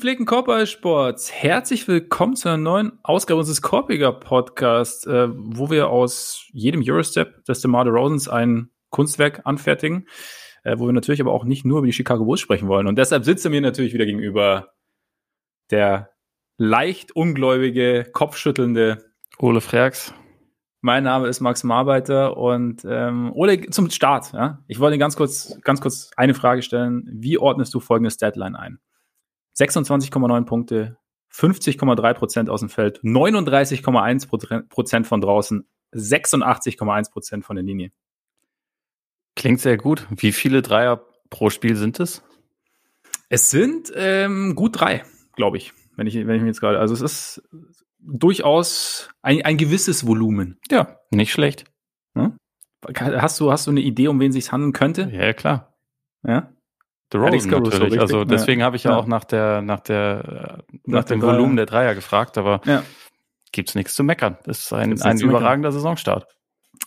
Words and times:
Gepflegten 0.00 0.24
Korbballsports, 0.24 1.30
herzlich 1.30 1.86
willkommen 1.86 2.34
zu 2.34 2.48
einer 2.48 2.56
neuen 2.56 2.92
Ausgabe 3.02 3.38
unseres 3.38 3.60
Korbiger 3.60 4.12
Podcasts, 4.12 5.04
äh, 5.06 5.28
wo 5.30 5.68
wir 5.68 5.90
aus 5.90 6.48
jedem 6.54 6.82
Eurostep 6.82 7.44
des 7.44 7.60
DeMar 7.60 7.84
DeRozans 7.84 8.26
ein 8.26 8.70
Kunstwerk 8.88 9.42
anfertigen, 9.44 10.06
äh, 10.64 10.78
wo 10.78 10.86
wir 10.86 10.94
natürlich 10.94 11.20
aber 11.20 11.32
auch 11.32 11.44
nicht 11.44 11.66
nur 11.66 11.80
über 11.80 11.86
die 11.86 11.92
Chicago 11.92 12.24
Bulls 12.24 12.40
sprechen 12.40 12.66
wollen. 12.66 12.86
Und 12.86 12.96
deshalb 12.96 13.26
sitzt 13.26 13.44
er 13.44 13.50
mir 13.50 13.60
natürlich 13.60 13.92
wieder 13.92 14.06
gegenüber 14.06 14.72
der 15.70 16.08
leicht 16.56 17.14
ungläubige, 17.14 18.08
kopfschüttelnde 18.10 19.04
Ole 19.38 19.60
Freaks. 19.60 20.14
Mein 20.80 21.04
Name 21.04 21.28
ist 21.28 21.40
Max 21.40 21.62
Marbeiter 21.62 22.38
und 22.38 22.86
ähm, 22.88 23.32
Ole, 23.34 23.68
zum 23.68 23.90
Start, 23.90 24.32
ja. 24.32 24.64
Ich 24.66 24.80
wollte 24.80 24.96
ganz 24.96 25.14
kurz, 25.14 25.58
ganz 25.62 25.82
kurz 25.82 26.10
eine 26.16 26.32
Frage 26.32 26.62
stellen. 26.62 27.06
Wie 27.12 27.36
ordnest 27.36 27.74
du 27.74 27.80
folgendes 27.80 28.16
Deadline 28.16 28.56
ein? 28.56 28.80
26,9 29.60 30.44
Punkte, 30.44 30.96
50,3 31.32 32.14
Prozent 32.14 32.50
aus 32.50 32.60
dem 32.60 32.68
Feld, 32.68 33.00
39,1 33.02 34.68
Prozent 34.68 35.06
von 35.06 35.20
draußen, 35.20 35.68
86,1 35.92 37.10
Prozent 37.10 37.44
von 37.44 37.56
der 37.56 37.64
Linie. 37.64 37.92
Klingt 39.36 39.60
sehr 39.60 39.76
gut. 39.76 40.06
Wie 40.10 40.32
viele 40.32 40.62
Dreier 40.62 41.04
pro 41.30 41.50
Spiel 41.50 41.76
sind 41.76 42.00
es? 42.00 42.22
Es 43.28 43.50
sind 43.50 43.92
ähm, 43.94 44.54
gut 44.56 44.80
drei, 44.80 45.04
glaube 45.36 45.56
ich, 45.56 45.72
wenn 45.96 46.06
ich, 46.06 46.14
wenn 46.14 46.34
ich 46.34 46.42
mir 46.42 46.48
jetzt 46.48 46.60
gerade. 46.60 46.80
Also 46.80 46.94
es 46.94 47.00
ist 47.00 47.42
durchaus 48.00 49.08
ein, 49.22 49.42
ein 49.42 49.56
gewisses 49.56 50.06
Volumen. 50.06 50.58
Ja, 50.70 50.98
nicht 51.10 51.32
schlecht. 51.32 51.64
Hm? 52.14 52.36
Hast 52.96 53.38
du, 53.38 53.52
hast 53.52 53.66
du 53.66 53.70
eine 53.70 53.80
Idee, 53.80 54.08
um 54.08 54.18
wen 54.18 54.32
sich 54.32 54.50
handeln 54.50 54.72
könnte? 54.72 55.10
Ja, 55.12 55.32
klar. 55.32 55.74
Ja. 56.26 56.52
The 57.12 57.18
Rosen 57.18 57.50
natürlich. 57.50 57.94
So 57.94 58.00
also 58.00 58.24
deswegen 58.24 58.60
ja. 58.60 58.66
habe 58.66 58.76
ich 58.76 58.84
ja, 58.84 58.92
ja, 58.92 58.96
auch 58.96 59.06
nach 59.06 59.24
der, 59.24 59.62
nach 59.62 59.80
der, 59.80 60.62
nach, 60.84 61.00
nach 61.00 61.04
dem 61.04 61.22
Volumen 61.22 61.56
der 61.56 61.66
Dreier 61.66 61.94
gefragt, 61.94 62.38
aber 62.38 62.60
ja. 62.64 62.82
gibt's 63.52 63.74
nichts 63.74 63.94
zu 63.94 64.04
meckern. 64.04 64.38
Das 64.44 64.60
ist 64.60 64.72
ein, 64.72 65.00
ein 65.02 65.20
überragender 65.20 65.72
Saisonstart. 65.72 66.26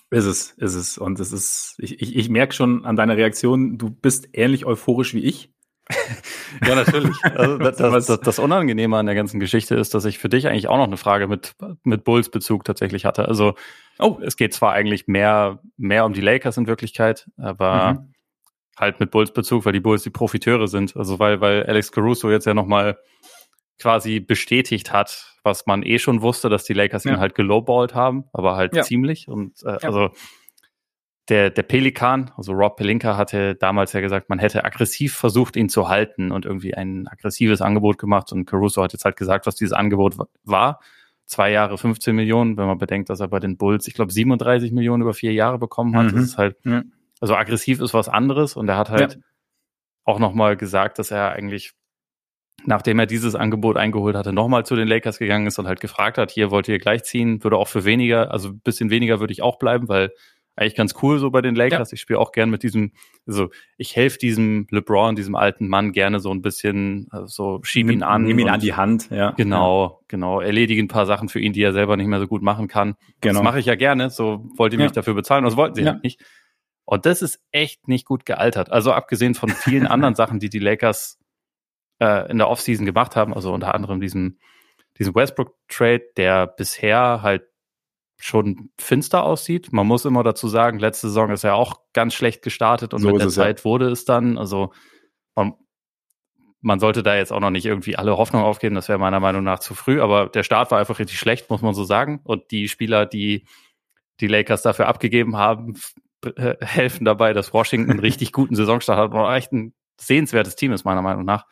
Ist 0.09 0.25
es, 0.25 0.51
ist 0.51 0.75
es. 0.75 0.97
Und 0.97 1.19
es 1.19 1.31
ist, 1.31 1.75
ich, 1.79 2.01
ich, 2.01 2.15
ich 2.15 2.29
merke 2.29 2.53
schon 2.53 2.85
an 2.85 2.95
deiner 2.95 3.17
Reaktion, 3.17 3.77
du 3.77 3.89
bist 3.89 4.29
ähnlich 4.33 4.65
euphorisch 4.65 5.13
wie 5.13 5.23
ich. 5.23 5.51
ja, 6.65 6.75
natürlich. 6.75 7.17
Also 7.23 7.57
das, 7.57 7.77
das, 7.77 8.05
das, 8.05 8.19
das, 8.19 8.39
Unangenehme 8.39 8.95
an 8.95 9.05
der 9.05 9.15
ganzen 9.15 9.39
Geschichte 9.39 9.75
ist, 9.75 9.93
dass 9.93 10.05
ich 10.05 10.19
für 10.19 10.29
dich 10.29 10.47
eigentlich 10.47 10.69
auch 10.69 10.77
noch 10.77 10.87
eine 10.87 10.97
Frage 10.97 11.27
mit, 11.27 11.55
mit 11.83 12.03
Bulls-Bezug 12.03 12.63
tatsächlich 12.63 13.05
hatte. 13.05 13.27
Also, 13.27 13.55
oh, 13.99 14.19
es 14.21 14.37
geht 14.37 14.53
zwar 14.53 14.73
eigentlich 14.73 15.07
mehr, 15.07 15.59
mehr 15.77 16.05
um 16.05 16.13
die 16.13 16.21
Lakers 16.21 16.57
in 16.57 16.67
Wirklichkeit, 16.67 17.27
aber 17.37 17.93
mhm. 17.93 18.12
Halt 18.77 18.99
mit 18.99 19.11
Bulls-Bezug, 19.11 19.65
weil 19.65 19.73
die 19.73 19.79
Bulls 19.79 20.03
die 20.03 20.09
Profiteure 20.09 20.67
sind. 20.67 20.95
Also, 20.95 21.19
weil, 21.19 21.41
weil 21.41 21.63
Alex 21.63 21.91
Caruso 21.91 22.31
jetzt 22.31 22.45
ja 22.45 22.53
nochmal 22.53 22.97
quasi 23.79 24.19
bestätigt 24.19 24.93
hat, 24.93 25.35
was 25.43 25.65
man 25.65 25.83
eh 25.83 25.99
schon 25.99 26.21
wusste, 26.21 26.49
dass 26.49 26.63
die 26.63 26.73
Lakers 26.73 27.03
ja. 27.03 27.13
ihn 27.13 27.19
halt 27.19 27.35
gelowballt 27.35 27.93
haben, 27.93 28.25
aber 28.31 28.55
halt 28.55 28.75
ja. 28.75 28.83
ziemlich. 28.83 29.27
Und 29.27 29.61
äh, 29.63 29.71
ja. 29.71 29.77
also 29.77 30.09
der, 31.29 31.49
der 31.49 31.63
Pelikan, 31.63 32.31
also 32.35 32.51
Rob 32.53 32.75
Pelinka, 32.75 33.15
hatte 33.15 33.55
damals 33.55 33.93
ja 33.93 34.01
gesagt, 34.01 34.29
man 34.29 34.39
hätte 34.39 34.65
aggressiv 34.65 35.15
versucht, 35.15 35.55
ihn 35.55 35.69
zu 35.69 35.87
halten 35.87 36.31
und 36.31 36.45
irgendwie 36.45 36.73
ein 36.73 37.07
aggressives 37.07 37.61
Angebot 37.61 37.97
gemacht. 37.97 38.31
Und 38.31 38.45
Caruso 38.45 38.83
hat 38.83 38.93
jetzt 38.93 39.05
halt 39.05 39.15
gesagt, 39.15 39.45
was 39.45 39.55
dieses 39.55 39.73
Angebot 39.73 40.17
war. 40.43 40.79
Zwei 41.25 41.51
Jahre 41.51 41.77
15 41.77 42.13
Millionen, 42.13 42.57
wenn 42.57 42.67
man 42.67 42.77
bedenkt, 42.77 43.09
dass 43.09 43.21
er 43.21 43.29
bei 43.29 43.39
den 43.39 43.55
Bulls, 43.55 43.87
ich 43.87 43.93
glaube, 43.93 44.11
37 44.11 44.73
Millionen 44.73 45.01
über 45.03 45.13
vier 45.13 45.31
Jahre 45.31 45.57
bekommen 45.57 45.95
hat. 45.95 46.11
Mhm. 46.11 46.15
Das 46.15 46.23
ist 46.25 46.37
halt. 46.37 46.57
Also 47.23 47.35
aggressiv 47.35 47.79
ist 47.79 47.93
was 47.93 48.09
anderes. 48.09 48.57
Und 48.57 48.67
er 48.67 48.77
hat 48.77 48.89
halt 48.89 49.13
ja. 49.13 49.21
auch 50.03 50.19
nochmal 50.19 50.57
gesagt, 50.57 50.99
dass 50.99 51.09
er 51.09 51.31
eigentlich, 51.31 51.71
nachdem 52.65 52.99
er 52.99 53.05
dieses 53.05 53.33
Angebot 53.33 53.77
eingeholt 53.77 54.17
hatte, 54.17 54.33
nochmal 54.33 54.65
zu 54.65 54.75
den 54.75 54.89
Lakers 54.89 55.19
gegangen 55.19 55.47
ist 55.47 55.57
und 55.57 55.65
halt 55.65 55.79
gefragt 55.79 56.17
hat, 56.17 56.31
hier 56.31 56.51
wollt 56.51 56.67
ihr 56.67 56.79
gleich 56.79 57.03
ziehen, 57.05 57.41
würde 57.41 57.55
auch 57.55 57.69
für 57.69 57.85
weniger, 57.85 58.31
also 58.31 58.49
ein 58.49 58.59
bisschen 58.59 58.89
weniger 58.89 59.21
würde 59.21 59.31
ich 59.31 59.41
auch 59.41 59.57
bleiben, 59.57 59.87
weil 59.87 60.11
eigentlich 60.57 60.75
ganz 60.75 60.95
cool 61.01 61.17
so 61.17 61.31
bei 61.31 61.41
den 61.41 61.55
Lakers. 61.55 61.91
Ja. 61.91 61.93
Ich 61.93 62.01
spiele 62.01 62.19
auch 62.19 62.33
gern 62.33 62.49
mit 62.49 62.61
diesem, 62.61 62.91
also 63.25 63.49
ich 63.77 63.95
helfe 63.95 64.17
diesem 64.17 64.67
LeBron, 64.69 65.15
diesem 65.15 65.35
alten 65.35 65.69
Mann 65.69 65.93
gerne 65.93 66.19
so 66.19 66.29
ein 66.29 66.41
bisschen, 66.41 67.07
also 67.09 67.27
so 67.27 67.59
schieb 67.63 67.89
ihn 67.89 68.03
an. 68.03 68.23
Nimm 68.23 68.37
ihn 68.37 68.49
an 68.49 68.59
die 68.59 68.73
Hand, 68.73 69.09
ja. 69.11 69.31
Genau, 69.31 69.85
ja. 69.85 70.05
genau. 70.09 70.41
Erledige 70.41 70.83
ein 70.83 70.89
paar 70.89 71.05
Sachen 71.05 71.29
für 71.29 71.39
ihn, 71.39 71.53
die 71.53 71.63
er 71.63 71.71
selber 71.71 71.95
nicht 71.95 72.07
mehr 72.07 72.19
so 72.19 72.27
gut 72.27 72.41
machen 72.41 72.67
kann. 72.67 72.95
Genau. 73.21 73.35
Das 73.35 73.43
mache 73.43 73.59
ich 73.61 73.65
ja 73.65 73.75
gerne. 73.75 74.09
So 74.09 74.45
wollt 74.57 74.73
ihr 74.73 74.79
mich 74.79 74.87
ja. 74.87 74.93
dafür 74.93 75.13
bezahlen, 75.13 75.45
das 75.45 75.55
wollten 75.55 75.75
sie 75.75 75.83
ja. 75.83 75.99
nicht. 76.03 76.21
Und 76.85 77.05
das 77.05 77.21
ist 77.21 77.39
echt 77.51 77.87
nicht 77.87 78.05
gut 78.05 78.25
gealtert. 78.25 78.71
Also 78.71 78.91
abgesehen 78.91 79.35
von 79.35 79.49
vielen 79.49 79.87
anderen 79.87 80.15
Sachen, 80.15 80.39
die 80.39 80.49
die 80.49 80.59
Lakers 80.59 81.19
äh, 81.99 82.29
in 82.29 82.37
der 82.37 82.49
Offseason 82.49 82.85
gemacht 82.85 83.15
haben, 83.15 83.33
also 83.33 83.53
unter 83.53 83.73
anderem 83.73 84.01
diesen, 84.01 84.39
diesen 84.97 85.15
Westbrook-Trade, 85.15 86.03
der 86.17 86.47
bisher 86.47 87.21
halt 87.21 87.43
schon 88.17 88.69
finster 88.79 89.23
aussieht. 89.23 89.73
Man 89.73 89.87
muss 89.87 90.05
immer 90.05 90.23
dazu 90.23 90.47
sagen, 90.47 90.79
letzte 90.79 91.07
Saison 91.07 91.29
ist 91.31 91.43
ja 91.43 91.55
auch 91.55 91.81
ganz 91.93 92.13
schlecht 92.13 92.41
gestartet 92.41 92.93
und 92.93 93.01
so 93.01 93.09
mit 93.09 93.21
der 93.21 93.29
Zeit 93.29 93.59
ja. 93.59 93.65
wurde 93.65 93.89
es 93.89 94.05
dann. 94.05 94.37
Also 94.37 94.71
man, 95.35 95.55
man, 96.61 96.79
sollte 96.79 97.03
da 97.03 97.15
jetzt 97.15 97.33
auch 97.33 97.41
noch 97.41 97.49
nicht 97.49 97.65
irgendwie 97.65 97.97
alle 97.97 98.17
Hoffnung 98.17 98.43
aufgeben, 98.43 98.75
das 98.75 98.87
wäre 98.87 98.97
meiner 98.99 99.19
Meinung 99.19 99.43
nach 99.43 99.59
zu 99.59 99.73
früh, 99.73 99.99
aber 99.99 100.27
der 100.27 100.43
Start 100.43 100.71
war 100.71 100.79
einfach 100.79 100.99
richtig 100.99 101.19
schlecht, 101.19 101.49
muss 101.49 101.61
man 101.61 101.73
so 101.73 101.83
sagen. 101.83 102.21
Und 102.23 102.51
die 102.51 102.69
Spieler, 102.69 103.05
die 103.05 103.45
die 104.19 104.27
Lakers 104.27 104.61
dafür 104.61 104.87
abgegeben 104.87 105.35
haben, 105.35 105.75
äh, 106.25 106.55
helfen 106.61 107.05
dabei, 107.05 107.33
dass 107.33 107.53
Washington 107.53 107.91
einen 107.91 107.99
richtig 107.99 108.31
guten 108.31 108.55
Saisonstart 108.55 108.97
hat 108.97 109.13
und 109.13 109.33
echt 109.33 109.51
ein 109.51 109.73
sehenswertes 109.99 110.55
Team 110.55 110.71
ist, 110.71 110.85
meiner 110.85 111.01
Meinung 111.01 111.25
nach. 111.25 111.45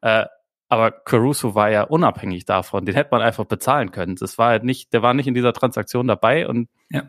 Äh, 0.00 0.26
aber 0.68 0.90
Caruso 0.90 1.54
war 1.54 1.70
ja 1.70 1.82
unabhängig 1.82 2.44
davon. 2.44 2.84
Den 2.84 2.94
hätte 2.94 3.10
man 3.12 3.22
einfach 3.22 3.44
bezahlen 3.44 3.92
können. 3.92 4.16
Das 4.16 4.36
war 4.36 4.48
halt 4.48 4.64
nicht, 4.64 4.92
der 4.92 5.02
war 5.02 5.14
nicht 5.14 5.28
in 5.28 5.34
dieser 5.34 5.52
Transaktion 5.52 6.08
dabei 6.08 6.48
und 6.48 6.68
ja. 6.90 7.08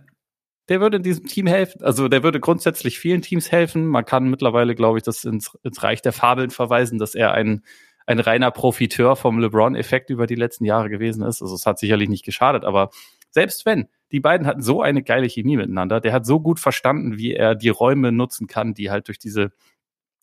der 0.69 0.79
würde 0.79 0.97
in 0.97 1.03
diesem 1.03 1.25
Team 1.25 1.47
helfen. 1.47 1.81
Also 1.83 2.07
der 2.07 2.21
würde 2.21 2.39
grundsätzlich 2.39 2.99
vielen 2.99 3.23
Teams 3.23 3.51
helfen. 3.51 3.87
Man 3.87 4.05
kann 4.05 4.29
mittlerweile, 4.29 4.75
glaube 4.75 4.99
ich, 4.99 5.03
das 5.03 5.23
ins, 5.23 5.57
ins 5.63 5.81
Reich 5.81 6.01
der 6.03 6.13
Fabeln 6.13 6.51
verweisen, 6.51 6.99
dass 6.99 7.15
er 7.15 7.31
ein, 7.31 7.63
ein 8.05 8.19
reiner 8.19 8.51
Profiteur 8.51 9.15
vom 9.15 9.39
LeBron-Effekt 9.39 10.11
über 10.11 10.27
die 10.27 10.35
letzten 10.35 10.65
Jahre 10.65 10.89
gewesen 10.89 11.23
ist. 11.23 11.41
Also 11.41 11.55
es 11.55 11.65
hat 11.65 11.79
sicherlich 11.79 12.09
nicht 12.09 12.25
geschadet, 12.25 12.63
aber 12.63 12.91
selbst 13.31 13.65
wenn, 13.65 13.89
die 14.11 14.19
beiden 14.19 14.47
hatten 14.47 14.61
so 14.61 14.81
eine 14.81 15.03
geile 15.03 15.27
Chemie 15.27 15.57
miteinander, 15.57 15.99
der 15.99 16.13
hat 16.13 16.25
so 16.25 16.39
gut 16.39 16.59
verstanden, 16.59 17.17
wie 17.17 17.33
er 17.33 17.55
die 17.55 17.69
Räume 17.69 18.11
nutzen 18.11 18.47
kann, 18.47 18.73
die 18.73 18.89
halt 18.89 19.07
durch 19.07 19.19
diese 19.19 19.51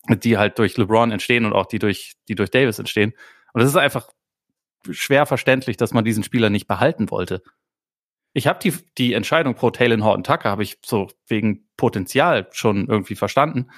die 0.09 0.37
halt 0.37 0.59
durch 0.59 0.77
LeBron 0.77 1.11
entstehen 1.11 1.45
und 1.45 1.53
auch 1.53 1.65
die 1.65 1.79
durch, 1.79 2.13
die 2.27 2.35
durch 2.35 2.51
Davis 2.51 2.79
entstehen. 2.79 3.13
Und 3.53 3.61
es 3.61 3.69
ist 3.69 3.75
einfach 3.75 4.09
schwer 4.91 5.25
verständlich, 5.25 5.77
dass 5.77 5.93
man 5.93 6.05
diesen 6.05 6.23
Spieler 6.23 6.49
nicht 6.49 6.67
behalten 6.67 7.09
wollte. 7.09 7.41
Ich 8.33 8.47
habe 8.47 8.59
die, 8.59 8.73
die 8.97 9.13
Entscheidung 9.13 9.55
pro 9.55 9.71
Taylor 9.71 10.03
Horton 10.03 10.23
Tucker 10.23 10.51
habe 10.51 10.63
ich 10.63 10.77
so 10.85 11.07
wegen 11.27 11.67
Potenzial 11.77 12.47
schon 12.51 12.87
irgendwie 12.87 13.15
verstanden, 13.15 13.71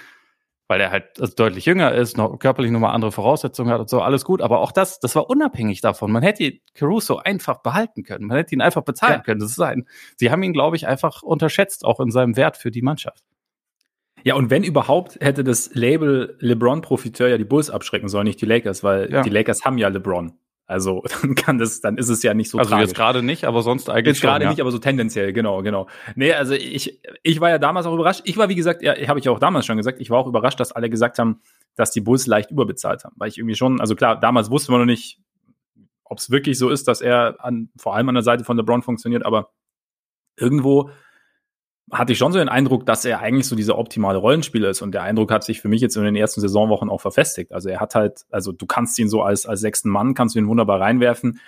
weil 0.68 0.82
er 0.82 0.92
halt 0.92 1.20
also 1.20 1.34
deutlich 1.34 1.66
jünger 1.66 1.94
ist, 1.94 2.18
noch 2.18 2.38
körperlich 2.40 2.72
nochmal 2.72 2.94
andere 2.94 3.12
Voraussetzungen 3.12 3.72
hat 3.72 3.80
und 3.80 3.90
so, 3.90 4.02
alles 4.02 4.26
gut. 4.26 4.42
Aber 4.42 4.60
auch 4.60 4.72
das, 4.72 5.00
das 5.00 5.16
war 5.16 5.30
unabhängig 5.30 5.82
davon. 5.82 6.12
Man 6.12 6.24
hätte 6.24 6.60
Caruso 6.74 7.18
einfach 7.18 7.62
behalten 7.62 8.04
können. 8.04 8.28
Man 8.28 8.38
hätte 8.38 8.54
ihn 8.54 8.62
einfach 8.62 8.84
bezahlen 8.84 9.20
ja. 9.20 9.24
können. 9.24 9.40
Das 9.40 9.52
ist 9.52 9.62
ein, 9.62 9.88
sie 10.18 10.30
haben 10.30 10.44
ihn, 10.44 10.54
glaube 10.54 10.76
ich, 10.76 10.88
einfach 10.88 11.24
unterschätzt, 11.24 11.86
auch 11.86 12.00
in 12.00 12.12
seinem 12.12 12.36
Wert 12.36 12.58
für 12.58 12.72
die 12.72 12.82
Mannschaft. 12.82 13.24
Ja, 14.24 14.36
und 14.36 14.50
wenn 14.50 14.64
überhaupt, 14.64 15.18
hätte 15.22 15.44
das 15.44 15.74
Label 15.74 16.36
LeBron-Profiteur 16.40 17.30
ja 17.30 17.38
die 17.38 17.46
Bulls 17.46 17.70
abschrecken 17.70 18.10
sollen, 18.10 18.26
nicht 18.26 18.42
die 18.42 18.46
Lakers, 18.46 18.84
weil 18.84 19.12
ja. 19.12 19.22
die 19.22 19.30
Lakers 19.30 19.64
haben 19.64 19.78
ja 19.78 19.88
LeBron. 19.88 20.34
Also 20.68 21.02
dann 21.22 21.34
kann 21.34 21.58
das, 21.58 21.80
dann 21.80 21.98
ist 21.98 22.10
es 22.10 22.22
ja 22.22 22.34
nicht 22.34 22.50
so. 22.50 22.60
Also 22.60 22.72
tragisch. 22.72 22.90
jetzt 22.90 22.96
gerade 22.96 23.24
nicht, 23.24 23.46
aber 23.46 23.64
sonst 23.64 23.90
eigentlich. 23.90 24.16
Jetzt 24.16 24.22
gerade 24.22 24.44
ja. 24.44 24.50
nicht, 24.50 24.62
aber 24.62 24.72
so 24.72 24.78
tendenziell, 24.78 25.34
genau, 25.34 25.64
genau. 25.64 25.88
Nee, 26.16 26.34
also 26.34 26.54
ich, 26.54 27.02
ich 27.24 27.40
war 27.40 27.50
ja 27.50 27.58
damals 27.58 27.86
auch 27.86 27.94
überrascht. 27.94 28.22
Ich 28.26 28.38
war, 28.38 28.50
wie 28.50 28.56
gesagt, 28.56 28.84
ja, 28.84 28.94
habe 29.08 29.20
ich 29.20 29.26
ja 29.26 29.32
auch 29.32 29.40
damals 29.40 29.66
schon 29.66 29.78
gesagt, 29.78 30.00
ich 30.02 30.10
war 30.10 30.20
auch 30.20 30.28
überrascht, 30.28 30.60
dass 30.60 30.74
alle 30.74 30.90
gesagt 30.90 31.20
haben, 31.20 31.42
dass 31.76 31.92
die 31.92 32.02
Bulls 32.02 32.28
leicht 32.28 32.52
überbezahlt 32.52 33.06
haben. 33.06 33.16
Weil 33.18 33.30
ich 33.30 33.38
irgendwie 33.38 33.56
schon, 33.56 33.80
also 33.80 33.96
klar, 33.96 34.20
damals 34.20 34.52
wusste 34.52 34.72
man 34.72 34.82
noch 34.82 34.86
nicht, 34.86 35.20
ob 36.04 36.20
es 36.20 36.30
wirklich 36.30 36.58
so 36.58 36.70
ist, 36.70 36.88
dass 36.88 37.02
er 37.02 37.38
an, 37.40 37.70
vor 37.78 37.96
allem 37.96 38.10
an 38.10 38.16
der 38.16 38.24
Seite 38.24 38.44
von 38.44 38.58
LeBron 38.58 38.82
funktioniert, 38.82 39.26
aber 39.26 39.52
irgendwo 40.36 40.92
hatte 41.92 42.12
ich 42.12 42.18
schon 42.18 42.34
so 42.34 42.40
den 42.40 42.50
Eindruck, 42.50 42.86
dass 42.86 43.06
er 43.06 43.22
eigentlich 43.22 43.48
so 43.48 43.56
dieser 43.56 43.78
optimale 43.78 44.18
Rollenspieler 44.18 44.70
ist. 44.70 44.82
Und 44.82 44.92
der 44.92 45.04
Eindruck 45.04 45.32
hat 45.32 45.44
sich 45.44 45.62
für 45.62 45.70
mich 45.70 45.82
jetzt 45.82 45.96
in 45.96 46.04
den 46.04 46.16
ersten 46.16 46.42
Saisonwochen 46.42 46.90
auch 46.90 47.00
verfestigt. 47.00 47.54
Also 47.54 47.70
er 47.70 47.80
hat 47.80 47.96
halt, 47.96 48.26
also 48.30 48.52
du 48.52 48.66
kannst 48.66 49.00
ihn 49.00 49.08
so 49.08 49.22
als, 49.22 49.46
als 49.46 49.62
sechsten 49.62 49.90
Mann, 49.90 50.14
kannst 50.14 50.36
du 50.36 50.40
ihn 50.40 50.48
wunderbar 50.48 50.82
reinwerfen. 50.82 51.40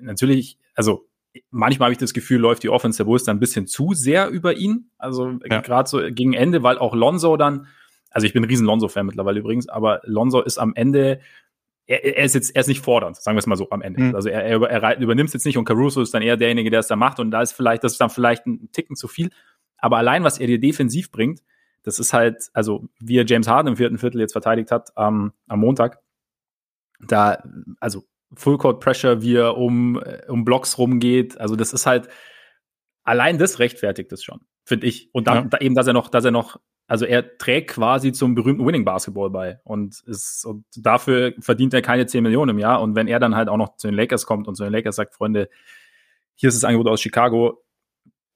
Natürlich, 0.00 0.58
also 0.74 1.06
manchmal 1.50 1.86
habe 1.86 1.92
ich 1.92 1.98
das 1.98 2.14
Gefühl, 2.14 2.40
läuft 2.40 2.64
die 2.64 2.68
Offense 2.68 2.98
der 2.98 3.04
Bulls 3.04 3.24
dann 3.24 3.36
ein 3.36 3.40
bisschen 3.40 3.66
zu 3.66 3.92
sehr 3.94 4.28
über 4.28 4.56
ihn. 4.56 4.90
Also 4.98 5.38
ja. 5.48 5.60
gerade 5.60 5.88
so 5.88 6.00
gegen 6.10 6.32
Ende, 6.32 6.62
weil 6.64 6.78
auch 6.78 6.94
Lonzo 6.94 7.36
dann, 7.36 7.68
also 8.10 8.26
ich 8.26 8.32
bin 8.32 8.42
ein 8.42 8.48
riesen 8.48 8.66
Lonzo-Fan 8.66 9.06
mittlerweile 9.06 9.38
übrigens, 9.38 9.68
aber 9.68 10.00
Lonzo 10.04 10.40
ist 10.40 10.58
am 10.58 10.74
Ende, 10.74 11.20
er, 11.86 12.04
er, 12.04 12.24
ist 12.24 12.34
jetzt, 12.34 12.56
er 12.56 12.60
ist 12.60 12.68
nicht 12.68 12.82
fordernd, 12.82 13.16
sagen 13.16 13.36
wir 13.36 13.40
es 13.40 13.46
mal 13.46 13.56
so 13.56 13.70
am 13.70 13.82
Ende. 13.82 14.02
Mhm. 14.02 14.14
Also 14.16 14.28
er, 14.28 14.42
er, 14.42 14.60
er 14.62 14.98
übernimmt 14.98 15.28
es 15.28 15.34
jetzt 15.34 15.46
nicht 15.46 15.58
und 15.58 15.64
Caruso 15.64 16.02
ist 16.02 16.12
dann 16.12 16.22
eher 16.22 16.36
derjenige, 16.36 16.70
der 16.70 16.80
es 16.80 16.88
da 16.88 16.96
macht 16.96 17.20
und 17.20 17.30
da 17.30 17.42
ist 17.42 17.52
vielleicht, 17.52 17.84
das 17.84 17.92
ist 17.92 18.00
dann 18.00 18.10
vielleicht 18.10 18.46
ein 18.46 18.70
Ticken 18.72 18.96
zu 18.96 19.06
viel. 19.06 19.30
Aber 19.78 19.98
allein, 19.98 20.24
was 20.24 20.38
er 20.38 20.46
dir 20.46 20.60
defensiv 20.60 21.10
bringt, 21.10 21.42
das 21.82 21.98
ist 21.98 22.12
halt, 22.12 22.50
also 22.52 22.88
wie 22.98 23.18
er 23.18 23.26
James 23.26 23.46
Harden 23.46 23.68
im 23.68 23.76
vierten 23.76 23.98
Viertel 23.98 24.20
jetzt 24.20 24.32
verteidigt 24.32 24.72
hat 24.72 24.90
ähm, 24.96 25.32
am 25.46 25.60
Montag, 25.60 26.00
da, 27.00 27.42
also 27.78 28.04
Full 28.34 28.58
Court 28.58 28.80
Pressure, 28.80 29.22
wie 29.22 29.36
er 29.36 29.56
um, 29.56 30.02
äh, 30.02 30.22
um 30.28 30.44
Blocks 30.44 30.78
rumgeht. 30.78 31.38
Also 31.38 31.54
das 31.56 31.72
ist 31.72 31.86
halt, 31.86 32.08
allein 33.04 33.38
das 33.38 33.58
rechtfertigt 33.58 34.12
es 34.12 34.24
schon, 34.24 34.40
finde 34.64 34.86
ich. 34.86 35.10
Und 35.12 35.28
dann 35.28 35.36
ja. 35.36 35.44
da 35.44 35.58
eben, 35.58 35.74
dass 35.74 35.86
er 35.86 35.92
noch, 35.92 36.08
dass 36.08 36.24
er 36.24 36.32
noch, 36.32 36.58
also 36.88 37.04
er 37.04 37.38
trägt 37.38 37.70
quasi 37.70 38.12
zum 38.12 38.34
berühmten 38.34 38.66
Winning 38.66 38.84
Basketball 38.84 39.30
bei 39.30 39.60
und 39.64 40.00
ist, 40.06 40.44
und 40.44 40.64
dafür 40.76 41.34
verdient 41.38 41.74
er 41.74 41.82
keine 41.82 42.06
10 42.06 42.22
Millionen 42.22 42.50
im 42.50 42.58
Jahr. 42.58 42.80
Und 42.80 42.94
wenn 42.94 43.08
er 43.08 43.20
dann 43.20 43.36
halt 43.36 43.48
auch 43.48 43.56
noch 43.56 43.76
zu 43.76 43.86
den 43.86 43.94
Lakers 43.94 44.26
kommt 44.26 44.48
und 44.48 44.56
zu 44.56 44.64
den 44.64 44.72
Lakers 44.72 44.96
sagt, 44.96 45.14
Freunde, 45.14 45.48
hier 46.34 46.48
ist 46.48 46.56
das 46.56 46.64
Angebot 46.64 46.88
aus 46.88 47.00
Chicago, 47.00 47.62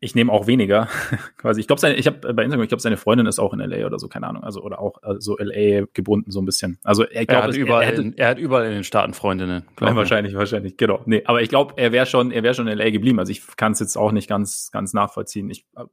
ich 0.02 0.14
nehme 0.14 0.32
auch 0.32 0.47
weniger. 0.47 0.88
Quasi, 1.37 1.61
ich 1.61 1.67
glaube, 1.67 1.87
ich 1.93 2.06
habe 2.06 2.32
bei 2.32 2.43
Instagram, 2.43 2.62
ich 2.62 2.70
glaube, 2.70 2.81
seine 2.81 2.97
Freundin 2.97 3.26
ist 3.26 3.38
auch 3.38 3.52
in 3.52 3.61
LA 3.61 3.85
oder 3.87 3.99
so, 3.99 4.08
keine 4.08 4.26
Ahnung. 4.26 4.43
Also, 4.43 4.62
oder 4.62 4.81
auch 4.81 5.02
äh, 5.02 5.17
so 5.19 5.37
LA 5.38 5.87
gebunden, 5.93 6.31
so 6.31 6.41
ein 6.41 6.47
bisschen. 6.47 6.79
Also, 6.82 7.05
er, 7.05 7.26
glaub, 7.26 7.43
er, 7.43 7.49
hat, 7.49 7.56
überall, 7.56 7.82
er, 7.82 7.88
hätte, 7.88 8.02
in, 8.02 8.17
er 8.17 8.29
hat 8.29 8.38
überall 8.38 8.64
in 8.67 8.73
den 8.73 8.85
Staaten 8.85 9.12
Freundinnen. 9.12 9.64
Ja, 9.79 9.94
wahrscheinlich, 9.94 10.35
wahrscheinlich, 10.35 10.79
genau. 10.79 11.02
Nee, 11.05 11.23
aber 11.26 11.43
ich 11.43 11.50
glaube, 11.50 11.75
er 11.76 11.93
wäre 11.93 12.06
schon, 12.06 12.31
er 12.31 12.43
wäre 12.43 12.55
schon 12.55 12.67
in 12.67 12.79
LA 12.79 12.91
geblieben. 12.91 13.19
Also, 13.19 13.31
ich 13.31 13.43
kann 13.56 13.73
es 13.73 13.81
jetzt 13.81 13.97
auch 13.97 14.11
nicht 14.11 14.26
ganz, 14.26 14.70
ganz 14.73 14.94
nachvollziehen. 14.94 15.50
Ich, 15.50 15.67
äh, 15.76 15.85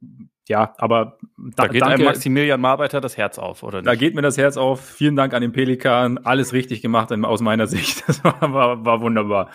ja, 0.48 0.72
aber 0.78 1.18
da, 1.36 1.64
da 1.64 1.68
geht 1.68 1.82
danke, 1.82 1.96
einem 1.96 2.04
Maximilian 2.06 2.60
Marbeiter 2.62 3.02
das 3.02 3.18
Herz 3.18 3.38
auf, 3.38 3.62
oder 3.62 3.78
nicht? 3.78 3.86
Da 3.86 3.94
geht 3.94 4.14
mir 4.14 4.22
das 4.22 4.38
Herz 4.38 4.56
auf. 4.56 4.82
Vielen 4.82 5.16
Dank 5.16 5.34
an 5.34 5.42
den 5.42 5.52
Pelikan. 5.52 6.16
Alles 6.16 6.54
richtig 6.54 6.80
gemacht 6.80 7.12
aus 7.12 7.42
meiner 7.42 7.66
Sicht. 7.68 8.08
Das 8.08 8.24
war, 8.24 8.40
war, 8.40 8.86
war 8.86 9.02
wunderbar. 9.02 9.50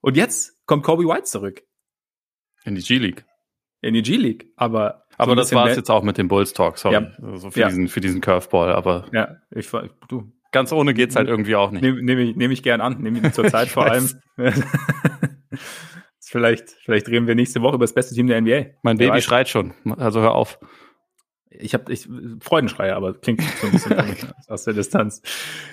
Und 0.00 0.16
jetzt 0.16 0.58
kommt 0.66 0.82
Kobe 0.82 1.04
White 1.04 1.24
zurück. 1.24 1.62
In 2.68 2.74
die 2.74 2.82
G-League 2.82 3.24
in 3.80 3.94
die 3.94 4.02
G-League. 4.02 4.52
Aber, 4.56 5.04
aber 5.16 5.36
das 5.36 5.52
war 5.52 5.68
es 5.68 5.76
jetzt 5.76 5.90
auch 5.90 6.02
mit 6.02 6.18
dem 6.18 6.28
Bulls 6.28 6.52
Talk, 6.52 6.78
sorry. 6.78 6.94
Ja. 6.94 7.12
Also 7.22 7.50
für, 7.50 7.60
ja. 7.60 7.68
diesen, 7.68 7.88
für 7.88 8.00
diesen 8.00 8.20
Curveball, 8.20 8.72
aber. 8.72 9.06
Ja, 9.12 9.36
ich 9.50 9.68
du. 10.08 10.32
Ganz 10.50 10.72
ohne 10.72 10.94
geht's 10.94 11.14
halt 11.14 11.28
irgendwie 11.28 11.56
auch 11.56 11.70
nicht. 11.70 11.82
Nehme 11.82 12.02
nehm 12.02 12.18
ich, 12.18 12.36
nehm 12.36 12.50
ich 12.50 12.62
gern 12.62 12.80
an, 12.80 13.02
nehme 13.02 13.20
ich 13.22 13.32
zur 13.34 13.44
Zeit 13.48 13.68
vor 13.68 13.84
allem. 13.84 14.08
vielleicht, 16.20 16.70
vielleicht 16.70 17.06
reden 17.08 17.26
wir 17.26 17.34
nächste 17.34 17.60
Woche 17.60 17.74
über 17.74 17.84
das 17.84 17.92
beste 17.92 18.14
Team 18.14 18.28
der 18.28 18.40
NBA. 18.40 18.78
Mein 18.82 18.96
Baby 18.96 19.12
weiß. 19.12 19.24
schreit 19.24 19.48
schon, 19.50 19.74
also 19.98 20.20
hör 20.20 20.34
auf. 20.34 20.58
Ich 21.50 21.74
habe 21.74 21.92
ich, 21.92 22.08
Freudenschreie, 22.40 22.96
aber 22.96 23.12
klingt 23.14 23.42
so 23.42 23.66
ein 23.66 23.72
bisschen 23.72 24.32
aus 24.48 24.64
der 24.64 24.72
Distanz. 24.72 25.20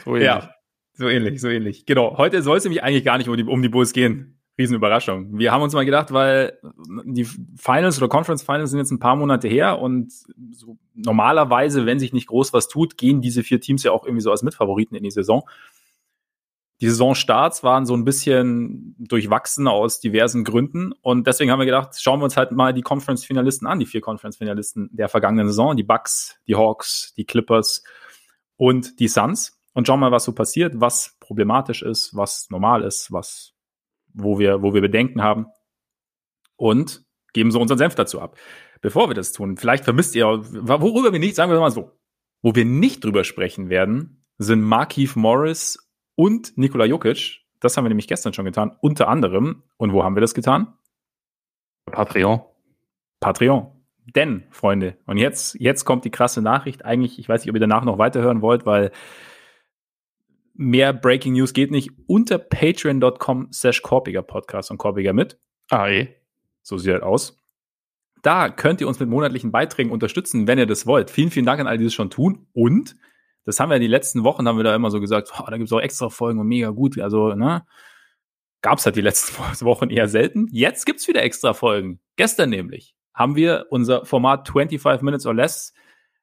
So 0.04 0.12
ähnlich. 0.12 0.26
Ja, 0.26 0.52
so 0.94 1.08
ähnlich, 1.08 1.40
so 1.40 1.48
ähnlich. 1.48 1.86
Genau. 1.86 2.18
Heute 2.18 2.42
soll 2.42 2.58
es 2.58 2.66
nämlich 2.66 2.84
eigentlich 2.84 3.06
gar 3.06 3.18
nicht 3.18 3.30
um 3.30 3.38
die, 3.38 3.44
um 3.44 3.62
die 3.62 3.70
Bulls 3.70 3.94
gehen. 3.94 4.35
Riesenüberraschung. 4.58 5.38
Wir 5.38 5.52
haben 5.52 5.62
uns 5.62 5.74
mal 5.74 5.86
gedacht, 5.86 6.14
weil 6.14 6.58
die 7.04 7.26
Finals 7.26 7.98
oder 7.98 8.08
Conference 8.08 8.44
Finals 8.44 8.70
sind 8.70 8.80
jetzt 8.80 8.92
ein 8.92 9.00
paar 9.00 9.16
Monate 9.16 9.48
her 9.48 9.80
und 9.80 10.14
so 10.52 10.78
normalerweise, 10.94 11.86
wenn 11.86 12.00
sich 12.00 12.14
nicht 12.14 12.28
groß 12.28 12.54
was 12.54 12.70
tut, 12.70 12.98
gehen 12.98 13.22
diese 13.22 13.44
vier 13.44 13.60
Teams 13.60 13.84
ja 13.84 13.92
auch 13.92 14.06
irgendwie 14.06 14.22
so 14.22 14.32
als 14.32 14.44
Mitfavoriten 14.44 14.96
in 14.96 15.04
die 15.04 15.12
Saison. 15.12 15.44
Die 16.82 16.88
Saisonstarts 16.88 17.64
waren 17.64 17.86
so 17.86 17.96
ein 17.96 18.04
bisschen 18.04 18.96
durchwachsen 19.00 19.68
aus 19.68 20.00
diversen 20.00 20.44
Gründen 20.44 20.94
und 21.02 21.26
deswegen 21.28 21.52
haben 21.52 21.60
wir 21.60 21.66
gedacht, 21.66 22.02
schauen 22.02 22.20
wir 22.20 22.26
uns 22.26 22.36
halt 22.36 22.52
mal 22.52 22.74
die 22.74 22.82
Conference-Finalisten 22.82 23.68
an, 23.68 23.80
die 23.80 23.86
vier 23.86 24.02
Conference-Finalisten 24.02 24.90
der 24.92 25.08
vergangenen 25.10 25.48
Saison, 25.48 25.76
die 25.76 25.84
Bucks, 25.84 26.38
die 26.48 26.56
Hawks, 26.56 27.14
die 27.16 27.26
Clippers 27.26 27.84
und 28.58 29.00
die 29.00 29.08
Suns 29.08 29.58
und 29.74 29.88
schauen 29.88 30.00
mal, 30.00 30.12
was 30.12 30.26
so 30.26 30.34
passiert, 30.34 30.80
was 30.80 31.16
problematisch 31.20 31.82
ist, 31.82 32.16
was 32.16 32.50
normal 32.50 32.84
ist, 32.84 33.12
was 33.12 33.55
wo 34.16 34.40
wir, 34.40 34.62
wo 34.62 34.74
wir 34.74 34.82
Bedenken 34.82 35.22
haben 35.22 35.48
und 36.56 37.06
geben 37.34 37.52
so 37.52 37.60
unseren 37.60 37.78
Senf 37.78 37.96
dazu 37.96 38.22
ab. 38.22 38.38
Bevor 38.82 39.10
wir 39.10 39.14
das 39.14 39.32
tun, 39.32 39.58
vielleicht 39.58 39.84
vermisst 39.84 40.16
ihr, 40.16 40.26
worüber 40.26 41.12
wir 41.12 41.20
nicht, 41.20 41.36
sagen 41.36 41.52
wir 41.52 41.60
mal 41.60 41.72
so, 41.72 41.92
wo 42.42 42.56
wir 42.56 42.66
nicht 42.66 43.04
drüber 43.04 43.24
sprechen 43.24 43.70
werden, 43.70 44.24
sind 44.38 44.62
Markeith 44.62 45.16
Morris 45.16 45.78
und 46.16 46.58
Nikola 46.58 46.86
Jokic. 46.86 47.42
Das 47.60 47.78
haben 47.78 47.86
wir 47.86 47.90
nämlich 47.90 48.08
gestern 48.08 48.34
schon 48.34 48.46
getan, 48.46 48.76
unter 48.82 49.08
anderem. 49.08 49.64
Und 49.78 49.94
wo 49.94 50.04
haben 50.04 50.16
wir 50.16 50.22
das 50.22 50.34
getan? 50.34 50.74
Patreon. 51.86 52.42
Patreon. 53.20 53.72
Denn, 54.14 54.44
Freunde, 54.52 54.98
und 55.08 55.18
jetzt, 55.18 55.56
jetzt 55.60 55.84
kommt 55.84 56.06
die 56.06 56.12
krasse 56.12 56.42
Nachricht. 56.42 56.86
Eigentlich, 56.86 57.18
ich 57.18 57.28
weiß 57.28 57.42
nicht, 57.42 57.50
ob 57.50 57.56
ihr 57.56 57.62
danach 57.62 57.84
noch 57.84 57.98
weiterhören 57.98 58.42
wollt, 58.42 58.66
weil 58.66 58.92
mehr 60.56 60.94
Breaking 60.94 61.34
News 61.34 61.54
geht 61.54 61.72
nicht 61.72 61.92
unter 62.08 62.38
patreon.com 62.38 63.50
slash 63.52 63.82
Korpiger 63.82 64.22
Podcast 64.22 64.72
und 64.72 64.78
Korpiger 64.78 65.14
mit. 65.14 65.40
Ah, 65.70 65.90
eh. 65.90 66.16
So 66.62 66.78
sieht 66.78 66.94
das 66.94 67.02
aus. 67.04 67.38
Da 68.22 68.50
könnt 68.50 68.82
ihr 68.82 68.88
uns 68.88 69.00
mit 69.00 69.10
monatlichen 69.10 69.52
Beiträgen 69.52 69.92
unterstützen, 69.92 70.48
wenn 70.48 70.58
ihr 70.58 70.66
das 70.66 70.88
wollt. 70.88 71.12
Vielen, 71.12 71.30
vielen 71.30 71.46
Dank 71.46 71.60
an 71.60 71.68
alle, 71.68 71.78
die 71.78 71.84
das 71.84 71.94
schon 71.94 72.10
tun. 72.10 72.48
Und 72.54 72.96
das 73.44 73.60
haben 73.60 73.70
wir 73.70 73.78
die 73.78 73.88
letzten 73.88 74.24
Wochen, 74.24 74.48
haben 74.48 74.58
wir 74.58 74.64
da 74.64 74.76
immer 74.76 74.90
so 74.90 75.00
gesagt, 75.00 75.32
oh, 75.38 75.44
da 75.48 75.58
gibt 75.58 75.68
es 75.68 75.74
auch 75.74 75.80
extra 75.80 76.10
Folgen 76.10 76.40
und 76.40 76.48
mega 76.48 76.70
gut. 76.70 77.00
Also, 77.00 77.36
ne? 77.36 77.66
Gab 78.62 78.80
es 78.80 78.86
halt 78.86 78.96
die 78.96 79.02
letzten 79.02 79.36
Wochen 79.66 79.90
eher 79.90 80.08
selten. 80.08 80.48
Jetzt 80.52 80.86
gibt's 80.86 81.08
wieder 81.08 81.22
extra 81.22 81.54
Folgen. 81.54 82.00
Gestern 82.16 82.50
nämlich 82.50 82.96
haben 83.14 83.36
wir 83.36 83.68
unser 83.70 84.06
Format 84.06 84.48
25 84.48 85.04
Minutes 85.04 85.26
or 85.28 85.36
Less 85.36 85.74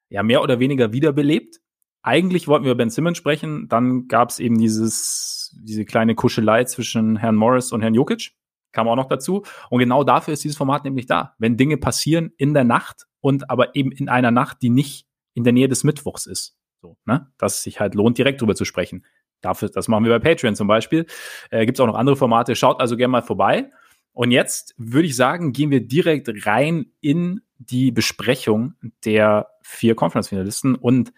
ja 0.09 0.23
mehr 0.23 0.43
oder 0.43 0.59
weniger 0.59 0.93
wiederbelebt 0.93 1.62
eigentlich 2.03 2.49
wollten 2.49 2.65
wir 2.65 2.73
über 2.73 2.79
Ben 2.79 2.91
Simmons 2.91 3.19
sprechen, 3.19 3.69
dann 3.69 4.09
gab 4.09 4.31
es 4.31 4.41
eben 4.41 4.59
dieses, 4.59 5.57
diese 5.63 5.85
kleine 5.85 6.15
Kuschelei 6.15 6.65
zwischen 6.65 7.17
Herrn 7.17 7.37
Morris 7.37 7.73
und 7.73 7.81
Herrn 7.81 7.95
Jokic, 7.95 8.33
kam 8.73 8.89
auch 8.89 8.97
noch 8.97 9.09
dazu. 9.09 9.45
Und 9.71 9.79
genau 9.79 10.03
dafür 10.03 10.35
ist 10.35 10.43
dieses 10.45 10.57
Format 10.57 10.85
nämlich 10.85 11.07
da. 11.07 11.35
Wenn 11.39 11.57
Dinge 11.57 11.77
passieren 11.77 12.33
in 12.37 12.55
der 12.55 12.65
Nacht 12.65 13.07
und 13.21 13.51
aber 13.51 13.77
eben 13.77 13.93
in 13.93 14.09
einer 14.09 14.31
Nacht, 14.31 14.59
die 14.63 14.71
nicht 14.71 15.07
in 15.35 15.45
der 15.45 15.53
Nähe 15.53 15.69
des 15.69 15.85
Mittwochs 15.85 16.27
ist. 16.27 16.57
So, 16.81 16.97
ne? 17.05 17.31
Dass 17.39 17.57
es 17.57 17.63
sich 17.63 17.81
halt 17.81 17.95
lohnt, 17.95 18.19
direkt 18.19 18.41
drüber 18.41 18.55
zu 18.55 18.65
sprechen. 18.65 19.05
Dafür, 19.41 19.69
das 19.69 19.89
machen 19.89 20.05
wir 20.05 20.19
bei 20.19 20.31
Patreon 20.31 20.57
zum 20.57 20.69
Beispiel. 20.69 21.07
Äh, 21.51 21.67
Gibt 21.67 21.79
es 21.79 21.81
auch 21.81 21.87
noch 21.87 21.97
andere 21.97 22.17
Formate. 22.17 22.57
Schaut 22.57 22.81
also 22.81 22.97
gerne 22.97 23.13
mal 23.13 23.23
vorbei. 23.23 23.71
Und 24.13 24.31
jetzt 24.31 24.75
würde 24.77 25.07
ich 25.07 25.17
sagen, 25.17 25.53
gehen 25.53 25.71
wir 25.71 25.87
direkt 25.87 26.47
rein 26.47 26.87
in 27.01 27.41
die 27.59 27.93
Besprechung 27.93 28.75
der 29.05 29.49
vier 29.63 29.95
Conference-Finalisten. 29.95 30.75
Und 30.75 31.13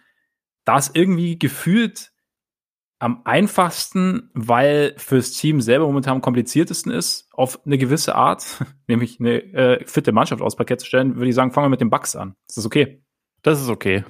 da 0.65 0.79
ist 0.79 0.97
irgendwie 0.97 1.39
gefühlt 1.39 2.13
am 2.99 3.23
einfachsten, 3.25 4.31
weil 4.35 4.95
fürs 4.97 5.33
Team 5.33 5.61
selber 5.61 5.87
momentan 5.87 6.17
am 6.17 6.23
kompliziertesten 6.23 6.91
ist, 6.91 7.29
auf 7.33 7.65
eine 7.67 7.77
gewisse 7.77 8.15
Art, 8.15 8.65
nämlich 8.87 9.21
eine 9.21 9.43
äh, 9.53 9.85
fitte 9.85 10.13
Mannschaft 10.13 10.43
aus 10.43 10.57
Parkett 10.57 10.81
zu 10.81 10.87
stellen, 10.87 11.17
würde 11.17 11.29
ich 11.29 11.35
sagen, 11.35 11.53
fangen 11.53 11.67
wir 11.67 11.71
mit 11.71 11.81
den 11.81 11.91
Bucks 11.91 12.17
an. 12.17 12.35
Ist 12.49 12.57
das 12.57 12.67
okay? 12.67 13.05
Das 13.43 13.61
ist 13.61 13.69
okay. 13.69 14.05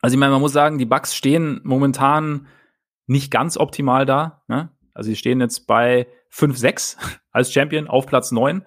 Also 0.00 0.14
ich 0.14 0.18
meine, 0.18 0.32
man 0.32 0.40
muss 0.40 0.52
sagen, 0.52 0.78
die 0.78 0.86
Bucks 0.86 1.14
stehen 1.14 1.60
momentan 1.62 2.48
nicht 3.06 3.30
ganz 3.30 3.56
optimal 3.56 4.06
da. 4.06 4.42
Ne? 4.48 4.70
Also 4.94 5.10
sie 5.10 5.16
stehen 5.16 5.40
jetzt 5.40 5.66
bei 5.66 6.08
5-6 6.32 6.96
als 7.30 7.52
Champion 7.52 7.86
auf 7.86 8.06
Platz 8.06 8.32
9. 8.32 8.64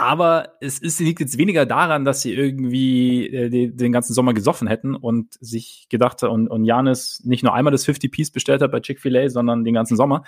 Aber 0.00 0.54
es 0.60 0.78
ist, 0.78 1.00
liegt 1.00 1.18
jetzt 1.18 1.38
weniger 1.38 1.66
daran, 1.66 2.04
dass 2.04 2.20
sie 2.20 2.32
irgendwie 2.32 3.26
äh, 3.26 3.48
die, 3.50 3.74
den 3.74 3.90
ganzen 3.90 4.14
Sommer 4.14 4.32
gesoffen 4.32 4.68
hätten 4.68 4.94
und 4.94 5.34
sich 5.40 5.88
gedacht 5.88 6.22
und, 6.22 6.46
und 6.46 6.64
Janis 6.64 7.20
nicht 7.24 7.42
nur 7.42 7.52
einmal 7.52 7.72
das 7.72 7.84
50-Piece 7.84 8.30
bestellt 8.30 8.62
hat 8.62 8.70
bei 8.70 8.78
Chick-fil-A, 8.78 9.28
sondern 9.28 9.64
den 9.64 9.74
ganzen 9.74 9.96
Sommer. 9.96 10.22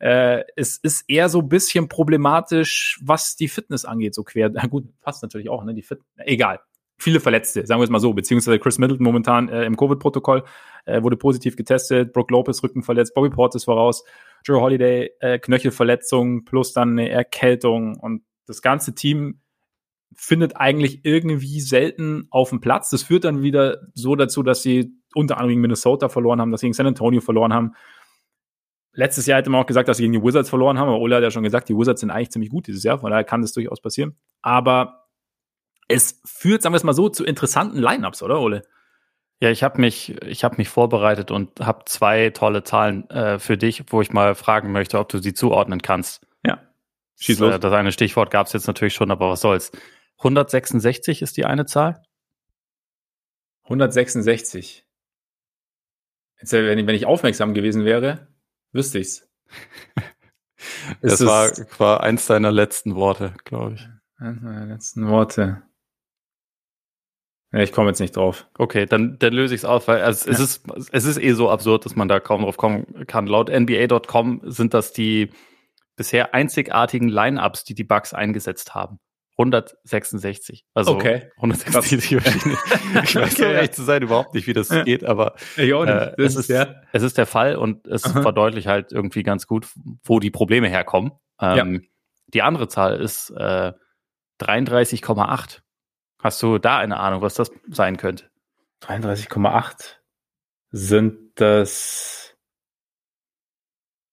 Äh, 0.00 0.42
es 0.56 0.76
ist 0.76 1.04
eher 1.06 1.28
so 1.28 1.38
ein 1.38 1.48
bisschen 1.48 1.88
problematisch, 1.88 2.98
was 3.00 3.36
die 3.36 3.46
Fitness 3.46 3.84
angeht, 3.84 4.12
so 4.12 4.24
quer. 4.24 4.50
Na 4.52 4.66
gut, 4.66 4.86
passt 5.02 5.22
natürlich 5.22 5.48
auch, 5.48 5.62
ne? 5.62 5.72
Die 5.72 5.82
Fit 5.82 6.00
egal. 6.16 6.58
Viele 6.98 7.20
Verletzte, 7.20 7.64
sagen 7.64 7.80
wir 7.80 7.84
es 7.84 7.90
mal 7.90 8.00
so, 8.00 8.12
beziehungsweise 8.14 8.58
Chris 8.58 8.78
Middleton 8.78 9.04
momentan 9.04 9.48
äh, 9.48 9.64
im 9.66 9.76
Covid-Protokoll 9.76 10.42
äh, 10.84 11.00
wurde 11.00 11.16
positiv 11.16 11.54
getestet, 11.54 12.12
Brook 12.12 12.32
Lopez 12.32 12.60
Rücken 12.64 12.82
verletzt, 12.82 13.14
Bobby 13.14 13.30
Portis 13.30 13.64
voraus, 13.64 14.02
Joe 14.44 14.60
Holiday 14.60 15.12
äh, 15.20 15.38
Knöchelverletzung 15.38 16.44
plus 16.44 16.72
dann 16.72 16.98
eine 16.98 17.08
Erkältung 17.08 18.00
und 18.00 18.22
das 18.52 18.62
ganze 18.62 18.94
Team 18.94 19.40
findet 20.14 20.56
eigentlich 20.56 21.04
irgendwie 21.04 21.60
selten 21.60 22.26
auf 22.30 22.50
dem 22.50 22.60
Platz. 22.60 22.90
Das 22.90 23.02
führt 23.02 23.24
dann 23.24 23.42
wieder 23.42 23.78
so 23.94 24.14
dazu, 24.14 24.42
dass 24.42 24.62
sie 24.62 24.92
unter 25.14 25.36
anderem 25.36 25.50
gegen 25.50 25.60
Minnesota 25.62 26.08
verloren 26.08 26.40
haben, 26.40 26.50
dass 26.50 26.60
sie 26.60 26.66
gegen 26.66 26.74
San 26.74 26.86
Antonio 26.86 27.20
verloren 27.20 27.52
haben. 27.52 27.72
Letztes 28.92 29.26
Jahr 29.26 29.38
hätte 29.38 29.50
man 29.50 29.62
auch 29.62 29.66
gesagt, 29.66 29.88
dass 29.88 29.96
sie 29.96 30.02
gegen 30.02 30.12
die 30.12 30.22
Wizards 30.22 30.50
verloren 30.50 30.78
haben, 30.78 30.88
aber 30.88 30.98
Ola 30.98 31.16
hat 31.16 31.22
ja 31.22 31.30
schon 31.30 31.42
gesagt, 31.42 31.68
die 31.68 31.76
Wizards 31.76 32.00
sind 32.00 32.10
eigentlich 32.10 32.30
ziemlich 32.30 32.50
gut 32.50 32.66
dieses 32.66 32.82
Jahr, 32.82 32.98
von 32.98 33.10
daher 33.10 33.24
kann 33.24 33.40
das 33.40 33.52
durchaus 33.52 33.80
passieren. 33.80 34.16
Aber 34.42 35.06
es 35.88 36.20
führt, 36.26 36.62
sagen 36.62 36.74
wir 36.74 36.76
es 36.76 36.84
mal 36.84 36.92
so, 36.92 37.08
zu 37.08 37.24
interessanten 37.24 37.78
Lineups, 37.78 38.22
oder 38.22 38.40
Ole? 38.40 38.62
Ja, 39.40 39.50
ich 39.50 39.62
habe 39.62 39.80
mich, 39.80 40.22
ich 40.22 40.44
habe 40.44 40.56
mich 40.58 40.68
vorbereitet 40.68 41.30
und 41.30 41.58
habe 41.58 41.84
zwei 41.86 42.30
tolle 42.30 42.64
Zahlen 42.64 43.08
äh, 43.10 43.38
für 43.38 43.56
dich, 43.56 43.84
wo 43.88 44.02
ich 44.02 44.12
mal 44.12 44.34
fragen 44.34 44.72
möchte, 44.72 44.98
ob 44.98 45.08
du 45.08 45.18
sie 45.18 45.34
zuordnen 45.34 45.80
kannst. 45.82 46.26
Schieß 47.22 47.38
los. 47.38 47.60
Das 47.60 47.72
eine 47.72 47.92
Stichwort 47.92 48.32
gab 48.32 48.48
es 48.48 48.52
jetzt 48.52 48.66
natürlich 48.66 48.94
schon, 48.94 49.12
aber 49.12 49.30
was 49.30 49.40
soll's. 49.42 49.70
166 50.18 51.22
ist 51.22 51.36
die 51.36 51.44
eine 51.44 51.66
Zahl. 51.66 52.02
166. 53.64 54.84
Jetzt, 56.40 56.52
wenn, 56.52 56.78
ich, 56.78 56.86
wenn 56.86 56.96
ich 56.96 57.06
aufmerksam 57.06 57.54
gewesen 57.54 57.84
wäre, 57.84 58.26
wüsste 58.72 58.98
ich's. 58.98 59.30
das 61.00 61.24
war, 61.24 61.52
war 61.78 62.02
eins 62.02 62.26
deiner 62.26 62.50
letzten 62.50 62.96
Worte, 62.96 63.34
glaube 63.44 63.74
ich. 63.74 63.88
Eins 64.16 64.42
meiner 64.42 64.66
letzten 64.66 65.06
Worte. 65.06 65.62
ich 67.52 67.70
komme 67.70 67.90
jetzt 67.90 68.00
nicht 68.00 68.16
drauf. 68.16 68.48
Okay, 68.58 68.86
dann, 68.86 69.16
dann 69.20 69.32
löse 69.32 69.54
ich 69.54 69.60
es 69.60 69.64
auf, 69.64 69.86
weil 69.86 70.02
also 70.02 70.28
ja. 70.28 70.32
es, 70.32 70.40
ist, 70.40 70.64
es 70.90 71.04
ist 71.04 71.18
eh 71.18 71.34
so 71.34 71.50
absurd, 71.50 71.84
dass 71.84 71.94
man 71.94 72.08
da 72.08 72.18
kaum 72.18 72.42
drauf 72.42 72.56
kommen 72.56 73.06
kann. 73.06 73.28
Laut 73.28 73.48
NBA.com 73.48 74.40
sind 74.44 74.74
das 74.74 74.92
die 74.92 75.30
bisher 75.96 76.34
einzigartigen 76.34 77.08
Line-Ups, 77.08 77.64
die 77.64 77.74
die 77.74 77.84
Bucks 77.84 78.14
eingesetzt 78.14 78.74
haben. 78.74 78.98
166. 79.38 80.66
Also 80.74 80.92
okay. 80.94 81.30
166 81.36 82.20
verschiedene. 82.20 82.58
ich 83.04 83.16
weiß 83.16 83.32
okay, 83.32 83.44
um 83.44 83.50
ehrlich 83.52 83.72
zu 83.72 83.82
sein 83.82 84.02
überhaupt 84.02 84.34
nicht, 84.34 84.46
wie 84.46 84.52
das 84.52 84.68
ja. 84.68 84.82
geht, 84.84 85.04
aber 85.04 85.34
äh, 85.56 86.12
es, 86.18 86.36
ist, 86.36 86.50
der. 86.50 86.82
es 86.92 87.02
ist 87.02 87.16
der 87.16 87.26
Fall 87.26 87.56
und 87.56 87.86
es 87.86 88.04
Aha. 88.04 88.22
verdeutlicht 88.22 88.68
halt 88.68 88.92
irgendwie 88.92 89.22
ganz 89.22 89.46
gut, 89.46 89.68
wo 90.04 90.20
die 90.20 90.30
Probleme 90.30 90.68
herkommen. 90.68 91.12
Ähm, 91.40 91.74
ja. 91.74 91.80
Die 92.28 92.42
andere 92.42 92.68
Zahl 92.68 93.00
ist 93.00 93.30
äh, 93.30 93.72
33,8. 94.40 95.60
Hast 96.22 96.42
du 96.42 96.58
da 96.58 96.78
eine 96.78 96.98
Ahnung, 97.00 97.22
was 97.22 97.34
das 97.34 97.50
sein 97.68 97.96
könnte? 97.96 98.30
33,8 98.82 99.96
sind 100.70 101.32
das 101.36 102.36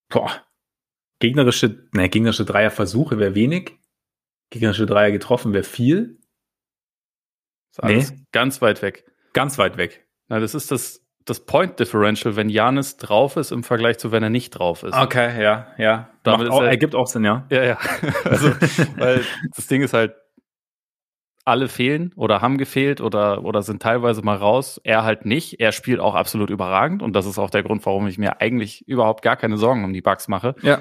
boah, 0.09 0.31
gegnerische, 1.19 1.87
ne, 1.93 2.09
gegnerische 2.09 2.45
Dreierversuche 2.45 3.19
wäre 3.19 3.35
wenig. 3.35 3.77
Gegnerische 4.49 4.85
Dreier 4.85 5.11
getroffen 5.11 5.53
wäre 5.53 5.63
viel. 5.63 6.19
Ist 7.71 7.83
alles 7.83 8.11
nee. 8.11 8.17
ganz 8.31 8.61
weit 8.61 8.81
weg. 8.81 9.05
Ganz 9.33 9.57
weit 9.57 9.77
weg. 9.77 10.07
Na, 10.27 10.39
das 10.39 10.55
ist 10.55 10.71
das, 10.71 11.05
das 11.25 11.45
Point 11.45 11.79
Differential, 11.79 12.35
wenn 12.35 12.49
Janis 12.49 12.97
drauf 12.97 13.37
ist 13.37 13.51
im 13.51 13.63
Vergleich 13.63 13.99
zu 13.99 14.11
wenn 14.11 14.23
er 14.23 14.31
nicht 14.31 14.51
drauf 14.51 14.83
ist. 14.83 14.95
Okay, 14.95 15.41
ja, 15.41 15.67
ja. 15.77 16.09
Damit 16.23 16.49
auch, 16.49 16.63
er, 16.63 16.69
ergibt 16.69 16.95
auch 16.95 17.05
Sinn, 17.05 17.25
ja. 17.25 17.45
Ja, 17.51 17.63
ja. 17.63 17.77
Also, 18.23 18.51
weil 18.97 19.23
das 19.55 19.67
Ding 19.67 19.83
ist 19.83 19.93
halt, 19.93 20.15
alle 21.45 21.67
fehlen 21.67 22.13
oder 22.15 22.41
haben 22.41 22.57
gefehlt 22.57 23.01
oder, 23.01 23.43
oder 23.43 23.63
sind 23.63 23.81
teilweise 23.81 24.21
mal 24.21 24.37
raus. 24.37 24.79
Er 24.83 25.03
halt 25.03 25.25
nicht. 25.25 25.59
Er 25.59 25.71
spielt 25.71 25.99
auch 25.99 26.13
absolut 26.13 26.49
überragend 26.51 27.01
und 27.01 27.13
das 27.13 27.25
ist 27.25 27.39
auch 27.39 27.49
der 27.49 27.63
Grund, 27.63 27.83
warum 27.85 28.07
ich 28.07 28.17
mir 28.19 28.39
eigentlich 28.39 28.87
überhaupt 28.87 29.23
gar 29.23 29.35
keine 29.35 29.57
Sorgen 29.57 29.83
um 29.83 29.91
die 29.91 30.01
Bugs 30.01 30.27
mache. 30.27 30.55
Ja. 30.61 30.79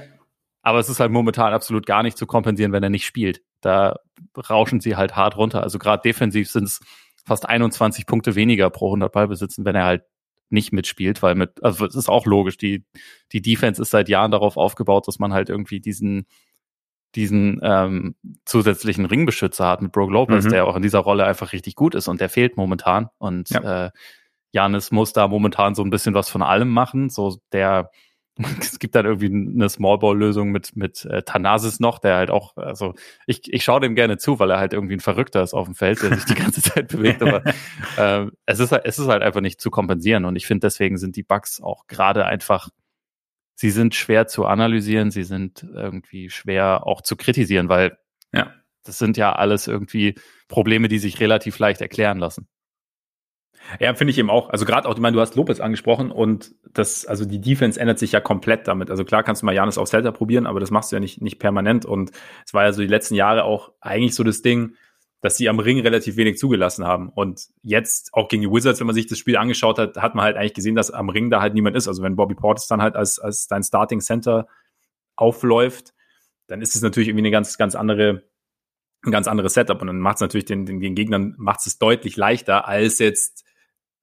Aber 0.62 0.78
es 0.78 0.88
ist 0.88 1.00
halt 1.00 1.12
momentan 1.12 1.52
absolut 1.52 1.86
gar 1.86 2.02
nicht 2.02 2.18
zu 2.18 2.26
kompensieren, 2.26 2.72
wenn 2.72 2.82
er 2.82 2.90
nicht 2.90 3.06
spielt. 3.06 3.42
Da 3.60 3.96
rauschen 4.36 4.80
sie 4.80 4.96
halt 4.96 5.16
hart 5.16 5.36
runter. 5.36 5.62
Also 5.62 5.78
gerade 5.78 6.02
defensiv 6.02 6.50
sind 6.50 6.64
es 6.64 6.80
fast 7.24 7.48
21 7.48 8.06
Punkte 8.06 8.34
weniger 8.34 8.70
pro 8.70 8.86
100 8.86 9.12
Ballbesitzen, 9.12 9.64
wenn 9.64 9.76
er 9.76 9.84
halt 9.84 10.02
nicht 10.50 10.72
mitspielt, 10.72 11.22
weil 11.22 11.34
mit, 11.34 11.62
also 11.62 11.84
es 11.84 11.94
ist 11.94 12.08
auch 12.08 12.26
logisch, 12.26 12.56
die, 12.56 12.84
die 13.32 13.42
Defense 13.42 13.82
ist 13.82 13.90
seit 13.90 14.08
Jahren 14.08 14.30
darauf 14.30 14.56
aufgebaut, 14.56 15.06
dass 15.06 15.18
man 15.18 15.32
halt 15.32 15.50
irgendwie 15.50 15.78
diesen, 15.78 16.26
diesen 17.14 17.60
ähm, 17.62 18.14
zusätzlichen 18.44 19.04
Ringbeschützer 19.04 19.66
hat 19.66 19.82
mit 19.82 19.92
Brook 19.92 20.10
Lopez, 20.10 20.44
mhm. 20.44 20.50
der 20.50 20.66
auch 20.66 20.76
in 20.76 20.82
dieser 20.82 21.00
Rolle 21.00 21.26
einfach 21.26 21.52
richtig 21.52 21.74
gut 21.74 21.94
ist 21.94 22.08
und 22.08 22.20
der 22.20 22.28
fehlt 22.28 22.56
momentan. 22.56 23.08
Und 23.18 23.50
ja. 23.50 23.86
äh, 23.86 23.90
Janis 24.52 24.90
muss 24.90 25.12
da 25.12 25.28
momentan 25.28 25.74
so 25.74 25.82
ein 25.82 25.90
bisschen 25.90 26.14
was 26.14 26.30
von 26.30 26.42
allem 26.42 26.70
machen. 26.70 27.10
So 27.10 27.38
der 27.52 27.90
es 28.60 28.78
gibt 28.78 28.94
dann 28.94 29.06
irgendwie 29.06 29.26
eine 29.26 29.68
Smallball-Lösung 29.68 30.50
mit, 30.50 30.76
mit 30.76 31.04
äh, 31.04 31.22
Thanasis 31.22 31.80
noch, 31.80 31.98
der 31.98 32.16
halt 32.16 32.30
auch, 32.30 32.56
also 32.56 32.94
ich, 33.26 33.52
ich 33.52 33.64
schaue 33.64 33.80
dem 33.80 33.94
gerne 33.94 34.18
zu, 34.18 34.38
weil 34.38 34.50
er 34.50 34.58
halt 34.58 34.72
irgendwie 34.72 34.94
ein 34.94 35.00
Verrückter 35.00 35.42
ist 35.42 35.54
auf 35.54 35.66
dem 35.66 35.74
Feld, 35.74 36.02
der 36.02 36.14
sich 36.14 36.24
die 36.24 36.34
ganze 36.34 36.62
Zeit 36.62 36.88
bewegt, 36.88 37.22
aber 37.22 37.42
äh, 37.96 38.26
es, 38.46 38.60
ist, 38.60 38.72
es 38.72 38.98
ist 38.98 39.08
halt 39.08 39.22
einfach 39.22 39.40
nicht 39.40 39.60
zu 39.60 39.70
kompensieren 39.70 40.24
und 40.24 40.36
ich 40.36 40.46
finde, 40.46 40.66
deswegen 40.66 40.98
sind 40.98 41.16
die 41.16 41.22
Bugs 41.22 41.60
auch 41.60 41.86
gerade 41.86 42.26
einfach 42.26 42.68
sie 43.58 43.70
sind 43.70 43.96
schwer 43.96 44.28
zu 44.28 44.46
analysieren, 44.46 45.10
sie 45.10 45.24
sind 45.24 45.66
irgendwie 45.74 46.30
schwer 46.30 46.86
auch 46.86 47.02
zu 47.02 47.16
kritisieren, 47.16 47.68
weil 47.68 47.98
ja. 48.32 48.54
das 48.84 48.98
sind 48.98 49.16
ja 49.16 49.32
alles 49.32 49.66
irgendwie 49.66 50.14
Probleme, 50.46 50.86
die 50.86 51.00
sich 51.00 51.18
relativ 51.18 51.58
leicht 51.58 51.80
erklären 51.80 52.18
lassen. 52.18 52.46
Ja, 53.80 53.94
finde 53.94 54.12
ich 54.12 54.18
eben 54.18 54.30
auch. 54.30 54.50
Also 54.50 54.64
gerade 54.64 54.88
auch, 54.88 54.94
ich 54.94 55.00
meine, 55.00 55.14
du 55.14 55.20
hast 55.20 55.34
Lopez 55.36 55.60
angesprochen 55.60 56.10
und 56.10 56.54
das, 56.72 57.06
also 57.06 57.24
die 57.24 57.40
Defense 57.40 57.78
ändert 57.78 57.98
sich 57.98 58.12
ja 58.12 58.20
komplett 58.20 58.66
damit. 58.66 58.90
Also 58.90 59.04
klar 59.04 59.22
kannst 59.22 59.42
du 59.42 59.46
mal 59.46 59.54
Janis 59.54 59.78
auf 59.78 59.88
Celta 59.88 60.10
probieren, 60.10 60.46
aber 60.46 60.60
das 60.60 60.70
machst 60.70 60.90
du 60.90 60.96
ja 60.96 61.00
nicht, 61.00 61.20
nicht 61.20 61.38
permanent. 61.38 61.84
Und 61.84 62.10
es 62.46 62.54
war 62.54 62.64
ja 62.64 62.72
so 62.72 62.80
die 62.80 62.88
letzten 62.88 63.14
Jahre 63.14 63.44
auch 63.44 63.72
eigentlich 63.80 64.14
so 64.14 64.24
das 64.24 64.42
Ding, 64.42 64.74
dass 65.20 65.36
sie 65.36 65.48
am 65.48 65.58
Ring 65.58 65.80
relativ 65.80 66.16
wenig 66.16 66.38
zugelassen 66.38 66.86
haben. 66.86 67.08
Und 67.08 67.48
jetzt 67.62 68.14
auch 68.14 68.28
gegen 68.28 68.42
die 68.42 68.50
Wizards, 68.50 68.80
wenn 68.80 68.86
man 68.86 68.94
sich 68.94 69.06
das 69.06 69.18
Spiel 69.18 69.36
angeschaut 69.36 69.78
hat, 69.78 69.96
hat 69.96 70.14
man 70.14 70.24
halt 70.24 70.36
eigentlich 70.36 70.54
gesehen, 70.54 70.76
dass 70.76 70.90
am 70.90 71.08
Ring 71.08 71.28
da 71.28 71.40
halt 71.40 71.54
niemand 71.54 71.76
ist. 71.76 71.88
Also 71.88 72.02
wenn 72.02 72.16
Bobby 72.16 72.34
Portis 72.34 72.68
dann 72.68 72.80
halt 72.80 72.94
als, 72.94 73.18
als 73.18 73.48
dein 73.48 73.62
Starting 73.62 74.00
Center 74.00 74.46
aufläuft, 75.16 75.92
dann 76.46 76.62
ist 76.62 76.74
es 76.76 76.82
natürlich 76.82 77.08
irgendwie 77.08 77.22
eine 77.22 77.32
ganz, 77.32 77.58
ganz 77.58 77.74
andere, 77.74 78.22
ein 79.04 79.10
ganz 79.10 79.26
anderes 79.26 79.54
Setup. 79.54 79.80
Und 79.80 79.88
dann 79.88 79.98
macht 79.98 80.16
es 80.16 80.20
natürlich 80.20 80.46
den, 80.46 80.66
den, 80.66 80.80
den 80.80 80.94
Gegnern, 80.94 81.34
macht 81.36 81.66
es 81.66 81.78
deutlich 81.78 82.16
leichter 82.16 82.68
als 82.68 83.00
jetzt 83.00 83.44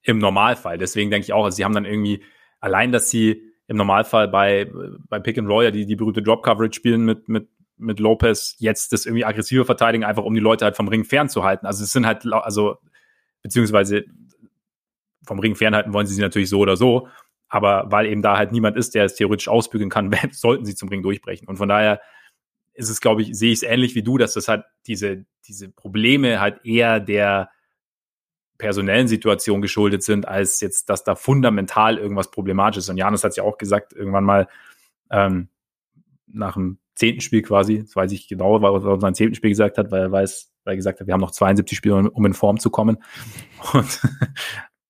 im 0.05 0.19
Normalfall. 0.19 0.77
Deswegen 0.77 1.11
denke 1.11 1.25
ich 1.25 1.33
auch, 1.33 1.45
also 1.45 1.55
sie 1.55 1.65
haben 1.65 1.73
dann 1.73 1.85
irgendwie 1.85 2.23
allein, 2.59 2.91
dass 2.91 3.09
sie 3.09 3.41
im 3.67 3.77
Normalfall 3.77 4.27
bei, 4.27 4.71
bei 5.09 5.19
Pick 5.19 5.37
and 5.37 5.49
Roll 5.49 5.65
ja 5.65 5.71
die, 5.71 5.85
die 5.85 5.95
berühmte 5.95 6.21
Drop 6.21 6.43
Coverage 6.43 6.75
spielen 6.75 7.03
mit, 7.03 7.27
mit 7.27 7.49
mit 7.77 7.99
Lopez 7.99 8.55
jetzt 8.59 8.93
das 8.93 9.05
irgendwie 9.05 9.25
aggressive 9.25 9.65
verteidigen, 9.65 10.03
einfach 10.03 10.23
um 10.23 10.33
die 10.33 10.39
Leute 10.39 10.65
halt 10.65 10.75
vom 10.75 10.87
Ring 10.87 11.03
fernzuhalten. 11.03 11.67
Also 11.67 11.83
es 11.83 11.91
sind 11.91 12.05
halt, 12.05 12.25
also, 12.31 12.77
beziehungsweise 13.41 14.05
vom 15.25 15.39
Ring 15.39 15.55
fernhalten 15.55 15.93
wollen 15.93 16.07
sie 16.07 16.15
sie 16.15 16.21
natürlich 16.21 16.49
so 16.49 16.59
oder 16.59 16.77
so. 16.77 17.07
Aber 17.47 17.85
weil 17.91 18.07
eben 18.07 18.21
da 18.21 18.37
halt 18.37 18.51
niemand 18.51 18.77
ist, 18.77 18.95
der 18.95 19.05
es 19.05 19.15
theoretisch 19.15 19.47
ausbügeln 19.47 19.89
kann, 19.89 20.11
sollten 20.31 20.65
sie 20.65 20.75
zum 20.75 20.89
Ring 20.89 21.01
durchbrechen. 21.01 21.47
Und 21.47 21.57
von 21.57 21.69
daher 21.69 22.01
ist 22.73 22.89
es, 22.89 23.01
glaube 23.01 23.21
ich, 23.21 23.37
sehe 23.37 23.51
ich 23.51 23.59
es 23.59 23.63
ähnlich 23.63 23.95
wie 23.95 24.03
du, 24.03 24.17
dass 24.17 24.33
das 24.33 24.47
halt 24.47 24.63
diese, 24.87 25.25
diese 25.47 25.69
Probleme 25.69 26.39
halt 26.39 26.65
eher 26.65 26.99
der 26.99 27.49
personellen 28.57 29.07
Situation 29.07 29.61
geschuldet 29.61 30.03
sind, 30.03 30.27
als 30.27 30.61
jetzt, 30.61 30.89
dass 30.89 31.03
da 31.03 31.15
fundamental 31.15 31.97
irgendwas 31.97 32.31
problematisch 32.31 32.79
ist. 32.79 32.89
Und 32.89 32.97
Janis 32.97 33.23
hat 33.23 33.35
ja 33.35 33.43
auch 33.43 33.57
gesagt, 33.57 33.93
irgendwann 33.93 34.23
mal 34.23 34.47
ähm, 35.11 35.49
nach 36.27 36.53
dem 36.53 36.79
zehnten 36.95 37.21
Spiel 37.21 37.41
quasi, 37.41 37.81
das 37.81 37.95
weiß 37.95 38.11
ich 38.11 38.27
genau, 38.27 38.61
was 38.61 38.83
er 38.83 38.99
sein 38.99 39.15
zehnten 39.15 39.35
Spiel 39.35 39.49
gesagt 39.49 39.77
hat, 39.77 39.91
weil 39.91 40.03
er 40.03 40.11
weiß, 40.11 40.51
weil 40.63 40.73
er 40.73 40.77
gesagt 40.77 40.99
hat, 40.99 41.07
wir 41.07 41.13
haben 41.13 41.21
noch 41.21 41.31
72 41.31 41.77
Spiele, 41.77 42.09
um 42.09 42.25
in 42.25 42.33
Form 42.33 42.59
zu 42.59 42.69
kommen. 42.69 42.97
Und, 43.73 43.99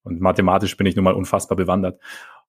und 0.04 0.22
mathematisch 0.22 0.78
bin 0.78 0.86
ich 0.86 0.96
nun 0.96 1.04
mal 1.04 1.16
unfassbar 1.16 1.56
bewandert. 1.56 2.00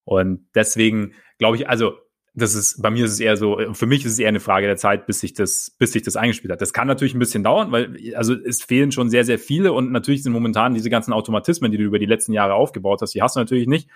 Und 0.04 0.46
deswegen 0.54 1.14
glaube 1.38 1.56
ich, 1.56 1.70
also 1.70 1.96
das 2.36 2.54
ist, 2.54 2.82
bei 2.82 2.90
mir 2.90 3.06
ist 3.06 3.12
es 3.12 3.20
eher 3.20 3.36
so, 3.38 3.58
für 3.72 3.86
mich 3.86 4.04
ist 4.04 4.12
es 4.12 4.18
eher 4.18 4.28
eine 4.28 4.40
Frage 4.40 4.66
der 4.66 4.76
Zeit, 4.76 5.06
bis 5.06 5.20
sich 5.20 5.32
das, 5.32 5.74
bis 5.78 5.92
sich 5.92 6.02
das 6.02 6.16
eingespielt 6.16 6.52
hat. 6.52 6.60
Das 6.60 6.74
kann 6.74 6.86
natürlich 6.86 7.14
ein 7.14 7.18
bisschen 7.18 7.42
dauern, 7.42 7.72
weil, 7.72 7.96
also 8.14 8.34
es 8.34 8.62
fehlen 8.62 8.92
schon 8.92 9.08
sehr, 9.08 9.24
sehr 9.24 9.38
viele 9.38 9.72
und 9.72 9.90
natürlich 9.90 10.22
sind 10.22 10.32
momentan 10.32 10.74
diese 10.74 10.90
ganzen 10.90 11.14
Automatismen, 11.14 11.70
die 11.70 11.78
du 11.78 11.84
über 11.84 11.98
die 11.98 12.06
letzten 12.06 12.34
Jahre 12.34 12.52
aufgebaut 12.52 13.00
hast, 13.00 13.14
die 13.14 13.22
hast 13.22 13.36
du 13.36 13.40
natürlich 13.40 13.66
nicht. 13.66 13.88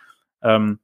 Ähm, 0.42 0.78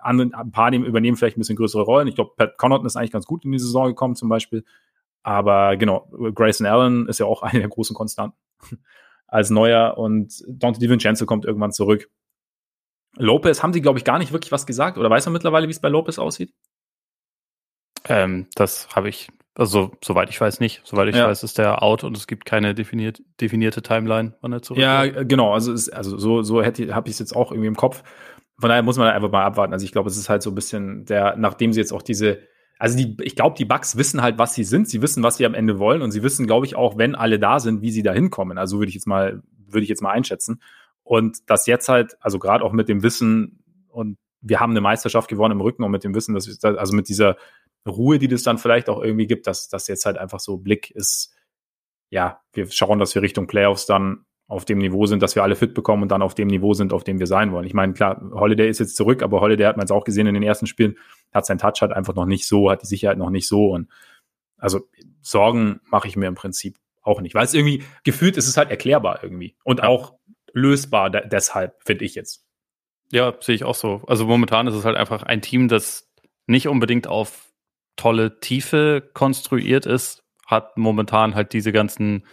andere, 0.00 0.30
ein 0.38 0.52
paar 0.52 0.72
übernehmen 0.72 1.16
vielleicht 1.16 1.38
ein 1.38 1.40
bisschen 1.40 1.56
größere 1.56 1.82
Rollen. 1.82 2.08
Ich 2.08 2.14
glaube, 2.14 2.32
Pat 2.36 2.58
Connaughton 2.58 2.86
ist 2.86 2.96
eigentlich 2.96 3.10
ganz 3.10 3.26
gut 3.26 3.44
in 3.44 3.52
die 3.52 3.58
Saison 3.58 3.86
gekommen 3.86 4.14
zum 4.14 4.28
Beispiel. 4.28 4.64
Aber 5.22 5.76
genau, 5.78 6.08
Grayson 6.34 6.66
Allen 6.66 7.08
ist 7.08 7.20
ja 7.20 7.26
auch 7.26 7.42
eine 7.42 7.60
der 7.60 7.68
großen 7.68 7.96
Konstanten 7.96 8.36
als 9.26 9.48
Neuer 9.48 9.96
und 9.96 10.44
Dante 10.46 10.78
DiVincenzo 10.78 11.24
kommt 11.24 11.46
irgendwann 11.46 11.72
zurück. 11.72 12.10
Lopez 13.16 13.62
haben 13.62 13.72
sie, 13.72 13.80
glaube 13.80 13.98
ich, 13.98 14.04
gar 14.04 14.18
nicht 14.18 14.32
wirklich 14.32 14.52
was 14.52 14.66
gesagt. 14.66 14.98
Oder 14.98 15.08
weiß 15.08 15.24
man 15.26 15.32
mittlerweile, 15.32 15.66
wie 15.68 15.72
es 15.72 15.80
bei 15.80 15.88
Lopez 15.88 16.18
aussieht? 16.18 16.52
Ähm, 18.04 18.46
das 18.54 18.88
habe 18.94 19.08
ich, 19.08 19.28
also 19.54 19.92
soweit 20.04 20.30
ich 20.30 20.40
weiß 20.40 20.60
nicht. 20.60 20.82
Soweit 20.84 21.08
ich 21.08 21.16
ja. 21.16 21.26
weiß, 21.26 21.42
ist 21.42 21.58
der 21.58 21.82
out 21.82 22.04
und 22.04 22.16
es 22.16 22.26
gibt 22.26 22.44
keine 22.44 22.74
definiert, 22.74 23.22
definierte 23.40 23.82
Timeline, 23.82 24.34
wann 24.40 24.52
er 24.52 24.62
zurück 24.62 24.80
Ja, 24.80 25.04
genau. 25.04 25.52
Also, 25.52 25.72
ist, 25.72 25.88
also 25.90 26.18
so, 26.18 26.42
so 26.42 26.62
hätte 26.62 26.94
habe 26.94 27.08
ich 27.08 27.14
es 27.14 27.18
jetzt 27.18 27.34
auch 27.34 27.50
irgendwie 27.50 27.68
im 27.68 27.76
Kopf 27.76 28.02
von 28.58 28.68
daher 28.68 28.82
muss 28.82 28.96
man 28.96 29.08
einfach 29.08 29.30
mal 29.30 29.44
abwarten. 29.44 29.72
Also 29.72 29.84
ich 29.84 29.92
glaube, 29.92 30.08
es 30.08 30.16
ist 30.16 30.28
halt 30.28 30.42
so 30.42 30.50
ein 30.50 30.54
bisschen 30.54 31.04
der, 31.04 31.36
nachdem 31.36 31.72
sie 31.72 31.80
jetzt 31.80 31.92
auch 31.92 32.02
diese, 32.02 32.40
also 32.78 32.96
die, 32.96 33.16
ich 33.22 33.36
glaube, 33.36 33.56
die 33.56 33.64
Bugs 33.64 33.96
wissen 33.96 34.20
halt, 34.20 34.38
was 34.38 34.54
sie 34.54 34.64
sind. 34.64 34.88
Sie 34.88 35.00
wissen, 35.00 35.22
was 35.22 35.36
sie 35.36 35.46
am 35.46 35.54
Ende 35.54 35.78
wollen 35.78 36.02
und 36.02 36.10
sie 36.10 36.22
wissen, 36.22 36.46
glaube 36.46 36.66
ich, 36.66 36.74
auch, 36.74 36.98
wenn 36.98 37.14
alle 37.14 37.38
da 37.38 37.60
sind, 37.60 37.82
wie 37.82 37.90
sie 37.90 38.02
da 38.02 38.12
hinkommen. 38.12 38.58
Also 38.58 38.78
würde 38.78 38.88
ich 38.88 38.94
jetzt 38.94 39.06
mal, 39.06 39.42
würde 39.66 39.82
ich 39.82 39.88
jetzt 39.88 40.02
mal 40.02 40.10
einschätzen. 40.10 40.60
Und 41.04 41.38
das 41.46 41.66
jetzt 41.66 41.88
halt, 41.88 42.16
also 42.20 42.38
gerade 42.38 42.64
auch 42.64 42.72
mit 42.72 42.88
dem 42.88 43.02
Wissen 43.02 43.62
und 43.88 44.18
wir 44.40 44.60
haben 44.60 44.70
eine 44.70 44.80
Meisterschaft 44.80 45.28
gewonnen 45.28 45.52
im 45.52 45.60
Rücken 45.60 45.84
und 45.84 45.90
mit 45.90 46.04
dem 46.04 46.14
Wissen, 46.14 46.34
dass 46.34 46.46
wir, 46.46 46.78
also 46.78 46.94
mit 46.94 47.08
dieser 47.08 47.36
Ruhe, 47.86 48.18
die 48.18 48.28
das 48.28 48.42
dann 48.42 48.58
vielleicht 48.58 48.88
auch 48.88 49.02
irgendwie 49.02 49.26
gibt, 49.26 49.46
dass 49.46 49.68
das 49.68 49.88
jetzt 49.88 50.04
halt 50.06 50.18
einfach 50.18 50.40
so 50.40 50.58
Blick 50.58 50.90
ist, 50.90 51.34
ja, 52.10 52.40
wir 52.52 52.70
schauen, 52.70 52.98
dass 52.98 53.14
wir 53.14 53.22
Richtung 53.22 53.46
Playoffs 53.46 53.86
dann 53.86 54.24
auf 54.46 54.64
dem 54.64 54.78
Niveau 54.78 55.04
sind, 55.04 55.22
dass 55.22 55.34
wir 55.34 55.42
alle 55.42 55.56
fit 55.56 55.74
bekommen 55.74 56.04
und 56.04 56.08
dann 56.08 56.22
auf 56.22 56.34
dem 56.34 56.48
Niveau 56.48 56.72
sind, 56.72 56.94
auf 56.94 57.04
dem 57.04 57.18
wir 57.18 57.26
sein 57.26 57.52
wollen. 57.52 57.66
Ich 57.66 57.74
meine, 57.74 57.92
klar, 57.92 58.20
Holiday 58.32 58.68
ist 58.68 58.78
jetzt 58.78 58.96
zurück, 58.96 59.22
aber 59.22 59.42
Holiday 59.42 59.66
hat 59.66 59.76
man 59.76 59.84
jetzt 59.84 59.92
auch 59.92 60.04
gesehen 60.04 60.26
in 60.26 60.34
den 60.34 60.42
ersten 60.42 60.66
Spielen, 60.66 60.96
hat 61.32 61.44
sein 61.44 61.58
Touch 61.58 61.82
halt 61.82 61.92
einfach 61.92 62.14
noch 62.14 62.24
nicht 62.24 62.46
so, 62.46 62.70
hat 62.70 62.80
die 62.82 62.86
Sicherheit 62.86 63.18
noch 63.18 63.30
nicht 63.30 63.46
so 63.46 63.70
und 63.70 63.90
also 64.56 64.88
Sorgen 65.20 65.80
mache 65.90 66.08
ich 66.08 66.16
mir 66.16 66.26
im 66.26 66.34
Prinzip 66.34 66.78
auch 67.02 67.20
nicht, 67.20 67.34
weil 67.34 67.44
es 67.44 67.54
irgendwie 67.54 67.84
gefühlt 68.04 68.38
ist 68.38 68.48
es 68.48 68.56
halt 68.56 68.70
erklärbar 68.70 69.22
irgendwie 69.22 69.54
und 69.64 69.82
auch 69.82 70.14
lösbar 70.54 71.10
deshalb, 71.10 71.82
finde 71.84 72.06
ich 72.06 72.14
jetzt. 72.14 72.47
Ja, 73.10 73.34
sehe 73.40 73.54
ich 73.54 73.64
auch 73.64 73.74
so. 73.74 74.02
Also 74.06 74.26
momentan 74.26 74.66
ist 74.66 74.74
es 74.74 74.84
halt 74.84 74.96
einfach 74.96 75.22
ein 75.22 75.40
Team, 75.40 75.68
das 75.68 76.10
nicht 76.46 76.68
unbedingt 76.68 77.06
auf 77.06 77.48
tolle 77.96 78.40
Tiefe 78.40 79.10
konstruiert 79.12 79.86
ist, 79.86 80.22
hat 80.46 80.76
momentan 80.76 81.34
halt 81.34 81.52
diese 81.52 81.72
ganzen 81.72 82.26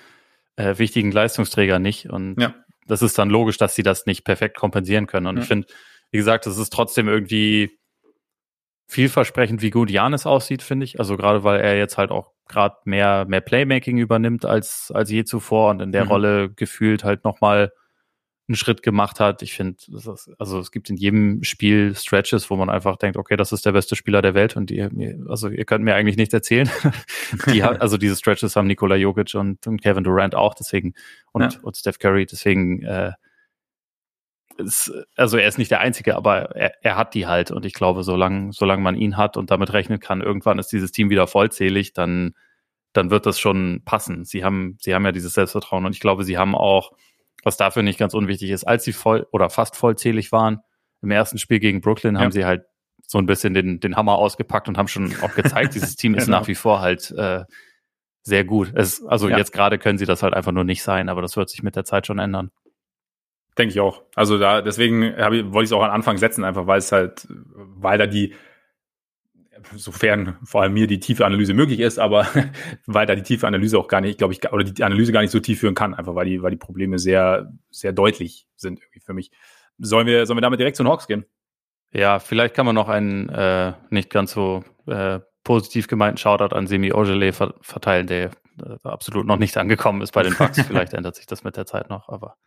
äh, 0.55 0.77
wichtigen 0.77 1.11
Leistungsträger 1.11 1.79
nicht. 1.79 2.09
Und 2.09 2.39
ja. 2.39 2.53
das 2.87 3.01
ist 3.01 3.17
dann 3.17 3.29
logisch, 3.29 3.57
dass 3.57 3.75
sie 3.75 3.83
das 3.83 4.05
nicht 4.05 4.23
perfekt 4.23 4.57
kompensieren 4.57 5.07
können. 5.07 5.27
Und 5.27 5.37
ja. 5.37 5.41
ich 5.41 5.47
finde, 5.47 5.67
wie 6.11 6.17
gesagt, 6.17 6.47
es 6.47 6.57
ist 6.57 6.71
trotzdem 6.71 7.07
irgendwie 7.07 7.77
vielversprechend, 8.87 9.61
wie 9.61 9.71
gut 9.71 9.89
Janis 9.89 10.25
aussieht, 10.25 10.61
finde 10.61 10.85
ich. 10.85 10.99
Also 10.99 11.17
gerade 11.17 11.43
weil 11.43 11.59
er 11.59 11.77
jetzt 11.77 11.97
halt 11.97 12.11
auch 12.11 12.31
gerade 12.47 12.75
mehr, 12.85 13.25
mehr 13.27 13.41
Playmaking 13.41 13.97
übernimmt 13.97 14.45
als, 14.45 14.91
als 14.93 15.09
je 15.09 15.23
zuvor 15.23 15.71
und 15.71 15.81
in 15.81 15.91
der 15.91 16.05
mhm. 16.05 16.11
Rolle 16.11 16.49
gefühlt 16.51 17.03
halt 17.03 17.23
nochmal 17.23 17.71
einen 18.47 18.55
Schritt 18.55 18.83
gemacht 18.83 19.19
hat. 19.19 19.41
Ich 19.41 19.53
finde, 19.53 19.77
also 20.37 20.59
es 20.59 20.71
gibt 20.71 20.89
in 20.89 20.97
jedem 20.97 21.43
Spiel 21.43 21.95
Stretches, 21.95 22.49
wo 22.49 22.55
man 22.55 22.69
einfach 22.69 22.97
denkt, 22.97 23.17
okay, 23.17 23.35
das 23.37 23.51
ist 23.51 23.65
der 23.65 23.71
beste 23.71 23.95
Spieler 23.95 24.21
der 24.21 24.35
Welt 24.35 24.55
und 24.55 24.69
ihr, 24.69 24.91
also 25.27 25.49
ihr 25.49 25.65
könnt 25.65 25.83
mir 25.83 25.95
eigentlich 25.95 26.17
nichts 26.17 26.33
erzählen. 26.33 26.69
Die 27.47 27.63
also 27.63 27.97
diese 27.97 28.15
Stretches 28.15 28.55
haben 28.55 28.67
Nikola 28.67 28.95
Jokic 28.95 29.33
und, 29.35 29.65
und 29.65 29.81
Kevin 29.81 30.03
Durant 30.03 30.35
auch, 30.35 30.53
deswegen 30.53 30.93
und, 31.31 31.53
ja. 31.53 31.59
und 31.63 31.75
Steph 31.75 31.97
Curry, 31.97 32.27
deswegen 32.27 32.83
äh, 32.83 33.13
ist, 34.57 34.91
also 35.15 35.37
er 35.37 35.47
ist 35.47 35.57
nicht 35.57 35.71
der 35.71 35.79
Einzige, 35.79 36.15
aber 36.15 36.55
er, 36.55 36.73
er 36.81 36.95
hat 36.97 37.13
die 37.13 37.25
halt 37.25 37.51
und 37.51 37.65
ich 37.65 37.73
glaube, 37.73 38.03
solange 38.03 38.53
solange 38.53 38.83
man 38.83 38.95
ihn 38.95 39.17
hat 39.17 39.37
und 39.37 39.49
damit 39.49 39.73
rechnen 39.73 39.99
kann, 39.99 40.21
irgendwann 40.21 40.59
ist 40.59 40.71
dieses 40.71 40.91
Team 40.91 41.09
wieder 41.09 41.27
vollzählig, 41.27 41.93
dann 41.93 42.35
dann 42.93 43.09
wird 43.09 43.25
das 43.25 43.39
schon 43.39 43.81
passen. 43.85 44.23
Sie 44.23 44.43
haben 44.43 44.77
sie 44.79 44.93
haben 44.93 45.03
ja 45.03 45.11
dieses 45.11 45.33
Selbstvertrauen 45.33 45.85
und 45.85 45.93
ich 45.93 45.99
glaube, 45.99 46.23
sie 46.23 46.37
haben 46.37 46.55
auch 46.55 46.91
was 47.45 47.55
dafür 47.55 47.83
nicht 47.83 47.99
ganz 47.99 48.13
unwichtig 48.13 48.49
ist, 48.49 48.65
als 48.65 48.83
sie 48.83 48.91
voll 48.91 49.27
oder 49.31 49.49
fast 49.49 49.77
vollzählig 49.77 50.31
waren 50.33 50.61
im 51.01 51.11
ersten 51.11 51.37
Spiel 51.37 51.59
gegen 51.59 51.79
Brooklyn, 51.79 52.17
haben 52.17 52.25
ja. 52.25 52.31
sie 52.31 52.45
halt 52.45 52.65
so 53.07 53.19
ein 53.19 53.27
bisschen 53.27 53.53
den, 53.53 53.79
den 53.79 53.95
Hammer 53.95 54.15
ausgepackt 54.15 54.67
und 54.67 54.77
haben 54.77 54.87
schon 54.87 55.13
auch 55.21 55.35
gezeigt, 55.35 55.75
dieses 55.75 55.95
Team 55.95 56.15
ist 56.15 56.25
genau. 56.25 56.39
nach 56.39 56.47
wie 56.47 56.55
vor 56.55 56.81
halt 56.81 57.11
äh, 57.11 57.43
sehr 58.23 58.43
gut. 58.43 58.73
Es, 58.75 59.05
also 59.05 59.29
ja. 59.29 59.37
jetzt 59.37 59.53
gerade 59.53 59.77
können 59.77 59.99
sie 59.99 60.07
das 60.07 60.23
halt 60.23 60.33
einfach 60.33 60.51
nur 60.51 60.63
nicht 60.63 60.81
sein, 60.81 61.07
aber 61.07 61.21
das 61.21 61.37
wird 61.37 61.49
sich 61.49 61.61
mit 61.61 61.75
der 61.75 61.85
Zeit 61.85 62.07
schon 62.07 62.17
ändern. 62.17 62.49
Denke 63.59 63.73
ich 63.73 63.79
auch. 63.79 64.01
Also 64.15 64.39
da 64.39 64.61
deswegen 64.61 65.03
ich, 65.03 65.17
wollte 65.19 65.59
ich 65.59 65.69
es 65.69 65.71
auch 65.71 65.83
am 65.83 65.91
Anfang 65.91 66.17
setzen, 66.17 66.43
einfach 66.43 66.65
weil 66.65 66.79
es 66.79 66.91
halt, 66.91 67.27
weil 67.29 67.99
da 67.99 68.07
die 68.07 68.33
sofern 69.75 70.37
vor 70.43 70.61
allem 70.61 70.73
mir 70.73 70.87
die 70.87 70.99
tiefe 70.99 71.25
Analyse 71.25 71.53
möglich 71.53 71.79
ist, 71.79 71.99
aber 71.99 72.27
weil 72.85 73.05
da 73.05 73.15
die 73.15 73.23
tiefe 73.23 73.47
Analyse 73.47 73.77
auch 73.77 73.87
gar 73.87 74.01
nicht, 74.01 74.17
glaube 74.17 74.33
ich, 74.33 74.51
oder 74.51 74.63
die 74.63 74.83
Analyse 74.83 75.11
gar 75.11 75.21
nicht 75.21 75.31
so 75.31 75.39
tief 75.39 75.59
führen 75.59 75.75
kann, 75.75 75.93
einfach 75.93 76.15
weil 76.15 76.25
die, 76.25 76.41
weil 76.41 76.51
die 76.51 76.57
Probleme 76.57 76.99
sehr, 76.99 77.51
sehr 77.71 77.93
deutlich 77.93 78.47
sind 78.55 78.79
irgendwie 78.79 78.99
für 78.99 79.13
mich. 79.13 79.31
Sollen 79.77 80.07
wir, 80.07 80.25
sollen 80.25 80.37
wir 80.37 80.41
damit 80.41 80.59
direkt 80.59 80.77
zu 80.77 80.83
den 80.83 80.89
Hawks 80.89 81.07
gehen? 81.07 81.25
Ja, 81.91 82.19
vielleicht 82.19 82.55
kann 82.55 82.65
man 82.65 82.75
noch 82.75 82.89
einen 82.89 83.29
äh, 83.29 83.73
nicht 83.89 84.09
ganz 84.09 84.31
so 84.31 84.63
äh, 84.87 85.19
positiv 85.43 85.87
gemeinten 85.87 86.17
Shoutout 86.17 86.55
an 86.55 86.67
Semi 86.67 86.91
Ogele 86.93 87.31
verteilen, 87.33 88.07
der 88.07 88.31
äh, 88.61 88.77
absolut 88.83 89.25
noch 89.25 89.37
nicht 89.37 89.57
angekommen 89.57 90.01
ist 90.01 90.11
bei 90.11 90.23
den 90.23 90.35
Bucks. 90.35 90.61
vielleicht 90.67 90.93
ändert 90.93 91.15
sich 91.15 91.25
das 91.25 91.43
mit 91.43 91.55
der 91.55 91.65
Zeit 91.65 91.89
noch, 91.89 92.09
aber 92.09 92.37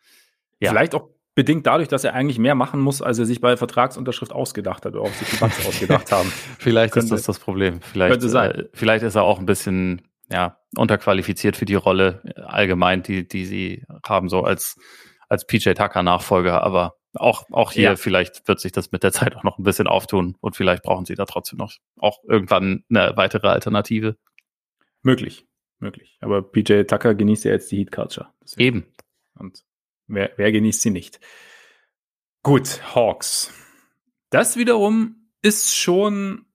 ja. 0.61 0.71
Vielleicht 0.71 0.95
auch 0.95 1.11
bedingt 1.39 1.69
dadurch, 1.69 1.87
dass 1.87 2.03
er 2.03 2.15
eigentlich 2.15 2.41
mehr 2.41 2.57
machen 2.57 2.81
muss, 2.81 3.01
als 3.01 3.21
er 3.21 3.25
sich 3.25 3.41
bei 3.41 3.57
Vertragsunterschrift 3.57 4.33
ausgedacht 4.33 4.85
hat 4.85 4.95
oder 4.97 5.03
auch 5.03 5.15
sich 5.15 5.29
die 5.31 5.37
Bugs 5.37 5.65
ausgedacht 5.69 6.11
haben. 6.11 6.33
Vielleicht 6.59 6.93
könnte, 6.93 7.15
ist 7.15 7.29
das 7.29 7.37
das 7.37 7.39
Problem. 7.39 7.81
Vielleicht, 7.81 8.11
könnte 8.11 8.29
sein. 8.29 8.51
Äh, 8.51 8.65
vielleicht 8.73 9.05
ist 9.05 9.15
er 9.15 9.23
auch 9.23 9.39
ein 9.39 9.47
bisschen 9.47 10.03
ja, 10.33 10.59
unterqualifiziert 10.77 11.57
für 11.57 11.65
die 11.65 11.77
Rolle 11.77 12.23
äh, 12.25 12.41
allgemein, 12.41 13.05
die, 13.05 13.29
die 13.29 13.45
sie 13.45 13.85
haben, 14.05 14.29
so 14.29 14.43
als, 14.43 14.81
als 15.29 15.47
PJ 15.47 15.75
Tucker 15.75 16.03
Nachfolger. 16.03 16.65
Aber 16.65 16.97
auch, 17.15 17.45
auch 17.53 17.71
hier, 17.71 17.83
ja. 17.85 17.95
vielleicht 17.95 18.49
wird 18.49 18.59
sich 18.59 18.73
das 18.73 18.91
mit 18.91 19.05
der 19.05 19.13
Zeit 19.13 19.37
auch 19.37 19.45
noch 19.45 19.59
ein 19.59 19.63
bisschen 19.63 19.87
auftun 19.87 20.35
und 20.41 20.57
vielleicht 20.57 20.83
brauchen 20.83 21.05
sie 21.05 21.15
da 21.15 21.25
trotzdem 21.25 21.61
noch 21.61 21.73
auch 21.99 22.19
irgendwann 22.25 22.83
eine 22.91 23.13
weitere 23.15 23.47
Alternative. 23.47 24.17
Möglich, 25.03 25.47
möglich. 25.79 26.19
Aber 26.21 26.43
PJ 26.43 26.83
Tucker 26.83 27.15
genießt 27.15 27.45
ja 27.45 27.53
jetzt 27.53 27.71
die 27.71 27.77
Heat 27.77 27.93
Culture. 27.93 28.27
Eben. 28.57 28.93
Und 29.39 29.63
Wer, 30.09 30.33
wer 30.37 30.53
genießt 30.53 30.83
sie 30.83 30.91
nicht? 30.91 31.21
Gut, 32.43 32.81
Hawks. 32.95 33.53
Das 34.31 34.57
wiederum 34.57 35.31
ist 35.43 35.75
schon 35.75 36.47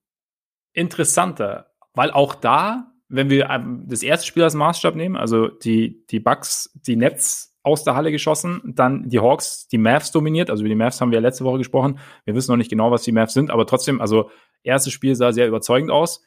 interessanter, 0.72 1.72
weil 1.94 2.10
auch 2.10 2.34
da, 2.34 2.92
wenn 3.08 3.30
wir 3.30 3.48
das 3.86 4.02
erste 4.02 4.26
Spiel 4.26 4.42
als 4.42 4.54
Maßstab 4.54 4.96
nehmen, 4.96 5.16
also 5.16 5.48
die, 5.48 6.04
die 6.06 6.20
Bucks, 6.20 6.70
die 6.86 6.96
Nets 6.96 7.56
aus 7.62 7.84
der 7.84 7.94
Halle 7.94 8.10
geschossen, 8.10 8.60
dann 8.64 9.08
die 9.08 9.20
Hawks, 9.20 9.68
die 9.68 9.78
Mavs 9.78 10.10
dominiert, 10.10 10.50
also 10.50 10.62
über 10.62 10.68
die 10.68 10.74
Mavs 10.74 11.00
haben 11.00 11.10
wir 11.10 11.18
ja 11.18 11.22
letzte 11.22 11.44
Woche 11.44 11.58
gesprochen. 11.58 11.98
Wir 12.24 12.34
wissen 12.34 12.50
noch 12.50 12.58
nicht 12.58 12.70
genau, 12.70 12.90
was 12.90 13.02
die 13.02 13.12
Mavs 13.12 13.32
sind, 13.32 13.50
aber 13.50 13.66
trotzdem, 13.66 14.00
also 14.00 14.30
erstes 14.62 14.92
Spiel 14.92 15.14
sah 15.14 15.32
sehr 15.32 15.48
überzeugend 15.48 15.90
aus. 15.90 16.22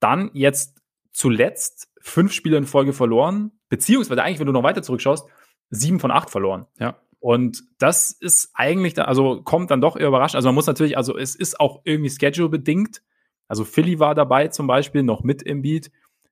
Dann 0.00 0.30
jetzt 0.34 0.82
zuletzt 1.12 1.88
fünf 2.00 2.32
Spiele 2.32 2.58
in 2.58 2.66
Folge 2.66 2.92
verloren, 2.92 3.52
beziehungsweise 3.68 4.22
eigentlich, 4.22 4.40
wenn 4.40 4.46
du 4.46 4.52
noch 4.52 4.62
weiter 4.62 4.82
zurückschaust, 4.82 5.26
sieben 5.70 6.00
von 6.00 6.10
acht 6.10 6.30
verloren. 6.30 6.66
Ja. 6.78 6.96
Und 7.20 7.62
das 7.78 8.12
ist 8.12 8.50
eigentlich, 8.52 8.94
da, 8.94 9.04
also 9.04 9.42
kommt 9.42 9.70
dann 9.70 9.80
doch 9.80 9.96
eher 9.96 10.08
überrascht. 10.08 10.34
Also 10.34 10.48
man 10.48 10.54
muss 10.54 10.66
natürlich, 10.66 10.98
also 10.98 11.16
es 11.16 11.34
ist 11.34 11.58
auch 11.58 11.80
irgendwie 11.84 12.10
Schedule 12.10 12.50
bedingt. 12.50 13.02
Also 13.48 13.64
Philly 13.64 13.98
war 13.98 14.14
dabei 14.14 14.48
zum 14.48 14.66
Beispiel 14.66 15.02
noch 15.02 15.22
mit 15.22 15.42
im 15.42 15.62
Beat. 15.62 15.90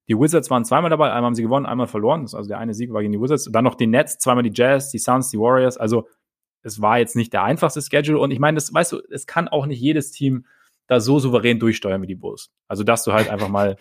Die 0.08 0.18
Wizards 0.18 0.50
waren 0.50 0.64
zweimal 0.64 0.90
dabei, 0.90 1.06
einmal 1.06 1.24
haben 1.24 1.34
sie 1.34 1.42
gewonnen, 1.42 1.64
einmal 1.64 1.86
verloren. 1.86 2.22
Also 2.22 2.42
der 2.42 2.58
eine 2.58 2.74
Sieg 2.74 2.92
war 2.92 3.00
gegen 3.00 3.12
die 3.12 3.20
Wizards. 3.20 3.46
Und 3.46 3.54
dann 3.54 3.64
noch 3.64 3.74
die 3.74 3.86
Nets, 3.86 4.18
zweimal 4.18 4.42
die 4.42 4.52
Jazz, 4.52 4.90
die 4.90 4.98
Suns, 4.98 5.30
die 5.30 5.38
Warriors. 5.38 5.78
Also 5.78 6.08
es 6.62 6.82
war 6.82 6.98
jetzt 6.98 7.16
nicht 7.16 7.32
der 7.32 7.42
einfachste 7.44 7.80
Schedule. 7.80 8.18
Und 8.18 8.30
ich 8.30 8.38
meine, 8.38 8.56
das 8.56 8.72
weißt 8.72 8.92
du, 8.92 9.00
es 9.10 9.26
kann 9.26 9.48
auch 9.48 9.64
nicht 9.66 9.80
jedes 9.80 10.10
Team 10.10 10.46
da 10.88 11.00
so 11.00 11.18
souverän 11.18 11.58
durchsteuern 11.58 12.02
wie 12.02 12.06
die 12.06 12.14
Bulls. 12.14 12.50
Also 12.68 12.84
dass 12.84 13.04
du 13.04 13.12
halt 13.12 13.30
einfach 13.30 13.48
mal 13.48 13.78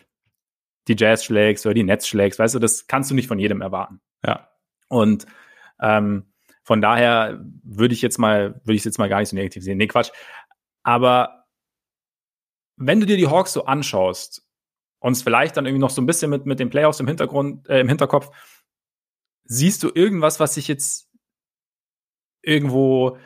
die 0.87 0.95
Jazz 0.97 1.25
schlägst 1.25 1.65
oder 1.65 1.73
die 1.73 1.83
Nets 1.83 2.07
schlägst, 2.07 2.39
weißt 2.39 2.55
du, 2.55 2.59
das 2.59 2.87
kannst 2.87 3.11
du 3.11 3.15
nicht 3.15 3.27
von 3.27 3.37
jedem 3.39 3.61
erwarten. 3.61 3.99
Ja. 4.25 4.47
Und 4.91 5.25
ähm, 5.79 6.25
von 6.63 6.81
daher 6.81 7.43
würde 7.63 7.93
ich 7.93 8.01
jetzt 8.01 8.19
mal, 8.19 8.61
würde 8.65 8.75
ich 8.75 8.83
jetzt 8.83 8.99
mal 8.99 9.09
gar 9.09 9.19
nicht 9.19 9.29
so 9.29 9.35
negativ 9.35 9.63
sehen. 9.63 9.77
Nee, 9.77 9.87
Quatsch. 9.87 10.11
Aber 10.83 11.45
wenn 12.75 12.99
du 12.99 13.05
dir 13.05 13.17
die 13.17 13.27
Hawks 13.27 13.53
so 13.53 13.65
anschaust 13.65 14.45
und 14.99 15.13
es 15.13 15.23
vielleicht 15.23 15.55
dann 15.55 15.65
irgendwie 15.65 15.81
noch 15.81 15.89
so 15.89 16.01
ein 16.01 16.05
bisschen 16.05 16.29
mit, 16.29 16.45
mit 16.45 16.59
den 16.59 16.69
Playoffs 16.69 16.99
im 16.99 17.07
Hintergrund, 17.07 17.69
äh, 17.69 17.79
im 17.79 17.87
Hinterkopf, 17.87 18.31
siehst 19.45 19.81
du 19.83 19.91
irgendwas, 19.93 20.39
was 20.39 20.55
sich 20.55 20.67
jetzt 20.67 21.09
irgendwo, 22.41 23.17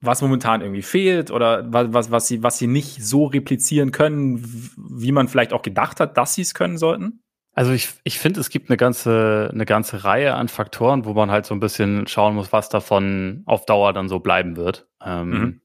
was 0.00 0.22
momentan 0.22 0.60
irgendwie 0.60 0.82
fehlt 0.82 1.30
oder 1.30 1.72
was, 1.72 1.92
was, 1.92 2.10
was 2.10 2.28
sie, 2.28 2.42
was 2.42 2.58
sie 2.58 2.68
nicht 2.68 3.04
so 3.04 3.24
replizieren 3.24 3.90
können, 3.90 4.42
wie 4.76 5.12
man 5.12 5.28
vielleicht 5.28 5.52
auch 5.52 5.62
gedacht 5.62 5.98
hat, 6.00 6.16
dass 6.16 6.34
sie 6.34 6.42
es 6.42 6.54
können 6.54 6.78
sollten? 6.78 7.19
Also 7.52 7.72
ich, 7.72 7.88
ich 8.04 8.18
finde, 8.18 8.40
es 8.40 8.48
gibt 8.48 8.70
eine 8.70 8.76
ganze, 8.76 9.50
eine 9.52 9.66
ganze 9.66 10.04
Reihe 10.04 10.34
an 10.34 10.48
Faktoren, 10.48 11.04
wo 11.04 11.14
man 11.14 11.30
halt 11.30 11.46
so 11.46 11.54
ein 11.54 11.60
bisschen 11.60 12.06
schauen 12.06 12.34
muss, 12.34 12.52
was 12.52 12.68
davon 12.68 13.42
auf 13.46 13.66
Dauer 13.66 13.92
dann 13.92 14.08
so 14.08 14.20
bleiben 14.20 14.56
wird. 14.56 14.86
Ähm, 15.04 15.30
mhm. 15.30 15.60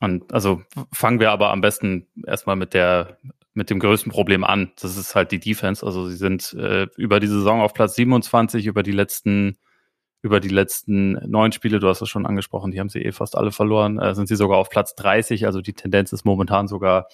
Und 0.00 0.32
also 0.32 0.62
fangen 0.92 1.20
wir 1.20 1.30
aber 1.30 1.50
am 1.50 1.60
besten 1.60 2.06
erstmal 2.26 2.56
mit 2.56 2.74
der, 2.74 3.18
mit 3.54 3.70
dem 3.70 3.78
größten 3.78 4.12
Problem 4.12 4.44
an. 4.44 4.72
Das 4.80 4.96
ist 4.96 5.14
halt 5.14 5.32
die 5.32 5.40
Defense. 5.40 5.84
Also 5.84 6.08
sie 6.08 6.16
sind 6.16 6.52
äh, 6.54 6.86
über 6.96 7.20
die 7.20 7.26
Saison 7.26 7.60
auf 7.60 7.74
Platz 7.74 7.94
27, 7.94 8.66
über 8.66 8.82
die 8.82 8.92
letzten, 8.92 9.56
über 10.22 10.40
die 10.40 10.48
letzten 10.48 11.12
neun 11.30 11.52
Spiele, 11.52 11.80
du 11.80 11.88
hast 11.88 12.02
es 12.02 12.08
schon 12.08 12.26
angesprochen, 12.26 12.70
die 12.70 12.80
haben 12.80 12.88
sie 12.88 13.02
eh 13.02 13.12
fast 13.12 13.36
alle 13.36 13.52
verloren, 13.52 13.98
äh, 13.98 14.14
sind 14.14 14.26
sie 14.26 14.36
sogar 14.36 14.58
auf 14.58 14.68
Platz 14.68 14.94
30. 14.94 15.46
Also 15.46 15.60
die 15.60 15.74
Tendenz 15.74 16.12
ist 16.12 16.24
momentan 16.24 16.68
sogar 16.68 17.08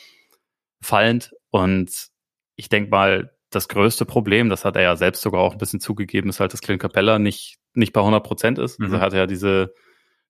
fallend. 0.80 1.32
Und 1.50 2.08
ich 2.56 2.68
denke 2.68 2.90
mal, 2.90 3.32
das 3.54 3.68
größte 3.68 4.04
Problem, 4.04 4.48
das 4.48 4.64
hat 4.64 4.76
er 4.76 4.82
ja 4.82 4.96
selbst 4.96 5.22
sogar 5.22 5.40
auch 5.40 5.52
ein 5.52 5.58
bisschen 5.58 5.80
zugegeben, 5.80 6.28
ist 6.28 6.40
halt, 6.40 6.52
dass 6.52 6.60
Clint 6.60 6.80
Capella 6.80 7.18
nicht, 7.18 7.58
nicht 7.74 7.92
bei 7.92 8.00
100 8.00 8.24
Prozent 8.24 8.58
ist. 8.58 8.80
Also 8.80 8.88
mhm. 8.88 8.94
Also 8.94 9.00
hat 9.00 9.12
er 9.12 9.20
ja 9.20 9.26
diese, 9.26 9.74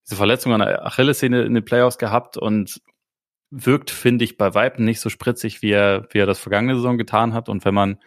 diese 0.04 0.16
Verletzung 0.16 0.52
an 0.52 0.60
der 0.60 0.84
Achillessehne 0.84 1.42
in 1.42 1.54
den 1.54 1.64
Playoffs 1.64 1.98
gehabt 1.98 2.36
und 2.36 2.80
wirkt, 3.50 3.90
finde 3.90 4.24
ich, 4.24 4.38
bei 4.38 4.54
Weitem 4.54 4.84
nicht 4.84 5.00
so 5.00 5.10
spritzig, 5.10 5.62
wie 5.62 5.70
er, 5.70 6.06
wie 6.10 6.18
er 6.18 6.26
das 6.26 6.38
vergangene 6.38 6.74
Saison 6.74 6.96
getan 6.96 7.34
hat. 7.34 7.48
Und 7.48 7.64
wenn 7.64 7.74
man, 7.74 7.98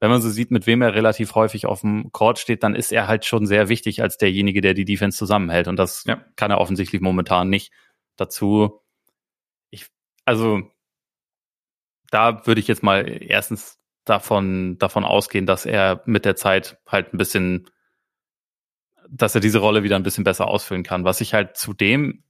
wenn 0.00 0.10
man 0.10 0.22
so 0.22 0.30
sieht, 0.30 0.52
mit 0.52 0.66
wem 0.66 0.82
er 0.82 0.94
relativ 0.94 1.34
häufig 1.34 1.66
auf 1.66 1.80
dem 1.80 2.12
Court 2.12 2.38
steht, 2.38 2.62
dann 2.62 2.76
ist 2.76 2.92
er 2.92 3.08
halt 3.08 3.24
schon 3.24 3.44
sehr 3.46 3.68
wichtig 3.68 4.02
als 4.02 4.18
derjenige, 4.18 4.60
der 4.60 4.74
die 4.74 4.84
Defense 4.84 5.18
zusammenhält. 5.18 5.66
Und 5.66 5.76
das 5.76 6.04
ja. 6.06 6.24
kann 6.36 6.52
er 6.52 6.58
offensichtlich 6.58 7.02
momentan 7.02 7.50
nicht. 7.50 7.72
Dazu, 8.16 8.80
ich, 9.70 9.88
also, 10.24 10.62
da 12.10 12.46
würde 12.46 12.60
ich 12.60 12.68
jetzt 12.68 12.84
mal 12.84 13.04
erstens 13.20 13.78
davon, 14.08 14.78
davon 14.78 15.04
ausgehen, 15.04 15.46
dass 15.46 15.66
er 15.66 16.02
mit 16.06 16.24
der 16.24 16.36
Zeit 16.36 16.78
halt 16.86 17.12
ein 17.12 17.18
bisschen, 17.18 17.70
dass 19.08 19.34
er 19.34 19.40
diese 19.40 19.58
Rolle 19.58 19.82
wieder 19.82 19.96
ein 19.96 20.02
bisschen 20.02 20.24
besser 20.24 20.46
ausfüllen 20.46 20.82
kann. 20.82 21.04
Was 21.04 21.20
ich 21.20 21.34
halt 21.34 21.56
zudem 21.56 22.22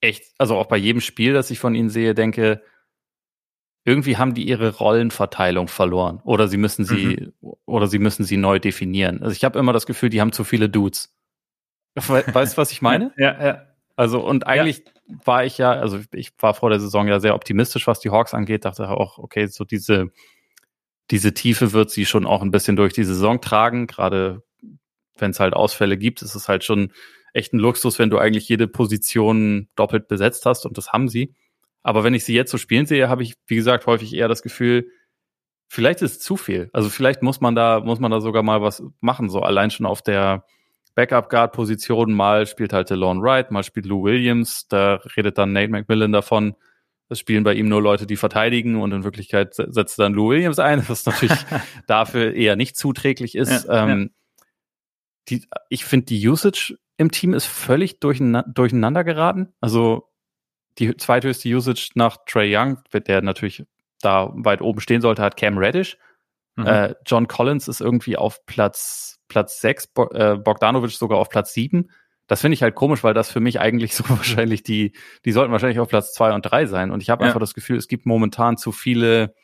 echt, 0.00 0.24
also 0.38 0.56
auch 0.56 0.66
bei 0.66 0.76
jedem 0.76 1.00
Spiel, 1.00 1.32
das 1.32 1.50
ich 1.50 1.58
von 1.58 1.74
ihnen 1.74 1.90
sehe, 1.90 2.14
denke, 2.14 2.62
irgendwie 3.84 4.16
haben 4.16 4.34
die 4.34 4.46
ihre 4.46 4.76
Rollenverteilung 4.76 5.68
verloren 5.68 6.20
oder 6.24 6.46
sie 6.48 6.56
müssen 6.56 6.84
sie 6.84 7.32
mhm. 7.40 7.52
oder 7.64 7.88
sie 7.88 7.98
müssen 7.98 8.24
sie 8.24 8.36
neu 8.36 8.58
definieren. 8.58 9.22
Also 9.22 9.32
ich 9.34 9.44
habe 9.44 9.58
immer 9.58 9.72
das 9.72 9.86
Gefühl, 9.86 10.10
die 10.10 10.20
haben 10.20 10.32
zu 10.32 10.44
viele 10.44 10.68
Dudes. 10.68 11.16
Weißt 11.94 12.54
du, 12.54 12.56
was 12.56 12.70
ich 12.70 12.82
meine? 12.82 13.12
ja, 13.16 13.44
ja. 13.44 13.66
Also 13.96 14.24
und 14.24 14.46
eigentlich 14.46 14.84
ja. 15.06 15.16
war 15.24 15.44
ich 15.44 15.58
ja, 15.58 15.72
also 15.72 16.00
ich 16.12 16.32
war 16.38 16.54
vor 16.54 16.70
der 16.70 16.80
Saison 16.80 17.08
ja 17.08 17.20
sehr 17.20 17.34
optimistisch, 17.34 17.86
was 17.86 18.00
die 18.00 18.10
Hawks 18.10 18.34
angeht, 18.34 18.64
dachte 18.64 18.88
auch, 18.88 19.18
okay, 19.18 19.46
so 19.46 19.64
diese 19.64 20.10
diese 21.12 21.34
Tiefe 21.34 21.72
wird 21.72 21.90
sie 21.90 22.06
schon 22.06 22.26
auch 22.26 22.42
ein 22.42 22.50
bisschen 22.50 22.74
durch 22.74 22.94
die 22.94 23.04
Saison 23.04 23.40
tragen, 23.40 23.86
gerade 23.86 24.42
wenn 25.18 25.30
es 25.30 25.40
halt 25.40 25.52
Ausfälle 25.52 25.98
gibt, 25.98 26.22
ist 26.22 26.34
es 26.34 26.48
halt 26.48 26.64
schon 26.64 26.90
echt 27.34 27.52
ein 27.52 27.58
Luxus, 27.58 27.98
wenn 27.98 28.08
du 28.10 28.18
eigentlich 28.18 28.48
jede 28.48 28.66
Position 28.66 29.68
doppelt 29.76 30.08
besetzt 30.08 30.46
hast 30.46 30.64
und 30.64 30.78
das 30.78 30.92
haben 30.92 31.08
sie. 31.08 31.34
Aber 31.82 32.02
wenn 32.02 32.14
ich 32.14 32.24
sie 32.24 32.34
jetzt 32.34 32.50
so 32.50 32.56
spielen 32.56 32.86
sehe, 32.86 33.10
habe 33.10 33.22
ich, 33.22 33.34
wie 33.46 33.56
gesagt, 33.56 33.86
häufig 33.86 34.14
eher 34.14 34.28
das 34.28 34.42
Gefühl, 34.42 34.88
vielleicht 35.68 36.00
ist 36.00 36.12
es 36.12 36.18
zu 36.20 36.38
viel. 36.38 36.70
Also 36.72 36.88
vielleicht 36.88 37.22
muss 37.22 37.42
man 37.42 37.54
da, 37.54 37.80
muss 37.80 38.00
man 38.00 38.10
da 38.10 38.22
sogar 38.22 38.42
mal 38.42 38.62
was 38.62 38.82
machen, 39.00 39.28
so 39.28 39.40
allein 39.40 39.70
schon 39.70 39.86
auf 39.86 40.00
der 40.00 40.44
Backup-Guard-Position. 40.94 42.12
Mal 42.12 42.46
spielt 42.46 42.72
halt 42.72 42.88
DeLon 42.88 43.22
Wright, 43.22 43.50
mal 43.50 43.64
spielt 43.64 43.84
Lou 43.84 44.04
Williams. 44.04 44.66
Da 44.68 44.94
redet 45.16 45.36
dann 45.36 45.52
Nate 45.52 45.70
McMillan 45.70 46.12
davon. 46.12 46.54
Es 47.12 47.18
spielen 47.18 47.44
bei 47.44 47.54
ihm 47.54 47.68
nur 47.68 47.82
Leute, 47.82 48.06
die 48.06 48.16
verteidigen 48.16 48.80
und 48.80 48.92
in 48.92 49.04
Wirklichkeit 49.04 49.54
setzt 49.54 49.98
dann 49.98 50.14
Lou 50.14 50.30
Williams 50.30 50.58
ein, 50.58 50.88
was 50.88 51.06
natürlich 51.06 51.38
dafür 51.86 52.34
eher 52.34 52.56
nicht 52.56 52.76
zuträglich 52.76 53.34
ist. 53.34 53.66
Ja, 53.66 53.84
ähm, 53.84 54.00
ja. 54.00 54.44
Die, 55.28 55.46
ich 55.68 55.84
finde, 55.84 56.06
die 56.06 56.28
Usage 56.28 56.76
im 56.96 57.10
Team 57.10 57.34
ist 57.34 57.46
völlig 57.46 58.00
durcheinander 58.00 59.04
geraten. 59.04 59.52
Also 59.60 60.08
die 60.78 60.96
zweithöchste 60.96 61.48
Usage 61.48 61.90
nach 61.94 62.18
Trey 62.26 62.56
Young, 62.56 62.78
der 62.92 63.22
natürlich 63.22 63.64
da 64.00 64.30
weit 64.34 64.62
oben 64.62 64.80
stehen 64.80 65.00
sollte, 65.00 65.22
hat 65.22 65.36
Cam 65.36 65.58
Reddish. 65.58 65.96
Mhm. 66.56 66.66
Äh, 66.66 66.94
John 67.06 67.28
Collins 67.28 67.68
ist 67.68 67.80
irgendwie 67.80 68.16
auf 68.16 68.44
Platz, 68.46 69.20
Platz 69.28 69.60
6, 69.60 69.88
Bo 69.88 70.08
äh, 70.10 70.36
Bogdanovic 70.36 70.90
sogar 70.90 71.18
auf 71.18 71.28
Platz 71.28 71.52
7. 71.54 71.90
Das 72.32 72.40
finde 72.40 72.54
ich 72.54 72.62
halt 72.62 72.74
komisch, 72.74 73.04
weil 73.04 73.12
das 73.12 73.30
für 73.30 73.40
mich 73.40 73.60
eigentlich 73.60 73.94
so 73.94 74.08
wahrscheinlich 74.08 74.62
die, 74.62 74.92
die 75.26 75.32
sollten 75.32 75.52
wahrscheinlich 75.52 75.80
auf 75.80 75.88
Platz 75.88 76.14
2 76.14 76.32
und 76.32 76.40
3 76.40 76.64
sein. 76.64 76.90
Und 76.90 77.02
ich 77.02 77.10
habe 77.10 77.24
ja. 77.24 77.26
einfach 77.26 77.40
das 77.40 77.52
Gefühl, 77.52 77.76
es 77.76 77.88
gibt 77.88 78.06
momentan 78.06 78.56
zu 78.56 78.72
viele, 78.72 79.34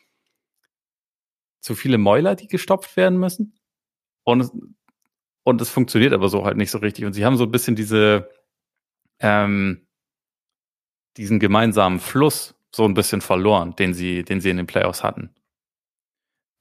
zu 1.61 1.75
viele 1.75 1.99
Mäuler, 1.99 2.33
die 2.33 2.47
gestopft 2.47 2.97
werden 2.97 3.19
müssen. 3.19 3.53
Und, 4.23 4.49
und 5.43 5.61
es 5.61 5.69
funktioniert 5.69 6.13
aber 6.13 6.29
so 6.29 6.45
halt 6.45 6.57
nicht 6.57 6.71
so 6.71 6.79
richtig. 6.79 7.05
Und 7.05 7.13
sie 7.13 7.25
haben 7.25 7.37
so 7.37 7.43
ein 7.43 7.51
bisschen 7.51 7.75
diese, 7.75 8.27
ähm, 9.19 9.85
diesen 11.15 11.37
gemeinsamen 11.37 11.99
Fluss 11.99 12.55
so 12.73 12.85
ein 12.85 12.95
bisschen 12.95 13.21
verloren, 13.21 13.75
den 13.75 13.93
sie, 13.93 14.23
den 14.23 14.41
sie 14.41 14.49
in 14.49 14.57
den 14.57 14.65
Playoffs 14.65 15.03
hatten. 15.03 15.29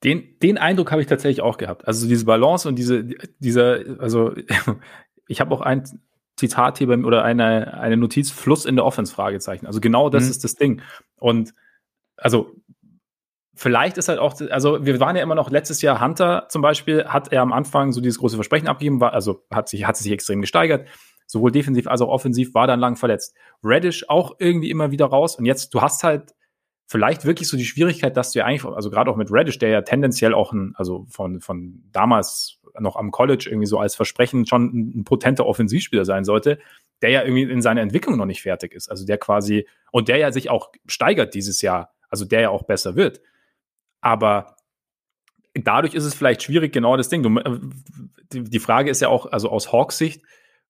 Den, 0.04 0.38
den 0.40 0.58
Eindruck 0.58 0.92
habe 0.92 1.00
ich 1.00 1.08
tatsächlich 1.08 1.40
auch 1.40 1.56
gehabt. 1.56 1.88
Also 1.88 2.06
diese 2.06 2.26
Balance 2.26 2.68
und 2.68 2.76
diese, 2.76 3.04
dieser, 3.38 3.98
also 3.98 4.34
ich 5.26 5.40
habe 5.40 5.54
auch 5.54 5.62
ein 5.62 5.84
Zitat 6.38 6.79
hier 6.79 6.87
beim, 6.87 7.05
oder 7.05 7.24
eine, 7.24 7.74
eine 7.74 7.96
Notiz, 7.96 8.31
Fluss 8.31 8.64
in 8.64 8.77
der 8.77 8.85
Offense, 8.85 9.12
Fragezeichen. 9.12 9.66
Also 9.66 9.81
genau 9.81 10.09
das 10.09 10.24
mhm. 10.24 10.31
ist 10.31 10.44
das 10.44 10.55
Ding. 10.55 10.83
Und 11.20 11.55
also 12.16 12.55
vielleicht 13.55 13.98
ist 13.98 14.09
halt 14.09 14.18
auch, 14.18 14.40
also 14.51 14.85
wir 14.85 15.01
waren 15.01 15.16
ja 15.16 15.22
immer 15.22 15.35
noch 15.35 15.51
letztes 15.51 15.83
Jahr 15.83 16.01
Hunter 16.01 16.46
zum 16.48 16.62
Beispiel, 16.62 17.05
hat 17.05 17.33
er 17.33 17.42
am 17.42 17.53
Anfang 17.53 17.92
so 17.92 18.01
dieses 18.01 18.18
große 18.18 18.37
Versprechen 18.37 18.68
abgegeben, 18.68 19.01
war, 19.01 19.12
also 19.12 19.44
hat 19.51 19.68
sich, 19.68 19.85
hat 19.85 19.96
sich 19.96 20.11
extrem 20.12 20.40
gesteigert 20.40 20.87
sowohl 21.29 21.53
defensiv 21.53 21.87
als 21.87 22.01
auch 22.01 22.09
offensiv, 22.09 22.55
war 22.55 22.66
dann 22.66 22.81
lang 22.81 22.96
verletzt. 22.96 23.37
Reddish 23.62 24.09
auch 24.09 24.37
irgendwie 24.38 24.70
immer 24.70 24.90
wieder 24.90 25.07
raus. 25.07 25.37
Und 25.37 25.44
jetzt, 25.44 25.74
du 25.74 25.83
hast 25.83 26.03
halt 26.03 26.35
vielleicht 26.87 27.27
wirklich 27.27 27.48
so 27.48 27.57
die 27.57 27.66
Schwierigkeit, 27.66 28.16
dass 28.16 28.33
du 28.33 28.40
ja 28.40 28.46
eigentlich, 28.46 28.64
also 28.64 28.90
gerade 28.90 29.11
auch 29.11 29.16
mit 29.16 29.31
Reddish, 29.31 29.59
der 29.59 29.68
ja 29.68 29.83
tendenziell 29.83 30.33
auch 30.33 30.53
ein, 30.53 30.72
also 30.77 31.05
von, 31.11 31.40
von 31.40 31.85
damals 31.92 32.58
noch 32.80 32.96
am 32.96 33.10
College 33.10 33.46
irgendwie 33.48 33.66
so 33.66 33.78
als 33.78 33.94
Versprechen 33.94 34.46
schon 34.46 34.98
ein, 34.98 35.04
potenter 35.04 35.46
Offensivspieler 35.46 36.04
sein 36.04 36.24
sollte, 36.24 36.58
der 37.02 37.10
ja 37.10 37.22
irgendwie 37.22 37.42
in 37.42 37.62
seiner 37.62 37.80
Entwicklung 37.80 38.16
noch 38.16 38.26
nicht 38.26 38.42
fertig 38.42 38.74
ist. 38.74 38.90
Also 38.90 39.06
der 39.06 39.18
quasi, 39.18 39.66
und 39.92 40.08
der 40.08 40.18
ja 40.18 40.32
sich 40.32 40.50
auch 40.50 40.70
steigert 40.86 41.34
dieses 41.34 41.62
Jahr, 41.62 41.94
also 42.08 42.24
der 42.24 42.40
ja 42.40 42.50
auch 42.50 42.64
besser 42.64 42.96
wird. 42.96 43.20
Aber 44.00 44.56
dadurch 45.54 45.94
ist 45.94 46.04
es 46.04 46.14
vielleicht 46.14 46.42
schwierig, 46.42 46.72
genau 46.72 46.96
das 46.96 47.08
Ding. 47.08 47.22
Du, 47.22 47.38
äh, 47.38 47.58
die 48.32 48.58
Frage 48.58 48.90
ist 48.90 49.00
ja 49.00 49.08
auch, 49.08 49.30
also 49.30 49.50
aus 49.50 49.72
Hawks 49.72 49.98
Sicht, 49.98 50.22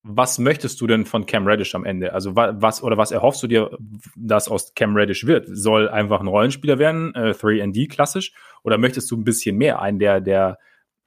was 0.03 0.39
möchtest 0.39 0.81
du 0.81 0.87
denn 0.87 1.05
von 1.05 1.27
Cam 1.27 1.47
Reddish 1.47 1.75
am 1.75 1.85
Ende? 1.85 2.13
Also 2.13 2.37
was 2.37 2.83
oder 2.83 2.97
was 2.97 3.11
erhoffst 3.11 3.43
du 3.43 3.47
dir, 3.47 3.77
dass 4.17 4.49
aus 4.49 4.75
Cam 4.75 4.95
Reddish 4.95 5.27
wird? 5.27 5.47
Soll 5.51 5.89
einfach 5.89 6.21
ein 6.21 6.29
Rollenspieler 6.29 6.79
werden, 6.79 7.15
äh, 7.15 7.35
3D 7.35 7.89
klassisch, 7.89 8.33
oder 8.63 8.79
möchtest 8.79 9.11
du 9.11 9.17
ein 9.17 9.25
bisschen 9.25 9.57
mehr, 9.57 9.83
einen, 9.83 9.99
der, 9.99 10.21
der 10.21 10.59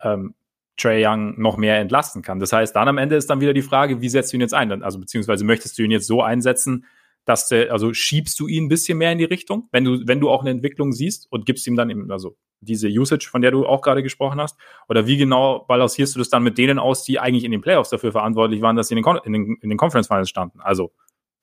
ähm, 0.02 0.36
Trey 0.82 1.06
Young 1.06 1.40
noch 1.40 1.58
mehr 1.58 1.80
entlasten 1.80 2.22
kann? 2.22 2.40
Das 2.40 2.54
heißt, 2.54 2.76
dann 2.76 2.88
am 2.88 2.98
Ende 2.98 3.16
ist 3.16 3.30
dann 3.30 3.42
wieder 3.42 3.54
die 3.54 3.62
Frage, 3.62 4.02
wie 4.02 4.10
setzt 4.10 4.34
du 4.34 4.38
ihn 4.38 4.42
jetzt 4.42 4.54
ein? 4.54 4.84
Also 4.84 5.00
beziehungsweise 5.00 5.46
möchtest 5.46 5.78
du 5.78 5.84
ihn 5.84 5.92
jetzt 5.92 6.08
so 6.08 6.22
einsetzen, 6.22 6.86
dass 7.26 7.48
der, 7.48 7.72
also 7.72 7.94
schiebst 7.94 8.40
du 8.40 8.48
ihn 8.48 8.66
ein 8.66 8.70
bisschen 8.70 8.98
mehr 8.98 9.12
in 9.12 9.18
die 9.18 9.26
Richtung, 9.26 9.68
wenn 9.72 9.84
du, 9.84 10.08
wenn 10.08 10.20
du 10.20 10.30
auch 10.30 10.42
eine 10.42 10.50
Entwicklung 10.50 10.92
siehst 10.92 11.28
und 11.30 11.46
gibst 11.46 11.68
ihm 11.68 11.76
dann 11.76 11.90
eben, 11.90 12.12
also 12.12 12.36
diese 12.62 12.88
Usage, 12.88 13.28
von 13.30 13.42
der 13.42 13.52
du 13.52 13.66
auch 13.66 13.82
gerade 13.82 14.04
gesprochen 14.04 14.40
hast? 14.40 14.58
Oder 14.88 15.08
wie 15.08 15.18
genau 15.18 15.66
balancierst 15.68 16.16
du 16.16 16.20
das 16.20 16.30
dann 16.30 16.44
mit 16.44 16.58
denen 16.58 16.80
aus, 16.80 17.04
die 17.04 17.20
eigentlich 17.20 17.44
in 17.44 17.52
den 17.52 17.62
Playoffs 17.62 17.90
dafür 17.90 18.12
verantwortlich 18.12 18.62
waren, 18.62 18.76
dass 18.76 18.88
sie 18.88 18.96
in 18.96 19.04
den, 19.04 19.18
in 19.24 19.34
den, 19.34 19.58
in 19.62 19.70
den 19.70 19.78
Conference 19.78 20.08
Finals 20.08 20.30
standen? 20.30 20.62
Also 20.62 20.92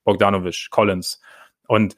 Bogdanovic, 0.05 0.69
Collins. 0.69 1.21
Und 1.67 1.95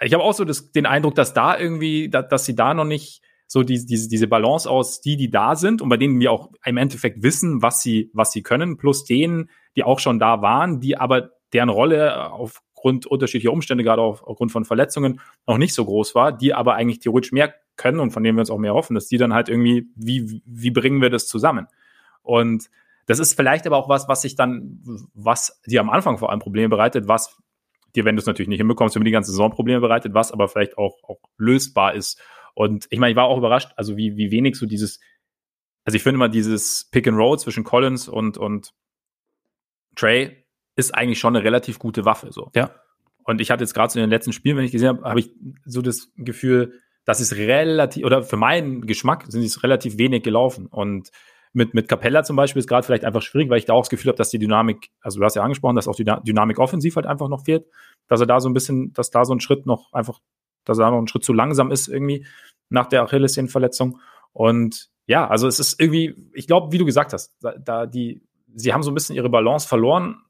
ich 0.00 0.12
habe 0.12 0.24
auch 0.24 0.32
so 0.32 0.44
das, 0.44 0.72
den 0.72 0.86
Eindruck, 0.86 1.14
dass 1.14 1.34
da 1.34 1.58
irgendwie, 1.58 2.08
dass, 2.08 2.28
dass 2.28 2.44
sie 2.46 2.56
da 2.56 2.74
noch 2.74 2.84
nicht 2.84 3.22
so 3.46 3.62
die, 3.62 3.84
diese, 3.84 4.08
diese 4.08 4.26
Balance 4.26 4.68
aus 4.68 5.00
die, 5.00 5.16
die 5.16 5.30
da 5.30 5.54
sind 5.56 5.82
und 5.82 5.88
bei 5.88 5.96
denen 5.96 6.18
wir 6.20 6.32
auch 6.32 6.50
im 6.64 6.76
Endeffekt 6.76 7.22
wissen, 7.22 7.62
was 7.62 7.82
sie, 7.82 8.10
was 8.12 8.32
sie 8.32 8.42
können, 8.42 8.76
plus 8.76 9.04
denen, 9.04 9.50
die 9.76 9.84
auch 9.84 9.98
schon 9.98 10.18
da 10.18 10.42
waren, 10.42 10.80
die 10.80 10.96
aber 10.96 11.30
deren 11.52 11.68
Rolle 11.68 12.32
aufgrund 12.32 13.06
unterschiedlicher 13.06 13.52
Umstände, 13.52 13.84
gerade 13.84 14.02
auf, 14.02 14.22
aufgrund 14.24 14.52
von 14.52 14.64
Verletzungen, 14.64 15.20
noch 15.46 15.58
nicht 15.58 15.74
so 15.74 15.84
groß 15.84 16.14
war, 16.14 16.32
die 16.32 16.54
aber 16.54 16.74
eigentlich 16.74 17.00
theoretisch 17.00 17.32
mehr 17.32 17.54
können 17.76 18.00
und 18.00 18.10
von 18.10 18.22
denen 18.22 18.36
wir 18.36 18.40
uns 18.42 18.50
auch 18.50 18.58
mehr 18.58 18.74
hoffen, 18.74 18.94
dass 18.94 19.06
die 19.06 19.18
dann 19.18 19.34
halt 19.34 19.48
irgendwie, 19.48 19.88
wie, 19.94 20.42
wie 20.44 20.70
bringen 20.70 21.00
wir 21.00 21.10
das 21.10 21.26
zusammen? 21.26 21.66
Und 22.22 22.70
das 23.06 23.18
ist 23.18 23.34
vielleicht 23.34 23.66
aber 23.66 23.76
auch 23.76 23.88
was, 23.88 24.08
was 24.08 24.22
sich 24.22 24.34
dann, 24.34 24.80
was 25.12 25.60
dir 25.66 25.80
am 25.80 25.90
Anfang 25.90 26.18
vor 26.18 26.30
allem 26.30 26.40
Probleme 26.40 26.68
bereitet, 26.68 27.06
was 27.06 27.36
dir, 27.94 28.04
wenn 28.04 28.16
du 28.16 28.20
es 28.20 28.26
natürlich 28.26 28.48
nicht 28.48 28.58
hinbekommst, 28.58 28.96
über 28.96 29.04
die 29.04 29.10
ganze 29.10 29.30
Saison 29.30 29.50
Probleme 29.50 29.80
bereitet, 29.80 30.14
was 30.14 30.32
aber 30.32 30.48
vielleicht 30.48 30.78
auch, 30.78 30.96
auch 31.04 31.18
lösbar 31.36 31.94
ist. 31.94 32.20
Und 32.54 32.86
ich 32.90 32.98
meine, 32.98 33.10
ich 33.10 33.16
war 33.16 33.26
auch 33.26 33.38
überrascht, 33.38 33.72
also 33.76 33.96
wie, 33.96 34.16
wie 34.16 34.30
wenig 34.30 34.56
so 34.56 34.66
dieses, 34.66 35.00
also 35.84 35.96
ich 35.96 36.02
finde 36.02 36.18
mal 36.18 36.28
dieses 36.28 36.88
Pick 36.90 37.06
and 37.06 37.18
Roll 37.18 37.38
zwischen 37.38 37.64
Collins 37.64 38.08
und, 38.08 38.38
und 38.38 38.72
Trey 39.96 40.44
ist 40.76 40.94
eigentlich 40.94 41.18
schon 41.18 41.36
eine 41.36 41.44
relativ 41.44 41.78
gute 41.78 42.04
Waffe, 42.04 42.32
so. 42.32 42.50
Ja. 42.54 42.70
Und 43.24 43.40
ich 43.40 43.50
hatte 43.50 43.64
jetzt 43.64 43.74
gerade 43.74 43.92
so 43.92 43.98
in 43.98 44.04
den 44.04 44.10
letzten 44.10 44.32
Spielen, 44.32 44.56
wenn 44.56 44.64
ich 44.64 44.72
gesehen 44.72 44.88
habe, 44.88 45.02
habe 45.02 45.20
ich 45.20 45.30
so 45.64 45.82
das 45.82 46.12
Gefühl, 46.16 46.80
das 47.04 47.20
ist 47.20 47.36
relativ, 47.36 48.04
oder 48.04 48.22
für 48.22 48.36
meinen 48.36 48.86
Geschmack 48.86 49.24
sind 49.28 49.42
es 49.42 49.62
relativ 49.62 49.98
wenig 49.98 50.22
gelaufen. 50.22 50.66
Und 50.66 51.10
mit, 51.52 51.72
mit 51.72 51.88
Capella 51.88 52.24
zum 52.24 52.36
Beispiel 52.36 52.60
ist 52.60 52.68
gerade 52.68 52.84
vielleicht 52.84 53.04
einfach 53.04 53.22
schwierig, 53.22 53.48
weil 53.48 53.58
ich 53.58 53.64
da 53.64 53.74
auch 53.74 53.82
das 53.82 53.90
Gefühl 53.90 54.08
habe, 54.08 54.18
dass 54.18 54.30
die 54.30 54.38
Dynamik, 54.38 54.90
also 55.00 55.18
du 55.18 55.24
hast 55.24 55.36
ja 55.36 55.42
angesprochen, 55.42 55.76
dass 55.76 55.88
auch 55.88 55.94
die 55.94 56.04
Dynamik 56.04 56.58
offensiv 56.58 56.96
halt 56.96 57.06
einfach 57.06 57.28
noch 57.28 57.44
fehlt, 57.44 57.66
dass 58.08 58.20
er 58.20 58.26
da 58.26 58.40
so 58.40 58.48
ein 58.48 58.54
bisschen, 58.54 58.92
dass 58.92 59.10
da 59.10 59.24
so 59.24 59.34
ein 59.34 59.40
Schritt 59.40 59.64
noch 59.64 59.92
einfach, 59.92 60.20
dass 60.64 60.78
er 60.78 60.90
noch 60.90 60.98
ein 60.98 61.08
Schritt 61.08 61.24
zu 61.24 61.32
langsam 61.32 61.70
ist 61.70 61.88
irgendwie 61.88 62.26
nach 62.68 62.86
der 62.86 63.02
Achillessehnenverletzung. 63.02 64.00
Und 64.32 64.90
ja, 65.06 65.28
also 65.28 65.46
es 65.46 65.60
ist 65.60 65.80
irgendwie, 65.80 66.30
ich 66.32 66.46
glaube, 66.46 66.72
wie 66.72 66.78
du 66.78 66.84
gesagt 66.84 67.12
hast, 67.12 67.36
da, 67.40 67.52
da 67.56 67.86
die, 67.86 68.22
sie 68.54 68.72
haben 68.72 68.82
so 68.82 68.90
ein 68.90 68.94
bisschen 68.94 69.16
ihre 69.16 69.30
Balance 69.30 69.68
verloren, 69.68 70.22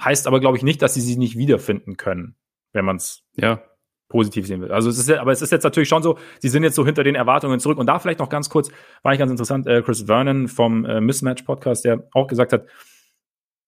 heißt 0.00 0.26
aber, 0.26 0.40
glaube 0.40 0.56
ich, 0.56 0.62
nicht, 0.62 0.82
dass 0.82 0.94
sie 0.94 1.00
sie 1.00 1.16
nicht 1.16 1.36
wiederfinden 1.36 1.96
können, 1.96 2.36
wenn 2.72 2.84
man 2.84 2.96
es 2.96 3.22
ja 3.34 3.62
positiv 4.08 4.46
sehen 4.46 4.60
will. 4.60 4.70
Also 4.70 4.90
es 4.90 4.98
ist, 4.98 5.10
aber 5.10 5.32
es 5.32 5.40
ist 5.40 5.50
jetzt 5.50 5.64
natürlich 5.64 5.88
schon 5.88 6.02
so, 6.02 6.18
sie 6.38 6.50
sind 6.50 6.62
jetzt 6.62 6.76
so 6.76 6.84
hinter 6.84 7.02
den 7.02 7.14
Erwartungen 7.14 7.58
zurück. 7.60 7.78
Und 7.78 7.86
da 7.86 7.98
vielleicht 7.98 8.20
noch 8.20 8.28
ganz 8.28 8.50
kurz, 8.50 8.70
war 9.02 9.12
ich 9.12 9.18
ganz 9.18 9.30
interessant, 9.30 9.66
äh, 9.66 9.80
Chris 9.80 10.02
Vernon 10.02 10.48
vom 10.48 10.84
äh, 10.84 11.00
Mismatch 11.00 11.42
Podcast, 11.42 11.84
der 11.84 12.06
auch 12.12 12.26
gesagt 12.26 12.52
hat, 12.52 12.66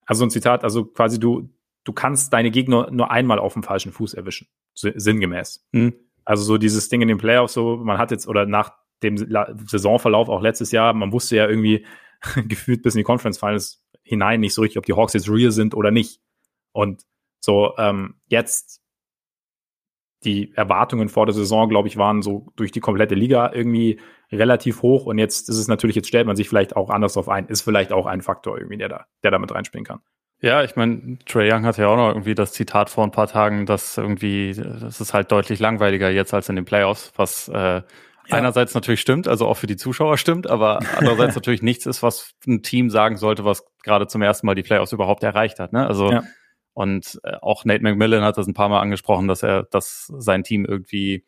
also 0.04 0.18
so 0.18 0.26
ein 0.26 0.30
Zitat, 0.30 0.62
also 0.62 0.84
quasi 0.84 1.18
du, 1.18 1.48
du 1.84 1.92
kannst 1.92 2.32
deine 2.32 2.50
Gegner 2.50 2.90
nur 2.90 3.10
einmal 3.10 3.38
auf 3.38 3.52
dem 3.52 3.62
falschen 3.62 3.92
Fuß 3.92 4.14
erwischen, 4.14 4.48
sinngemäß. 4.74 5.66
Mhm. 5.72 5.94
Also 6.24 6.42
so 6.42 6.58
dieses 6.58 6.88
Ding 6.88 7.02
in 7.02 7.08
den 7.08 7.18
Playoffs, 7.18 7.52
so 7.52 7.76
man 7.76 7.98
hat 7.98 8.10
jetzt 8.10 8.26
oder 8.26 8.46
nach 8.46 8.72
dem 9.02 9.18
Saisonverlauf 9.66 10.28
auch 10.28 10.40
letztes 10.40 10.72
Jahr, 10.72 10.94
man 10.94 11.12
wusste 11.12 11.36
ja 11.36 11.48
irgendwie 11.48 11.84
gefühlt 12.48 12.82
bis 12.82 12.94
in 12.94 12.98
die 12.98 13.04
Conference 13.04 13.38
Finals 13.38 13.84
hinein 14.02 14.40
nicht 14.40 14.54
so 14.54 14.62
richtig, 14.62 14.78
ob 14.78 14.86
die 14.86 14.94
Hawks 14.94 15.12
jetzt 15.12 15.30
real 15.30 15.50
sind 15.50 15.74
oder 15.74 15.90
nicht. 15.90 16.20
Und 16.72 17.04
so 17.40 17.74
ähm, 17.78 18.16
jetzt 18.26 18.82
die 20.24 20.52
Erwartungen 20.54 21.08
vor 21.08 21.26
der 21.26 21.34
Saison, 21.34 21.68
glaube 21.68 21.88
ich, 21.88 21.96
waren 21.96 22.22
so 22.22 22.46
durch 22.56 22.72
die 22.72 22.80
komplette 22.80 23.14
Liga 23.14 23.52
irgendwie 23.52 24.00
relativ 24.32 24.82
hoch. 24.82 25.04
Und 25.04 25.18
jetzt 25.18 25.48
ist 25.48 25.58
es 25.58 25.68
natürlich, 25.68 25.96
jetzt 25.96 26.08
stellt 26.08 26.26
man 26.26 26.36
sich 26.36 26.48
vielleicht 26.48 26.76
auch 26.76 26.88
anders 26.88 27.14
drauf 27.14 27.28
ein. 27.28 27.46
Ist 27.46 27.62
vielleicht 27.62 27.92
auch 27.92 28.06
ein 28.06 28.22
Faktor 28.22 28.56
irgendwie, 28.56 28.78
der 28.78 28.88
da, 28.88 29.06
der 29.22 29.30
da 29.30 29.38
mit 29.38 29.52
reinspielen 29.54 29.84
kann. 29.84 30.00
Ja, 30.44 30.62
ich 30.62 30.76
meine, 30.76 31.18
Trey 31.26 31.52
Young 31.52 31.64
hatte 31.64 31.82
ja 31.82 31.88
auch 31.88 31.96
noch 31.96 32.08
irgendwie 32.08 32.34
das 32.34 32.52
Zitat 32.52 32.90
vor 32.90 33.04
ein 33.04 33.10
paar 33.10 33.28
Tagen, 33.28 33.66
dass 33.66 33.96
irgendwie, 33.96 34.54
das 34.54 35.00
ist 35.00 35.14
halt 35.14 35.32
deutlich 35.32 35.58
langweiliger 35.58 36.10
jetzt 36.10 36.34
als 36.34 36.48
in 36.48 36.56
den 36.56 36.64
Playoffs, 36.64 37.12
was 37.16 37.48
äh, 37.48 37.54
ja. 37.54 37.82
einerseits 38.28 38.74
natürlich 38.74 39.00
stimmt, 39.00 39.26
also 39.26 39.46
auch 39.46 39.56
für 39.56 39.66
die 39.66 39.76
Zuschauer 39.76 40.18
stimmt, 40.18 40.48
aber 40.48 40.80
andererseits 40.96 41.34
natürlich 41.34 41.62
nichts 41.62 41.86
ist, 41.86 42.02
was 42.02 42.34
ein 42.46 42.62
Team 42.62 42.90
sagen 42.90 43.16
sollte, 43.16 43.44
was 43.44 43.64
gerade 43.82 44.06
zum 44.06 44.22
ersten 44.22 44.46
Mal 44.46 44.54
die 44.54 44.62
Playoffs 44.62 44.92
überhaupt 44.92 45.22
erreicht 45.22 45.60
hat. 45.60 45.72
Ne? 45.72 45.86
Also 45.86 46.10
ja 46.10 46.22
und 46.74 47.20
äh, 47.22 47.36
auch 47.40 47.64
Nate 47.64 47.82
McMillan 47.82 48.22
hat 48.22 48.36
das 48.36 48.46
ein 48.46 48.54
paar 48.54 48.68
Mal 48.68 48.80
angesprochen, 48.80 49.28
dass 49.28 49.42
er, 49.42 49.62
dass 49.64 50.12
sein 50.18 50.42
Team 50.42 50.64
irgendwie 50.64 51.24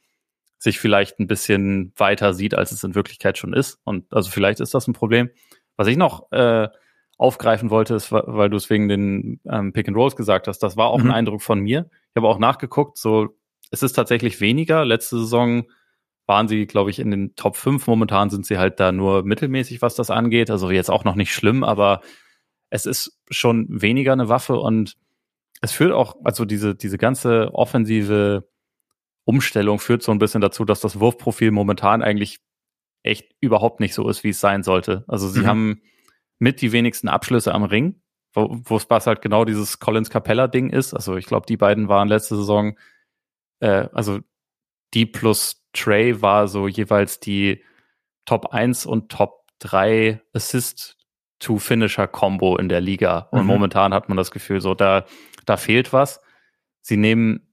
sich 0.58 0.80
vielleicht 0.80 1.20
ein 1.20 1.28
bisschen 1.28 1.92
weiter 1.96 2.34
sieht, 2.34 2.54
als 2.54 2.72
es 2.72 2.82
in 2.82 2.94
Wirklichkeit 2.94 3.38
schon 3.38 3.52
ist. 3.52 3.78
Und 3.84 4.12
also 4.12 4.30
vielleicht 4.30 4.60
ist 4.60 4.74
das 4.74 4.88
ein 4.88 4.92
Problem. 4.92 5.30
Was 5.76 5.86
ich 5.86 5.96
noch 5.96 6.30
äh, 6.32 6.68
aufgreifen 7.18 7.70
wollte, 7.70 7.94
ist, 7.94 8.12
weil 8.12 8.50
du 8.50 8.56
es 8.56 8.68
wegen 8.68 8.88
den 8.88 9.40
ähm, 9.50 9.72
Pick 9.72 9.88
and 9.88 9.96
Rolls 9.96 10.16
gesagt 10.16 10.48
hast, 10.48 10.58
das 10.58 10.76
war 10.76 10.88
auch 10.88 10.98
mhm. 10.98 11.06
ein 11.06 11.12
Eindruck 11.12 11.42
von 11.42 11.60
mir. 11.60 11.88
Ich 12.10 12.16
habe 12.16 12.28
auch 12.28 12.38
nachgeguckt, 12.38 12.98
so 12.98 13.36
es 13.70 13.82
ist 13.82 13.92
tatsächlich 13.92 14.40
weniger. 14.40 14.84
Letzte 14.84 15.18
Saison 15.18 15.64
waren 16.26 16.48
sie, 16.48 16.66
glaube 16.66 16.90
ich, 16.90 16.98
in 16.98 17.10
den 17.10 17.34
Top 17.36 17.56
5. 17.56 17.86
Momentan 17.86 18.30
sind 18.30 18.46
sie 18.46 18.58
halt 18.58 18.80
da 18.80 18.92
nur 18.92 19.22
mittelmäßig, 19.22 19.82
was 19.82 19.94
das 19.94 20.10
angeht. 20.10 20.50
Also 20.50 20.70
jetzt 20.70 20.90
auch 20.90 21.04
noch 21.04 21.14
nicht 21.14 21.32
schlimm, 21.32 21.64
aber 21.64 22.00
es 22.70 22.86
ist 22.86 23.18
schon 23.30 23.66
weniger 23.68 24.12
eine 24.12 24.28
Waffe 24.28 24.58
und 24.58 24.96
es 25.62 25.72
führt 25.72 25.92
auch, 25.92 26.16
also 26.24 26.44
diese, 26.44 26.74
diese 26.74 26.98
ganze 26.98 27.54
offensive 27.54 28.48
Umstellung 29.24 29.78
führt 29.78 30.02
so 30.02 30.12
ein 30.12 30.18
bisschen 30.18 30.40
dazu, 30.40 30.64
dass 30.64 30.80
das 30.80 31.00
Wurfprofil 31.00 31.50
momentan 31.50 32.02
eigentlich 32.02 32.40
echt 33.02 33.34
überhaupt 33.40 33.80
nicht 33.80 33.94
so 33.94 34.08
ist, 34.08 34.24
wie 34.24 34.30
es 34.30 34.40
sein 34.40 34.62
sollte. 34.62 35.04
Also 35.08 35.28
sie 35.28 35.40
mhm. 35.40 35.46
haben 35.46 35.82
mit 36.38 36.60
die 36.60 36.72
wenigsten 36.72 37.08
Abschlüsse 37.08 37.54
am 37.54 37.64
Ring, 37.64 38.00
wo, 38.34 38.76
es 38.76 39.06
halt 39.06 39.22
genau 39.22 39.44
dieses 39.44 39.78
Collins 39.78 40.10
Capella 40.10 40.48
Ding 40.48 40.70
ist. 40.70 40.94
Also 40.94 41.16
ich 41.16 41.26
glaube, 41.26 41.46
die 41.46 41.56
beiden 41.56 41.88
waren 41.88 42.08
letzte 42.08 42.36
Saison, 42.36 42.76
äh, 43.60 43.88
also 43.92 44.20
die 44.94 45.06
plus 45.06 45.64
Trey 45.72 46.22
war 46.22 46.48
so 46.48 46.68
jeweils 46.68 47.20
die 47.20 47.62
Top 48.24 48.52
1 48.52 48.86
und 48.86 49.10
Top 49.10 49.46
3 49.60 50.20
Assist 50.32 50.96
to 51.38 51.58
Finisher 51.58 52.08
Combo 52.08 52.56
in 52.56 52.68
der 52.68 52.80
Liga. 52.80 53.28
Und 53.30 53.42
mhm. 53.42 53.46
momentan 53.46 53.94
hat 53.94 54.08
man 54.08 54.16
das 54.16 54.30
Gefühl, 54.30 54.60
so 54.60 54.74
da, 54.74 55.04
da 55.44 55.56
fehlt 55.56 55.92
was. 55.92 56.20
Sie 56.80 56.96
nehmen 56.96 57.46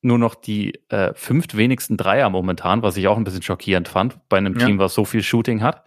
nur 0.00 0.18
noch 0.18 0.34
die 0.34 0.74
äh, 0.90 1.12
fünft 1.14 1.56
wenigsten 1.56 1.96
Dreier 1.96 2.30
momentan, 2.30 2.82
was 2.82 2.96
ich 2.96 3.08
auch 3.08 3.16
ein 3.16 3.24
bisschen 3.24 3.42
schockierend 3.42 3.88
fand 3.88 4.28
bei 4.28 4.38
einem 4.38 4.58
ja. 4.58 4.66
Team, 4.66 4.78
was 4.78 4.94
so 4.94 5.04
viel 5.04 5.22
Shooting 5.22 5.62
hat. 5.62 5.84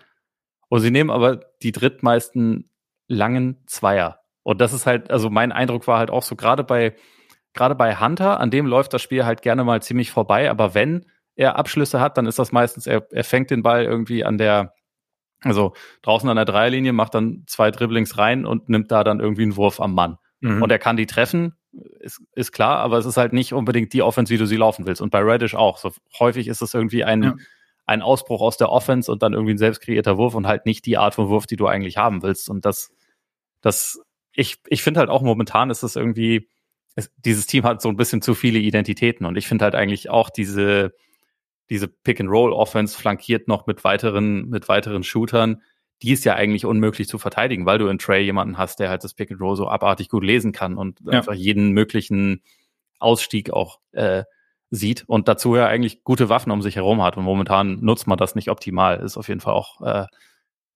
Und 0.68 0.82
sie 0.82 0.92
nehmen 0.92 1.10
aber 1.10 1.51
die 1.64 1.72
drittmeisten 1.72 2.70
langen 3.08 3.64
Zweier. 3.68 4.20
Und 4.44 4.62
das 4.62 4.74
ist 4.74 4.86
halt, 4.86 5.12
also 5.12 5.30
mein 5.30 5.52
Eindruck 5.52 5.88
war 5.88 6.00
halt 6.00 6.10
auch 6.10 6.24
so, 6.24 6.36
gerade 6.36 6.64
bei, 6.64 6.96
gerade 7.54 7.76
bei 7.76 7.96
Hunter, 8.00 8.40
an 8.40 8.52
dem 8.52 8.66
läuft 8.66 8.94
das 8.94 9.02
Spiel 9.02 9.26
halt 9.26 9.42
gerne 9.42 9.64
mal 9.64 9.82
ziemlich 9.82 10.12
vorbei, 10.12 10.50
aber 10.50 10.74
wenn 10.74 11.06
er 11.36 11.58
Abschlüsse 11.58 12.00
hat, 12.00 12.18
dann 12.18 12.26
ist 12.26 12.40
das 12.40 12.52
meistens, 12.52 12.88
er, 12.88 13.08
er 13.12 13.24
fängt 13.24 13.52
den 13.52 13.64
Ball 13.64 13.84
irgendwie 13.84 14.24
an 14.24 14.38
der, 14.38 14.74
also 15.42 15.74
draußen 16.02 16.30
an 16.30 16.36
der 16.36 16.46
Dreierlinie, 16.46 16.94
macht 16.94 17.14
dann 17.14 17.44
zwei 17.48 17.72
Dribblings 17.72 18.18
rein 18.18 18.46
und 18.46 18.70
nimmt 18.70 18.92
da 18.92 19.04
dann 19.04 19.20
irgendwie 19.20 19.44
einen 19.44 19.56
Wurf 19.56 19.80
am 19.80 19.94
Mann. 19.94 20.18
Mhm. 20.40 20.62
Und 20.62 20.72
er 20.72 20.80
kann 20.80 20.98
die 20.98 21.06
treffen, 21.06 21.56
ist, 22.00 22.22
ist 22.34 22.52
klar, 22.52 22.80
aber 22.80 22.98
es 22.98 23.06
ist 23.06 23.18
halt 23.18 23.34
nicht 23.34 23.54
unbedingt 23.54 23.94
die 23.94 24.02
Offense, 24.02 24.34
wie 24.34 24.38
du 24.38 24.46
sie 24.46 24.58
laufen 24.58 24.86
willst. 24.86 25.02
Und 25.02 25.10
bei 25.10 25.20
Reddish 25.20 25.56
auch. 25.56 25.78
So 25.78 25.92
häufig 26.20 26.48
ist 26.48 26.62
es 26.62 26.74
irgendwie 26.74 27.04
ein, 27.04 27.24
ja. 27.24 27.36
Ein 27.92 28.02
Ausbruch 28.02 28.42
aus 28.42 28.56
der 28.56 28.70
Offense 28.70 29.12
und 29.12 29.22
dann 29.22 29.34
irgendwie 29.34 29.54
ein 29.54 29.58
selbst 29.58 29.82
kreierter 29.82 30.18
Wurf 30.18 30.34
und 30.34 30.48
halt 30.48 30.66
nicht 30.66 30.86
die 30.86 30.98
Art 30.98 31.14
von 31.14 31.28
Wurf, 31.28 31.46
die 31.46 31.58
du 31.58 31.68
eigentlich 31.68 31.98
haben 31.98 32.24
willst. 32.24 32.50
Und 32.50 32.66
das, 32.66 32.92
das, 33.60 34.02
ich, 34.34 34.58
ich 34.68 34.82
finde 34.82 35.02
halt 35.02 35.10
auch 35.10 35.22
momentan 35.22 35.70
ist 35.70 35.84
es 35.84 35.98
irgendwie, 35.98 36.48
es, 36.96 37.12
dieses 37.18 37.48
Team 37.48 37.66
hat 37.66 37.82
so 37.82 37.90
ein 37.90 37.98
bisschen 37.98 38.22
zu 38.22 38.34
viele 38.34 38.60
Identitäten 38.60 39.26
und 39.26 39.36
ich 39.38 39.48
finde 39.48 39.66
halt 39.66 39.76
eigentlich 39.76 40.10
auch 40.10 40.30
diese, 40.30 40.94
diese 41.70 41.90
Pick-and-Roll-Offense 41.90 42.98
flankiert 42.98 43.50
noch 43.50 43.68
mit 43.68 43.84
weiteren, 43.84 44.48
mit 44.48 44.70
weiteren 44.70 45.04
Shootern, 45.04 45.62
die 46.02 46.14
ist 46.14 46.24
ja 46.24 46.36
eigentlich 46.36 46.66
unmöglich 46.66 47.10
zu 47.10 47.18
verteidigen, 47.18 47.66
weil 47.66 47.78
du 47.78 47.88
in 47.88 48.00
Trey 48.00 48.24
jemanden 48.24 48.58
hast, 48.58 48.80
der 48.80 48.90
halt 48.90 49.04
das 49.04 49.14
Pick 49.14 49.32
and 49.32 49.42
Roll 49.42 49.58
so 49.58 49.68
abartig 49.68 50.08
gut 50.10 50.24
lesen 50.24 50.54
kann 50.54 50.78
und 50.78 51.00
ja. 51.06 51.12
einfach 51.20 51.34
jeden 51.34 51.72
möglichen 51.72 52.42
Ausstieg 53.00 53.52
auch 53.52 53.80
äh, 53.92 54.24
sieht 54.72 55.04
und 55.08 55.28
dazu 55.28 55.56
ja 55.56 55.68
eigentlich 55.68 56.04
gute 56.04 56.30
Waffen 56.30 56.52
um 56.52 56.62
sich 56.62 56.78
herum 56.78 57.04
hat. 57.04 57.18
Und 57.18 57.24
momentan 57.24 57.80
nutzt 57.82 58.08
man 58.08 58.18
das 58.18 58.36
nicht 58.36 58.50
optimal, 58.50 59.00
ist 59.02 59.18
auf 59.18 59.28
jeden 59.28 59.42
Fall 59.42 59.54
auch 59.54 59.82
äh, 59.82 60.08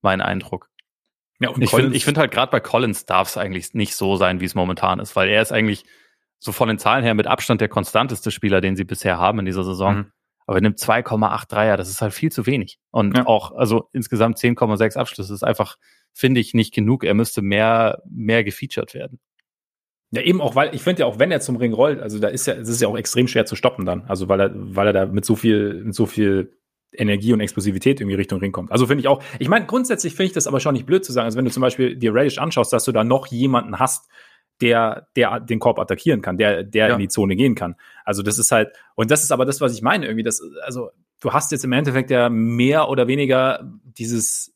mein 0.02 0.22
Eindruck. 0.22 0.70
Ja, 1.40 1.50
und 1.50 1.62
ich 1.62 1.72
finde 1.72 1.96
ich 1.96 2.06
finde 2.06 2.22
halt 2.22 2.32
gerade 2.32 2.52
bei 2.52 2.60
Collins 2.60 3.06
darf 3.06 3.30
es 3.30 3.38
eigentlich 3.38 3.74
nicht 3.74 3.96
so 3.96 4.16
sein, 4.16 4.40
wie 4.40 4.46
es 4.46 4.56
momentan 4.56 5.00
ist, 5.00 5.16
weil 5.16 5.30
er 5.30 5.42
ist 5.42 5.52
eigentlich 5.52 5.86
so 6.40 6.52
von 6.52 6.68
den 6.68 6.78
Zahlen 6.78 7.04
her 7.04 7.14
mit 7.14 7.28
Abstand 7.28 7.62
der 7.62 7.70
konstanteste 7.70 8.32
Spieler, 8.32 8.62
den 8.62 8.76
sie 8.76 8.84
bisher 8.84 9.18
haben 9.18 9.40
in 9.40 9.46
dieser 9.46 9.64
Saison. 9.64 9.96
Mhm. 9.96 10.12
Aber 10.46 10.58
er 10.58 10.62
nimmt 10.62 10.78
2,8 10.78 11.50
Dreier, 11.50 11.78
das 11.78 11.90
ist 11.90 12.02
halt 12.02 12.14
viel 12.14 12.32
zu 12.32 12.46
wenig. 12.46 12.78
Und 12.92 13.18
ja. 13.18 13.26
auch, 13.26 13.52
also 13.52 13.90
insgesamt 13.94 14.38
10,6 14.38 14.96
Abschlüsse 14.96 15.34
ist 15.34 15.44
einfach, 15.44 15.78
finde 16.14 16.40
ich, 16.40 16.54
nicht 16.54 16.74
genug. 16.74 17.04
Er 17.04 17.16
müsste 17.16 17.42
mehr, 17.42 18.02
mehr 18.08 18.44
gefeatured 18.44 18.94
werden. 18.94 19.20
Ja, 20.16 20.22
eben 20.22 20.42
auch, 20.42 20.56
weil 20.56 20.74
ich 20.74 20.82
finde 20.82 21.02
ja 21.02 21.06
auch, 21.06 21.20
wenn 21.20 21.32
er 21.32 21.42
zum 21.42 21.58
Ring 21.58 21.74
rollt, 21.74 22.00
also 22.00 22.20
da 22.20 22.28
ist 22.28 22.48
ja, 22.48 22.54
es 22.54 22.70
ist 22.70 22.82
ja 22.82 22.88
auch 22.88 22.98
extrem 22.98 23.28
schwer 23.28 23.46
zu 23.46 23.56
stoppen 23.56 23.86
dann. 23.86 24.04
Also 24.08 24.30
weil 24.30 24.40
er, 24.40 24.52
weil 24.54 24.88
er 24.88 24.94
da 24.94 25.06
mit 25.06 25.26
so 25.26 25.36
viel, 25.36 25.84
mit 25.84 25.96
so 25.96 26.06
viel 26.06 26.54
Energie 26.94 27.34
und 27.34 27.42
Explosivität 27.42 28.00
irgendwie 28.00 28.16
Richtung 28.16 28.40
Ring 28.40 28.52
kommt. 28.52 28.72
Also 28.72 28.88
finde 28.88 29.02
ich 29.02 29.08
auch, 29.08 29.22
ich 29.40 29.50
meine, 29.50 29.66
grundsätzlich 29.66 30.14
finde 30.14 30.28
ich 30.28 30.34
das 30.34 30.48
aber 30.48 30.60
schon 30.60 30.74
nicht 30.74 30.86
blöd 30.86 31.04
zu 31.04 31.12
sagen. 31.12 31.26
Also 31.26 31.38
wenn 31.38 31.46
du 31.46 31.52
zum 31.52 31.62
Beispiel 31.62 31.96
dir 31.96 32.14
Reddish 32.14 32.38
anschaust, 32.38 32.72
dass 32.72 32.86
du 32.86 32.92
da 32.92 33.04
noch 33.04 33.28
jemanden 33.28 33.80
hast, 33.80 34.10
der, 34.62 35.08
der 35.16 35.40
den 35.42 35.60
Korb 35.60 35.80
attackieren 35.80 36.22
kann, 36.22 36.38
der, 36.38 36.64
der 36.64 36.88
ja. 36.88 36.94
in 36.94 37.00
die 37.00 37.10
Zone 37.10 37.36
gehen 37.36 37.56
kann. 37.56 37.76
Also 38.06 38.24
das 38.24 38.40
ist 38.40 38.52
halt, 38.52 38.72
und 38.96 39.12
das 39.12 39.24
ist 39.24 39.32
aber 39.32 39.46
das, 39.46 39.60
was 39.60 39.74
ich 39.74 39.82
meine, 39.82 40.06
irgendwie, 40.06 40.24
das, 40.24 40.42
also 40.64 40.92
du 41.20 41.34
hast 41.34 41.52
jetzt 41.52 41.66
im 41.66 41.74
Endeffekt 41.74 42.10
ja 42.10 42.30
mehr 42.30 42.90
oder 42.90 43.08
weniger 43.08 43.70
dieses 43.84 44.55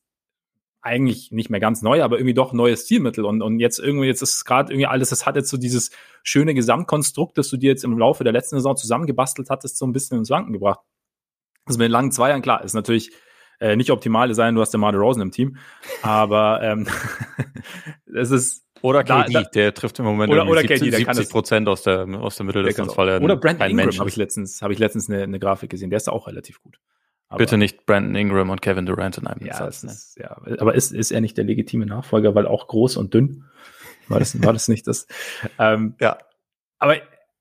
eigentlich 0.81 1.31
nicht 1.31 1.49
mehr 1.49 1.59
ganz 1.59 1.81
neu, 1.81 2.03
aber 2.03 2.17
irgendwie 2.17 2.33
doch 2.33 2.53
neues 2.53 2.85
Zielmittel. 2.85 3.25
Und, 3.25 3.41
und 3.41 3.59
jetzt 3.59 3.79
irgendwie, 3.79 4.07
jetzt 4.07 4.21
ist 4.21 4.45
gerade 4.45 4.71
irgendwie 4.71 4.87
alles, 4.87 5.09
das 5.09 5.25
hat 5.25 5.35
jetzt 5.35 5.49
so 5.49 5.57
dieses 5.57 5.91
schöne 6.23 6.53
Gesamtkonstrukt, 6.53 7.37
das 7.37 7.49
du 7.49 7.57
dir 7.57 7.69
jetzt 7.69 7.83
im 7.83 7.97
Laufe 7.97 8.23
der 8.23 8.33
letzten 8.33 8.55
Saison 8.55 8.77
zusammengebastelt 8.77 9.49
hattest, 9.49 9.77
so 9.77 9.85
ein 9.85 9.91
bisschen 9.91 10.17
ins 10.17 10.29
Wanken 10.29 10.53
gebracht. 10.53 10.79
Also 11.65 11.77
mit 11.77 11.85
den 11.85 11.91
langen 11.91 12.11
Zweiern, 12.11 12.41
klar, 12.41 12.63
ist 12.63 12.73
natürlich 12.73 13.11
äh, 13.59 13.75
nicht 13.75 13.91
optimal, 13.91 14.33
sein, 14.33 14.55
du 14.55 14.61
hast 14.61 14.73
den 14.73 14.81
Marder 14.81 14.99
Rosen 14.99 15.21
im 15.21 15.31
Team, 15.31 15.57
aber 16.01 16.61
ähm, 16.63 16.87
es 18.13 18.31
ist, 18.31 18.63
oder 18.81 19.03
KD, 19.03 19.33
da, 19.33 19.41
da, 19.41 19.49
der 19.49 19.73
trifft 19.73 19.99
im 19.99 20.05
Moment 20.05 20.31
oder, 20.31 20.47
oder 20.47 20.61
70, 20.61 20.79
KD, 20.79 20.91
70 20.91 21.29
Prozent 21.29 21.67
aus 21.67 21.83
der, 21.83 22.07
aus 22.21 22.37
der 22.37 22.45
Mitteldistanz, 22.45 22.97
weil 22.97 23.09
er 23.09 23.21
Oder 23.21 23.35
Brandon 23.35 23.69
Ingram 23.69 23.99
habe 23.99 24.09
ich 24.09 24.15
letztens, 24.15 24.61
habe 24.61 24.71
ich 24.71 24.79
letztens 24.79 25.09
eine, 25.09 25.23
eine 25.23 25.39
Grafik 25.39 25.69
gesehen, 25.69 25.89
der 25.89 25.97
ist 25.97 26.07
da 26.07 26.13
auch 26.13 26.27
relativ 26.27 26.61
gut. 26.61 26.79
Aber, 27.29 27.37
Bitte 27.37 27.57
nicht 27.57 27.85
Brandon 27.85 28.15
Ingram 28.15 28.49
und 28.49 28.61
Kevin 28.61 28.87
Durant 28.87 29.17
in 29.19 29.27
einem 29.27 29.45
ja, 29.45 29.53
Satz. 29.53 29.83
Ne? 29.83 29.91
Ist, 29.91 30.17
ja, 30.17 30.35
aber 30.59 30.73
ist, 30.73 30.91
ist 30.91 31.11
er 31.11 31.21
nicht 31.21 31.37
der 31.37 31.45
legitime 31.45 31.85
Nachfolger, 31.85 32.33
weil 32.33 32.47
auch 32.47 32.67
groß 32.67 32.97
und 32.97 33.13
dünn? 33.13 33.45
War 34.07 34.17
das, 34.17 34.41
war 34.43 34.51
das 34.53 34.67
nicht 34.67 34.87
das? 34.87 35.07
Ähm, 35.59 35.95
ja. 35.99 36.17
Aber 36.79 36.95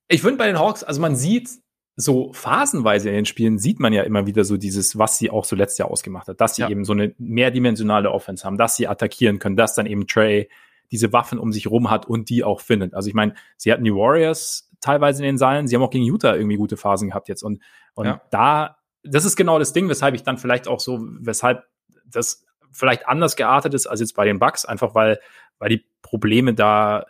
ich 0.08 0.20
finde 0.20 0.36
bei 0.36 0.46
den 0.46 0.58
Hawks, 0.58 0.84
also 0.84 1.00
man 1.00 1.16
sieht 1.16 1.48
so 1.96 2.32
phasenweise 2.32 3.08
in 3.08 3.16
den 3.16 3.24
Spielen 3.24 3.58
sieht 3.58 3.80
man 3.80 3.92
ja 3.92 4.02
immer 4.02 4.26
wieder 4.26 4.44
so 4.44 4.56
dieses, 4.56 4.98
was 4.98 5.18
sie 5.18 5.30
auch 5.30 5.44
so 5.44 5.56
letztes 5.56 5.78
Jahr 5.78 5.90
ausgemacht 5.90 6.28
hat, 6.28 6.40
dass 6.40 6.54
sie 6.54 6.62
ja. 6.62 6.68
eben 6.68 6.84
so 6.84 6.92
eine 6.92 7.12
mehrdimensionale 7.18 8.12
Offense 8.12 8.44
haben, 8.44 8.56
dass 8.56 8.76
sie 8.76 8.86
attackieren 8.86 9.40
können, 9.40 9.56
dass 9.56 9.74
dann 9.74 9.86
eben 9.86 10.06
Trey 10.06 10.48
diese 10.92 11.12
Waffen 11.12 11.38
um 11.40 11.52
sich 11.52 11.66
rum 11.66 11.90
hat 11.90 12.06
und 12.06 12.30
die 12.30 12.44
auch 12.44 12.60
findet. 12.60 12.94
Also 12.94 13.08
ich 13.08 13.14
meine, 13.14 13.34
sie 13.56 13.72
hatten 13.72 13.84
die 13.84 13.92
Warriors 13.92 14.70
teilweise 14.80 15.22
in 15.22 15.26
den 15.26 15.38
Seilen, 15.38 15.66
sie 15.66 15.74
haben 15.74 15.82
auch 15.82 15.90
gegen 15.90 16.04
Utah 16.04 16.36
irgendwie 16.36 16.56
gute 16.56 16.76
Phasen 16.76 17.08
gehabt 17.08 17.28
jetzt 17.28 17.42
und, 17.42 17.60
und 17.94 18.06
ja. 18.06 18.20
da, 18.30 18.77
das 19.10 19.24
ist 19.24 19.36
genau 19.36 19.58
das 19.58 19.72
Ding, 19.72 19.88
weshalb 19.88 20.14
ich 20.14 20.22
dann 20.22 20.38
vielleicht 20.38 20.68
auch 20.68 20.80
so, 20.80 21.00
weshalb 21.20 21.64
das 22.06 22.46
vielleicht 22.70 23.08
anders 23.08 23.36
geartet 23.36 23.74
ist 23.74 23.86
als 23.86 24.00
jetzt 24.00 24.14
bei 24.14 24.24
den 24.24 24.38
Bucks, 24.38 24.64
einfach 24.64 24.94
weil, 24.94 25.18
weil 25.58 25.70
die 25.70 25.84
Probleme 26.02 26.54
da 26.54 27.06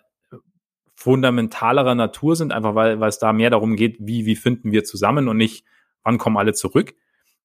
fundamentalerer 0.95 1.95
Natur 1.95 2.35
sind, 2.35 2.53
einfach 2.53 2.75
weil, 2.75 2.99
weil 2.99 3.09
es 3.09 3.19
da 3.19 3.33
mehr 3.33 3.51
darum 3.51 3.77
geht, 3.77 3.97
wie, 4.01 4.27
wie 4.27 4.37
finden 4.37 4.73
wir 4.73 4.83
zusammen 4.85 5.29
und 5.29 5.37
nicht, 5.37 5.65
wann 6.03 6.19
kommen 6.19 6.37
alle 6.37 6.55
zurück. 6.55 6.95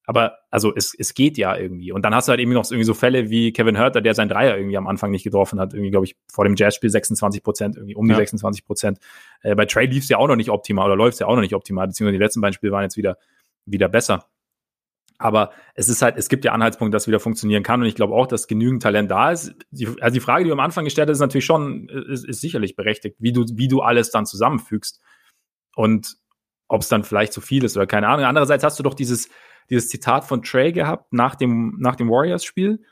Aber 0.06 0.39
also 0.50 0.74
es, 0.76 0.94
es 0.98 1.13
geht 1.13 1.38
ja 1.38 1.56
irgendwie. 1.56 1.92
Und 1.92 2.04
dann 2.04 2.13
hast 2.13 2.28
du 2.28 2.32
halt 2.32 2.42
irgendwie 2.42 2.58
noch 2.58 2.66
irgendwie 2.66 2.84
so 2.84 2.94
Fälle 2.94 3.30
wie 3.30 3.54
Kevin 3.54 3.80
Hurter, 3.80 4.02
der 4.02 4.16
sein 4.16 4.28
Dreier 4.28 4.58
irgendwie 4.58 4.76
am 4.76 4.88
Anfang 4.88 5.12
nicht 5.12 5.24
getroffen 5.24 5.60
hat. 5.60 5.74
Irgendwie, 5.74 5.92
glaube 5.92 6.06
ich, 6.06 6.18
vor 6.30 6.44
dem 6.44 6.56
Jazzspiel 6.56 6.89
26 6.89 7.42
Prozent, 7.42 7.78
irgendwie 7.78 7.96
um 7.96 8.06
die 8.06 8.12
ja. 8.12 8.18
26 8.18 8.66
Prozent. 8.66 9.00
Äh, 9.42 9.56
bei 9.56 9.66
Trey 9.66 9.86
lief 9.86 10.04
es 10.04 10.10
ja 10.10 10.18
auch 10.18 10.28
noch 10.28 10.36
nicht 10.36 10.50
optimal 10.50 10.88
oder 10.88 10.98
läuft 10.98 11.13
es 11.13 11.20
ja 11.20 11.28
auch 11.28 11.36
noch 11.36 11.42
nicht 11.42 11.56
optimal, 11.56 11.88
beziehungsweise 11.88 12.18
die 12.18 12.24
letzten 12.24 12.42
beiden 12.42 12.54
Spiele 12.54 12.74
waren 12.74 12.84
jetzt 12.84 12.98
wieder, 12.98 13.18
wieder 13.66 13.88
besser. 13.88 14.26
Aber 15.17 15.52
es 15.76 15.89
ist 15.89 16.02
halt, 16.02 16.17
es 16.17 16.30
gibt 16.30 16.45
ja 16.45 16.52
Anhaltspunkte, 16.52 16.95
dass 16.95 17.08
wieder 17.08 17.19
funktionieren 17.19 17.63
kann. 17.63 17.82
Und 17.82 17.88
ich 17.88 17.95
glaube 17.95 18.13
auch, 18.13 18.28
dass 18.28 18.47
genügend 18.47 18.84
Talent 18.84 19.10
da 19.12 19.32
ist. 19.32 19.54
Die, 19.71 19.88
also 20.02 20.13
die 20.13 20.19
Frage, 20.19 20.43
die 20.43 20.49
du 20.49 20.54
am 20.54 20.60
Anfang 20.60 20.84
gestellt 20.84 21.10
hast, 21.10 21.17
ist 21.17 21.21
natürlich 21.21 21.45
schon, 21.45 21.88
ist, 21.89 22.26
ist 22.26 22.41
sicherlich 22.41 22.76
berechtigt, 22.76 23.17
wie 23.19 23.32
du, 23.32 23.45
wie 23.54 23.67
du 23.67 23.82
alles 23.82 24.12
dann 24.12 24.26
zusammenfügst. 24.26 25.02
Und 25.76 26.15
ob 26.67 26.82
es 26.82 26.89
dann 26.89 27.04
vielleicht 27.04 27.34
zu 27.34 27.41
viel 27.41 27.63
ist 27.63 27.78
oder 27.78 27.88
keine 27.88 28.08
Ahnung. 28.08 28.26
Andererseits 28.26 28.63
hast 28.63 28.80
du 28.80 28.84
doch 28.84 28.93
dieses, 28.93 29.30
dieses 29.69 29.89
Zitat 29.89 30.26
von 30.26 30.41
Trey 30.41 30.71
gehabt 30.71 31.13
nach 31.13 31.36
dem, 31.36 31.78
nach 31.80 31.95
dem 31.95 32.10
Warriors-Spiel, 32.10 32.84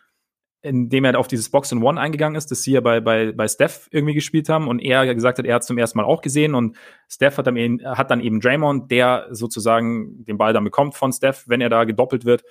in 0.64 0.90
dem 0.90 1.06
er 1.06 1.18
auf 1.18 1.28
dieses 1.28 1.50
Box 1.50 1.74
and 1.74 1.84
One 1.84 2.00
eingegangen 2.00 2.36
ist, 2.36 2.52
das 2.52 2.62
sie 2.62 2.74
ja 2.74 2.82
bei, 2.82 3.00
bei, 3.00 3.32
bei 3.32 3.48
Steph 3.48 3.88
irgendwie 3.92 4.14
gespielt 4.14 4.48
haben 4.48 4.68
und 4.68 4.80
er 4.80 5.12
gesagt 5.14 5.40
hat, 5.40 5.46
er 5.46 5.56
hat 5.56 5.64
zum 5.64 5.78
ersten 5.78 5.98
Mal 5.98 6.04
auch 6.06 6.22
gesehen 6.22 6.54
und 6.54 6.78
Steph 7.10 7.38
hat 7.38 7.48
dann, 7.48 7.58
eben, 7.58 7.84
hat 7.84 8.12
dann 8.12 8.22
eben 8.22 8.40
Draymond, 8.40 8.92
der 8.92 9.28
sozusagen 9.32 10.24
den 10.26 10.38
Ball 10.38 10.54
dann 10.54 10.64
bekommt 10.64 10.96
von 10.96 11.12
Steph, 11.12 11.46
wenn 11.48 11.62
er 11.62 11.70
da 11.70 11.84
gedoppelt 11.84 12.26
wird 12.26 12.44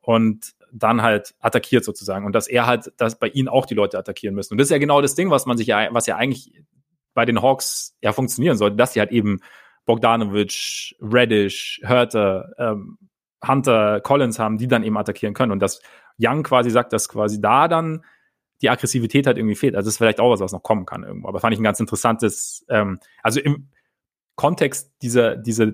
und 0.00 0.52
dann 0.72 1.02
halt 1.02 1.34
attackiert 1.40 1.84
sozusagen 1.84 2.24
und 2.24 2.34
dass 2.34 2.48
er 2.48 2.66
halt, 2.66 2.92
dass 2.96 3.18
bei 3.18 3.28
ihnen 3.28 3.48
auch 3.48 3.66
die 3.66 3.74
Leute 3.74 3.98
attackieren 3.98 4.34
müssen. 4.34 4.54
Und 4.54 4.58
das 4.58 4.68
ist 4.68 4.72
ja 4.72 4.78
genau 4.78 5.02
das 5.02 5.14
Ding, 5.14 5.30
was 5.30 5.44
man 5.44 5.58
sich 5.58 5.66
ja, 5.66 5.88
was 5.90 6.06
ja 6.06 6.16
eigentlich 6.16 6.52
bei 7.12 7.24
den 7.26 7.42
Hawks 7.42 7.96
ja 8.00 8.12
funktionieren 8.12 8.56
sollte, 8.56 8.76
dass 8.76 8.94
sie 8.94 9.00
halt 9.00 9.10
eben 9.10 9.40
Bogdanovic, 9.84 10.94
Reddish, 11.00 11.80
Hurter, 11.86 12.52
ähm, 12.58 12.98
Hunter, 13.46 14.00
Collins 14.00 14.38
haben, 14.38 14.58
die 14.58 14.68
dann 14.68 14.82
eben 14.82 14.96
attackieren 14.96 15.34
können 15.34 15.52
und 15.52 15.60
dass 15.60 15.80
Young 16.20 16.42
quasi 16.42 16.70
sagt, 16.70 16.92
dass 16.92 17.08
quasi 17.08 17.40
da 17.40 17.68
dann 17.68 18.04
die 18.62 18.70
Aggressivität 18.70 19.26
halt 19.26 19.38
irgendwie 19.38 19.56
fehlt. 19.56 19.74
Also 19.74 19.86
das 19.86 19.94
ist 19.94 19.98
vielleicht 19.98 20.20
auch 20.20 20.30
was, 20.30 20.40
was 20.40 20.52
noch 20.52 20.62
kommen 20.62 20.86
kann 20.86 21.02
irgendwo. 21.02 21.28
Aber 21.28 21.40
fand 21.40 21.54
ich 21.54 21.60
ein 21.60 21.64
ganz 21.64 21.80
interessantes, 21.80 22.64
ähm, 22.68 22.98
also 23.22 23.40
im 23.40 23.70
Kontext 24.36 24.92
dieser, 25.02 25.36
dieser 25.36 25.72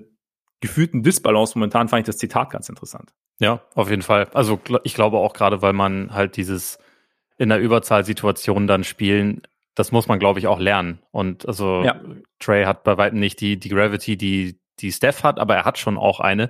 gefühlten 0.61 1.03
Disbalance 1.03 1.57
momentan 1.57 1.87
fand 1.89 2.01
ich 2.01 2.05
das 2.05 2.17
Zitat 2.17 2.49
ganz 2.49 2.69
interessant. 2.69 3.13
Ja, 3.39 3.61
auf 3.75 3.89
jeden 3.89 4.01
Fall. 4.01 4.29
Also 4.33 4.59
ich 4.83 4.95
glaube 4.95 5.17
auch 5.17 5.33
gerade, 5.33 5.61
weil 5.61 5.73
man 5.73 6.13
halt 6.13 6.37
dieses 6.37 6.79
in 7.37 7.49
der 7.49 7.59
Überzahlsituation 7.59 8.65
dann 8.65 8.83
spielen, 8.83 9.41
das 9.75 9.91
muss 9.91 10.07
man, 10.07 10.17
glaube 10.17 10.39
ich, 10.39 10.47
auch 10.47 10.59
lernen. 10.59 10.99
Und 11.11 11.47
also 11.47 11.83
ja. 11.83 12.01
Trey 12.39 12.65
hat 12.65 12.83
bei 12.83 12.97
weitem 12.97 13.19
nicht 13.19 13.39
die, 13.41 13.59
die 13.59 13.69
Gravity, 13.69 14.17
die, 14.17 14.59
die 14.79 14.91
Steph 14.91 15.23
hat, 15.23 15.39
aber 15.39 15.55
er 15.55 15.65
hat 15.65 15.77
schon 15.77 15.97
auch 15.97 16.19
eine. 16.19 16.47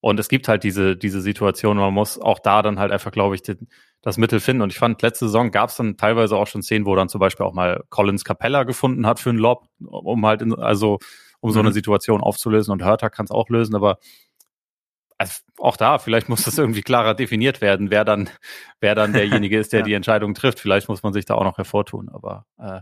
Und 0.00 0.18
es 0.18 0.28
gibt 0.28 0.48
halt 0.48 0.64
diese, 0.64 0.96
diese 0.96 1.20
Situation, 1.20 1.76
man 1.76 1.92
muss 1.92 2.18
auch 2.18 2.38
da 2.38 2.62
dann 2.62 2.78
halt 2.78 2.90
einfach, 2.90 3.12
glaube 3.12 3.34
ich, 3.34 3.42
den, 3.42 3.68
das 4.02 4.16
Mittel 4.16 4.40
finden. 4.40 4.62
Und 4.62 4.72
ich 4.72 4.78
fand, 4.78 5.02
letzte 5.02 5.26
Saison 5.26 5.50
gab 5.50 5.68
es 5.68 5.76
dann 5.76 5.96
teilweise 5.96 6.36
auch 6.36 6.46
schon 6.46 6.62
Szenen, 6.62 6.86
wo 6.86 6.96
dann 6.96 7.08
zum 7.08 7.18
Beispiel 7.18 7.44
auch 7.44 7.52
mal 7.52 7.84
Collins 7.90 8.24
Capella 8.24 8.64
gefunden 8.64 9.06
hat 9.06 9.20
für 9.20 9.30
einen 9.30 9.38
Lob, 9.38 9.68
um 9.78 10.24
halt, 10.26 10.42
in, 10.42 10.54
also 10.54 10.98
um 11.40 11.50
mhm. 11.50 11.54
so 11.54 11.60
eine 11.60 11.68
mhm. 11.70 11.74
Situation 11.74 12.20
aufzulösen. 12.22 12.72
Und 12.72 12.82
Hörter 12.82 13.10
kann 13.10 13.24
es 13.24 13.30
auch 13.30 13.48
lösen, 13.50 13.74
aber 13.74 13.98
also 15.18 15.42
auch 15.58 15.76
da, 15.76 15.98
vielleicht 15.98 16.30
muss 16.30 16.44
das 16.44 16.56
irgendwie 16.56 16.80
klarer 16.80 17.12
definiert 17.12 17.60
werden, 17.60 17.90
wer 17.90 18.06
dann, 18.06 18.30
wer 18.80 18.94
dann 18.94 19.12
derjenige 19.12 19.58
ist, 19.58 19.70
der 19.74 19.80
ja. 19.80 19.84
die 19.84 19.92
Entscheidung 19.92 20.32
trifft. 20.32 20.60
Vielleicht 20.60 20.88
muss 20.88 21.02
man 21.02 21.12
sich 21.12 21.26
da 21.26 21.34
auch 21.34 21.44
noch 21.44 21.58
hervortun. 21.58 22.08
Aber 22.08 22.46
äh, 22.58 22.80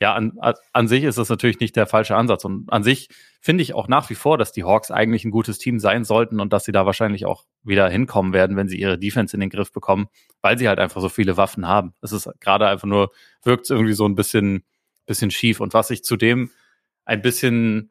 ja, 0.00 0.14
an, 0.14 0.38
an 0.72 0.88
sich 0.88 1.04
ist 1.04 1.16
das 1.16 1.30
natürlich 1.30 1.58
nicht 1.58 1.74
der 1.74 1.86
falsche 1.86 2.16
Ansatz. 2.16 2.44
Und 2.44 2.70
an 2.70 2.82
sich 2.82 3.08
finde 3.40 3.62
ich 3.62 3.74
auch 3.74 3.88
nach 3.88 4.10
wie 4.10 4.14
vor, 4.14 4.36
dass 4.36 4.52
die 4.52 4.64
Hawks 4.64 4.90
eigentlich 4.90 5.24
ein 5.24 5.30
gutes 5.30 5.58
Team 5.58 5.78
sein 5.78 6.04
sollten 6.04 6.38
und 6.38 6.52
dass 6.52 6.64
sie 6.64 6.72
da 6.72 6.84
wahrscheinlich 6.84 7.24
auch 7.24 7.44
wieder 7.62 7.88
hinkommen 7.88 8.34
werden, 8.34 8.56
wenn 8.56 8.68
sie 8.68 8.78
ihre 8.78 8.98
Defense 8.98 9.34
in 9.34 9.40
den 9.40 9.48
Griff 9.48 9.72
bekommen, 9.72 10.08
weil 10.42 10.58
sie 10.58 10.68
halt 10.68 10.78
einfach 10.78 11.00
so 11.00 11.08
viele 11.08 11.38
Waffen 11.38 11.66
haben. 11.66 11.94
Es 12.02 12.12
ist 12.12 12.28
gerade 12.40 12.68
einfach 12.68 12.86
nur, 12.86 13.10
wirkt 13.42 13.70
irgendwie 13.70 13.94
so 13.94 14.06
ein 14.06 14.16
bisschen, 14.16 14.64
bisschen 15.06 15.30
schief. 15.30 15.60
Und 15.60 15.72
was 15.72 15.90
ich 15.90 16.04
zudem 16.04 16.50
ein 17.06 17.22
bisschen 17.22 17.90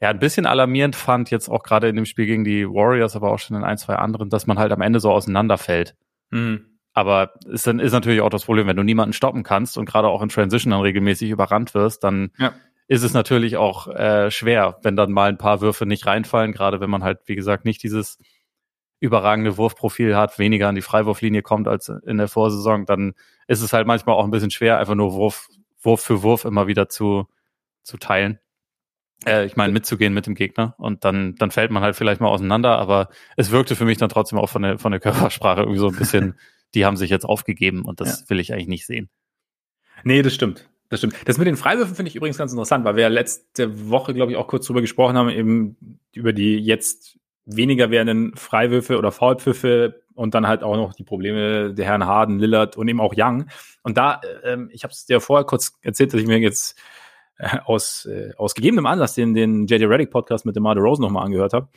ja, 0.00 0.10
ein 0.10 0.20
bisschen 0.20 0.46
alarmierend 0.46 0.94
fand, 0.94 1.30
jetzt 1.30 1.48
auch 1.48 1.62
gerade 1.64 1.88
in 1.88 1.96
dem 1.96 2.06
Spiel 2.06 2.26
gegen 2.26 2.44
die 2.44 2.68
Warriors, 2.68 3.16
aber 3.16 3.32
auch 3.32 3.38
schon 3.38 3.56
in 3.56 3.64
ein, 3.64 3.78
zwei 3.78 3.96
anderen, 3.96 4.30
dass 4.30 4.46
man 4.46 4.58
halt 4.58 4.70
am 4.70 4.80
Ende 4.80 5.00
so 5.00 5.10
auseinanderfällt. 5.10 5.96
Mhm. 6.30 6.67
Aber 6.98 7.34
ist 7.46 7.64
dann 7.64 7.78
ist 7.78 7.92
natürlich 7.92 8.22
auch 8.22 8.28
das 8.28 8.44
Problem, 8.44 8.66
wenn 8.66 8.76
du 8.76 8.82
niemanden 8.82 9.12
stoppen 9.12 9.44
kannst 9.44 9.78
und 9.78 9.84
gerade 9.84 10.08
auch 10.08 10.20
in 10.20 10.30
Transition 10.30 10.72
dann 10.72 10.80
regelmäßig 10.80 11.30
überrannt 11.30 11.72
wirst, 11.72 12.02
dann 12.02 12.32
ja. 12.38 12.52
ist 12.88 13.04
es 13.04 13.14
natürlich 13.14 13.56
auch 13.56 13.86
äh, 13.86 14.32
schwer, 14.32 14.80
wenn 14.82 14.96
dann 14.96 15.12
mal 15.12 15.28
ein 15.28 15.38
paar 15.38 15.60
Würfe 15.60 15.86
nicht 15.86 16.06
reinfallen, 16.06 16.50
gerade 16.50 16.80
wenn 16.80 16.90
man 16.90 17.04
halt, 17.04 17.20
wie 17.26 17.36
gesagt, 17.36 17.64
nicht 17.64 17.84
dieses 17.84 18.18
überragende 18.98 19.56
Wurfprofil 19.56 20.16
hat, 20.16 20.40
weniger 20.40 20.66
an 20.66 20.74
die 20.74 20.82
Freiwurflinie 20.82 21.42
kommt 21.42 21.68
als 21.68 21.88
in 21.88 22.16
der 22.16 22.26
Vorsaison, 22.26 22.84
dann 22.84 23.14
ist 23.46 23.62
es 23.62 23.72
halt 23.72 23.86
manchmal 23.86 24.16
auch 24.16 24.24
ein 24.24 24.32
bisschen 24.32 24.50
schwer, 24.50 24.80
einfach 24.80 24.96
nur 24.96 25.12
Wurf, 25.12 25.46
Wurf 25.80 26.00
für 26.00 26.24
Wurf 26.24 26.44
immer 26.44 26.66
wieder 26.66 26.88
zu, 26.88 27.28
zu 27.84 27.98
teilen. 27.98 28.40
Äh, 29.24 29.46
ich 29.46 29.54
meine, 29.54 29.72
mitzugehen 29.72 30.14
mit 30.14 30.26
dem 30.26 30.34
Gegner 30.34 30.74
und 30.78 31.04
dann, 31.04 31.36
dann 31.36 31.52
fällt 31.52 31.70
man 31.70 31.84
halt 31.84 31.94
vielleicht 31.94 32.20
mal 32.20 32.26
auseinander, 32.26 32.76
aber 32.76 33.08
es 33.36 33.52
wirkte 33.52 33.76
für 33.76 33.84
mich 33.84 33.98
dann 33.98 34.08
trotzdem 34.08 34.40
auch 34.40 34.48
von 34.48 34.62
der, 34.62 34.78
von 34.80 34.90
der 34.90 35.00
Körpersprache 35.00 35.60
irgendwie 35.60 35.78
so 35.78 35.90
ein 35.90 35.96
bisschen, 35.96 36.34
die 36.74 36.84
haben 36.84 36.96
sich 36.96 37.10
jetzt 37.10 37.24
aufgegeben 37.24 37.84
und 37.84 38.00
das 38.00 38.20
ja. 38.20 38.30
will 38.30 38.40
ich 38.40 38.52
eigentlich 38.52 38.68
nicht 38.68 38.86
sehen. 38.86 39.08
Nee, 40.04 40.22
das 40.22 40.34
stimmt. 40.34 40.68
Das 40.90 41.00
stimmt. 41.00 41.16
Das 41.26 41.38
mit 41.38 41.46
den 41.46 41.56
Freiwürfen 41.56 41.94
finde 41.94 42.08
ich 42.08 42.16
übrigens 42.16 42.38
ganz 42.38 42.52
interessant, 42.52 42.84
weil 42.84 42.96
wir 42.96 43.02
ja 43.02 43.08
letzte 43.08 43.90
Woche, 43.90 44.14
glaube 44.14 44.32
ich, 44.32 44.38
auch 44.38 44.46
kurz 44.48 44.66
drüber 44.66 44.80
gesprochen 44.80 45.16
haben, 45.16 45.28
eben 45.28 45.98
über 46.14 46.32
die 46.32 46.58
jetzt 46.58 47.18
weniger 47.44 47.90
werdenden 47.90 48.36
Freiwürfe 48.36 48.98
oder 48.98 49.12
Foulpfiffe 49.12 50.02
und 50.14 50.34
dann 50.34 50.46
halt 50.46 50.62
auch 50.62 50.76
noch 50.76 50.94
die 50.94 51.04
Probleme 51.04 51.74
der 51.74 51.86
Herren 51.86 52.06
Harden, 52.06 52.38
Lillard 52.38 52.76
und 52.76 52.88
eben 52.88 53.00
auch 53.00 53.14
Young. 53.16 53.46
Und 53.82 53.96
da, 53.96 54.20
ähm, 54.44 54.70
ich 54.72 54.84
habe 54.84 54.92
es 54.92 55.06
dir 55.06 55.20
vorher 55.20 55.44
kurz 55.44 55.72
erzählt, 55.82 56.12
dass 56.12 56.20
ich 56.20 56.26
mir 56.26 56.38
jetzt 56.38 56.78
äh, 57.38 57.58
aus, 57.64 58.06
äh, 58.06 58.32
aus 58.36 58.54
gegebenem 58.54 58.86
Anlass 58.86 59.14
den, 59.14 59.34
den 59.34 59.66
JJ 59.66 59.84
Reddick 59.84 60.10
Podcast 60.10 60.44
mit 60.44 60.56
dem 60.56 60.62
Marder 60.62 60.80
Rose 60.80 61.00
nochmal 61.00 61.24
angehört 61.24 61.52
habe. 61.52 61.68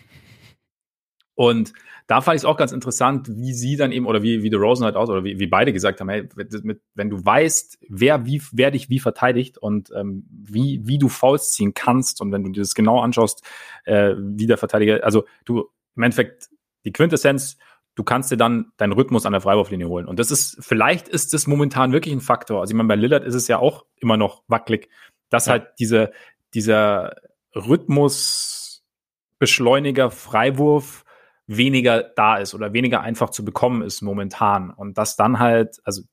Und 1.42 1.74
da 2.08 2.22
fand 2.22 2.36
ich 2.36 2.42
es 2.42 2.46
auch 2.46 2.58
ganz 2.58 2.72
interessant, 2.72 3.28
wie 3.30 3.54
sie 3.54 3.78
dann 3.78 3.92
eben, 3.92 4.06
oder 4.06 4.22
wie, 4.22 4.44
wie 4.44 4.50
The 4.50 4.56
Rosen 4.56 4.86
halt 4.86 4.96
aus, 4.96 5.10
oder 5.10 5.24
wie, 5.24 5.40
wie 5.40 5.48
beide 5.48 5.72
gesagt 5.72 6.00
haben, 6.00 6.10
hey, 6.10 6.28
mit, 6.36 6.82
wenn 6.94 7.10
du 7.10 7.24
weißt, 7.24 7.80
wer, 7.90 8.26
wie, 8.26 8.42
wer 8.52 8.72
dich 8.72 8.90
wie 8.90 9.00
verteidigt 9.00 9.58
und 9.58 9.92
ähm, 9.96 10.26
wie, 10.30 10.82
wie 10.84 10.98
du 10.98 11.10
Fouls 11.10 11.54
ziehen 11.54 11.74
kannst 11.74 12.22
und 12.22 12.32
wenn 12.32 12.44
du 12.44 12.52
dir 12.52 12.62
das 12.62 12.76
genau 12.76 13.00
anschaust, 13.00 13.44
äh, 13.86 14.14
wie 14.18 14.46
der 14.46 14.58
Verteidiger, 14.58 15.04
also 15.04 15.26
du, 15.46 15.70
im 15.96 16.04
Endeffekt, 16.04 16.50
die 16.86 16.92
Quintessenz, 16.92 17.58
du 17.96 18.04
kannst 18.04 18.32
dir 18.32 18.38
dann 18.38 18.72
deinen 18.78 18.94
Rhythmus 18.94 19.26
an 19.26 19.34
der 19.34 19.42
Freiwurflinie 19.42 19.88
holen. 19.88 20.06
Und 20.06 20.20
das 20.20 20.32
ist, 20.32 20.58
vielleicht 20.60 21.08
ist 21.08 21.34
das 21.34 21.48
momentan 21.48 21.92
wirklich 21.92 22.14
ein 22.14 22.22
Faktor. 22.22 22.62
Also 22.62 22.72
ich 22.72 22.76
meine, 22.76 22.88
bei 22.88 22.96
Lillard 22.96 23.24
ist 23.24 23.36
es 23.36 23.48
ja 23.48 23.60
auch 23.60 23.86
immer 24.00 24.18
noch 24.18 24.44
wackelig 24.48 24.90
dass 25.32 25.48
ja. 25.48 25.54
halt 25.54 25.70
diese, 25.80 26.12
dieser 26.54 27.16
Rhythmusbeschleuniger 27.56 30.12
Freiwurf 30.12 31.04
weniger 31.48 32.04
da 32.04 32.38
ist 32.38 32.54
oder 32.54 32.74
weniger 32.74 33.02
einfach 33.02 33.30
zu 33.30 33.44
bekommen 33.44 33.82
ist 33.82 34.02
momentan. 34.02 34.70
Und 34.70 34.98
dass 34.98 35.16
dann 35.16 35.40
halt, 35.40 35.80
also, 35.84 36.04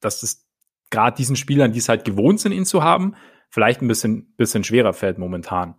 dass 0.00 0.22
es 0.22 0.46
gerade 0.90 1.16
diesen 1.16 1.36
Spielern, 1.36 1.72
die 1.72 1.78
es 1.78 1.88
halt 1.88 2.04
gewohnt 2.04 2.40
sind, 2.40 2.52
ihn 2.52 2.64
zu 2.64 2.82
haben, 2.82 3.14
vielleicht 3.50 3.82
ein 3.82 3.88
bisschen, 3.88 4.34
bisschen 4.36 4.64
schwerer 4.64 4.92
fällt 4.92 5.18
momentan. 5.18 5.76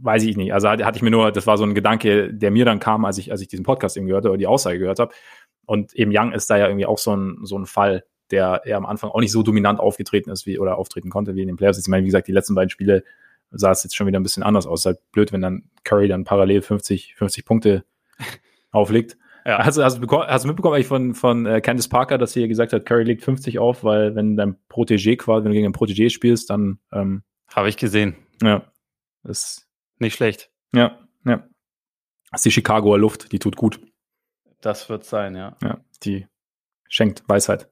Weiß 0.00 0.22
ich 0.22 0.36
nicht. 0.36 0.54
Also 0.54 0.68
hatte 0.68 0.96
ich 0.96 1.02
mir 1.02 1.10
nur, 1.10 1.32
das 1.32 1.46
war 1.46 1.58
so 1.58 1.64
ein 1.64 1.74
Gedanke, 1.74 2.32
der 2.32 2.50
mir 2.50 2.64
dann 2.64 2.78
kam, 2.78 3.04
als 3.04 3.18
ich, 3.18 3.32
als 3.32 3.40
ich 3.40 3.48
diesen 3.48 3.64
Podcast 3.64 3.96
eben 3.96 4.06
gehört 4.06 4.24
habe 4.24 4.32
oder 4.32 4.38
die 4.38 4.46
Aussage 4.46 4.78
gehört 4.78 5.00
habe. 5.00 5.12
Und 5.66 5.92
eben 5.94 6.12
Young 6.14 6.32
ist 6.32 6.48
da 6.48 6.56
ja 6.56 6.66
irgendwie 6.66 6.86
auch 6.86 6.98
so 6.98 7.14
ein, 7.14 7.40
so 7.42 7.58
ein 7.58 7.66
Fall, 7.66 8.04
der 8.30 8.62
er 8.64 8.76
am 8.76 8.86
Anfang 8.86 9.10
auch 9.10 9.20
nicht 9.20 9.32
so 9.32 9.42
dominant 9.42 9.80
aufgetreten 9.80 10.30
ist 10.30 10.46
wie 10.46 10.58
oder 10.58 10.78
auftreten 10.78 11.10
konnte 11.10 11.34
wie 11.34 11.42
in 11.42 11.48
den 11.48 11.56
Playoffs. 11.56 11.78
Ich 11.78 11.88
meine, 11.88 12.04
wie 12.04 12.08
gesagt, 12.08 12.28
die 12.28 12.32
letzten 12.32 12.54
beiden 12.54 12.70
Spiele 12.70 13.02
sah 13.50 13.70
es 13.70 13.82
jetzt 13.82 13.96
schon 13.96 14.06
wieder 14.06 14.18
ein 14.18 14.22
bisschen 14.22 14.42
anders 14.42 14.66
aus. 14.66 14.80
Es 14.80 14.82
ist 14.82 14.86
halt 14.86 15.12
blöd, 15.12 15.32
wenn 15.32 15.42
dann 15.42 15.70
Curry 15.84 16.08
dann 16.08 16.24
parallel 16.24 16.62
50, 16.62 17.14
50 17.16 17.44
Punkte 17.44 17.84
auflegt. 18.70 19.16
Ja. 19.44 19.64
Hast, 19.64 19.78
hast, 19.78 20.02
du, 20.02 20.22
hast 20.22 20.44
du 20.44 20.48
mitbekommen 20.48 20.74
eigentlich 20.74 20.88
von, 20.88 21.14
von 21.14 21.46
äh, 21.46 21.60
Candice 21.60 21.88
Parker, 21.88 22.18
dass 22.18 22.32
sie 22.32 22.46
gesagt 22.48 22.72
hat, 22.72 22.84
Curry 22.84 23.04
legt 23.04 23.24
50 23.24 23.58
auf, 23.58 23.82
weil 23.82 24.14
wenn 24.14 24.36
dein 24.36 24.56
Protégé 24.68 25.16
quasi, 25.16 25.44
wenn 25.44 25.52
du 25.52 25.56
gegen 25.56 25.66
ein 25.66 25.72
Protégé 25.72 26.10
spielst, 26.10 26.50
dann 26.50 26.80
ähm, 26.92 27.22
habe 27.48 27.68
ich 27.68 27.76
gesehen. 27.76 28.16
Ja. 28.42 28.70
Ist 29.24 29.68
nicht 29.98 30.14
schlecht. 30.14 30.50
Ja, 30.74 30.98
ja. 31.24 31.44
Das 32.30 32.40
ist 32.40 32.44
die 32.44 32.50
Chicagoer 32.50 32.98
Luft, 32.98 33.32
die 33.32 33.38
tut 33.38 33.56
gut. 33.56 33.80
Das 34.60 34.90
wird 34.90 35.04
sein, 35.04 35.34
ja. 35.34 35.56
Ja, 35.62 35.78
die 36.02 36.26
schenkt 36.88 37.22
Weisheit. 37.26 37.70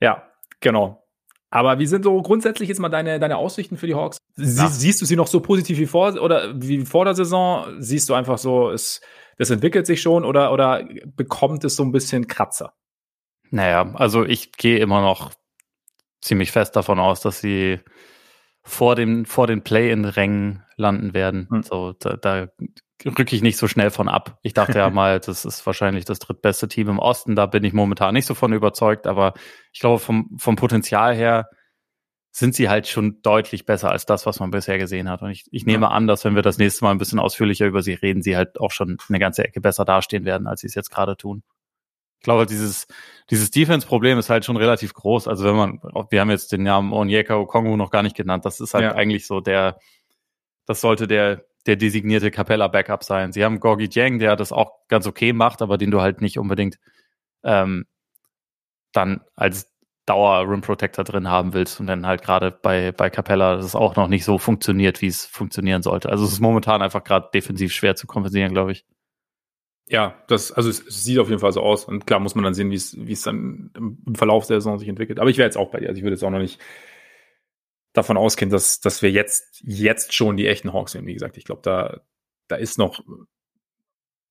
Ja, 0.00 0.30
genau. 0.60 1.02
Aber 1.50 1.78
wie 1.80 1.86
sind 1.86 2.04
so 2.04 2.22
grundsätzlich 2.22 2.68
jetzt 2.68 2.78
mal 2.78 2.88
deine, 2.88 3.18
deine 3.18 3.36
Aussichten 3.36 3.76
für 3.76 3.88
die 3.88 3.94
Hawks? 3.94 4.18
Sie, 4.36 4.68
siehst 4.68 5.02
du 5.02 5.06
sie 5.06 5.16
noch 5.16 5.26
so 5.26 5.40
positiv 5.40 5.78
wie 5.78 5.86
vor 5.86 6.14
oder 6.20 6.54
wie 6.54 6.86
vor 6.86 7.04
der 7.04 7.14
Saison? 7.14 7.66
Siehst 7.78 8.08
du 8.08 8.14
einfach 8.14 8.38
so, 8.38 8.70
es, 8.70 9.00
das 9.36 9.50
entwickelt 9.50 9.86
sich 9.86 10.00
schon 10.00 10.24
oder, 10.24 10.52
oder 10.52 10.88
bekommt 11.16 11.64
es 11.64 11.74
so 11.74 11.82
ein 11.82 11.92
bisschen 11.92 12.28
Kratzer? 12.28 12.74
Naja, 13.50 13.92
also 13.94 14.24
ich 14.24 14.52
gehe 14.52 14.78
immer 14.78 15.00
noch 15.00 15.32
ziemlich 16.20 16.52
fest 16.52 16.76
davon 16.76 17.00
aus, 17.00 17.20
dass 17.20 17.40
sie 17.40 17.80
vor 18.62 18.94
dem, 18.94 19.24
vor 19.24 19.48
den 19.48 19.62
Play-in-Rängen 19.62 20.62
landen 20.76 21.14
werden. 21.14 21.48
Hm. 21.50 21.62
So, 21.64 21.92
da, 21.98 22.16
da 22.16 22.48
rücke 23.06 23.34
ich 23.34 23.42
nicht 23.42 23.56
so 23.56 23.68
schnell 23.68 23.90
von 23.90 24.08
ab. 24.08 24.38
Ich 24.42 24.54
dachte 24.54 24.78
ja 24.78 24.90
mal, 24.90 25.20
das 25.20 25.44
ist 25.44 25.64
wahrscheinlich 25.66 26.04
das 26.04 26.18
drittbeste 26.18 26.68
Team 26.68 26.88
im 26.88 26.98
Osten. 26.98 27.36
Da 27.36 27.46
bin 27.46 27.64
ich 27.64 27.72
momentan 27.72 28.14
nicht 28.14 28.26
so 28.26 28.34
von 28.34 28.52
überzeugt, 28.52 29.06
aber 29.06 29.34
ich 29.72 29.80
glaube, 29.80 29.98
vom, 29.98 30.36
vom 30.38 30.56
Potenzial 30.56 31.14
her 31.14 31.48
sind 32.32 32.54
sie 32.54 32.68
halt 32.68 32.86
schon 32.86 33.22
deutlich 33.22 33.66
besser 33.66 33.90
als 33.90 34.06
das, 34.06 34.24
was 34.24 34.38
man 34.38 34.50
bisher 34.50 34.78
gesehen 34.78 35.08
hat. 35.08 35.22
Und 35.22 35.30
ich, 35.30 35.46
ich 35.50 35.66
nehme 35.66 35.86
ja. 35.86 35.90
an, 35.90 36.06
dass 36.06 36.24
wenn 36.24 36.36
wir 36.36 36.42
das 36.42 36.58
nächste 36.58 36.84
Mal 36.84 36.92
ein 36.92 36.98
bisschen 36.98 37.18
ausführlicher 37.18 37.66
über 37.66 37.82
sie 37.82 37.94
reden, 37.94 38.22
sie 38.22 38.36
halt 38.36 38.60
auch 38.60 38.70
schon 38.70 38.98
eine 39.08 39.18
ganze 39.18 39.44
Ecke 39.44 39.60
besser 39.60 39.84
dastehen 39.84 40.24
werden, 40.24 40.46
als 40.46 40.60
sie 40.60 40.68
es 40.68 40.74
jetzt 40.74 40.90
gerade 40.90 41.16
tun. 41.16 41.42
Ich 42.20 42.24
glaube, 42.24 42.46
dieses, 42.46 42.86
dieses 43.30 43.50
Defense-Problem 43.50 44.18
ist 44.18 44.30
halt 44.30 44.44
schon 44.44 44.58
relativ 44.58 44.92
groß. 44.94 45.26
Also 45.26 45.44
wenn 45.44 45.56
man, 45.56 45.80
wir 46.10 46.20
haben 46.20 46.30
jetzt 46.30 46.52
den 46.52 46.62
Namen 46.62 46.92
Onyeka 46.92 47.36
Okongu 47.36 47.76
noch 47.76 47.90
gar 47.90 48.02
nicht 48.02 48.14
genannt, 48.14 48.44
das 48.44 48.60
ist 48.60 48.74
halt 48.74 48.84
ja. 48.84 48.94
eigentlich 48.94 49.26
so 49.26 49.40
der, 49.40 49.78
das 50.66 50.82
sollte 50.82 51.08
der, 51.08 51.46
der 51.66 51.76
designierte 51.76 52.30
Capella-Backup 52.30 53.04
sein. 53.04 53.32
Sie 53.32 53.44
haben 53.44 53.60
Gorgi 53.60 53.88
Jang, 53.90 54.18
der 54.18 54.36
das 54.36 54.52
auch 54.52 54.86
ganz 54.88 55.06
okay 55.06 55.32
macht, 55.32 55.62
aber 55.62 55.78
den 55.78 55.90
du 55.90 56.00
halt 56.00 56.20
nicht 56.20 56.38
unbedingt 56.38 56.78
ähm, 57.42 57.86
dann 58.92 59.20
als 59.36 59.70
Dauer 60.06 60.50
Rim 60.50 60.62
Protector 60.62 61.04
drin 61.04 61.28
haben 61.28 61.52
willst 61.52 61.78
und 61.78 61.86
dann 61.86 62.06
halt 62.06 62.22
gerade 62.22 62.50
bei, 62.50 62.90
bei 62.90 63.10
Capella 63.10 63.56
das 63.56 63.76
auch 63.76 63.94
noch 63.94 64.08
nicht 64.08 64.24
so 64.24 64.38
funktioniert, 64.38 65.02
wie 65.02 65.06
es 65.06 65.26
funktionieren 65.26 65.82
sollte. 65.82 66.08
Also 66.08 66.24
es 66.24 66.32
ist 66.32 66.40
momentan 66.40 66.82
einfach 66.82 67.04
gerade 67.04 67.28
defensiv 67.32 67.72
schwer 67.72 67.94
zu 67.94 68.06
kompensieren, 68.06 68.52
glaube 68.52 68.72
ich. 68.72 68.84
Ja, 69.86 70.16
das, 70.28 70.52
also 70.52 70.68
es, 70.68 70.80
es, 70.86 71.04
sieht 71.04 71.18
auf 71.18 71.28
jeden 71.28 71.40
Fall 71.40 71.52
so 71.52 71.60
aus. 71.60 71.84
Und 71.84 72.06
klar 72.06 72.20
muss 72.20 72.34
man 72.34 72.44
dann 72.44 72.54
sehen, 72.54 72.70
wie 72.70 72.76
es, 72.76 72.96
wie 72.96 73.12
es 73.12 73.22
dann 73.22 73.70
im 73.76 74.14
Verlauf 74.14 74.46
der 74.46 74.60
Saison 74.60 74.78
sich 74.78 74.88
entwickelt. 74.88 75.20
Aber 75.20 75.30
ich 75.30 75.36
wäre 75.36 75.46
jetzt 75.46 75.56
auch 75.56 75.70
bei 75.70 75.80
dir. 75.80 75.88
Also 75.88 75.98
ich 75.98 76.04
würde 76.04 76.14
jetzt 76.14 76.24
auch 76.24 76.30
noch 76.30 76.38
nicht 76.38 76.60
davon 77.92 78.16
ausgehen, 78.16 78.50
dass, 78.50 78.80
dass 78.80 79.02
wir 79.02 79.10
jetzt, 79.10 79.60
jetzt 79.62 80.14
schon 80.14 80.36
die 80.36 80.46
echten 80.46 80.72
Hawks 80.72 80.92
sehen. 80.92 81.06
Wie 81.06 81.14
gesagt, 81.14 81.36
ich 81.36 81.44
glaube, 81.44 81.62
da, 81.62 82.00
da 82.48 82.56
ist 82.56 82.78
noch 82.78 83.00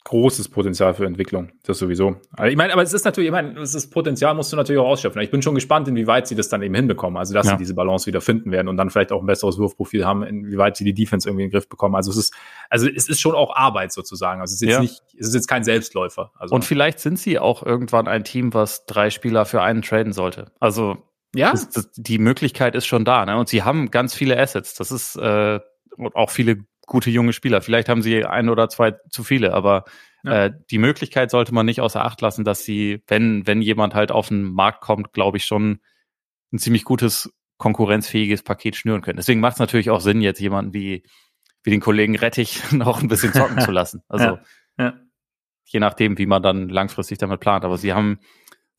großes 0.05 0.49
Potenzial 0.49 0.93
für 0.93 1.05
Entwicklung. 1.05 1.51
Das 1.63 1.77
sowieso. 1.77 2.15
Aber 2.31 2.49
ich 2.49 2.55
meine, 2.55 2.73
aber 2.73 2.81
es 2.81 2.93
ist 2.93 3.05
natürlich, 3.05 3.27
ich 3.27 3.31
meine, 3.31 3.53
das 3.53 3.89
Potenzial 3.89 4.33
musst 4.33 4.51
du 4.51 4.57
natürlich 4.57 4.81
auch 4.81 4.87
ausschöpfen. 4.87 5.21
Ich 5.21 5.29
bin 5.29 5.41
schon 5.41 5.55
gespannt, 5.55 5.87
inwieweit 5.87 6.27
sie 6.27 6.35
das 6.35 6.49
dann 6.49 6.61
eben 6.61 6.73
hinbekommen. 6.73 7.17
Also, 7.17 7.33
dass 7.33 7.45
ja. 7.45 7.51
sie 7.51 7.57
diese 7.57 7.75
Balance 7.75 8.07
wieder 8.07 8.21
finden 8.21 8.51
werden 8.51 8.69
und 8.69 8.77
dann 8.77 8.89
vielleicht 8.89 9.11
auch 9.11 9.21
ein 9.21 9.27
besseres 9.27 9.59
Wurfprofil 9.59 10.05
haben, 10.05 10.23
inwieweit 10.23 10.77
sie 10.77 10.83
die 10.83 10.93
Defense 10.93 11.27
irgendwie 11.27 11.43
in 11.43 11.49
den 11.49 11.53
Griff 11.53 11.69
bekommen. 11.69 11.95
Also, 11.95 12.11
es 12.11 12.17
ist, 12.17 12.33
also, 12.69 12.87
es 12.87 13.09
ist 13.09 13.19
schon 13.19 13.35
auch 13.35 13.55
Arbeit 13.55 13.91
sozusagen. 13.91 14.41
Also, 14.41 14.53
es 14.53 14.61
ist 14.61 14.67
jetzt 14.67 14.75
ja. 14.75 14.81
nicht, 14.81 15.01
es 15.19 15.27
ist 15.27 15.35
jetzt 15.35 15.47
kein 15.47 15.63
Selbstläufer. 15.63 16.31
Also, 16.39 16.55
und 16.55 16.65
vielleicht 16.65 16.99
sind 16.99 17.19
sie 17.19 17.37
auch 17.37 17.61
irgendwann 17.63 18.07
ein 18.07 18.23
Team, 18.23 18.53
was 18.53 18.85
drei 18.85 19.09
Spieler 19.09 19.45
für 19.45 19.61
einen 19.61 19.81
traden 19.81 20.13
sollte. 20.13 20.51
Also, 20.59 20.97
ja. 21.35 21.51
Das, 21.51 21.69
das, 21.69 21.91
die 21.95 22.17
Möglichkeit 22.17 22.75
ist 22.75 22.85
schon 22.85 23.05
da, 23.05 23.25
ne? 23.25 23.37
Und 23.37 23.49
sie 23.49 23.63
haben 23.63 23.91
ganz 23.91 24.15
viele 24.15 24.39
Assets. 24.39 24.73
Das 24.75 24.91
ist, 24.91 25.15
äh, 25.15 25.59
auch 26.13 26.29
viele 26.29 26.65
gute 26.85 27.09
junge 27.09 27.33
Spieler. 27.33 27.61
Vielleicht 27.61 27.89
haben 27.89 28.01
sie 28.01 28.25
ein 28.25 28.49
oder 28.49 28.69
zwei 28.69 28.95
zu 29.09 29.23
viele, 29.23 29.53
aber 29.53 29.85
ja. 30.23 30.45
äh, 30.45 30.51
die 30.71 30.79
Möglichkeit 30.79 31.31
sollte 31.31 31.53
man 31.53 31.65
nicht 31.65 31.81
außer 31.81 32.03
Acht 32.03 32.21
lassen, 32.21 32.43
dass 32.43 32.63
sie, 32.63 33.03
wenn, 33.07 33.45
wenn 33.47 33.61
jemand 33.61 33.93
halt 33.93 34.11
auf 34.11 34.29
den 34.29 34.43
Markt 34.43 34.81
kommt, 34.81 35.13
glaube 35.13 35.37
ich, 35.37 35.45
schon 35.45 35.79
ein 36.51 36.57
ziemlich 36.57 36.83
gutes 36.83 37.31
konkurrenzfähiges 37.57 38.41
Paket 38.41 38.75
schnüren 38.75 39.01
können. 39.01 39.17
Deswegen 39.17 39.39
macht 39.39 39.53
es 39.53 39.59
natürlich 39.59 39.89
auch 39.89 40.01
Sinn, 40.01 40.21
jetzt 40.21 40.39
jemanden 40.39 40.73
wie, 40.73 41.03
wie 41.63 41.69
den 41.69 41.81
Kollegen 41.81 42.15
Rettich 42.15 42.59
noch 42.71 43.01
ein 43.01 43.07
bisschen 43.07 43.33
zocken 43.33 43.59
zu 43.59 43.71
lassen. 43.71 44.01
Also 44.09 44.25
ja. 44.25 44.41
Ja. 44.77 44.93
je 45.65 45.79
nachdem, 45.79 46.17
wie 46.17 46.25
man 46.25 46.41
dann 46.41 46.69
langfristig 46.69 47.17
damit 47.17 47.39
plant. 47.39 47.65
Aber 47.65 47.77
sie 47.77 47.93
haben, 47.93 48.19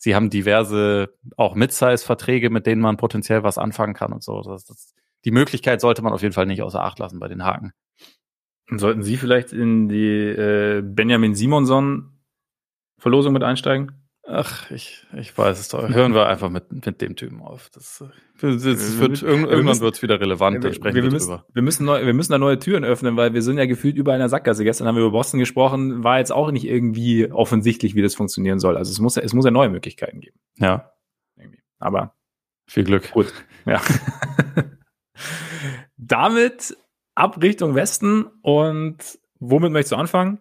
sie 0.00 0.14
haben 0.14 0.30
diverse 0.30 1.14
auch 1.36 1.54
Mid-Size-Verträge, 1.54 2.50
mit 2.50 2.66
denen 2.66 2.80
man 2.80 2.96
potenziell 2.96 3.42
was 3.42 3.58
anfangen 3.58 3.94
kann 3.94 4.12
und 4.12 4.24
so. 4.24 4.40
Das, 4.42 4.64
das, 4.64 4.94
die 5.24 5.30
Möglichkeit 5.30 5.80
sollte 5.80 6.02
man 6.02 6.12
auf 6.12 6.22
jeden 6.22 6.32
Fall 6.32 6.46
nicht 6.46 6.62
außer 6.62 6.82
Acht 6.82 6.98
lassen 6.98 7.20
bei 7.20 7.28
den 7.28 7.44
Haken. 7.44 7.72
Sollten 8.72 9.02
Sie 9.02 9.16
vielleicht 9.16 9.52
in 9.52 9.88
die 9.88 10.08
äh, 10.08 10.82
Benjamin 10.82 11.34
Simonson 11.34 12.18
Verlosung 12.98 13.32
mit 13.32 13.42
einsteigen? 13.42 13.99
Ach, 14.32 14.70
ich, 14.70 15.04
ich 15.16 15.36
weiß 15.36 15.58
es 15.58 15.68
doch. 15.68 15.88
Hören 15.88 16.14
wir 16.14 16.28
einfach 16.28 16.50
mit, 16.50 16.70
mit 16.70 17.00
dem 17.00 17.16
Typen 17.16 17.42
auf. 17.42 17.68
Das, 17.70 18.04
das 18.40 18.98
wird, 19.00 19.22
irgendwann 19.22 19.80
wird 19.80 19.96
es 19.96 20.02
wieder 20.02 20.20
relevant, 20.20 20.62
dann 20.62 20.72
sprechen 20.72 20.94
wir, 20.94 21.02
wir, 21.02 21.10
wir 21.10 21.12
müssen, 21.12 21.42
Wir 21.52 21.62
müssen, 21.62 21.84
neu, 21.84 22.06
wir 22.06 22.14
müssen 22.14 22.30
da 22.30 22.38
neue 22.38 22.60
Türen 22.60 22.84
öffnen, 22.84 23.16
weil 23.16 23.34
wir 23.34 23.42
sind 23.42 23.58
ja 23.58 23.66
gefühlt 23.66 23.96
überall 23.96 24.18
in 24.18 24.20
der 24.20 24.28
Sackgasse. 24.28 24.62
Gestern 24.62 24.86
haben 24.86 24.94
wir 24.94 25.02
über 25.02 25.10
Boston 25.10 25.40
gesprochen, 25.40 26.04
war 26.04 26.18
jetzt 26.18 26.30
auch 26.30 26.52
nicht 26.52 26.64
irgendwie 26.64 27.28
offensichtlich, 27.32 27.96
wie 27.96 28.02
das 28.02 28.14
funktionieren 28.14 28.60
soll. 28.60 28.76
Also 28.76 28.92
es 28.92 29.00
muss, 29.00 29.16
es 29.16 29.32
muss 29.32 29.44
ja 29.44 29.50
neue 29.50 29.68
Möglichkeiten 29.68 30.20
geben. 30.20 30.38
Ja. 30.58 30.92
Irgendwie. 31.36 31.62
Aber 31.80 32.14
viel 32.68 32.84
Glück. 32.84 33.10
Gut. 33.10 33.32
Ja. 33.66 33.80
Damit 35.96 36.76
ab 37.16 37.42
Richtung 37.42 37.74
Westen 37.74 38.26
und 38.42 39.18
womit 39.40 39.72
möchtest 39.72 39.92
du 39.92 39.96
anfangen? 39.96 40.38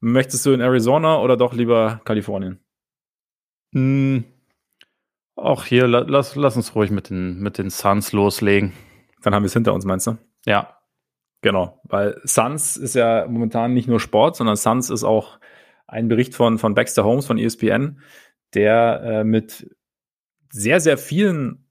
Möchtest 0.00 0.46
du 0.46 0.52
in 0.52 0.62
Arizona 0.62 1.20
oder 1.20 1.36
doch 1.36 1.52
lieber 1.52 2.00
Kalifornien? 2.06 2.60
Hm. 3.72 4.24
Auch 5.34 5.64
hier, 5.64 5.86
lass, 5.86 6.34
lass 6.34 6.56
uns 6.56 6.74
ruhig 6.74 6.90
mit 6.90 7.10
den, 7.10 7.40
mit 7.40 7.58
den 7.58 7.68
Suns 7.68 8.12
loslegen. 8.12 8.72
Dann 9.22 9.34
haben 9.34 9.42
wir 9.42 9.48
es 9.48 9.52
hinter 9.52 9.74
uns, 9.74 9.84
meinst 9.84 10.06
du? 10.06 10.16
Ja. 10.46 10.78
Genau, 11.42 11.80
weil 11.84 12.18
Suns 12.24 12.76
ist 12.76 12.94
ja 12.94 13.26
momentan 13.28 13.74
nicht 13.74 13.88
nur 13.88 14.00
Sport, 14.00 14.36
sondern 14.36 14.56
Suns 14.56 14.90
ist 14.90 15.04
auch 15.04 15.38
ein 15.86 16.08
Bericht 16.08 16.34
von, 16.34 16.58
von 16.58 16.74
Baxter 16.74 17.04
Holmes 17.04 17.26
von 17.26 17.38
ESPN, 17.38 18.00
der 18.54 19.02
äh, 19.04 19.24
mit 19.24 19.76
sehr, 20.50 20.80
sehr 20.80 20.98
vielen 20.98 21.65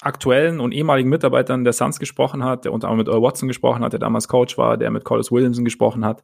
aktuellen 0.00 0.60
und 0.60 0.72
ehemaligen 0.72 1.08
Mitarbeitern 1.08 1.64
der 1.64 1.72
Suns 1.72 1.98
gesprochen 1.98 2.44
hat, 2.44 2.64
der 2.64 2.72
unter 2.72 2.88
anderem 2.88 3.06
mit 3.06 3.08
Earl 3.08 3.22
Watson 3.22 3.48
gesprochen 3.48 3.82
hat, 3.82 3.92
der 3.92 4.00
damals 4.00 4.28
Coach 4.28 4.56
war, 4.56 4.76
der 4.76 4.90
mit 4.90 5.04
Collis 5.04 5.32
Williamson 5.32 5.64
gesprochen 5.64 6.04
hat. 6.04 6.22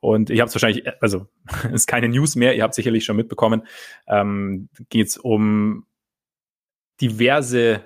Und 0.00 0.30
ich 0.30 0.40
habe 0.40 0.48
es 0.48 0.54
wahrscheinlich, 0.54 0.84
also 1.00 1.26
ist 1.72 1.86
keine 1.86 2.08
News 2.08 2.34
mehr, 2.34 2.56
ihr 2.56 2.64
habt 2.64 2.74
sicherlich 2.74 3.04
schon 3.04 3.16
mitbekommen, 3.16 3.62
ähm, 4.08 4.68
geht 4.88 5.08
es 5.08 5.16
um 5.18 5.86
diverse 7.00 7.84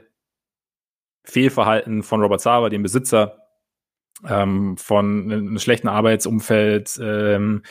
Fehlverhalten 1.24 2.02
von 2.02 2.22
Robert 2.22 2.40
Sava, 2.40 2.70
dem 2.70 2.82
Besitzer, 2.82 3.38
ähm, 4.26 4.78
von 4.78 5.30
einem 5.30 5.58
schlechten 5.58 5.88
Arbeitsumfeld, 5.88 6.98
ähm, 7.02 7.62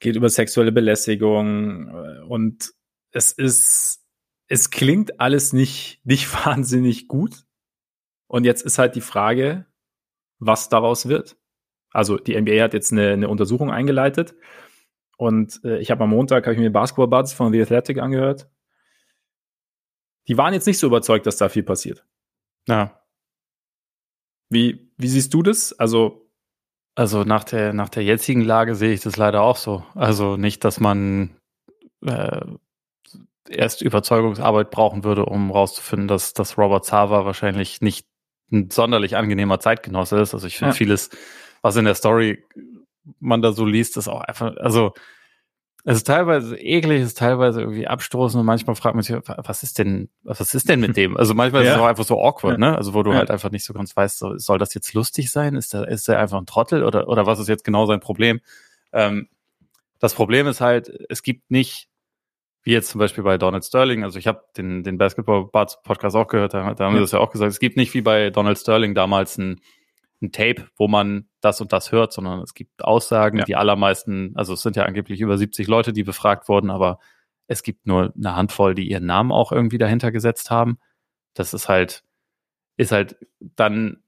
geht 0.00 0.16
über 0.16 0.28
sexuelle 0.28 0.72
Belästigung 0.72 1.88
äh, 1.88 2.20
und 2.24 2.72
es 3.12 3.32
ist 3.32 4.04
es 4.48 4.70
klingt 4.70 5.20
alles 5.20 5.52
nicht, 5.52 6.00
nicht 6.04 6.32
wahnsinnig 6.46 7.08
gut. 7.08 7.44
Und 8.26 8.44
jetzt 8.44 8.62
ist 8.62 8.78
halt 8.78 8.94
die 8.94 9.00
Frage, 9.00 9.66
was 10.38 10.68
daraus 10.68 11.08
wird. 11.08 11.36
Also 11.90 12.18
die 12.18 12.38
NBA 12.38 12.62
hat 12.62 12.74
jetzt 12.74 12.92
eine, 12.92 13.12
eine 13.12 13.28
Untersuchung 13.28 13.70
eingeleitet 13.70 14.34
und 15.16 15.60
äh, 15.64 15.78
ich 15.78 15.90
habe 15.90 16.04
am 16.04 16.10
Montag 16.10 16.44
habe 16.44 16.54
ich 16.54 16.60
mir 16.60 16.70
Basketball 16.70 17.08
Buds 17.08 17.32
von 17.32 17.52
The 17.52 17.62
Athletic 17.62 17.98
angehört. 17.98 18.48
Die 20.28 20.36
waren 20.36 20.52
jetzt 20.52 20.66
nicht 20.66 20.78
so 20.78 20.86
überzeugt, 20.86 21.26
dass 21.26 21.38
da 21.38 21.48
viel 21.48 21.62
passiert. 21.62 22.04
Ja. 22.68 23.02
Wie, 24.50 24.92
wie 24.96 25.08
siehst 25.08 25.32
du 25.32 25.42
das? 25.42 25.72
Also 25.78 26.28
also 26.94 27.22
nach 27.22 27.44
der 27.44 27.72
nach 27.72 27.88
der 27.88 28.02
jetzigen 28.02 28.40
Lage 28.40 28.74
sehe 28.74 28.92
ich 28.92 29.00
das 29.02 29.16
leider 29.16 29.42
auch 29.42 29.56
so. 29.56 29.84
Also 29.94 30.36
nicht, 30.36 30.64
dass 30.64 30.80
man 30.80 31.36
äh, 32.04 32.40
erst 33.50 33.82
Überzeugungsarbeit 33.82 34.70
brauchen 34.70 35.04
würde, 35.04 35.26
um 35.26 35.50
rauszufinden, 35.50 36.08
dass, 36.08 36.34
dass 36.34 36.58
Robert 36.58 36.84
Sava 36.84 37.24
wahrscheinlich 37.24 37.80
nicht 37.80 38.06
ein 38.50 38.70
sonderlich 38.70 39.16
angenehmer 39.16 39.60
Zeitgenosse 39.60 40.18
ist. 40.18 40.34
Also 40.34 40.46
ich 40.46 40.58
finde 40.58 40.72
ja. 40.72 40.76
vieles, 40.76 41.10
was 41.62 41.76
in 41.76 41.84
der 41.84 41.94
Story 41.94 42.44
man 43.20 43.42
da 43.42 43.52
so 43.52 43.64
liest, 43.64 43.96
ist 43.96 44.08
auch 44.08 44.20
einfach, 44.20 44.56
also 44.58 44.92
es 45.84 45.98
ist 45.98 46.06
teilweise 46.06 46.58
eklig, 46.58 47.00
es 47.00 47.08
ist 47.08 47.18
teilweise 47.18 47.60
irgendwie 47.60 47.86
abstoßend 47.86 48.40
und 48.40 48.46
manchmal 48.46 48.76
fragt 48.76 48.94
man 48.94 49.02
sich, 49.02 49.16
was 49.26 49.62
ist 49.62 49.78
denn, 49.78 50.10
was 50.22 50.40
ist 50.54 50.68
denn 50.68 50.80
mit 50.80 50.96
dem? 50.96 51.16
Also 51.16 51.34
manchmal 51.34 51.64
ja. 51.64 51.70
ist 51.70 51.76
es 51.76 51.82
auch 51.82 51.86
einfach 51.86 52.04
so 52.04 52.22
awkward, 52.22 52.58
ne? 52.58 52.76
Also 52.76 52.94
wo 52.94 53.02
du 53.02 53.12
ja. 53.12 53.18
halt 53.18 53.30
einfach 53.30 53.50
nicht 53.50 53.64
so 53.64 53.72
ganz 53.72 53.96
weißt, 53.96 54.18
soll, 54.18 54.38
soll 54.38 54.58
das 54.58 54.74
jetzt 54.74 54.92
lustig 54.92 55.30
sein? 55.30 55.54
Ist 55.54 55.74
er, 55.74 55.88
ist 55.88 56.08
er 56.08 56.18
einfach 56.18 56.38
ein 56.38 56.46
Trottel 56.46 56.84
oder, 56.84 57.08
oder 57.08 57.26
was 57.26 57.38
ist 57.38 57.48
jetzt 57.48 57.64
genau 57.64 57.86
sein 57.86 58.00
Problem? 58.00 58.40
Ähm, 58.92 59.28
das 59.98 60.14
Problem 60.14 60.46
ist 60.46 60.60
halt, 60.60 60.90
es 61.08 61.22
gibt 61.22 61.50
nicht 61.50 61.88
wie 62.68 62.72
jetzt 62.72 62.90
zum 62.90 62.98
Beispiel 62.98 63.24
bei 63.24 63.38
Donald 63.38 63.64
Sterling. 63.64 64.04
Also 64.04 64.18
ich 64.18 64.26
habe 64.26 64.44
den, 64.58 64.82
den 64.82 64.98
Basketball-Podcast 64.98 66.14
auch 66.14 66.26
gehört, 66.26 66.52
da, 66.52 66.74
da 66.74 66.84
haben 66.84 66.92
wir 66.92 67.00
das 67.00 67.12
ja 67.12 67.18
auch 67.18 67.30
gesagt. 67.30 67.50
Es 67.50 67.60
gibt 67.60 67.78
nicht 67.78 67.94
wie 67.94 68.02
bei 68.02 68.28
Donald 68.28 68.58
Sterling 68.58 68.94
damals 68.94 69.38
ein, 69.38 69.62
ein 70.20 70.32
Tape, 70.32 70.68
wo 70.76 70.86
man 70.86 71.30
das 71.40 71.62
und 71.62 71.72
das 71.72 71.92
hört, 71.92 72.12
sondern 72.12 72.42
es 72.42 72.52
gibt 72.52 72.84
Aussagen, 72.84 73.38
ja. 73.38 73.44
die 73.46 73.56
allermeisten, 73.56 74.32
also 74.34 74.52
es 74.52 74.60
sind 74.60 74.76
ja 74.76 74.82
angeblich 74.82 75.22
über 75.22 75.38
70 75.38 75.66
Leute, 75.66 75.94
die 75.94 76.02
befragt 76.04 76.50
wurden, 76.50 76.68
aber 76.68 76.98
es 77.46 77.62
gibt 77.62 77.86
nur 77.86 78.12
eine 78.14 78.36
Handvoll, 78.36 78.74
die 78.74 78.90
ihren 78.90 79.06
Namen 79.06 79.32
auch 79.32 79.50
irgendwie 79.50 79.78
dahinter 79.78 80.12
gesetzt 80.12 80.50
haben. 80.50 80.76
Das 81.32 81.54
ist 81.54 81.70
halt, 81.70 82.04
ist 82.76 82.92
halt 82.92 83.16
dann 83.40 84.02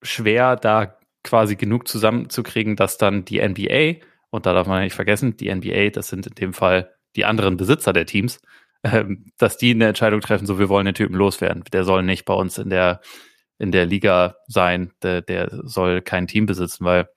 schwer, 0.00 0.56
da 0.56 0.96
quasi 1.22 1.56
genug 1.56 1.86
zusammenzukriegen, 1.86 2.76
dass 2.76 2.96
dann 2.96 3.26
die 3.26 3.46
NBA, 3.46 4.06
und 4.30 4.46
da 4.46 4.54
darf 4.54 4.66
man 4.66 4.84
nicht 4.84 4.94
vergessen, 4.94 5.36
die 5.36 5.54
NBA, 5.54 5.90
das 5.90 6.08
sind 6.08 6.26
in 6.26 6.34
dem 6.34 6.54
Fall 6.54 6.90
die 7.16 7.24
anderen 7.24 7.56
Besitzer 7.56 7.92
der 7.92 8.06
Teams, 8.06 8.40
ähm, 8.84 9.32
dass 9.38 9.56
die 9.56 9.70
eine 9.70 9.88
Entscheidung 9.88 10.20
treffen, 10.20 10.46
so 10.46 10.58
wir 10.58 10.68
wollen 10.68 10.86
den 10.86 10.94
Typen 10.94 11.14
loswerden. 11.14 11.64
Der 11.72 11.84
soll 11.84 12.02
nicht 12.02 12.24
bei 12.24 12.34
uns 12.34 12.58
in 12.58 12.70
der, 12.70 13.00
in 13.58 13.72
der 13.72 13.86
Liga 13.86 14.36
sein, 14.46 14.92
der, 15.02 15.22
der 15.22 15.48
soll 15.64 16.02
kein 16.02 16.26
Team 16.26 16.46
besitzen, 16.46 16.84
weil 16.84 17.08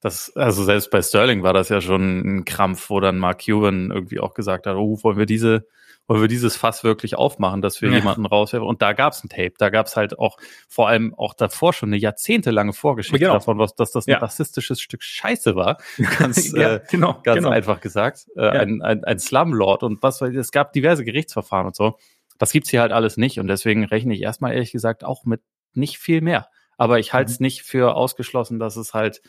das, 0.00 0.34
also 0.34 0.64
selbst 0.64 0.90
bei 0.90 1.00
Sterling 1.00 1.42
war 1.42 1.52
das 1.52 1.68
ja 1.68 1.80
schon 1.80 2.38
ein 2.38 2.44
Krampf, 2.44 2.90
wo 2.90 2.98
dann 2.98 3.18
Mark 3.18 3.44
Cuban 3.44 3.92
irgendwie 3.92 4.18
auch 4.18 4.34
gesagt 4.34 4.66
hat, 4.66 4.76
oh, 4.76 4.98
wollen 5.02 5.18
wir 5.18 5.26
diese 5.26 5.68
wollen 6.08 6.20
wir 6.20 6.28
dieses 6.28 6.56
Fass 6.56 6.84
wirklich 6.84 7.16
aufmachen, 7.16 7.62
dass 7.62 7.80
wir 7.80 7.90
ja. 7.90 7.98
jemanden 7.98 8.26
rauswerfen. 8.26 8.66
Und 8.66 8.82
da 8.82 8.92
gab 8.92 9.12
es 9.12 9.22
ein 9.22 9.28
Tape, 9.28 9.54
da 9.58 9.70
gab 9.70 9.86
es 9.86 9.96
halt 9.96 10.18
auch 10.18 10.36
vor 10.68 10.88
allem 10.88 11.14
auch 11.14 11.34
davor 11.34 11.72
schon 11.72 11.90
eine 11.90 11.96
jahrzehntelange 11.96 12.72
Vorgeschichte 12.72 13.20
genau. 13.20 13.34
davon, 13.34 13.58
was, 13.58 13.74
dass 13.74 13.92
das 13.92 14.06
ein 14.06 14.12
ja. 14.12 14.18
rassistisches 14.18 14.80
Stück 14.80 15.02
Scheiße 15.02 15.54
war. 15.54 15.78
Ganz, 16.18 16.52
ja, 16.52 16.74
äh, 16.74 16.80
genau, 16.90 17.20
ganz 17.22 17.38
genau. 17.38 17.50
einfach 17.50 17.80
gesagt. 17.80 18.26
Äh, 18.36 18.48
ein, 18.48 18.82
ein, 18.82 19.04
ein 19.04 19.18
Slumlord 19.18 19.82
und 19.82 20.02
was, 20.02 20.20
es 20.20 20.50
gab 20.50 20.72
diverse 20.72 21.04
Gerichtsverfahren 21.04 21.66
und 21.66 21.76
so. 21.76 21.96
Das 22.38 22.52
gibt's 22.52 22.70
hier 22.70 22.80
halt 22.80 22.92
alles 22.92 23.16
nicht 23.16 23.38
und 23.38 23.46
deswegen 23.46 23.84
rechne 23.84 24.14
ich 24.14 24.22
erstmal 24.22 24.52
ehrlich 24.52 24.72
gesagt 24.72 25.04
auch 25.04 25.24
mit 25.24 25.40
nicht 25.74 25.98
viel 25.98 26.20
mehr. 26.20 26.48
Aber 26.76 26.98
ich 26.98 27.12
halte 27.12 27.30
es 27.30 27.40
mhm. 27.40 27.44
nicht 27.44 27.62
für 27.62 27.94
ausgeschlossen, 27.94 28.58
dass 28.58 28.76
es 28.76 28.94
halt 28.94 29.22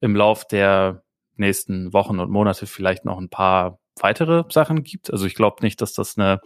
im 0.00 0.16
Lauf 0.16 0.46
der 0.46 1.02
nächsten 1.36 1.92
Wochen 1.92 2.18
und 2.18 2.30
Monate 2.30 2.66
vielleicht 2.66 3.04
noch 3.04 3.18
ein 3.18 3.28
paar 3.28 3.78
weitere 4.02 4.44
Sachen 4.50 4.82
gibt. 4.82 5.12
Also 5.12 5.26
ich 5.26 5.34
glaube 5.34 5.62
nicht, 5.62 5.80
dass 5.80 5.92
das 5.92 6.16
eine, 6.16 6.40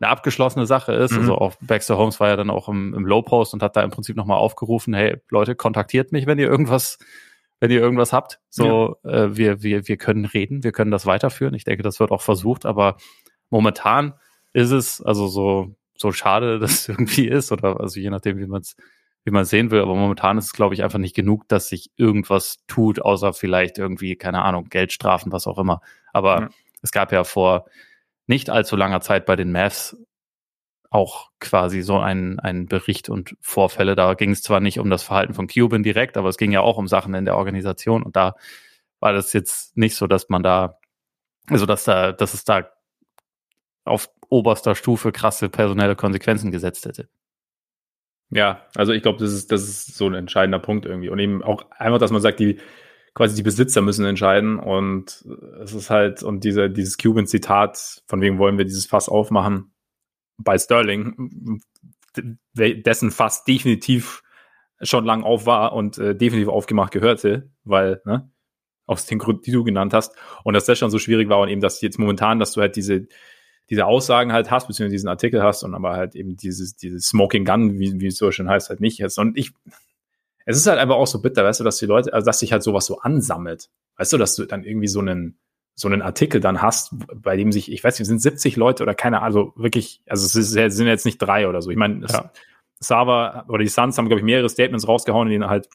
eine 0.00 0.10
abgeschlossene 0.10 0.66
Sache 0.66 0.92
ist. 0.92 1.12
Mhm. 1.12 1.18
Also 1.18 1.34
auch 1.36 1.54
Baxter 1.60 1.96
Holmes 1.98 2.20
war 2.20 2.28
ja 2.28 2.36
dann 2.36 2.50
auch 2.50 2.68
im, 2.68 2.94
im 2.94 3.04
Low 3.06 3.22
Post 3.22 3.54
und 3.54 3.62
hat 3.62 3.76
da 3.76 3.82
im 3.82 3.90
Prinzip 3.90 4.16
nochmal 4.16 4.38
aufgerufen, 4.38 4.94
hey 4.94 5.16
Leute, 5.30 5.54
kontaktiert 5.54 6.12
mich, 6.12 6.26
wenn 6.26 6.38
ihr 6.38 6.48
irgendwas, 6.48 6.98
wenn 7.60 7.70
ihr 7.70 7.80
irgendwas 7.80 8.12
habt. 8.12 8.40
So, 8.48 8.96
ja. 9.04 9.10
äh, 9.10 9.36
wir, 9.36 9.62
wir, 9.62 9.88
wir 9.88 9.96
können 9.96 10.24
reden, 10.24 10.64
wir 10.64 10.72
können 10.72 10.90
das 10.90 11.06
weiterführen. 11.06 11.54
Ich 11.54 11.64
denke, 11.64 11.82
das 11.82 12.00
wird 12.00 12.10
auch 12.10 12.22
versucht, 12.22 12.66
aber 12.66 12.96
momentan 13.50 14.14
ist 14.52 14.70
es, 14.70 15.00
also 15.00 15.28
so, 15.28 15.76
so 15.96 16.12
schade, 16.12 16.58
dass 16.60 16.72
es 16.72 16.88
irgendwie 16.88 17.28
ist, 17.28 17.52
oder 17.52 17.80
also 17.80 18.00
je 18.00 18.10
nachdem, 18.10 18.38
wie 18.38 18.46
man 18.46 18.62
es 18.62 18.76
wie 19.24 19.30
man 19.30 19.44
sehen 19.44 19.70
will. 19.70 19.80
Aber 19.80 19.94
momentan 19.94 20.38
ist 20.38 20.46
es, 20.46 20.52
glaube 20.52 20.74
ich, 20.74 20.82
einfach 20.82 20.98
nicht 20.98 21.16
genug, 21.16 21.48
dass 21.48 21.68
sich 21.68 21.90
irgendwas 21.96 22.58
tut, 22.66 23.00
außer 23.00 23.32
vielleicht 23.32 23.78
irgendwie, 23.78 24.16
keine 24.16 24.42
Ahnung, 24.42 24.68
Geldstrafen, 24.68 25.32
was 25.32 25.46
auch 25.46 25.58
immer. 25.58 25.80
Aber 26.12 26.40
ja. 26.40 26.48
es 26.82 26.90
gab 26.90 27.12
ja 27.12 27.24
vor 27.24 27.66
nicht 28.26 28.50
allzu 28.50 28.76
langer 28.76 29.00
Zeit 29.00 29.26
bei 29.26 29.36
den 29.36 29.52
Mavs 29.52 29.96
auch 30.90 31.30
quasi 31.38 31.82
so 31.82 31.98
einen, 31.98 32.40
einen 32.40 32.66
Bericht 32.66 33.08
und 33.08 33.36
Vorfälle. 33.40 33.94
Da 33.94 34.14
ging 34.14 34.32
es 34.32 34.42
zwar 34.42 34.60
nicht 34.60 34.80
um 34.80 34.90
das 34.90 35.04
Verhalten 35.04 35.34
von 35.34 35.46
Cuban 35.46 35.82
direkt, 35.82 36.16
aber 36.16 36.28
es 36.28 36.36
ging 36.36 36.50
ja 36.50 36.60
auch 36.60 36.76
um 36.76 36.88
Sachen 36.88 37.14
in 37.14 37.24
der 37.24 37.36
Organisation 37.36 38.02
und 38.02 38.16
da 38.16 38.34
war 38.98 39.12
das 39.12 39.32
jetzt 39.32 39.76
nicht 39.76 39.94
so, 39.94 40.06
dass 40.06 40.28
man 40.28 40.42
da, 40.42 40.78
also 41.48 41.64
dass 41.64 41.84
da, 41.84 42.12
dass 42.12 42.34
es 42.34 42.44
da 42.44 42.68
auf 43.84 44.10
oberster 44.28 44.74
Stufe 44.74 45.12
krasse 45.12 45.48
personelle 45.48 45.96
Konsequenzen 45.96 46.50
gesetzt 46.50 46.86
hätte. 46.86 47.08
Ja, 48.30 48.66
also 48.76 48.92
ich 48.92 49.02
glaube, 49.02 49.18
das 49.18 49.32
ist, 49.32 49.50
das 49.50 49.62
ist 49.62 49.96
so 49.96 50.06
ein 50.06 50.14
entscheidender 50.14 50.60
Punkt 50.60 50.86
irgendwie. 50.86 51.08
Und 51.08 51.18
eben 51.18 51.42
auch 51.42 51.64
einfach, 51.72 51.98
dass 51.98 52.12
man 52.12 52.20
sagt, 52.20 52.40
die 52.40 52.58
quasi 53.14 53.34
die 53.34 53.42
Besitzer 53.42 53.82
müssen 53.82 54.04
entscheiden. 54.04 54.58
Und 54.58 55.24
es 55.62 55.74
ist 55.74 55.90
halt, 55.90 56.22
und 56.22 56.44
dieser, 56.44 56.68
dieses 56.68 56.96
Cuban-Zitat, 56.96 58.02
von 58.06 58.20
wem 58.20 58.38
wollen 58.38 58.56
wir 58.56 58.64
dieses 58.64 58.86
Fass 58.86 59.08
aufmachen, 59.08 59.72
bei 60.38 60.56
Sterling, 60.58 61.60
dessen 62.54 63.10
Fass 63.10 63.44
definitiv 63.44 64.22
schon 64.80 65.04
lang 65.04 65.22
auf 65.22 65.46
war 65.46 65.72
und 65.72 65.98
äh, 65.98 66.14
definitiv 66.14 66.48
aufgemacht 66.48 66.92
gehörte, 66.92 67.50
weil, 67.64 68.00
ne, 68.04 68.30
aus 68.86 69.06
den 69.06 69.18
Gründen, 69.18 69.42
die 69.42 69.52
du 69.52 69.62
genannt 69.62 69.92
hast, 69.92 70.16
und 70.42 70.54
dass 70.54 70.64
das 70.64 70.78
schon 70.78 70.90
so 70.90 70.98
schwierig 70.98 71.28
war 71.28 71.40
und 71.40 71.48
eben, 71.48 71.60
dass 71.60 71.80
jetzt 71.82 71.98
momentan, 71.98 72.38
dass 72.38 72.52
du 72.52 72.60
halt 72.60 72.76
diese, 72.76 73.06
diese 73.70 73.86
Aussagen 73.86 74.32
halt 74.32 74.50
hast, 74.50 74.66
beziehungsweise 74.66 74.92
diesen 74.92 75.08
Artikel 75.08 75.42
hast 75.42 75.62
und 75.62 75.74
aber 75.74 75.92
halt 75.92 76.16
eben 76.16 76.36
dieses, 76.36 76.74
dieses 76.74 77.06
Smoking 77.06 77.44
Gun, 77.44 77.78
wie, 77.78 78.00
wie 78.00 78.08
es 78.08 78.16
so 78.16 78.30
schön 78.32 78.48
heißt, 78.48 78.68
halt 78.68 78.80
nicht 78.80 78.98
jetzt. 78.98 79.18
Und 79.18 79.38
ich, 79.38 79.52
es 80.44 80.56
ist 80.56 80.66
halt 80.66 80.78
einfach 80.78 80.96
auch 80.96 81.06
so 81.06 81.22
bitter, 81.22 81.44
weißt 81.44 81.60
du, 81.60 81.64
dass 81.64 81.78
die 81.78 81.86
Leute, 81.86 82.12
also 82.12 82.26
dass 82.26 82.40
sich 82.40 82.52
halt 82.52 82.64
sowas 82.64 82.86
so 82.86 82.98
ansammelt. 82.98 83.70
Weißt 83.96 84.12
du, 84.12 84.18
dass 84.18 84.34
du 84.34 84.44
dann 84.44 84.64
irgendwie 84.64 84.88
so 84.88 84.98
einen, 84.98 85.38
so 85.76 85.86
einen 85.86 86.02
Artikel 86.02 86.40
dann 86.40 86.60
hast, 86.60 86.94
bei 87.14 87.36
dem 87.36 87.52
sich, 87.52 87.70
ich 87.70 87.82
weiß 87.84 87.98
nicht, 87.98 88.08
sind 88.08 88.20
70 88.20 88.56
Leute 88.56 88.82
oder 88.82 88.94
keine, 88.94 89.22
also 89.22 89.52
wirklich, 89.56 90.02
also 90.06 90.26
es 90.26 90.34
ist, 90.34 90.50
sind 90.50 90.86
jetzt 90.88 91.06
nicht 91.06 91.18
drei 91.18 91.48
oder 91.48 91.62
so. 91.62 91.70
Ich 91.70 91.76
meine, 91.76 92.06
ja. 92.06 92.32
Sava 92.80 93.44
oder 93.48 93.62
die 93.62 93.68
Suns 93.68 93.96
haben, 93.96 94.08
glaube 94.08 94.20
ich, 94.20 94.24
mehrere 94.24 94.48
Statements 94.48 94.88
rausgehauen, 94.88 95.28
in 95.28 95.32
denen 95.32 95.50
halt 95.50 95.68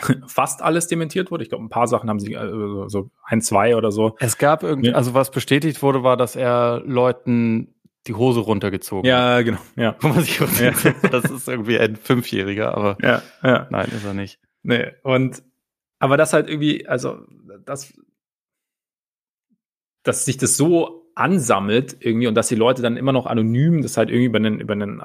fast 0.26 0.62
alles 0.62 0.86
dementiert 0.86 1.30
wurde. 1.30 1.42
Ich 1.42 1.50
glaube, 1.50 1.64
ein 1.64 1.68
paar 1.68 1.88
Sachen 1.88 2.08
haben 2.08 2.20
sie, 2.20 2.36
also 2.36 2.88
so 2.88 3.10
ein, 3.24 3.40
zwei 3.40 3.76
oder 3.76 3.90
so. 3.90 4.16
Es 4.18 4.38
gab 4.38 4.62
irgendwie, 4.62 4.92
also 4.92 5.14
was 5.14 5.30
bestätigt 5.30 5.82
wurde, 5.82 6.02
war, 6.02 6.16
dass 6.16 6.36
er 6.36 6.82
Leuten 6.84 7.74
die 8.06 8.14
Hose 8.14 8.40
runtergezogen 8.40 9.04
Ja, 9.04 9.42
genau. 9.42 9.58
Ja. 9.76 9.96
Wo 10.00 10.08
man 10.08 10.22
sich 10.22 10.38
ja. 10.38 10.46
Das 11.10 11.24
ist 11.24 11.48
irgendwie 11.48 11.78
ein 11.78 11.96
Fünfjähriger, 11.96 12.74
aber 12.74 12.96
ja, 13.02 13.22
ja. 13.42 13.66
nein, 13.70 13.88
ist 13.94 14.04
er 14.04 14.14
nicht. 14.14 14.38
Nee, 14.62 14.92
und 15.02 15.42
aber 15.98 16.16
das 16.16 16.32
halt 16.32 16.48
irgendwie, 16.48 16.86
also 16.86 17.18
das 17.64 17.92
dass 20.02 20.24
sich 20.24 20.38
das 20.38 20.56
so 20.56 20.99
ansammelt 21.14 21.96
irgendwie 22.00 22.26
und 22.26 22.34
dass 22.34 22.48
die 22.48 22.54
Leute 22.54 22.82
dann 22.82 22.96
immer 22.96 23.12
noch 23.12 23.26
anonym 23.26 23.82
das 23.82 23.96
halt 23.96 24.10
irgendwie 24.10 24.26
über 24.26 24.38
einen, 24.38 24.60
über 24.60 24.72
einen, 24.72 25.02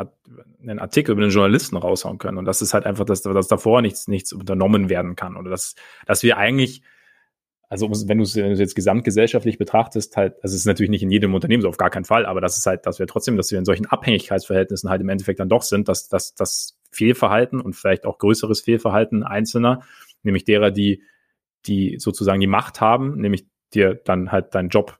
einen 0.62 0.80
Artikel, 0.80 1.12
über 1.12 1.22
einen 1.22 1.32
Journalisten 1.32 1.78
raushauen 1.78 2.18
können. 2.18 2.38
Und 2.38 2.45
das 2.45 2.62
ist 2.62 2.74
halt 2.74 2.86
einfach, 2.86 3.06
dass, 3.06 3.22
dass 3.22 3.47
davor 3.47 3.82
nichts, 3.82 4.08
nichts 4.08 4.34
unternommen 4.34 4.89
werden 4.89 5.16
kann. 5.16 5.36
Oder 5.36 5.49
dass, 5.49 5.76
dass 6.06 6.24
wir 6.24 6.38
eigentlich, 6.38 6.82
also 7.70 7.89
wenn 8.08 8.18
du 8.18 8.24
es 8.24 8.36
jetzt 8.36 8.76
gesamtgesellschaftlich 8.76 9.58
betrachtest, 9.58 10.16
halt, 10.16 10.36
also 10.43 10.53
es 10.53 10.62
ist 10.62 10.68
natürlich 10.68 10.89
nicht 10.89 11.03
in 11.03 11.12
jedem 11.12 11.34
Unternehmen 11.34 11.62
so, 11.62 11.70
auf 11.70 11.78
gar 11.78 11.89
keinen 11.89 12.06
Fall, 12.06 12.26
aber 12.26 12.41
das 12.41 12.58
ist 12.58 12.66
halt, 12.66 12.86
dass 12.86 12.99
wir 12.99 13.08
trotzdem, 13.08 13.38
dass 13.38 13.51
wir 13.51 13.60
in 13.60 13.66
solchen 13.66 13.88
Abhängigkeitsverhältnissen 13.88 14.89
halt 14.89 15.01
im 15.01 15.10
Endeffekt 15.10 15.39
dann 15.39 15.49
doch 15.49 15.64
sind, 15.64 15.88
dass, 15.89 16.08
dass 16.08 16.36
das 16.36 16.78
Fehlverhalten 16.91 17.60
und 17.60 17.76
vielleicht 17.76 18.06
auch 18.06 18.20
größeres 18.20 18.62
Fehlverhalten 18.62 19.24
Einzelner, 19.24 19.82
nämlich 20.24 20.45
derer, 20.45 20.72
die, 20.72 21.03
die 21.66 21.97
sozusagen 21.99 22.39
die 22.39 22.47
Macht 22.47 22.80
haben, 22.80 23.20
nämlich 23.20 23.47
dir 23.74 23.95
dann 23.95 24.32
halt 24.32 24.56
deinen 24.56 24.70
Job 24.70 24.99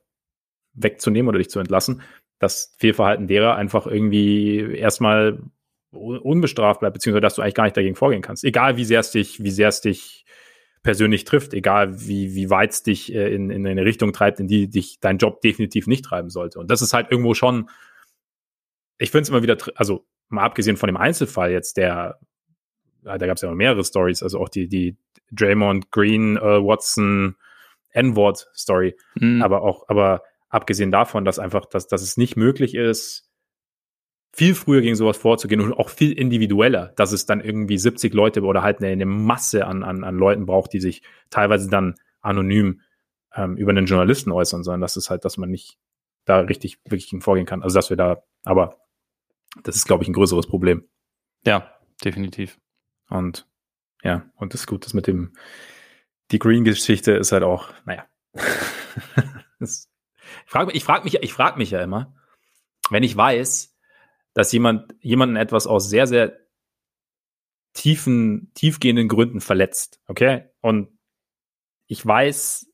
wegzunehmen 0.76 1.28
oder 1.28 1.38
dich 1.38 1.50
zu 1.50 1.58
entlassen, 1.58 2.02
das 2.38 2.74
Fehlverhalten 2.78 3.26
derer 3.26 3.56
einfach 3.56 3.86
irgendwie 3.86 4.60
erstmal 4.60 5.42
unbestraft 5.90 6.80
bleibt, 6.80 6.94
beziehungsweise 6.94 7.22
dass 7.22 7.34
du 7.34 7.42
eigentlich 7.42 7.54
gar 7.54 7.64
nicht 7.64 7.76
dagegen 7.76 7.94
vorgehen 7.94 8.22
kannst. 8.22 8.44
Egal 8.44 8.76
wie 8.76 8.84
sehr 8.84 9.00
es 9.00 9.10
dich, 9.10 9.42
wie 9.42 9.50
sehr 9.50 9.68
es 9.68 9.80
dich 9.80 10.26
persönlich 10.82 11.24
trifft, 11.24 11.54
egal 11.54 12.00
wie, 12.06 12.34
wie 12.34 12.50
weit 12.50 12.70
es 12.70 12.82
dich 12.82 13.12
äh, 13.12 13.34
in, 13.34 13.50
in 13.50 13.66
eine 13.66 13.84
Richtung 13.84 14.12
treibt, 14.12 14.38
in 14.38 14.46
die 14.46 14.68
dich 14.68 15.00
dein 15.00 15.18
Job 15.18 15.40
definitiv 15.40 15.86
nicht 15.86 16.04
treiben 16.04 16.30
sollte. 16.30 16.60
Und 16.60 16.70
das 16.70 16.82
ist 16.82 16.92
halt 16.92 17.10
irgendwo 17.10 17.34
schon, 17.34 17.68
ich 18.98 19.10
finde 19.10 19.22
es 19.22 19.28
immer 19.30 19.42
wieder, 19.42 19.56
also 19.74 20.06
mal 20.28 20.44
abgesehen 20.44 20.76
von 20.76 20.86
dem 20.86 20.96
Einzelfall 20.96 21.50
jetzt, 21.50 21.76
der, 21.76 22.20
da 23.02 23.16
gab 23.18 23.36
es 23.36 23.42
ja 23.42 23.48
noch 23.48 23.56
mehrere 23.56 23.84
Stories, 23.84 24.22
also 24.22 24.38
auch 24.38 24.48
die, 24.48 24.68
die 24.68 24.96
Draymond 25.32 25.90
Green, 25.90 26.36
Earl 26.36 26.64
Watson, 26.64 27.36
N-Wort-Story. 27.90 28.96
Mhm. 29.16 29.42
Aber 29.42 29.62
auch, 29.62 29.88
aber 29.88 30.22
abgesehen 30.48 30.90
davon, 30.90 31.24
dass 31.24 31.38
einfach, 31.38 31.66
dass, 31.66 31.86
dass 31.86 32.02
es 32.02 32.16
nicht 32.16 32.36
möglich 32.36 32.74
ist, 32.74 33.30
viel 34.32 34.54
früher 34.54 34.82
gegen 34.82 34.96
sowas 34.96 35.16
vorzugehen 35.16 35.62
und 35.62 35.72
auch 35.72 35.88
viel 35.88 36.12
individueller, 36.12 36.92
dass 36.96 37.12
es 37.12 37.24
dann 37.24 37.40
irgendwie 37.40 37.78
70 37.78 38.12
Leute 38.12 38.42
oder 38.42 38.62
halt 38.62 38.78
eine, 38.78 38.88
eine 38.88 39.06
Masse 39.06 39.66
an, 39.66 39.82
an, 39.82 40.04
an 40.04 40.16
Leuten 40.16 40.44
braucht, 40.44 40.72
die 40.74 40.80
sich 40.80 41.02
teilweise 41.30 41.70
dann 41.70 41.94
anonym 42.20 42.82
ähm, 43.34 43.56
über 43.56 43.70
einen 43.70 43.86
Journalisten 43.86 44.32
äußern, 44.32 44.62
sondern 44.62 44.82
das 44.82 44.96
ist 44.96 45.08
halt, 45.08 45.24
dass 45.24 45.38
man 45.38 45.50
nicht 45.50 45.78
da 46.26 46.40
richtig 46.40 46.78
wirklich 46.84 47.08
gegen 47.08 47.22
vorgehen 47.22 47.46
kann. 47.46 47.62
Also 47.62 47.76
dass 47.76 47.88
wir 47.88 47.96
da, 47.96 48.24
aber 48.44 48.76
das 49.62 49.76
ist, 49.76 49.86
glaube 49.86 50.02
ich, 50.02 50.08
ein 50.08 50.12
größeres 50.12 50.46
Problem. 50.46 50.86
Ja, 51.46 51.72
definitiv. 52.04 52.58
Und 53.08 53.46
ja, 54.02 54.30
und 54.36 54.52
das 54.52 54.62
ist 54.62 54.66
gut, 54.66 54.84
das 54.84 54.92
mit 54.92 55.06
dem 55.06 55.32
die 56.30 56.38
Green-Geschichte 56.38 57.12
ist 57.12 57.32
halt 57.32 57.44
auch, 57.44 57.72
naja. 57.84 58.04
ich 60.46 60.52
frage 60.52 60.72
ich 60.72 60.84
frag 60.84 61.04
mich, 61.04 61.14
ich 61.14 61.32
frag 61.32 61.56
mich 61.56 61.70
ja 61.70 61.82
immer, 61.82 62.14
wenn 62.90 63.02
ich 63.02 63.16
weiß, 63.16 63.76
dass 64.32 64.52
jemand 64.52 64.94
jemanden 65.00 65.36
etwas 65.36 65.66
aus 65.66 65.88
sehr, 65.88 66.06
sehr 66.06 66.38
tiefen, 67.72 68.52
tiefgehenden 68.54 69.08
Gründen 69.08 69.40
verletzt, 69.40 70.00
okay? 70.06 70.44
Und 70.60 70.88
ich 71.88 72.04
weiß, 72.04 72.72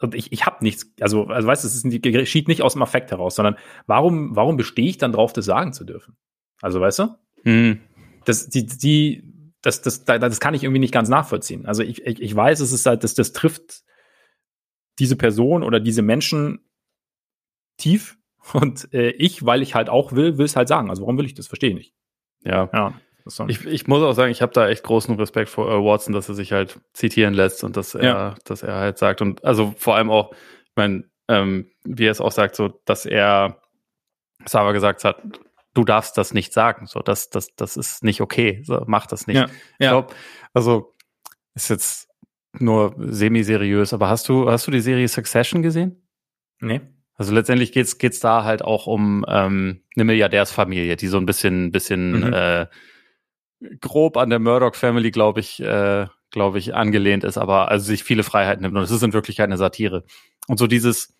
und 0.00 0.14
ich, 0.14 0.32
ich 0.32 0.46
habe 0.46 0.64
nichts, 0.64 0.92
also, 1.00 1.26
also 1.26 1.46
weißt 1.46 1.64
du, 1.64 1.68
es 1.68 2.02
geschieht 2.02 2.48
nicht 2.48 2.62
aus 2.62 2.72
dem 2.72 2.82
Affekt 2.82 3.10
heraus, 3.12 3.36
sondern 3.36 3.56
warum, 3.86 4.34
warum 4.34 4.56
bestehe 4.56 4.88
ich 4.88 4.98
dann 4.98 5.12
drauf, 5.12 5.32
das 5.32 5.44
sagen 5.44 5.72
zu 5.72 5.84
dürfen? 5.84 6.16
Also, 6.60 6.80
weißt 6.80 6.98
du? 7.00 7.14
Hm. 7.44 7.80
Das, 8.24 8.48
die, 8.48 8.66
die, 8.66 9.22
das, 9.62 9.80
das, 9.80 10.04
das 10.04 10.40
kann 10.40 10.54
ich 10.54 10.64
irgendwie 10.64 10.80
nicht 10.80 10.94
ganz 10.94 11.08
nachvollziehen. 11.08 11.66
Also 11.66 11.82
ich, 11.82 12.04
ich, 12.04 12.20
ich 12.20 12.34
weiß, 12.34 12.60
es 12.60 12.72
ist 12.72 12.86
halt, 12.86 13.04
das, 13.04 13.14
das 13.14 13.32
trifft 13.32 13.84
diese 14.98 15.16
Person 15.16 15.62
oder 15.62 15.80
diese 15.80 16.02
Menschen 16.02 16.60
tief. 17.76 18.18
Und 18.52 18.92
äh, 18.92 19.10
ich, 19.10 19.46
weil 19.46 19.62
ich 19.62 19.74
halt 19.74 19.88
auch 19.88 20.12
will, 20.12 20.36
will 20.38 20.46
es 20.46 20.56
halt 20.56 20.68
sagen. 20.68 20.90
Also 20.90 21.02
warum 21.02 21.16
will 21.18 21.26
ich 21.26 21.34
das? 21.34 21.46
Verstehe 21.46 21.70
ich 21.70 21.76
nicht. 21.76 21.94
Ja. 22.44 22.68
ja 22.72 22.94
ich, 23.46 23.64
ich 23.66 23.86
muss 23.86 24.02
auch 24.02 24.12
sagen, 24.12 24.32
ich 24.32 24.42
habe 24.42 24.52
da 24.52 24.68
echt 24.68 24.82
großen 24.82 25.14
Respekt 25.16 25.48
vor 25.48 25.68
Earl 25.68 25.84
Watson, 25.84 26.12
dass 26.12 26.28
er 26.28 26.34
sich 26.34 26.52
halt 26.52 26.80
zitieren 26.92 27.34
lässt 27.34 27.62
und 27.64 27.76
dass 27.76 27.94
er, 27.94 28.02
ja. 28.02 28.34
dass 28.44 28.62
er 28.62 28.74
halt 28.74 28.98
sagt. 28.98 29.20
Und 29.20 29.44
also 29.44 29.74
vor 29.76 29.96
allem 29.96 30.10
auch, 30.10 30.32
ich 30.32 30.72
meine, 30.76 31.04
ähm, 31.28 31.70
wie 31.84 32.06
er 32.06 32.10
es 32.10 32.20
auch 32.20 32.32
sagt, 32.32 32.56
so, 32.56 32.80
dass 32.84 33.06
er 33.06 33.60
Sava 34.44 34.72
gesagt 34.72 35.04
hat, 35.04 35.22
du 35.74 35.84
darfst 35.84 36.18
das 36.18 36.34
nicht 36.34 36.52
sagen. 36.52 36.86
So, 36.86 37.00
das, 37.00 37.30
das, 37.30 37.54
das 37.54 37.76
ist 37.76 38.02
nicht 38.02 38.20
okay. 38.20 38.62
So, 38.64 38.82
mach 38.86 39.06
das 39.06 39.26
nicht. 39.26 39.36
Ja, 39.36 39.46
ich 39.78 39.88
glaube, 39.88 40.12
also 40.52 40.94
ist 41.54 41.70
jetzt 41.70 42.08
nur 42.58 42.94
semi-seriös, 42.98 43.92
aber 43.92 44.08
hast 44.08 44.28
du, 44.28 44.50
hast 44.50 44.66
du 44.66 44.70
die 44.70 44.80
Serie 44.80 45.08
Succession 45.08 45.62
gesehen? 45.62 46.08
Nee. 46.60 46.80
Also 47.16 47.34
letztendlich 47.34 47.72
geht's 47.72 47.98
geht's 47.98 48.20
da 48.20 48.44
halt 48.44 48.62
auch 48.62 48.86
um 48.86 49.24
ähm, 49.28 49.82
eine 49.94 50.04
Milliardärsfamilie, 50.04 50.96
die 50.96 51.08
so 51.08 51.18
ein 51.18 51.26
bisschen, 51.26 51.72
bisschen 51.72 52.26
mhm. 52.26 52.32
äh, 52.32 52.66
grob 53.80 54.16
an 54.16 54.30
der 54.30 54.38
Murdoch 54.38 54.74
Family, 54.74 55.10
glaube 55.10 55.40
ich, 55.40 55.60
äh, 55.60 56.06
glaube 56.30 56.58
ich, 56.58 56.74
angelehnt 56.74 57.24
ist, 57.24 57.38
aber 57.38 57.70
also 57.70 57.84
sich 57.84 58.02
viele 58.02 58.22
Freiheiten 58.22 58.62
nimmt. 58.62 58.76
Und 58.76 58.82
es 58.82 58.90
ist 58.90 59.02
in 59.02 59.12
Wirklichkeit 59.12 59.46
eine 59.46 59.58
Satire. 59.58 60.04
Und 60.48 60.58
so 60.58 60.66
dieses, 60.66 61.14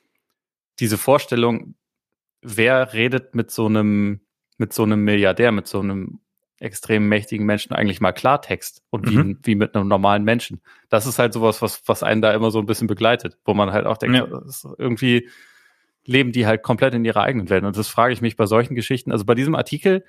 diese 0.81 0.99
Vorstellung, 0.99 1.75
wer 2.41 2.95
redet 2.95 3.35
mit 3.35 3.51
so 3.51 3.67
einem 3.67 4.21
mit 4.63 4.73
so 4.73 4.85
einem 4.85 5.03
Milliardär, 5.05 5.51
mit 5.51 5.67
so 5.67 5.81
einem 5.81 6.21
extrem 6.61 7.09
mächtigen 7.09 7.45
Menschen 7.45 7.73
eigentlich 7.73 8.01
mal 8.01 8.13
Klartext 8.13 8.83
und 8.91 9.11
wie, 9.11 9.17
mhm. 9.17 9.39
wie 9.43 9.57
mit 9.57 9.75
einem 9.75 9.89
normalen 9.89 10.23
Menschen. 10.23 10.63
Das 10.89 11.07
ist 11.07 11.19
halt 11.19 11.33
sowas, 11.33 11.61
was, 11.61 11.83
was 11.87 12.05
einen 12.05 12.23
da 12.23 12.33
immer 12.33 12.53
so 12.53 12.61
ein 12.61 12.67
bisschen 12.67 12.87
begleitet, 12.87 13.37
wo 13.45 13.55
man 13.55 13.73
halt 13.73 13.87
auch 13.87 13.97
denkt, 13.97 14.17
ja. 14.17 14.27
irgendwie 14.79 15.29
leben 16.05 16.33
die 16.33 16.47
halt 16.47 16.63
komplett 16.63 16.95
in 16.95 17.05
ihrer 17.05 17.23
eigenen 17.23 17.49
Welt. 17.51 17.65
Und 17.65 17.77
das 17.77 17.89
frage 17.89 18.13
ich 18.13 18.21
mich 18.21 18.37
bei 18.37 18.47
solchen 18.47 18.75
Geschichten. 18.75 19.13
Also 19.13 19.25
bei 19.25 19.35
diesem 19.35 19.55
Artikel, 19.55 20.05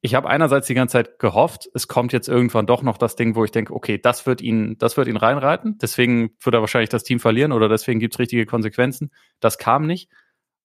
ich 0.00 0.14
habe 0.14 0.28
einerseits 0.28 0.66
die 0.66 0.74
ganze 0.74 0.92
Zeit 0.92 1.18
gehofft, 1.18 1.68
es 1.74 1.88
kommt 1.88 2.12
jetzt 2.12 2.28
irgendwann 2.28 2.66
doch 2.66 2.82
noch 2.82 2.98
das 2.98 3.16
Ding, 3.16 3.34
wo 3.34 3.44
ich 3.44 3.50
denke, 3.50 3.74
okay, 3.74 3.98
das 3.98 4.26
wird 4.26 4.40
ihn, 4.40 4.78
das 4.78 4.96
wird 4.96 5.08
ihn 5.08 5.16
reinreiten, 5.16 5.78
deswegen 5.78 6.30
wird 6.40 6.54
er 6.54 6.60
wahrscheinlich 6.60 6.90
das 6.90 7.02
Team 7.02 7.18
verlieren 7.18 7.52
oder 7.52 7.68
deswegen 7.68 8.00
gibt 8.00 8.14
es 8.14 8.18
richtige 8.18 8.46
Konsequenzen. 8.46 9.10
Das 9.40 9.58
kam 9.58 9.86
nicht. 9.86 10.10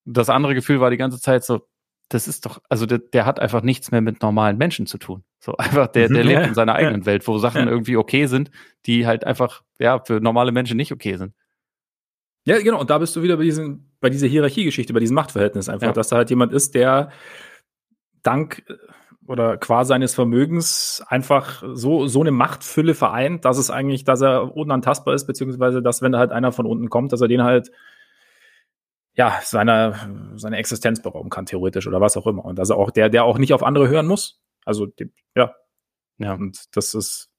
Das 0.05 0.29
andere 0.29 0.55
Gefühl 0.55 0.79
war 0.79 0.89
die 0.89 0.97
ganze 0.97 1.19
Zeit 1.19 1.43
so, 1.43 1.67
das 2.09 2.27
ist 2.27 2.45
doch, 2.45 2.59
also 2.69 2.85
der, 2.85 2.99
der 2.99 3.25
hat 3.25 3.39
einfach 3.39 3.61
nichts 3.61 3.91
mehr 3.91 4.01
mit 4.01 4.21
normalen 4.21 4.57
Menschen 4.57 4.85
zu 4.85 4.97
tun. 4.97 5.23
So 5.39 5.55
einfach, 5.57 5.87
der, 5.87 6.09
der 6.09 6.23
lebt 6.23 6.47
in 6.47 6.53
seiner 6.53 6.75
eigenen 6.75 7.05
Welt, 7.05 7.27
wo 7.27 7.37
Sachen 7.37 7.67
irgendwie 7.67 7.97
okay 7.97 8.25
sind, 8.27 8.51
die 8.85 9.07
halt 9.07 9.25
einfach, 9.25 9.63
ja, 9.79 9.99
für 10.03 10.19
normale 10.19 10.51
Menschen 10.51 10.77
nicht 10.77 10.91
okay 10.91 11.17
sind. 11.17 11.33
Ja, 12.45 12.59
genau. 12.59 12.79
Und 12.79 12.89
da 12.89 12.97
bist 12.97 13.15
du 13.15 13.21
wieder 13.21 13.37
bei, 13.37 13.43
diesen, 13.43 13.91
bei 13.99 14.09
dieser 14.09 14.27
Hierarchiegeschichte, 14.27 14.93
bei 14.93 14.99
diesem 14.99 15.15
Machtverhältnis 15.15 15.69
einfach, 15.69 15.87
ja. 15.87 15.93
dass 15.93 16.09
da 16.09 16.17
halt 16.17 16.29
jemand 16.29 16.53
ist, 16.53 16.73
der 16.73 17.11
dank 18.23 18.63
äh, 18.67 18.73
oder 19.27 19.57
qua 19.57 19.85
seines 19.85 20.15
Vermögens 20.15 21.03
einfach 21.07 21.63
so, 21.73 22.07
so 22.07 22.21
eine 22.21 22.31
Machtfülle 22.31 22.95
vereint, 22.95 23.45
dass 23.45 23.57
es 23.57 23.69
eigentlich, 23.69 24.03
dass 24.03 24.21
er 24.21 24.55
unantastbar 24.57 25.13
ist, 25.13 25.27
beziehungsweise, 25.27 25.81
dass 25.81 26.01
wenn 26.01 26.11
da 26.11 26.19
halt 26.19 26.31
einer 26.31 26.51
von 26.51 26.65
unten 26.65 26.89
kommt, 26.89 27.13
dass 27.13 27.21
er 27.21 27.27
den 27.27 27.43
halt, 27.43 27.71
ja, 29.13 29.39
seine, 29.43 30.33
seine 30.35 30.57
Existenz 30.57 31.01
berauben 31.01 31.29
kann, 31.29 31.45
theoretisch 31.45 31.87
oder 31.87 32.01
was 32.01 32.17
auch 32.17 32.27
immer. 32.27 32.43
Und 32.43 32.57
dass 32.57 32.71
er 32.71 32.77
auch 32.77 32.91
der, 32.91 33.09
der 33.09 33.23
auch 33.23 33.37
nicht 33.37 33.53
auf 33.53 33.63
andere 33.63 33.87
hören 33.87 34.07
muss. 34.07 34.41
Also, 34.65 34.87
ja. 35.35 35.53
Ja. 36.17 36.33
Und 36.33 36.75
das 36.75 36.93
ist, 36.93 37.29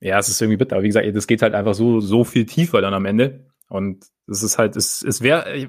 ja, 0.00 0.18
es 0.18 0.28
ist 0.28 0.40
irgendwie 0.40 0.56
bitter. 0.56 0.76
Aber 0.76 0.82
wie 0.82 0.88
gesagt, 0.88 1.06
das 1.14 1.26
geht 1.26 1.42
halt 1.42 1.54
einfach 1.54 1.74
so, 1.74 2.00
so 2.00 2.24
viel 2.24 2.46
tiefer 2.46 2.80
dann 2.80 2.94
am 2.94 3.06
Ende. 3.06 3.49
Und 3.70 4.04
es 4.26 4.42
ist 4.42 4.58
halt, 4.58 4.76
es, 4.76 5.02
es 5.02 5.22
wäre, 5.22 5.68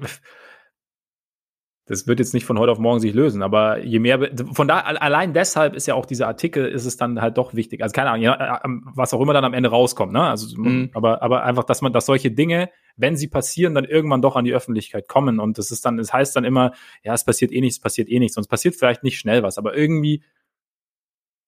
das 1.86 2.06
wird 2.06 2.18
jetzt 2.18 2.34
nicht 2.34 2.44
von 2.44 2.58
heute 2.58 2.72
auf 2.72 2.78
morgen 2.78 2.98
sich 2.98 3.14
lösen, 3.14 3.42
aber 3.42 3.78
je 3.78 4.00
mehr, 4.00 4.30
von 4.52 4.66
da, 4.66 4.80
allein 4.80 5.32
deshalb 5.32 5.74
ist 5.74 5.86
ja 5.86 5.94
auch 5.94 6.04
dieser 6.04 6.26
Artikel, 6.26 6.66
ist 6.66 6.84
es 6.84 6.96
dann 6.96 7.20
halt 7.20 7.38
doch 7.38 7.54
wichtig. 7.54 7.80
Also 7.80 7.92
keine 7.92 8.10
Ahnung, 8.10 8.26
äh, 8.26 8.82
was 8.94 9.14
auch 9.14 9.20
immer 9.20 9.32
dann 9.32 9.44
am 9.44 9.54
Ende 9.54 9.68
rauskommt, 9.68 10.12
ne? 10.12 10.22
Also, 10.22 10.60
mhm. 10.60 10.90
aber, 10.94 11.22
aber 11.22 11.44
einfach, 11.44 11.64
dass 11.64 11.80
man, 11.80 11.92
dass 11.92 12.06
solche 12.06 12.32
Dinge, 12.32 12.70
wenn 12.96 13.16
sie 13.16 13.28
passieren, 13.28 13.74
dann 13.74 13.84
irgendwann 13.84 14.20
doch 14.20 14.34
an 14.34 14.44
die 14.44 14.52
Öffentlichkeit 14.52 15.06
kommen 15.06 15.38
und 15.38 15.58
das 15.58 15.70
ist 15.70 15.84
dann, 15.84 15.98
es 16.00 16.08
das 16.08 16.14
heißt 16.14 16.36
dann 16.36 16.44
immer, 16.44 16.72
ja, 17.04 17.14
es 17.14 17.24
passiert 17.24 17.52
eh 17.52 17.60
nichts, 17.60 17.76
es 17.76 17.82
passiert 17.82 18.08
eh 18.08 18.18
nichts 18.18 18.36
und 18.36 18.42
es 18.42 18.48
passiert 18.48 18.74
vielleicht 18.74 19.04
nicht 19.04 19.18
schnell 19.18 19.44
was, 19.44 19.58
aber 19.58 19.76
irgendwie, 19.76 20.24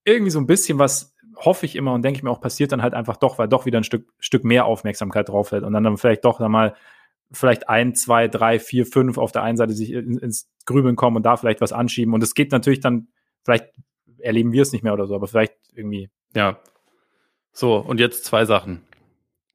irgendwie 0.05 0.31
so 0.31 0.39
ein 0.39 0.47
bisschen 0.47 0.79
was 0.79 1.14
hoffe 1.45 1.67
ich 1.67 1.77
immer 1.77 1.93
und 1.93 2.03
denke 2.03 2.19
ich 2.19 2.23
mir 2.23 2.31
auch 2.31 2.41
passiert 2.41 2.73
dann 2.73 2.83
halt 2.83 2.95
einfach 2.95 3.17
doch, 3.17 3.39
weil 3.39 3.49
doch 3.49 3.67
wieder 3.67 3.79
ein 3.79 3.85
Stück, 3.85 4.13
Stück 4.19 4.45
mehr 4.45 4.67
Aufmerksamkeit 4.67 5.29
drauf 5.29 5.49
fällt 5.49 5.65
und 5.65 5.73
dann, 5.73 5.85
dann 5.85 5.97
vielleicht 5.97 6.25
doch 6.25 6.39
dann 6.39 6.53
mal 6.53 6.75
vielleicht 7.33 7.69
ein, 7.69 7.95
zwei, 7.95 8.29
drei, 8.29 8.59
vier, 8.59 8.87
fünf 8.87 9.19
auf 9.19 9.33
der 9.33 9.43
einen 9.43 9.57
Seite 9.57 9.73
sich 9.73 9.93
ins 9.93 10.49
Grübeln 10.67 10.97
kommen 10.97 11.17
und 11.17 11.25
da 11.25 11.37
vielleicht 11.37 11.61
was 11.61 11.73
anschieben. 11.73 12.15
Und 12.15 12.23
es 12.23 12.35
geht 12.35 12.53
natürlich 12.53 12.81
dann, 12.81 13.09
vielleicht 13.45 13.67
erleben 14.19 14.53
wir 14.53 14.63
es 14.63 14.73
nicht 14.73 14.83
mehr 14.83 14.95
oder 14.95 15.07
so, 15.07 15.15
aber 15.15 15.27
vielleicht 15.27 15.55
irgendwie. 15.75 16.11
Ja. 16.35 16.59
So, 17.53 17.77
und 17.77 18.01
jetzt 18.01 18.25
zwei 18.25 18.45
Sachen. 18.45 18.83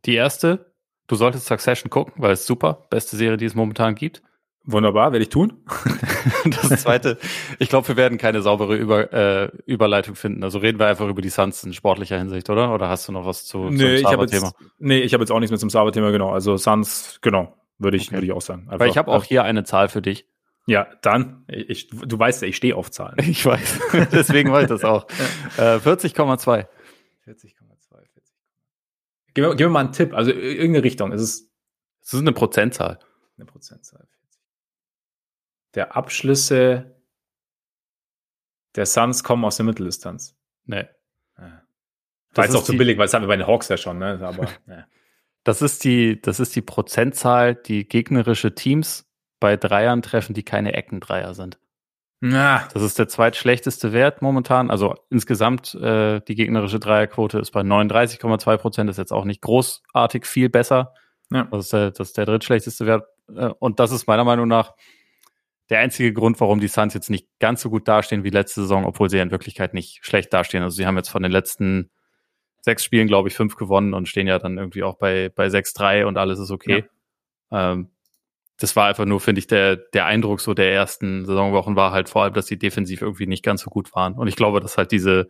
Die 0.05 0.15
erste, 0.15 0.73
du 1.07 1.15
solltest 1.15 1.45
Succession 1.45 1.89
gucken, 1.89 2.13
weil 2.17 2.31
es 2.31 2.45
super, 2.45 2.87
beste 2.89 3.17
Serie, 3.17 3.37
die 3.37 3.45
es 3.45 3.55
momentan 3.55 3.95
gibt. 3.95 4.21
Wunderbar, 4.65 5.11
werde 5.11 5.23
ich 5.23 5.29
tun. 5.29 5.65
das 6.45 6.81
zweite, 6.83 7.17
ich 7.57 7.69
glaube, 7.69 7.87
wir 7.87 7.97
werden 7.97 8.17
keine 8.17 8.41
saubere 8.41 8.75
Über, 8.75 9.11
äh, 9.13 9.49
Überleitung 9.65 10.15
finden. 10.15 10.43
Also 10.43 10.59
reden 10.59 10.79
wir 10.79 10.87
einfach 10.87 11.07
über 11.07 11.21
die 11.21 11.29
Suns 11.29 11.63
in 11.63 11.73
sportlicher 11.73 12.17
Hinsicht, 12.17 12.49
oder? 12.49 12.73
Oder 12.73 12.89
hast 12.89 13.07
du 13.07 13.11
noch 13.11 13.25
was 13.25 13.45
zu, 13.45 13.69
nee, 13.69 14.01
zum 14.01 14.11
Saba-Thema? 14.11 14.51
Nee, 14.77 14.99
ich 14.99 15.13
habe 15.13 15.23
jetzt 15.23 15.31
auch 15.31 15.39
nichts 15.39 15.51
mit 15.51 15.59
zum 15.59 15.69
Saba-Thema, 15.69 16.11
genau. 16.11 16.31
Also 16.31 16.57
Suns, 16.57 17.19
genau. 17.21 17.55
Würde 17.79 17.97
ich, 17.97 18.07
okay. 18.07 18.17
würde 18.17 18.25
ich 18.27 18.33
auch 18.33 18.41
sagen. 18.41 18.63
Einfach, 18.63 18.79
Weil 18.79 18.89
ich 18.89 18.97
habe 18.97 19.09
auch 19.09 19.23
hier 19.23 19.43
eine 19.43 19.63
Zahl 19.63 19.87
für 19.87 20.01
dich. 20.01 20.27
Ja, 20.67 20.87
dann, 21.01 21.45
ich, 21.47 21.87
du 21.87 22.19
weißt 22.19 22.43
ja, 22.43 22.47
ich 22.47 22.57
stehe 22.57 22.75
auf 22.75 22.91
Zahlen. 22.91 23.15
Ich 23.21 23.43
weiß, 23.45 23.79
deswegen 24.11 24.51
weiß 24.51 24.63
ich 24.63 24.69
das 24.69 24.83
auch. 24.83 25.07
Äh, 25.57 25.77
40,2. 25.77 26.13
40,2, 26.15 26.67
40. 27.25 27.55
Gib, 29.33 29.57
gib 29.57 29.59
mir 29.59 29.69
mal 29.69 29.79
einen 29.79 29.93
Tipp, 29.93 30.13
also 30.13 30.31
irgendeine 30.31 30.83
Richtung. 30.83 31.11
Es 31.11 31.21
ist, 31.21 31.49
es 32.03 32.13
ist 32.13 32.19
eine 32.19 32.33
Prozentzahl. 32.33 32.99
Eine 33.37 33.45
Prozentzahl. 33.45 34.08
Der 35.75 35.95
Abschlüsse 35.95 36.95
der 38.75 38.85
Suns 38.85 39.23
kommen 39.23 39.45
aus 39.45 39.57
der 39.57 39.65
Mitteldistanz. 39.65 40.35
Nee. 40.65 40.85
Ja. 41.37 41.63
War 42.35 42.45
jetzt 42.45 42.55
auch 42.55 42.63
zu 42.63 42.77
billig, 42.77 42.97
weil 42.97 43.05
das 43.05 43.13
haben 43.13 43.23
wir 43.23 43.27
bei 43.27 43.37
den 43.37 43.47
Hawks 43.47 43.67
ja 43.69 43.77
schon, 43.77 43.97
ne? 43.97 44.19
Aber, 44.21 44.47
ja. 44.67 44.85
Das 45.43 45.61
ist 45.61 45.83
die, 45.83 46.21
das 46.21 46.39
ist 46.39 46.55
die 46.55 46.61
Prozentzahl, 46.61 47.55
die 47.55 47.87
gegnerische 47.87 48.53
Teams 48.53 49.09
bei 49.39 49.57
Dreiern 49.57 50.01
treffen, 50.01 50.33
die 50.33 50.43
keine 50.43 50.73
Eckendreier 50.73 51.33
sind. 51.33 51.59
Ja. 52.21 52.67
Das 52.73 52.83
ist 52.83 52.99
der 52.99 53.07
zweitschlechteste 53.07 53.93
Wert 53.93 54.21
momentan. 54.21 54.69
Also 54.69 54.95
insgesamt 55.09 55.73
äh, 55.75 56.19
die 56.21 56.35
gegnerische 56.35 56.79
Dreierquote 56.79 57.39
ist 57.39 57.51
bei 57.51 57.61
39,2 57.61 58.57
Prozent. 58.57 58.89
Ist 58.89 58.97
jetzt 58.97 59.13
auch 59.13 59.23
nicht 59.23 59.41
großartig 59.41 60.25
viel 60.25 60.49
besser. 60.49 60.93
Ja. 61.31 61.45
Das, 61.45 61.65
ist 61.65 61.73
der, 61.73 61.91
das 61.91 62.09
ist 62.09 62.17
der 62.17 62.25
drittschlechteste 62.25 62.85
Wert. 62.85 63.07
Äh, 63.33 63.47
und 63.59 63.79
das 63.79 63.91
ist 63.91 64.07
meiner 64.07 64.25
Meinung 64.25 64.49
nach 64.49 64.73
der 65.69 65.79
einzige 65.79 66.13
Grund, 66.13 66.39
warum 66.39 66.59
die 66.59 66.67
Suns 66.67 66.93
jetzt 66.93 67.09
nicht 67.09 67.27
ganz 67.39 67.61
so 67.61 67.69
gut 67.69 67.87
dastehen 67.87 68.23
wie 68.23 68.29
letzte 68.29 68.61
Saison, 68.61 68.85
obwohl 68.85 69.09
sie 69.09 69.19
in 69.19 69.31
Wirklichkeit 69.31 69.73
nicht 69.73 70.03
schlecht 70.03 70.33
dastehen. 70.33 70.63
Also 70.63 70.75
sie 70.75 70.85
haben 70.85 70.97
jetzt 70.97 71.09
von 71.09 71.21
den 71.21 71.31
letzten 71.31 71.91
sechs 72.61 72.83
Spielen, 72.83 73.07
glaube 73.07 73.29
ich, 73.29 73.35
fünf 73.35 73.55
gewonnen 73.55 73.93
und 73.93 74.07
stehen 74.07 74.27
ja 74.27 74.39
dann 74.39 74.57
irgendwie 74.57 74.83
auch 74.83 74.97
bei, 74.97 75.29
bei 75.29 75.47
6-3 75.47 76.05
und 76.05 76.17
alles 76.17 76.39
ist 76.39 76.51
okay. 76.51 76.85
Ja. 77.51 77.71
Ähm, 77.71 77.89
das 78.57 78.75
war 78.75 78.87
einfach 78.87 79.05
nur, 79.05 79.21
finde 79.21 79.39
ich, 79.39 79.47
der, 79.47 79.77
der 79.77 80.05
Eindruck 80.05 80.41
so 80.41 80.53
der 80.53 80.73
ersten 80.73 81.25
Saisonwochen 81.25 81.75
war 81.75 81.91
halt 81.91 82.09
vor 82.09 82.23
allem, 82.23 82.33
dass 82.33 82.47
sie 82.47 82.59
defensiv 82.59 83.01
irgendwie 83.01 83.27
nicht 83.27 83.43
ganz 83.43 83.61
so 83.61 83.69
gut 83.69 83.95
waren. 83.95 84.15
Und 84.15 84.27
ich 84.27 84.35
glaube, 84.35 84.59
dass 84.59 84.77
halt 84.77 84.91
diese, 84.91 85.29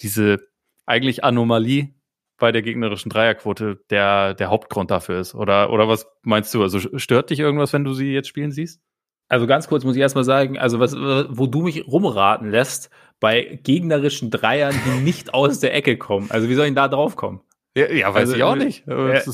diese 0.00 0.38
eigentlich 0.86 1.22
Anomalie 1.22 1.94
bei 2.38 2.52
der 2.52 2.62
gegnerischen 2.62 3.10
Dreierquote 3.10 3.84
der, 3.90 4.34
der 4.34 4.48
Hauptgrund 4.48 4.90
dafür 4.90 5.20
ist. 5.20 5.34
Oder, 5.34 5.70
oder 5.70 5.88
was 5.88 6.06
meinst 6.22 6.54
du? 6.54 6.62
Also 6.62 6.78
stört 6.98 7.30
dich 7.30 7.40
irgendwas, 7.40 7.72
wenn 7.72 7.84
du 7.84 7.92
sie 7.92 8.12
jetzt 8.12 8.28
spielen 8.28 8.52
siehst? 8.52 8.80
Also 9.28 9.46
ganz 9.46 9.68
kurz 9.68 9.84
muss 9.84 9.96
ich 9.96 10.02
erstmal 10.02 10.24
sagen, 10.24 10.58
also 10.58 10.78
was, 10.78 10.94
wo 10.94 11.46
du 11.46 11.62
mich 11.62 11.86
rumraten 11.86 12.50
lässt, 12.50 12.90
bei 13.18 13.58
gegnerischen 13.62 14.30
Dreiern, 14.30 14.74
die 14.84 15.02
nicht 15.02 15.34
aus 15.34 15.60
der 15.60 15.74
Ecke 15.74 15.96
kommen. 15.96 16.30
Also 16.30 16.48
wie 16.48 16.54
soll 16.54 16.66
ich 16.66 16.74
da 16.74 16.88
drauf 16.88 17.16
kommen? 17.16 17.40
Ja, 17.74 17.90
ja 17.90 18.08
weiß 18.08 18.20
also, 18.20 18.36
ich 18.36 18.42
auch 18.42 18.56
nicht. 18.56 18.86
Äh, 18.86 18.92
also, 18.92 19.32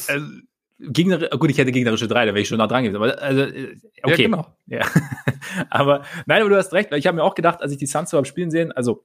Gegner, 0.78 1.28
gut, 1.28 1.50
ich 1.50 1.58
hätte 1.58 1.72
gegnerische 1.72 2.08
Dreier, 2.08 2.26
da 2.26 2.32
wäre 2.32 2.40
ich 2.40 2.48
schon 2.48 2.58
da 2.58 2.66
dran 2.66 2.84
gewesen. 2.84 2.96
Aber 2.96 3.20
also, 3.22 3.42
äh, 3.42 3.76
okay. 4.02 4.10
Ja, 4.10 4.16
genau. 4.16 4.46
Ja. 4.66 4.80
aber 5.70 6.02
nein, 6.26 6.40
aber 6.40 6.50
du 6.50 6.56
hast 6.56 6.72
recht, 6.72 6.90
weil 6.90 6.98
ich 6.98 7.06
habe 7.06 7.16
mir 7.16 7.24
auch 7.24 7.34
gedacht, 7.34 7.60
als 7.60 7.72
ich 7.72 7.78
die 7.78 7.86
Suns 7.86 8.10
beim 8.10 8.24
Spielen 8.24 8.50
sehen, 8.50 8.72
also 8.72 9.04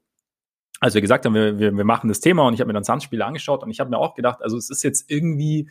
als 0.80 0.94
wir 0.94 1.02
gesagt 1.02 1.26
haben, 1.26 1.34
wir, 1.34 1.60
wir, 1.60 1.72
wir 1.72 1.84
machen 1.84 2.08
das 2.08 2.20
Thema 2.20 2.48
und 2.48 2.54
ich 2.54 2.60
habe 2.60 2.68
mir 2.68 2.74
dann 2.74 2.84
Suns-Spiele 2.84 3.26
angeschaut 3.26 3.64
und 3.64 3.72
ich 3.72 3.80
habe 3.80 3.90
mir 3.90 3.98
auch 3.98 4.16
gedacht, 4.16 4.42
also 4.42 4.58
es 4.58 4.70
ist 4.70 4.84
jetzt 4.84 5.10
irgendwie, 5.10 5.70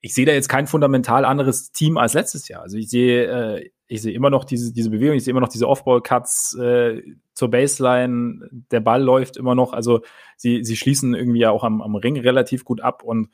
ich 0.00 0.14
sehe 0.14 0.26
da 0.26 0.32
jetzt 0.32 0.48
kein 0.48 0.66
fundamental 0.66 1.24
anderes 1.24 1.72
Team 1.72 1.96
als 1.96 2.14
letztes 2.14 2.48
Jahr. 2.48 2.62
Also 2.62 2.76
ich 2.76 2.88
sehe, 2.88 3.24
äh, 3.26 3.70
ich 3.88 4.02
sehe 4.02 4.12
immer 4.12 4.30
noch 4.30 4.44
diese, 4.44 4.72
diese 4.72 4.90
Bewegung, 4.90 5.16
ich 5.16 5.24
sehe 5.24 5.32
immer 5.32 5.40
noch 5.40 5.48
diese 5.48 5.68
Off-Ball-Cuts 5.68 6.58
äh, 6.60 7.02
zur 7.34 7.50
Baseline, 7.50 8.48
der 8.70 8.80
Ball 8.80 9.02
läuft 9.02 9.36
immer 9.36 9.54
noch, 9.54 9.72
also 9.72 10.00
sie, 10.36 10.64
sie 10.64 10.76
schließen 10.76 11.14
irgendwie 11.14 11.40
ja 11.40 11.50
auch 11.50 11.64
am, 11.64 11.82
am 11.82 11.94
Ring 11.94 12.18
relativ 12.18 12.64
gut 12.64 12.80
ab 12.80 13.02
und 13.02 13.30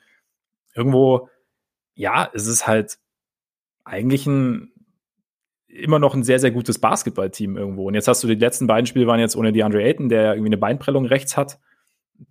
irgendwo, 0.75 1.29
ja, 1.95 2.29
es 2.33 2.47
ist 2.47 2.67
halt 2.67 2.97
eigentlich 3.83 4.25
ein 4.27 4.73
immer 5.67 5.99
noch 5.99 6.13
ein 6.13 6.23
sehr, 6.23 6.39
sehr 6.39 6.51
gutes 6.51 6.79
Basketballteam 6.79 7.57
irgendwo. 7.57 7.87
Und 7.87 7.95
jetzt 7.95 8.07
hast 8.07 8.23
du 8.23 8.27
die 8.27 8.35
letzten 8.35 8.67
beiden 8.67 8.85
Spiele 8.85 9.07
waren 9.07 9.19
jetzt 9.19 9.35
ohne 9.35 9.51
DeAndre 9.51 9.81
Ayton, 9.81 10.07
der 10.07 10.33
irgendwie 10.33 10.49
eine 10.49 10.57
Beinprellung 10.57 11.05
rechts 11.05 11.35
hat. 11.35 11.59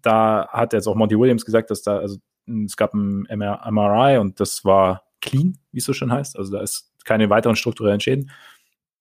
Da 0.00 0.48
hat 0.50 0.72
jetzt 0.72 0.86
auch 0.86 0.94
Monty 0.94 1.18
Williams 1.18 1.44
gesagt, 1.44 1.70
dass 1.70 1.82
da, 1.82 1.98
also 1.98 2.18
es 2.46 2.76
gab 2.76 2.94
ein 2.94 3.26
MRI 3.30 4.18
und 4.18 4.40
das 4.40 4.64
war 4.64 5.04
clean, 5.20 5.58
wie 5.70 5.78
es 5.78 5.84
so 5.84 5.92
schon 5.92 6.12
heißt. 6.12 6.36
Also 6.36 6.52
da 6.52 6.62
ist 6.62 6.92
keine 7.04 7.30
weiteren 7.30 7.56
strukturellen 7.56 8.00
Schäden. 8.00 8.30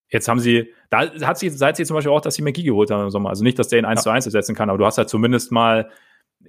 Jetzt 0.10 0.28
haben 0.28 0.40
sie, 0.40 0.70
da 0.90 1.10
hat 1.22 1.40
sie, 1.40 1.50
seit 1.50 1.78
sie 1.78 1.86
zum 1.86 1.96
Beispiel 1.96 2.12
auch, 2.12 2.22
dass 2.22 2.36
sie 2.36 2.42
McGee 2.42 2.64
geholt 2.64 2.92
haben 2.92 3.04
im 3.04 3.10
Sommer. 3.10 3.30
Also 3.30 3.44
nicht, 3.44 3.58
dass 3.58 3.70
der 3.70 3.80
ihn 3.80 3.86
eins 3.86 4.02
ja. 4.02 4.04
zu 4.04 4.10
eins 4.10 4.26
ersetzen 4.26 4.56
kann, 4.56 4.70
aber 4.70 4.78
du 4.78 4.86
hast 4.86 4.98
halt 4.98 5.10
zumindest 5.10 5.52
mal 5.52 5.90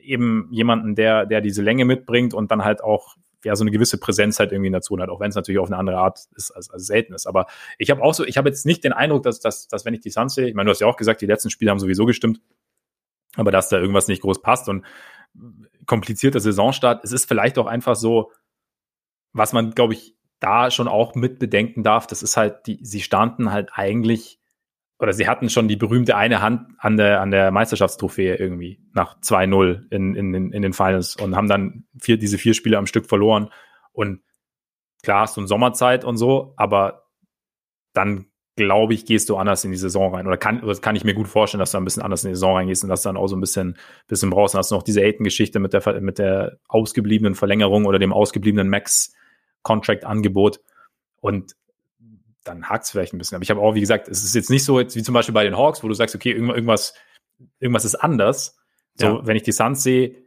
eben 0.00 0.48
jemanden, 0.50 0.94
der, 0.94 1.26
der 1.26 1.40
diese 1.40 1.62
Länge 1.62 1.84
mitbringt 1.84 2.34
und 2.34 2.50
dann 2.50 2.64
halt 2.64 2.82
auch 2.82 3.16
ja 3.44 3.56
so 3.56 3.64
eine 3.64 3.70
gewisse 3.70 3.98
Präsenz 3.98 4.38
halt 4.38 4.52
irgendwie 4.52 4.68
in 4.68 4.72
der 4.72 4.82
Zone 4.82 5.02
hat, 5.02 5.10
auch 5.10 5.20
wenn 5.20 5.30
es 5.30 5.34
natürlich 5.34 5.58
auf 5.58 5.68
eine 5.68 5.76
andere 5.76 5.98
Art 5.98 6.20
ist, 6.36 6.50
als, 6.50 6.70
als 6.70 6.86
selten 6.86 7.12
ist. 7.14 7.26
Aber 7.26 7.46
ich 7.78 7.90
habe 7.90 8.02
auch 8.02 8.14
so, 8.14 8.24
ich 8.24 8.36
habe 8.36 8.48
jetzt 8.48 8.66
nicht 8.66 8.84
den 8.84 8.92
Eindruck, 8.92 9.22
dass, 9.22 9.40
dass, 9.40 9.68
dass 9.68 9.84
wenn 9.84 9.94
ich 9.94 10.00
die 10.00 10.10
Suns 10.10 10.34
sehe, 10.34 10.48
ich 10.48 10.54
meine, 10.54 10.66
du 10.66 10.70
hast 10.72 10.80
ja 10.80 10.86
auch 10.86 10.96
gesagt, 10.96 11.20
die 11.20 11.26
letzten 11.26 11.50
Spiele 11.50 11.70
haben 11.70 11.78
sowieso 11.78 12.04
gestimmt, 12.04 12.40
aber 13.36 13.50
dass 13.50 13.68
da 13.68 13.78
irgendwas 13.78 14.08
nicht 14.08 14.22
groß 14.22 14.42
passt 14.42 14.68
und 14.68 14.84
komplizierter 15.86 16.40
Saisonstart, 16.40 17.04
es 17.04 17.12
ist 17.12 17.26
vielleicht 17.26 17.58
auch 17.58 17.66
einfach 17.66 17.96
so, 17.96 18.32
was 19.32 19.52
man, 19.52 19.72
glaube 19.72 19.94
ich, 19.94 20.16
da 20.40 20.70
schon 20.70 20.88
auch 20.88 21.14
mit 21.14 21.38
bedenken 21.38 21.82
darf, 21.82 22.06
das 22.06 22.22
ist 22.22 22.36
halt, 22.36 22.66
die, 22.66 22.78
sie 22.82 23.00
standen 23.00 23.52
halt 23.52 23.70
eigentlich, 23.74 24.40
oder 24.98 25.12
sie 25.12 25.28
hatten 25.28 25.48
schon 25.48 25.68
die 25.68 25.76
berühmte 25.76 26.16
eine 26.16 26.42
Hand 26.42 26.68
an 26.78 26.96
der, 26.96 27.20
an 27.20 27.30
der 27.30 27.50
Meisterschaftstrophäe 27.50 28.36
irgendwie 28.36 28.80
nach 28.92 29.18
2-0 29.20 29.86
in, 29.90 30.14
in, 30.14 30.52
in 30.52 30.62
den 30.62 30.72
Finals 30.72 31.16
und 31.16 31.36
haben 31.36 31.48
dann 31.48 31.84
vier, 32.00 32.18
diese 32.18 32.38
vier 32.38 32.54
Spiele 32.54 32.78
am 32.78 32.86
Stück 32.86 33.06
verloren. 33.06 33.50
Und 33.92 34.22
klar 35.02 35.22
hast 35.22 35.36
du 35.36 35.40
eine 35.40 35.48
Sommerzeit 35.48 36.04
und 36.04 36.16
so, 36.16 36.54
aber 36.56 37.04
dann 37.92 38.31
glaube 38.56 38.92
ich, 38.92 39.06
gehst 39.06 39.28
du 39.30 39.36
anders 39.36 39.64
in 39.64 39.70
die 39.70 39.78
Saison 39.78 40.14
rein. 40.14 40.26
Oder 40.26 40.36
kann, 40.36 40.62
oder 40.62 40.74
kann 40.76 40.94
ich 40.94 41.04
mir 41.04 41.14
gut 41.14 41.28
vorstellen, 41.28 41.60
dass 41.60 41.72
du 41.72 41.78
ein 41.78 41.84
bisschen 41.84 42.02
anders 42.02 42.24
in 42.24 42.30
die 42.30 42.34
Saison 42.34 42.56
reingehst 42.56 42.82
und 42.82 42.90
dass 42.90 43.02
du 43.02 43.08
dann 43.08 43.16
auch 43.16 43.28
so 43.28 43.36
ein 43.36 43.40
bisschen, 43.40 43.78
bisschen 44.08 44.30
brauchst. 44.30 44.54
Dann 44.54 44.58
hast 44.58 44.70
du 44.70 44.74
noch 44.74 44.82
diese 44.82 45.00
Aiden-Geschichte 45.00 45.58
mit 45.58 45.72
der, 45.72 46.00
mit 46.00 46.18
der 46.18 46.58
ausgebliebenen 46.68 47.34
Verlängerung 47.34 47.86
oder 47.86 47.98
dem 47.98 48.12
ausgebliebenen 48.12 48.68
Max-Contract-Angebot. 48.68 50.60
Und 51.20 51.56
dann 52.44 52.68
hakt 52.68 52.84
es 52.84 52.90
vielleicht 52.90 53.14
ein 53.14 53.18
bisschen. 53.18 53.36
Aber 53.36 53.42
ich 53.42 53.50
habe 53.50 53.60
auch, 53.60 53.74
wie 53.74 53.80
gesagt, 53.80 54.08
es 54.08 54.22
ist 54.22 54.34
jetzt 54.34 54.50
nicht 54.50 54.64
so, 54.64 54.78
jetzt 54.78 54.96
wie 54.96 55.02
zum 55.02 55.14
Beispiel 55.14 55.34
bei 55.34 55.44
den 55.44 55.56
Hawks, 55.56 55.82
wo 55.82 55.88
du 55.88 55.94
sagst, 55.94 56.14
okay, 56.14 56.32
irgendwas, 56.32 56.94
irgendwas 57.58 57.84
ist 57.84 57.94
anders. 57.94 58.58
So, 58.96 59.06
ja. 59.06 59.26
wenn 59.26 59.36
ich 59.36 59.44
die 59.44 59.52
Suns 59.52 59.82
sehe, 59.82 60.21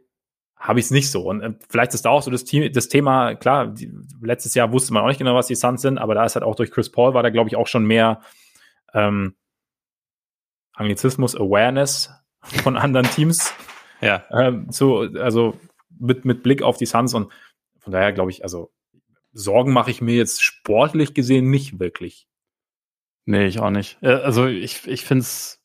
habe 0.66 0.80
ich 0.80 0.86
es 0.86 0.90
nicht 0.90 1.10
so. 1.10 1.22
Und 1.22 1.42
äh, 1.42 1.54
vielleicht 1.68 1.94
ist 1.94 2.04
da 2.04 2.10
auch 2.10 2.22
so 2.22 2.30
das, 2.30 2.44
Team, 2.44 2.72
das 2.72 2.88
Thema, 2.88 3.34
klar, 3.34 3.68
die, 3.68 3.92
letztes 4.20 4.54
Jahr 4.54 4.72
wusste 4.72 4.92
man 4.92 5.02
auch 5.02 5.08
nicht 5.08 5.18
genau, 5.18 5.34
was 5.34 5.46
die 5.46 5.54
Suns 5.54 5.80
sind, 5.80 5.98
aber 5.98 6.14
da 6.14 6.24
ist 6.24 6.34
halt 6.34 6.44
auch 6.44 6.56
durch 6.56 6.70
Chris 6.70 6.90
Paul 6.90 7.14
war 7.14 7.22
da, 7.22 7.30
glaube 7.30 7.48
ich, 7.48 7.56
auch 7.56 7.68
schon 7.68 7.86
mehr 7.86 8.20
ähm, 8.92 9.36
Anglizismus, 10.74 11.36
Awareness 11.36 12.10
von 12.40 12.76
anderen 12.76 13.06
Teams. 13.06 13.54
ja. 14.00 14.24
Ähm, 14.30 14.66
so, 14.70 15.00
also 15.00 15.58
mit, 15.98 16.24
mit 16.24 16.42
Blick 16.42 16.62
auf 16.62 16.76
die 16.76 16.86
Suns 16.86 17.14
und 17.14 17.32
von 17.78 17.92
daher 17.92 18.12
glaube 18.12 18.30
ich, 18.30 18.42
also 18.42 18.72
Sorgen 19.32 19.72
mache 19.72 19.90
ich 19.90 20.00
mir 20.00 20.16
jetzt 20.16 20.42
sportlich 20.42 21.14
gesehen 21.14 21.50
nicht 21.50 21.78
wirklich. 21.78 22.26
Nee, 23.26 23.46
ich 23.46 23.60
auch 23.60 23.70
nicht. 23.70 23.98
Äh, 24.02 24.14
also 24.14 24.46
ich, 24.46 24.86
ich 24.86 25.04
finde 25.04 25.22
es, 25.22 25.55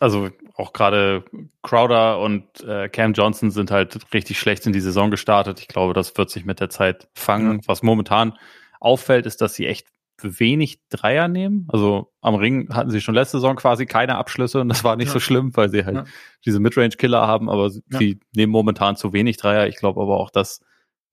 also 0.00 0.30
auch 0.54 0.72
gerade 0.72 1.24
Crowder 1.62 2.18
und 2.20 2.60
äh, 2.62 2.88
Cam 2.88 3.12
Johnson 3.12 3.50
sind 3.50 3.70
halt 3.70 4.12
richtig 4.12 4.38
schlecht 4.38 4.66
in 4.66 4.72
die 4.72 4.80
Saison 4.80 5.10
gestartet. 5.10 5.60
Ich 5.60 5.68
glaube, 5.68 5.94
das 5.94 6.16
wird 6.16 6.30
sich 6.30 6.44
mit 6.44 6.60
der 6.60 6.70
Zeit 6.70 7.08
fangen. 7.14 7.60
Ja. 7.60 7.68
Was 7.68 7.82
momentan 7.82 8.38
auffällt, 8.80 9.26
ist, 9.26 9.40
dass 9.40 9.54
sie 9.54 9.66
echt 9.66 9.86
wenig 10.20 10.80
Dreier 10.88 11.28
nehmen. 11.28 11.66
Also 11.70 12.12
am 12.20 12.34
Ring 12.34 12.72
hatten 12.72 12.90
sie 12.90 13.00
schon 13.00 13.14
letzte 13.14 13.38
Saison 13.38 13.56
quasi 13.56 13.86
keine 13.86 14.16
Abschlüsse 14.16 14.60
und 14.60 14.68
das 14.68 14.84
war 14.84 14.96
nicht 14.96 15.08
ja. 15.08 15.12
so 15.14 15.20
schlimm, 15.20 15.56
weil 15.56 15.70
sie 15.70 15.84
halt 15.84 15.96
ja. 15.96 16.04
diese 16.44 16.60
Midrange-Killer 16.60 17.26
haben, 17.26 17.50
aber 17.50 17.70
sie 17.70 18.20
nehmen 18.34 18.52
momentan 18.52 18.96
zu 18.96 19.12
wenig 19.12 19.36
Dreier. 19.38 19.66
Ich 19.66 19.76
glaube 19.76 20.00
aber 20.00 20.18
auch, 20.18 20.30
das 20.30 20.60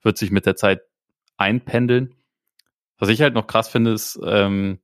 wird 0.03 0.17
sich 0.17 0.31
mit 0.31 0.45
der 0.45 0.55
Zeit 0.55 0.81
einpendeln. 1.37 2.15
Was 2.99 3.09
ich 3.09 3.21
halt 3.21 3.33
noch 3.33 3.47
krass 3.47 3.67
finde, 3.67 3.91
ist, 3.91 4.19
ähm, 4.23 4.79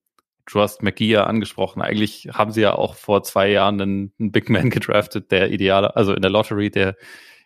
du 0.52 0.62
hast 0.62 0.82
McGee 0.82 1.10
ja 1.10 1.26
angesprochen. 1.26 1.82
Eigentlich 1.82 2.30
haben 2.34 2.52
sie 2.52 2.62
ja 2.62 2.74
auch 2.74 2.96
vor 2.96 3.24
zwei 3.24 3.50
Jahren 3.50 3.82
einen, 3.82 4.14
einen 4.20 4.32
Big 4.32 4.50
Man 4.50 4.70
gedraftet, 4.70 5.32
der 5.32 5.52
idealer, 5.52 5.96
also 5.96 6.14
in 6.14 6.22
der 6.22 6.32
Lottery, 6.32 6.72
der 6.72 6.96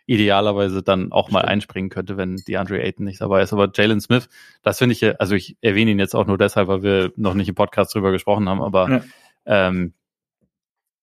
idealerweise 0.06 0.82
dann 0.82 1.12
auch 1.12 1.30
mal 1.30 1.42
einspringen 1.42 1.90
könnte, 1.90 2.16
wenn 2.16 2.36
die 2.36 2.56
Andre 2.56 2.82
Ayton 2.82 3.04
nicht 3.04 3.20
dabei 3.20 3.42
ist. 3.42 3.52
Aber 3.52 3.70
Jalen 3.72 4.00
Smith, 4.00 4.28
das 4.62 4.78
finde 4.78 4.94
ich, 4.94 5.20
also 5.20 5.34
ich 5.34 5.56
erwähne 5.60 5.92
ihn 5.92 5.98
jetzt 5.98 6.14
auch 6.14 6.26
nur 6.26 6.38
deshalb, 6.38 6.68
weil 6.68 6.82
wir 6.82 7.12
noch 7.16 7.34
nicht 7.34 7.48
im 7.48 7.54
Podcast 7.54 7.94
drüber 7.94 8.10
gesprochen 8.10 8.48
haben, 8.48 8.62
aber 8.62 8.90
ja. 8.90 9.04
ähm, 9.46 9.94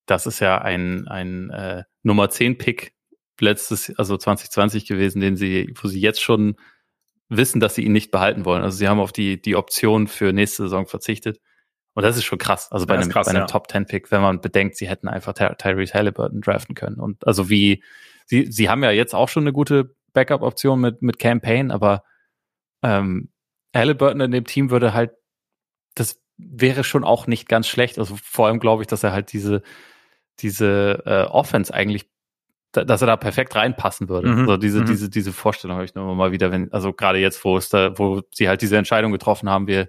das 0.05 0.25
ist 0.25 0.39
ja 0.39 0.57
ein, 0.59 1.07
ein 1.07 1.49
äh, 1.49 1.83
Nummer 2.03 2.29
10 2.29 2.57
Pick 2.57 2.93
letztes, 3.39 3.93
also 3.97 4.17
2020 4.17 4.85
gewesen, 4.85 5.21
den 5.21 5.37
sie, 5.37 5.73
wo 5.81 5.87
sie 5.87 6.01
jetzt 6.01 6.21
schon 6.21 6.55
wissen, 7.29 7.59
dass 7.59 7.75
sie 7.75 7.83
ihn 7.83 7.93
nicht 7.93 8.11
behalten 8.11 8.43
wollen. 8.43 8.63
Also 8.63 8.77
sie 8.77 8.87
haben 8.87 8.99
auf 8.99 9.13
die, 9.13 9.41
die 9.41 9.55
Option 9.55 10.07
für 10.07 10.33
nächste 10.33 10.63
Saison 10.63 10.87
verzichtet. 10.87 11.39
Und 11.93 12.03
das 12.03 12.17
ist 12.17 12.23
schon 12.23 12.37
krass. 12.37 12.71
Also 12.71 12.85
bei 12.85 12.95
einem, 12.95 13.09
krass, 13.09 13.25
bei 13.25 13.31
einem 13.31 13.41
ja. 13.41 13.47
Top 13.47 13.69
10 13.69 13.85
Pick, 13.85 14.11
wenn 14.11 14.21
man 14.21 14.41
bedenkt, 14.41 14.77
sie 14.77 14.87
hätten 14.87 15.07
einfach 15.07 15.33
Ty 15.33 15.49
Tyrese 15.57 15.93
Halliburton 15.93 16.41
draften 16.41 16.75
können. 16.75 16.99
Und 16.99 17.25
also 17.27 17.49
wie, 17.49 17.83
sie, 18.25 18.51
sie 18.51 18.69
haben 18.69 18.83
ja 18.83 18.91
jetzt 18.91 19.15
auch 19.15 19.29
schon 19.29 19.43
eine 19.43 19.53
gute 19.53 19.95
Backup-Option 20.13 20.79
mit, 20.79 21.01
mit 21.01 21.19
Campaign, 21.19 21.71
aber 21.71 22.03
ähm, 22.83 23.29
Halliburton 23.75 24.21
in 24.21 24.31
dem 24.31 24.45
Team 24.45 24.69
würde 24.69 24.93
halt, 24.93 25.11
das 25.95 26.21
wäre 26.37 26.83
schon 26.83 27.03
auch 27.03 27.27
nicht 27.27 27.49
ganz 27.49 27.67
schlecht. 27.67 27.99
Also 27.99 28.17
vor 28.23 28.47
allem 28.47 28.59
glaube 28.59 28.83
ich, 28.83 28.87
dass 28.87 29.03
er 29.03 29.11
halt 29.11 29.33
diese, 29.33 29.61
diese 30.39 31.03
äh, 31.05 31.23
Offense 31.23 31.73
eigentlich 31.73 32.09
dass 32.71 33.01
er 33.01 33.07
da 33.07 33.17
perfekt 33.17 33.55
reinpassen 33.55 34.09
würde. 34.09 34.29
Mhm. 34.29 34.39
Also 34.41 34.57
diese, 34.57 34.81
mhm. 34.81 34.85
diese, 34.85 35.09
diese 35.09 35.33
Vorstellung 35.33 35.77
habe 35.77 35.85
ich 35.85 35.95
nur 35.95 36.13
mal 36.15 36.31
wieder, 36.31 36.51
wenn, 36.51 36.71
also 36.71 36.93
gerade 36.93 37.17
jetzt, 37.17 37.43
wo 37.43 37.57
es 37.57 37.69
da, 37.69 37.97
wo 37.97 38.21
sie 38.31 38.47
halt 38.47 38.61
diese 38.61 38.77
Entscheidung 38.77 39.11
getroffen 39.11 39.49
haben, 39.49 39.65
wir, 39.65 39.87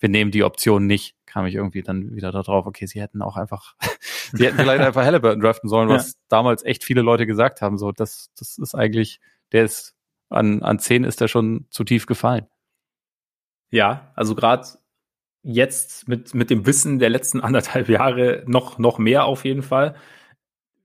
wir 0.00 0.08
nehmen 0.08 0.30
die 0.30 0.42
Option 0.42 0.86
nicht, 0.86 1.14
kam 1.32 1.46
ich 1.46 1.54
irgendwie 1.54 1.82
dann 1.82 2.14
wieder 2.14 2.30
darauf, 2.30 2.66
okay, 2.66 2.84
sie 2.86 3.00
hätten 3.00 3.22
auch 3.22 3.36
einfach, 3.36 3.74
sie 4.32 4.46
hätten 4.46 4.58
vielleicht 4.58 4.84
einfach 4.84 5.02
Halliburton 5.02 5.40
draften 5.40 5.70
sollen, 5.70 5.88
was 5.88 6.12
ja. 6.12 6.18
damals 6.28 6.62
echt 6.62 6.84
viele 6.84 7.00
Leute 7.00 7.26
gesagt 7.26 7.62
haben. 7.62 7.78
So, 7.78 7.90
das, 7.90 8.30
das 8.38 8.58
ist 8.58 8.74
eigentlich, 8.74 9.18
der 9.52 9.64
ist 9.64 9.94
an, 10.28 10.62
an 10.62 10.78
zehn 10.78 11.04
ist 11.04 11.22
der 11.22 11.28
schon 11.28 11.66
zu 11.70 11.84
tief 11.84 12.04
gefallen. 12.04 12.46
Ja, 13.70 14.12
also 14.14 14.34
gerade 14.34 14.66
jetzt 15.42 16.06
mit, 16.06 16.34
mit 16.34 16.50
dem 16.50 16.66
Wissen 16.66 16.98
der 16.98 17.08
letzten 17.08 17.40
anderthalb 17.42 17.88
Jahre 17.88 18.44
noch, 18.46 18.78
noch 18.78 18.98
mehr 18.98 19.24
auf 19.24 19.46
jeden 19.46 19.62
Fall 19.62 19.96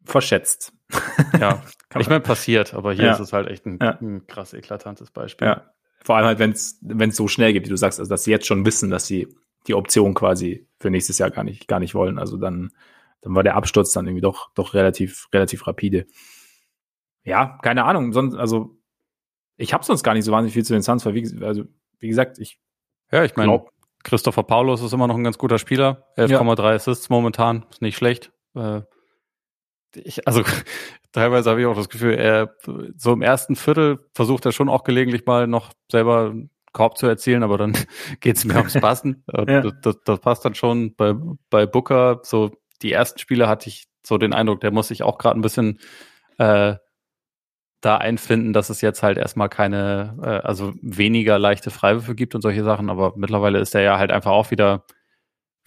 verschätzt. 0.04 0.74
Ja, 1.40 1.62
ich 2.00 2.08
meine, 2.08 2.22
passiert, 2.22 2.74
aber 2.74 2.94
hier 2.94 3.06
ja. 3.06 3.14
ist 3.14 3.20
es 3.20 3.34
halt 3.34 3.48
echt 3.48 3.66
ein, 3.66 3.80
ja. 3.82 3.98
ein 4.02 4.28
krass 4.28 4.54
eklatantes 4.54 5.12
Beispiel. 5.12 5.48
Ja. 5.48 5.74
Vor 6.04 6.16
allem 6.16 6.26
halt, 6.26 6.40
wenn 6.40 6.52
es 7.10 7.16
so 7.16 7.28
schnell 7.28 7.54
geht, 7.54 7.66
wie 7.66 7.70
du 7.70 7.78
sagst, 7.78 8.00
also 8.00 8.10
dass 8.10 8.24
sie 8.24 8.32
jetzt 8.32 8.46
schon 8.46 8.66
wissen, 8.66 8.90
dass 8.90 9.08
sie 9.08 9.28
die 9.68 9.74
Option 9.74 10.14
quasi 10.14 10.68
für 10.80 10.90
nächstes 10.90 11.18
Jahr 11.18 11.32
gar 11.32 11.44
nicht, 11.44 11.68
gar 11.68 11.80
nicht 11.80 11.96
wollen. 11.96 12.20
Also 12.20 12.38
dann, 12.38 12.72
dann 13.22 13.36
war 13.36 13.44
der 13.44 13.56
Absturz 13.56 13.92
dann 13.92 14.08
irgendwie 14.08 14.22
doch, 14.22 14.52
doch 14.54 14.74
relativ, 14.74 15.28
relativ 15.34 15.68
rapide. 15.68 16.08
Ja, 17.24 17.58
keine 17.62 17.86
Ahnung. 17.86 18.14
Sonst, 18.14 18.36
also 18.36 18.78
ich 19.58 19.74
habe 19.74 19.84
sonst 19.84 20.04
gar 20.04 20.14
nicht 20.14 20.26
so 20.26 20.32
wahnsinnig 20.32 20.54
viel 20.54 20.66
zu 20.66 20.74
den 20.74 20.82
Suns, 20.82 21.06
weil 21.06 21.16
wie, 21.16 21.44
also, 21.44 21.66
wie 22.00 22.08
gesagt, 22.08 22.40
ich 22.40 22.60
ja, 23.12 23.24
ich 23.24 23.36
meine, 23.36 23.64
Christopher 24.04 24.44
Paulus 24.44 24.82
ist 24.82 24.94
immer 24.94 25.08
noch 25.08 25.16
ein 25.16 25.24
ganz 25.24 25.38
guter 25.38 25.60
Spieler. 25.60 26.06
11,3 26.18 26.64
ja. 26.64 26.76
Assists 26.76 27.10
momentan, 27.10 27.66
ist 27.70 27.82
nicht 27.82 27.98
schlecht. 27.98 28.32
Äh, 28.56 28.82
ich, 29.96 30.28
also 30.28 30.44
teilweise 31.12 31.50
habe 31.50 31.62
ich 31.62 31.68
auch 31.68 31.76
das 31.76 31.90
Gefühl, 31.90 32.14
er 32.14 32.56
so 32.96 33.14
im 33.14 33.22
ersten 33.22 33.56
Viertel 33.56 34.00
versucht 34.14 34.46
er 34.46 34.52
schon 34.52 34.70
auch 34.70 34.84
gelegentlich 34.84 35.26
mal 35.26 35.48
noch 35.48 35.74
selber 35.92 36.36
Korb 36.78 36.98
zu 36.98 37.08
erzielen, 37.08 37.44
aber 37.44 37.58
dann 37.58 37.74
geht 38.22 38.38
es 38.38 38.46
mir 38.46 38.56
ums 38.56 38.74
Passen. 38.74 39.24
ja. 39.34 39.62
das, 39.62 39.74
das, 39.82 39.96
das, 40.06 40.20
passt 40.20 40.46
dann 40.46 40.56
schon. 40.56 40.96
Bei, 40.96 41.16
bei 41.50 41.66
Booker, 41.66 42.22
so 42.24 42.52
die 42.82 42.92
ersten 42.92 43.20
Spiele 43.20 43.48
hatte 43.48 43.70
ich 43.70 43.88
so 44.06 44.18
den 44.18 44.34
Eindruck, 44.34 44.62
der 44.62 44.72
muss 44.72 44.90
sich 44.90 45.04
auch 45.04 45.18
gerade 45.18 45.40
ein 45.40 45.42
bisschen 45.42 45.80
äh, 46.38 46.76
da 47.82 47.98
einfinden, 47.98 48.54
dass 48.54 48.70
es 48.70 48.82
jetzt 48.82 49.04
halt 49.04 49.18
erstmal 49.18 49.50
keine, 49.50 50.18
äh, 50.22 50.48
also 50.48 50.74
weniger 50.82 51.40
leichte 51.40 51.72
Freiwürfe 51.72 52.16
gibt 52.16 52.36
und 52.36 52.42
solche 52.42 52.64
Sachen, 52.64 52.90
aber 52.90 53.14
mittlerweile 53.18 53.60
ist 53.60 53.76
er 53.76 53.82
ja 53.82 53.98
halt 53.98 54.12
einfach 54.12 54.32
auch 54.32 54.52
wieder 54.52 54.86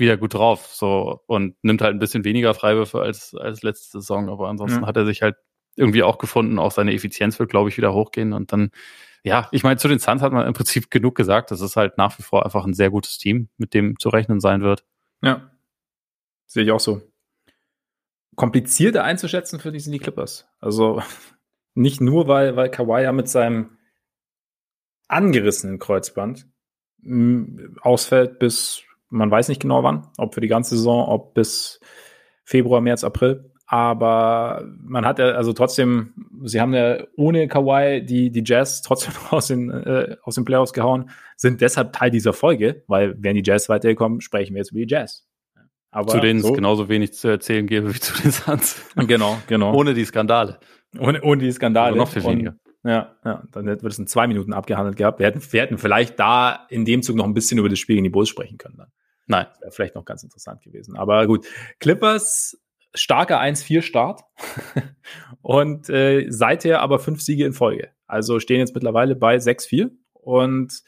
wieder 0.00 0.16
gut 0.16 0.34
drauf. 0.34 0.66
So 0.66 1.20
und 1.26 1.54
nimmt 1.62 1.82
halt 1.82 1.94
ein 1.94 2.00
bisschen 2.00 2.24
weniger 2.24 2.54
Freiwürfe 2.54 3.00
als, 3.00 3.34
als 3.34 3.62
letzte 3.62 4.00
Saison. 4.00 4.28
Aber 4.28 4.48
ansonsten 4.48 4.80
ja. 4.80 4.86
hat 4.86 4.96
er 4.96 5.04
sich 5.04 5.22
halt 5.22 5.36
irgendwie 5.76 6.02
auch 6.02 6.18
gefunden. 6.18 6.58
Auch 6.58 6.72
seine 6.72 6.92
Effizienz 6.92 7.38
wird, 7.38 7.50
glaube 7.50 7.68
ich, 7.68 7.76
wieder 7.76 7.92
hochgehen. 7.92 8.32
Und 8.32 8.52
dann, 8.52 8.70
ja, 9.22 9.48
ich 9.52 9.62
meine, 9.62 9.76
zu 9.76 9.88
den 9.88 9.98
Suns 9.98 10.22
hat 10.22 10.32
man 10.32 10.46
im 10.46 10.54
Prinzip 10.54 10.90
genug 10.90 11.14
gesagt. 11.14 11.50
Das 11.50 11.60
ist 11.60 11.76
halt 11.76 11.98
nach 11.98 12.18
wie 12.18 12.22
vor 12.22 12.44
einfach 12.44 12.64
ein 12.64 12.74
sehr 12.74 12.90
gutes 12.90 13.18
Team, 13.18 13.48
mit 13.56 13.74
dem 13.74 13.98
zu 13.98 14.08
rechnen 14.08 14.40
sein 14.40 14.62
wird. 14.62 14.84
Ja. 15.22 15.50
Sehe 16.46 16.64
ich 16.64 16.72
auch 16.72 16.80
so. 16.80 17.02
Komplizierter 18.36 19.04
einzuschätzen 19.04 19.60
für 19.60 19.72
die 19.72 19.80
sind 19.80 19.92
die 19.92 19.98
Clippers. 19.98 20.48
Also 20.58 21.02
nicht 21.74 22.00
nur, 22.00 22.28
weil, 22.28 22.56
weil 22.56 22.70
Kawhi 22.70 23.02
ja 23.02 23.12
mit 23.12 23.28
seinem 23.28 23.78
angerissenen 25.08 25.78
Kreuzband 25.78 26.48
mm, 27.02 27.76
ausfällt 27.82 28.38
bis 28.38 28.84
man 29.10 29.30
weiß 29.30 29.48
nicht 29.48 29.60
genau 29.60 29.82
wann, 29.82 30.08
ob 30.16 30.34
für 30.34 30.40
die 30.40 30.48
ganze 30.48 30.76
Saison, 30.76 31.06
ob 31.08 31.34
bis 31.34 31.80
Februar, 32.44 32.80
März, 32.80 33.04
April. 33.04 33.49
Aber 33.72 34.68
man 34.82 35.06
hat 35.06 35.20
ja, 35.20 35.26
also 35.26 35.52
trotzdem, 35.52 36.12
sie 36.42 36.60
haben 36.60 36.74
ja 36.74 37.04
ohne 37.16 37.46
Kawhi 37.46 38.04
die, 38.04 38.32
die 38.32 38.42
Jazz 38.44 38.82
trotzdem 38.82 39.14
aus 39.30 39.46
den, 39.46 39.70
äh, 39.70 40.16
aus 40.24 40.34
den 40.34 40.44
Playoffs 40.44 40.72
gehauen, 40.72 41.10
sind 41.36 41.60
deshalb 41.60 41.92
Teil 41.92 42.10
dieser 42.10 42.32
Folge, 42.32 42.82
weil 42.88 43.14
wenn 43.22 43.36
die 43.36 43.44
Jazz 43.44 43.68
weiterkommen, 43.68 44.22
sprechen 44.22 44.54
wir 44.54 44.58
jetzt 44.58 44.72
über 44.72 44.80
die 44.80 44.88
Jazz. 44.88 45.24
Aber 45.92 46.08
zu 46.08 46.18
denen 46.18 46.40
so, 46.40 46.48
es 46.48 46.54
genauso 46.54 46.88
wenig 46.88 47.12
zu 47.12 47.28
erzählen 47.28 47.68
gäbe 47.68 47.94
wie 47.94 48.00
zu 48.00 48.20
den 48.20 48.32
Suns. 48.32 48.84
Genau, 48.96 49.38
genau. 49.46 49.72
Ohne 49.72 49.94
die 49.94 50.04
Skandale. 50.04 50.58
Ohne, 50.98 51.22
ohne 51.22 51.40
die 51.40 51.52
Skandale. 51.52 51.92
Oder 51.92 52.00
noch 52.00 52.08
viel 52.08 52.24
weniger. 52.24 52.56
Ja, 52.82 53.14
ja, 53.24 53.44
dann 53.52 53.66
wird 53.66 53.84
es 53.84 53.98
in 54.00 54.08
zwei 54.08 54.26
Minuten 54.26 54.52
abgehandelt 54.52 54.96
gehabt. 54.96 55.20
Wir 55.20 55.26
hätten, 55.26 55.40
wir 55.48 55.62
hätten 55.62 55.78
vielleicht 55.78 56.18
da 56.18 56.66
in 56.70 56.84
dem 56.84 57.02
Zug 57.02 57.14
noch 57.14 57.24
ein 57.24 57.34
bisschen 57.34 57.58
über 57.58 57.68
das 57.68 57.78
Spiel 57.78 57.94
gegen 57.94 58.04
die 58.04 58.10
Bulls 58.10 58.30
sprechen 58.30 58.58
können 58.58 58.78
dann. 58.78 58.88
Nein. 59.28 59.46
Das 59.46 59.60
wäre 59.60 59.70
vielleicht 59.70 59.94
noch 59.94 60.04
ganz 60.04 60.24
interessant 60.24 60.60
gewesen. 60.60 60.96
Aber 60.96 61.24
gut. 61.28 61.46
Clippers, 61.78 62.58
starker 62.95 63.41
1-4-Start. 63.41 64.22
und 65.43 65.88
äh, 65.88 66.26
seither 66.28 66.80
aber 66.80 66.99
fünf 66.99 67.22
Siege 67.22 67.45
in 67.45 67.53
Folge. 67.53 67.91
Also 68.07 68.41
stehen 68.41 68.59
jetzt 68.59 68.74
mittlerweile 68.74 69.16
bei 69.16 69.36
6-4. 69.36 69.91
Und 70.14 70.82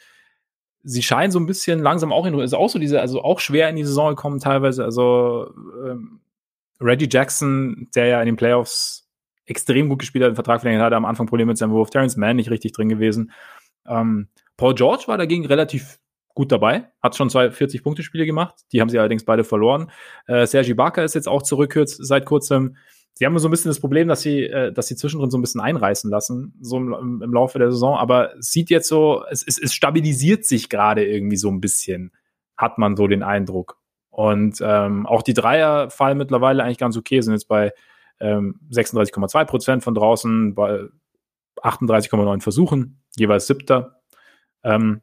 sie 0.83 1.03
scheinen 1.03 1.31
so 1.31 1.39
ein 1.39 1.47
bisschen 1.47 1.81
langsam 1.81 2.13
auch 2.13 2.27
in, 2.27 2.39
ist 2.39 2.55
auch 2.55 2.69
so 2.69 2.79
diese, 2.79 3.01
also 3.01 3.23
auch 3.23 3.41
schwer 3.41 3.69
in 3.69 3.77
die 3.77 3.85
Saison 3.85 4.11
gekommen 4.11 4.41
teilweise. 4.41 4.85
Also 4.85 5.53
ähm, 5.87 6.21
Reggie 6.81 7.09
Jackson, 7.11 7.89
der 7.95 8.07
ja 8.07 8.21
in 8.21 8.27
den 8.27 8.37
Playoffs 8.37 9.09
extrem 9.47 9.89
gut 9.89 10.01
gespielt 10.01 10.25
hat, 10.25 10.31
den 10.31 10.37
Vertrag 10.37 10.61
verlängert 10.61 10.85
hat, 10.85 10.93
am 10.93 11.05
Anfang 11.05 11.27
Probleme 11.27 11.51
mit 11.51 11.59
seinem 11.59 11.73
Wurf. 11.73 11.91
Terrence 11.91 12.17
Mann 12.17 12.37
nicht 12.37 12.51
richtig 12.51 12.73
drin 12.73 12.89
gewesen. 12.89 13.33
Ähm, 13.87 14.29
Paul 14.57 14.75
George 14.75 15.05
war 15.07 15.19
dagegen 15.19 15.47
relativ 15.47 15.99
gut 16.35 16.53
dabei, 16.53 16.91
hat 17.03 17.17
schon 17.17 17.31
zwei 17.31 17.47
40-Punkte-Spiele 17.47 18.27
gemacht, 18.27 18.55
die 18.73 18.81
haben 18.81 18.89
sie 18.89 18.99
allerdings 18.99 19.25
beide 19.25 19.45
verloren. 19.45 19.91
Äh, 20.27 20.47
Sergi 20.47 20.75
Barker 20.75 21.05
ist 21.05 21.15
jetzt 21.15 21.29
auch 21.29 21.43
zurück 21.43 21.79
seit 21.87 22.27
kurzem. 22.27 22.77
Sie 23.15 23.27
haben 23.27 23.39
so 23.39 23.49
ein 23.49 23.51
bisschen 23.51 23.71
das 23.71 23.81
Problem, 23.81 24.09
dass 24.09 24.23
sie, 24.23 24.45
äh, 24.45 24.73
dass 24.73 24.87
sie 24.87 24.97
zwischendrin 24.97 25.31
so 25.31 25.39
ein 25.39 25.43
bisschen 25.43 25.61
einreißen 25.61 26.11
lassen, 26.11 26.55
so 26.61 26.79
im, 26.79 27.23
im 27.23 27.33
Laufe 27.33 27.59
der 27.59 27.71
Saison, 27.71 27.97
aber 27.97 28.37
es 28.39 28.51
sieht 28.51 28.71
jetzt 28.71 28.89
so, 28.89 29.25
es, 29.31 29.47
es, 29.47 29.59
es 29.59 29.75
stabilisiert 29.75 30.45
sich 30.47 30.69
gerade 30.69 31.05
irgendwie 31.05 31.37
so 31.37 31.51
ein 31.51 31.61
bisschen, 31.61 32.13
hat 32.57 32.79
man 32.79 32.97
so 32.97 33.07
den 33.07 33.23
Eindruck. 33.23 33.79
Und 34.09 34.59
ähm, 34.63 35.07
auch 35.07 35.23
die 35.23 35.35
Dreier 35.35 35.89
fallen 35.91 36.19
mittlerweile 36.19 36.63
eigentlich 36.63 36.79
ganz 36.79 36.97
okay, 36.97 37.21
sind 37.21 37.33
jetzt 37.33 37.49
bei 37.49 37.73
ähm, 38.21 38.61
36,2 38.71 39.45
Prozent 39.47 39.83
von 39.85 39.95
draußen 39.95 40.55
bei 40.55 40.85
38,9 41.63 42.41
Versuchen, 42.41 43.03
jeweils 43.17 43.47
siebter. 43.47 44.03
Ähm, 44.63 45.01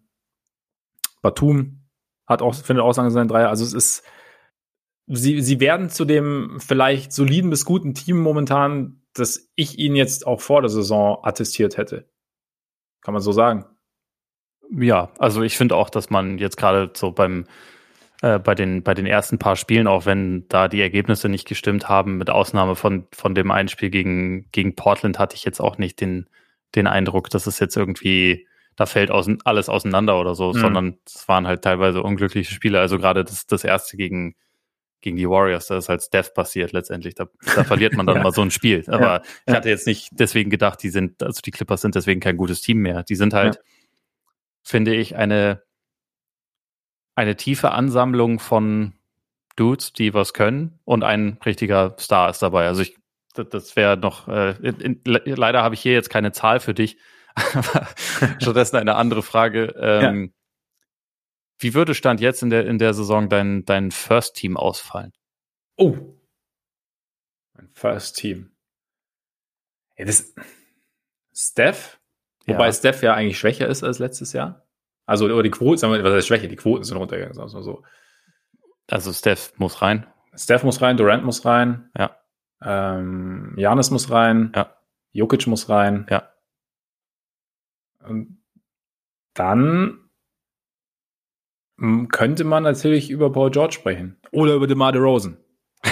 Batum 1.22 1.88
hat 2.28 2.42
auch, 2.42 2.54
findet 2.54 2.84
Aussagen 2.84 3.10
seinen 3.12 3.28
Dreier. 3.28 3.50
Also 3.50 3.66
es 3.66 3.74
ist, 3.74 4.04
sie, 5.08 5.42
sie 5.42 5.60
werden 5.60 5.90
zu 5.90 6.06
dem 6.06 6.60
vielleicht 6.60 7.12
soliden 7.12 7.50
bis 7.50 7.66
guten 7.66 7.94
Team 7.94 8.20
momentan, 8.20 9.02
das 9.14 9.50
ich 9.56 9.80
ihnen 9.80 9.96
jetzt 9.96 10.26
auch 10.28 10.42
vor 10.42 10.62
der 10.62 10.70
Saison 10.70 11.20
attestiert 11.24 11.78
hätte. 11.78 12.10
Kann 13.02 13.14
man 13.14 13.24
so 13.24 13.32
sagen. 13.32 13.66
Ja, 14.72 15.12
also 15.18 15.42
ich 15.42 15.58
finde 15.58 15.76
auch, 15.76 15.90
dass 15.90 16.10
man 16.10 16.38
jetzt 16.38 16.58
gerade 16.58 16.92
so 16.96 17.12
beim 17.12 17.46
äh, 18.22 18.38
bei 18.38 18.54
den 18.54 18.84
bei 18.84 18.94
den 18.94 19.08
ersten 19.08 19.40
paar 19.40 19.56
Spielen, 19.56 19.88
auch 19.88 20.06
wenn 20.06 20.48
da 20.50 20.68
die 20.68 20.82
Ergebnisse 20.82 21.28
nicht 21.28 21.48
gestimmt 21.48 21.90
haben, 21.90 22.18
mit 22.18 22.30
Ausnahme 22.30 22.76
von 22.76 23.08
von 23.12 23.34
dem 23.34 23.50
einen 23.50 23.70
Spiel 23.70 23.90
gegen 23.90 24.50
gegen 24.52 24.76
Portland, 24.76 25.18
hatte 25.18 25.36
ich 25.36 25.44
jetzt 25.44 25.60
auch 25.60 25.80
nicht 25.80 26.02
den 26.02 26.30
den 26.76 26.86
Eindruck, 26.86 27.32
dass 27.32 27.48
es 27.48 27.58
jetzt 27.60 27.78
irgendwie 27.78 28.48
da 28.80 28.86
fällt 28.86 29.12
außen, 29.12 29.40
alles 29.44 29.68
auseinander 29.68 30.18
oder 30.22 30.36
so, 30.36 30.54
mhm. 30.54 30.60
sondern 30.60 30.98
es 31.06 31.28
waren 31.28 31.46
halt 31.46 31.64
teilweise 31.64 32.02
unglückliche 32.02 32.54
Spiele. 32.54 32.80
Also 32.80 32.98
gerade 32.98 33.26
das, 33.26 33.46
das 33.46 33.66
erste 33.66 33.98
gegen, 33.98 34.36
gegen 35.02 35.18
die 35.18 35.30
Warriors, 35.30 35.68
da 35.68 35.78
ist 35.78 35.90
halt 35.90 36.02
Steph 36.02 36.34
passiert 36.34 36.72
letztendlich. 36.72 37.14
Da, 37.14 37.28
da 37.58 37.66
verliert 37.66 37.94
man 37.98 38.06
dann 38.08 38.16
ja. 38.16 38.24
mal 38.24 38.32
so 38.32 38.42
ein 38.42 38.52
Spiel. 38.52 38.86
Aber 38.88 39.02
ja. 39.02 39.22
ich 39.48 39.54
hatte 39.54 39.68
jetzt 39.68 39.86
nicht 39.86 40.12
deswegen 40.14 40.50
gedacht, 40.50 40.82
die 40.82 40.92
sind, 40.92 41.22
also 41.22 41.42
die 41.42 41.52
Clippers 41.52 41.82
sind 41.82 41.96
deswegen 41.96 42.22
kein 42.22 42.38
gutes 42.38 42.62
Team 42.62 42.78
mehr. 42.78 43.04
Die 43.04 43.16
sind 43.16 43.34
halt, 43.34 43.56
ja. 43.56 43.62
finde 44.64 44.96
ich, 44.96 45.18
eine, 45.18 45.62
eine 47.16 47.36
tiefe 47.36 47.72
Ansammlung 47.72 48.40
von 48.40 48.94
Dudes, 49.58 49.92
die 49.92 50.14
was 50.14 50.34
können 50.34 50.80
und 50.86 51.04
ein 51.04 51.38
richtiger 51.46 51.98
Star 52.00 52.30
ist 52.30 52.42
dabei. 52.42 52.68
Also 52.68 52.82
ich, 52.82 52.96
das, 53.34 53.50
das 53.50 53.76
wäre 53.76 53.98
noch, 53.98 54.30
äh, 54.30 54.52
in, 54.62 55.02
in, 55.02 55.02
leider 55.04 55.64
habe 55.64 55.76
ich 55.76 55.82
hier 55.82 55.92
jetzt 55.92 56.10
keine 56.10 56.32
Zahl 56.32 56.62
für 56.62 56.74
dich, 56.74 56.96
aber 57.54 57.88
stattdessen 58.40 58.78
eine 58.78 58.96
andere 58.96 59.24
Frage. 59.24 59.74
Ähm, 59.78 60.24
ja. 60.24 60.30
Wie 61.60 61.74
würde 61.74 61.94
Stand 61.94 62.22
jetzt 62.22 62.42
in 62.42 62.50
der, 62.50 62.66
in 62.66 62.78
der 62.78 62.94
Saison 62.94 63.28
dein, 63.30 63.66
dein 63.66 63.92
First 63.92 64.36
Team 64.36 64.56
ausfallen? 64.56 65.12
Oh. 65.76 65.98
Mein 67.54 67.70
First 67.74 68.18
Team. 68.18 68.52
Ja, 69.98 70.06
das, 70.06 70.34
Steph? 71.34 72.00
Wobei 72.46 72.68
ja. 72.68 72.74
Steph 72.74 73.04
ja 73.04 73.14
eigentlich 73.14 73.38
schwächer 73.38 73.68
ist 73.68 73.84
als 73.84 74.00
letztes 74.00 74.34
Jahr. 74.34 74.66
Also, 75.06 75.26
oder 75.26 75.44
die 75.44 75.52
Quoten, 75.52 75.78
sagen 75.78 75.94
wir, 75.94 76.04
was 76.04 76.14
heißt 76.14 76.28
Schwäche? 76.28 76.48
Die 76.48 76.56
Quoten 76.56 76.84
sind 76.84 76.98
runtergegangen, 76.98 77.36
sagen 77.36 77.52
wir 77.52 77.64
so. 77.64 77.84
Also, 78.88 79.12
Steph 79.12 79.54
muss 79.58 79.82
rein. 79.82 80.08
Steph 80.36 80.64
muss 80.64 80.82
rein, 80.82 80.98
Durant 80.98 81.26
muss 81.26 81.46
rein. 81.46 81.90
Ja. 81.98 82.18
Ähm, 82.62 83.54
Janis 83.58 83.92
muss 83.92 84.10
rein. 84.12 84.52
Ja. 84.56 84.76
Jokic 85.12 85.48
muss 85.48 85.70
rein. 85.70 86.06
Ja. 86.10 86.32
Dann 89.34 90.10
könnte 92.12 92.44
man 92.44 92.64
natürlich 92.64 93.10
über 93.10 93.32
Paul 93.32 93.52
George 93.52 93.74
sprechen. 93.74 94.18
Oder 94.32 94.56
über 94.56 94.68
DeMar 94.68 94.92
DeRozan. 94.92 95.38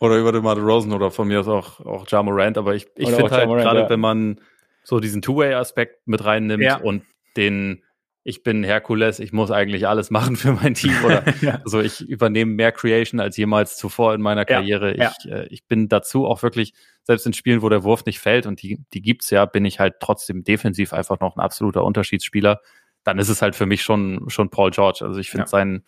oder 0.00 0.18
über 0.18 0.32
DeMar 0.32 0.54
DeRozan 0.54 0.92
oder 0.92 1.10
von 1.10 1.28
mir 1.28 1.40
aus 1.40 1.48
auch, 1.48 1.80
auch 1.80 2.06
Ja 2.06 2.22
Morant. 2.22 2.56
Aber 2.56 2.74
ich, 2.74 2.88
ich 2.96 3.10
finde 3.10 3.30
halt 3.30 3.48
gerade, 3.48 3.80
ja. 3.80 3.90
wenn 3.90 4.00
man 4.00 4.40
so 4.82 5.00
diesen 5.00 5.22
Two-Way-Aspekt 5.22 6.06
mit 6.08 6.24
reinnimmt 6.24 6.62
ja. 6.62 6.76
und 6.78 7.04
den 7.36 7.83
ich 8.26 8.42
bin 8.42 8.64
Herkules, 8.64 9.20
ich 9.20 9.32
muss 9.34 9.50
eigentlich 9.50 9.86
alles 9.86 10.10
machen 10.10 10.36
für 10.36 10.52
mein 10.52 10.72
Team 10.72 10.94
oder 11.04 11.22
ja. 11.42 11.60
also 11.62 11.80
ich 11.80 12.00
übernehme 12.00 12.52
mehr 12.52 12.72
Creation 12.72 13.20
als 13.20 13.36
jemals 13.36 13.76
zuvor 13.76 14.14
in 14.14 14.22
meiner 14.22 14.46
Karriere. 14.46 14.96
Ja, 14.96 15.12
ich, 15.18 15.30
Äh, 15.30 15.46
ich 15.48 15.66
bin 15.66 15.88
dazu 15.88 16.26
auch 16.26 16.42
wirklich, 16.42 16.72
selbst 17.02 17.26
in 17.26 17.34
Spielen, 17.34 17.60
wo 17.60 17.68
der 17.68 17.84
Wurf 17.84 18.06
nicht 18.06 18.18
fällt 18.18 18.46
und 18.46 18.62
die, 18.62 18.82
die 18.94 19.02
gibt's 19.02 19.28
ja, 19.28 19.44
bin 19.44 19.66
ich 19.66 19.78
halt 19.78 19.96
trotzdem 20.00 20.42
defensiv 20.42 20.94
einfach 20.94 21.20
noch 21.20 21.36
ein 21.36 21.40
absoluter 21.40 21.84
Unterschiedsspieler. 21.84 22.60
Dann 23.04 23.18
ist 23.18 23.28
es 23.28 23.42
halt 23.42 23.54
für 23.54 23.66
mich 23.66 23.82
schon, 23.82 24.24
schon 24.28 24.48
Paul 24.48 24.70
George. 24.70 25.04
Also 25.04 25.20
ich 25.20 25.28
finde, 25.28 25.44
ja. 25.44 25.48
sein 25.48 25.84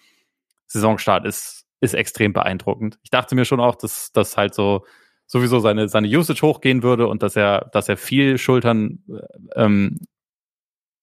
Saisonstart 0.66 1.24
ist, 1.24 1.64
ist 1.80 1.94
extrem 1.94 2.34
beeindruckend. 2.34 2.98
Ich 3.02 3.10
dachte 3.10 3.34
mir 3.34 3.46
schon 3.46 3.60
auch, 3.60 3.76
dass 3.76 4.12
das 4.12 4.36
halt 4.36 4.54
so 4.54 4.84
sowieso 5.26 5.58
seine, 5.58 5.88
seine 5.88 6.06
Usage 6.06 6.42
hochgehen 6.42 6.82
würde 6.82 7.08
und 7.08 7.22
dass 7.22 7.34
er, 7.34 7.70
dass 7.72 7.88
er 7.88 7.96
viel 7.96 8.36
Schultern 8.36 9.02
äh, 9.08 9.64
ähm, 9.64 10.00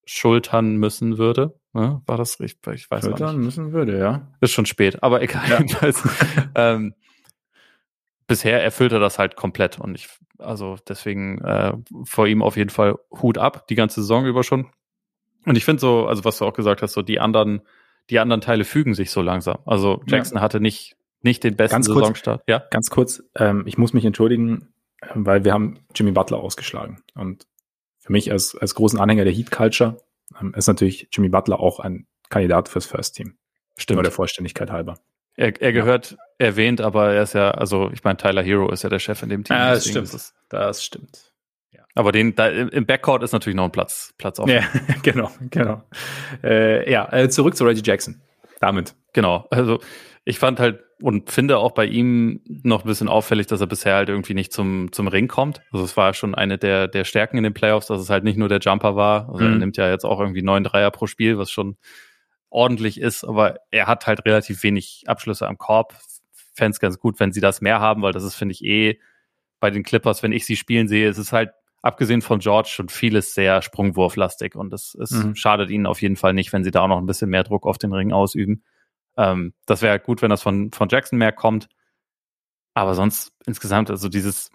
schultern 0.05 0.77
müssen 0.77 1.17
würde. 1.17 1.59
Ja, 1.73 2.01
war 2.05 2.17
das 2.17 2.39
richtig? 2.39 2.73
Ich 2.73 2.91
weiß 2.91 3.05
schultern 3.05 3.37
nicht. 3.37 3.45
müssen 3.45 3.71
würde, 3.73 3.97
ja. 3.97 4.27
Ist 4.41 4.51
schon 4.51 4.65
spät, 4.65 5.01
aber 5.01 5.21
egal. 5.21 5.43
Ja. 5.49 5.91
ähm, 6.55 6.93
bisher 8.27 8.63
erfüllt 8.63 8.91
er 8.91 8.99
das 8.99 9.19
halt 9.19 9.35
komplett 9.35 9.79
und 9.79 9.95
ich, 9.95 10.07
also 10.37 10.77
deswegen 10.87 11.39
äh, 11.41 11.73
vor 12.03 12.27
ihm 12.27 12.41
auf 12.41 12.57
jeden 12.57 12.69
Fall 12.69 12.95
Hut 13.11 13.37
ab, 13.37 13.67
die 13.67 13.75
ganze 13.75 14.01
Saison 14.01 14.25
über 14.25 14.43
schon. 14.43 14.69
Und 15.45 15.57
ich 15.57 15.65
finde 15.65 15.81
so, 15.81 16.07
also 16.07 16.23
was 16.23 16.37
du 16.37 16.45
auch 16.45 16.53
gesagt 16.53 16.81
hast, 16.81 16.93
so 16.93 17.01
die 17.01 17.19
anderen, 17.19 17.61
die 18.09 18.19
anderen 18.19 18.41
Teile 18.41 18.63
fügen 18.63 18.93
sich 18.93 19.11
so 19.11 19.21
langsam. 19.21 19.57
Also 19.65 20.01
Jackson 20.07 20.37
ja. 20.37 20.41
hatte 20.41 20.59
nicht, 20.59 20.95
nicht 21.21 21.43
den 21.43 21.55
besten 21.55 21.75
ganz 21.75 21.87
Saisonstart. 21.87 22.43
ja, 22.47 22.63
ganz 22.69 22.89
kurz, 22.89 23.23
ähm, 23.35 23.63
ich 23.65 23.77
muss 23.77 23.93
mich 23.93 24.05
entschuldigen, 24.05 24.73
weil 25.13 25.43
wir 25.43 25.53
haben 25.53 25.79
Jimmy 25.95 26.11
Butler 26.11 26.37
ausgeschlagen 26.37 27.01
und 27.15 27.45
für 28.03 28.11
mich 28.11 28.31
als, 28.31 28.55
als 28.55 28.75
großen 28.75 28.99
Anhänger 28.99 29.23
der 29.23 29.33
Heat 29.33 29.49
Culture 29.49 29.97
ähm, 30.39 30.53
ist 30.55 30.67
natürlich 30.67 31.07
Jimmy 31.11 31.29
Butler 31.29 31.59
auch 31.59 31.79
ein 31.79 32.05
Kandidat 32.29 32.67
fürs 32.67 32.85
First 32.85 33.15
Team. 33.15 33.37
Stimmt. 33.77 33.95
Nur 33.95 34.03
der 34.03 34.11
Vollständigkeit 34.11 34.71
halber. 34.71 34.99
Er, 35.35 35.59
er 35.61 35.71
gehört 35.71 36.11
ja. 36.11 36.17
erwähnt, 36.47 36.81
aber 36.81 37.13
er 37.13 37.23
ist 37.23 37.33
ja, 37.33 37.51
also 37.51 37.89
ich 37.91 38.03
meine, 38.03 38.17
Tyler 38.17 38.43
Hero 38.43 38.71
ist 38.71 38.83
ja 38.83 38.89
der 38.89 38.99
Chef 38.99 39.23
in 39.23 39.29
dem 39.29 39.43
Team. 39.43 39.55
Ja, 39.55 39.71
das 39.73 39.87
stimmt. 39.87 40.13
Das, 40.13 40.33
das 40.49 40.83
stimmt. 40.83 41.31
Ja. 41.71 41.83
Aber 41.95 42.11
den, 42.11 42.35
da, 42.35 42.49
im 42.49 42.85
Backcourt 42.85 43.23
ist 43.23 43.31
natürlich 43.31 43.55
noch 43.55 43.63
ein 43.65 43.71
Platz, 43.71 44.13
Platz 44.17 44.37
offen. 44.37 44.51
Ja, 44.51 44.63
genau, 45.01 45.31
genau. 45.49 45.81
Äh, 46.43 46.91
ja, 46.91 47.11
äh, 47.11 47.29
zurück 47.29 47.55
zu 47.55 47.63
Reggie 47.63 47.81
Jackson. 47.83 48.21
Damit. 48.59 48.95
Genau. 49.13 49.47
Also 49.49 49.79
ich 50.25 50.39
fand 50.39 50.59
halt 50.59 50.83
und 51.01 51.29
finde 51.29 51.57
auch 51.57 51.71
bei 51.71 51.85
ihm 51.85 52.41
noch 52.45 52.85
ein 52.85 52.87
bisschen 52.87 53.09
auffällig, 53.09 53.47
dass 53.47 53.59
er 53.59 53.67
bisher 53.67 53.95
halt 53.95 54.09
irgendwie 54.09 54.33
nicht 54.33 54.53
zum, 54.53 54.91
zum 54.93 55.09
Ring 55.09 55.27
kommt. 55.27 55.61
Also 55.71 55.83
es 55.83 55.97
war 55.97 56.13
schon 56.13 56.33
eine 56.33 56.57
der, 56.57 56.87
der 56.87 57.03
Stärken 57.03 57.37
in 57.37 57.43
den 57.43 57.53
Playoffs, 57.53 57.87
dass 57.87 57.99
es 57.99 58.09
halt 58.09 58.23
nicht 58.23 58.37
nur 58.37 58.47
der 58.47 58.59
Jumper 58.59 58.95
war. 58.95 59.29
Also 59.29 59.43
mhm. 59.43 59.51
er 59.51 59.57
nimmt 59.57 59.77
ja 59.77 59.89
jetzt 59.89 60.05
auch 60.05 60.19
irgendwie 60.19 60.41
neun 60.41 60.63
Dreier 60.63 60.91
pro 60.91 61.07
Spiel, 61.07 61.37
was 61.37 61.51
schon 61.51 61.75
ordentlich 62.49 63.01
ist, 63.01 63.25
aber 63.25 63.57
er 63.71 63.87
hat 63.87 64.07
halt 64.07 64.25
relativ 64.25 64.63
wenig 64.63 65.03
Abschlüsse 65.07 65.47
am 65.47 65.57
Korb. 65.57 65.95
Fände 66.53 66.71
es 66.71 66.79
ganz 66.79 66.99
gut, 66.99 67.19
wenn 67.19 67.33
sie 67.33 67.41
das 67.41 67.61
mehr 67.61 67.79
haben, 67.79 68.01
weil 68.01 68.13
das 68.13 68.23
ist, 68.23 68.35
finde 68.35 68.53
ich, 68.53 68.63
eh 68.63 68.99
bei 69.59 69.71
den 69.71 69.83
Clippers, 69.83 70.23
wenn 70.23 70.31
ich 70.31 70.45
sie 70.45 70.55
spielen 70.55 70.87
sehe, 70.87 71.09
ist 71.09 71.17
es 71.17 71.33
halt, 71.33 71.51
abgesehen 71.81 72.21
von 72.21 72.39
George, 72.39 72.69
schon 72.71 72.87
vieles 72.87 73.33
sehr 73.33 73.61
sprungwurflastig 73.61 74.55
und 74.55 74.71
es, 74.73 74.95
es 74.95 75.11
mhm. 75.11 75.35
schadet 75.35 75.69
ihnen 75.69 75.85
auf 75.85 76.01
jeden 76.01 76.15
Fall 76.15 76.33
nicht, 76.33 76.53
wenn 76.53 76.63
sie 76.63 76.71
da 76.71 76.81
auch 76.81 76.87
noch 76.87 76.97
ein 76.97 77.05
bisschen 77.05 77.29
mehr 77.29 77.43
Druck 77.43 77.65
auf 77.65 77.77
den 77.77 77.91
Ring 77.91 78.13
ausüben. 78.13 78.63
Ähm, 79.17 79.53
das 79.65 79.81
wäre 79.81 79.99
gut, 79.99 80.21
wenn 80.21 80.29
das 80.29 80.41
von, 80.41 80.71
von 80.71 80.89
Jackson 80.89 81.19
mehr 81.19 81.31
kommt. 81.31 81.67
Aber 82.73 82.95
sonst 82.95 83.33
insgesamt, 83.45 83.89
also 83.89 84.09
dieses, 84.09 84.49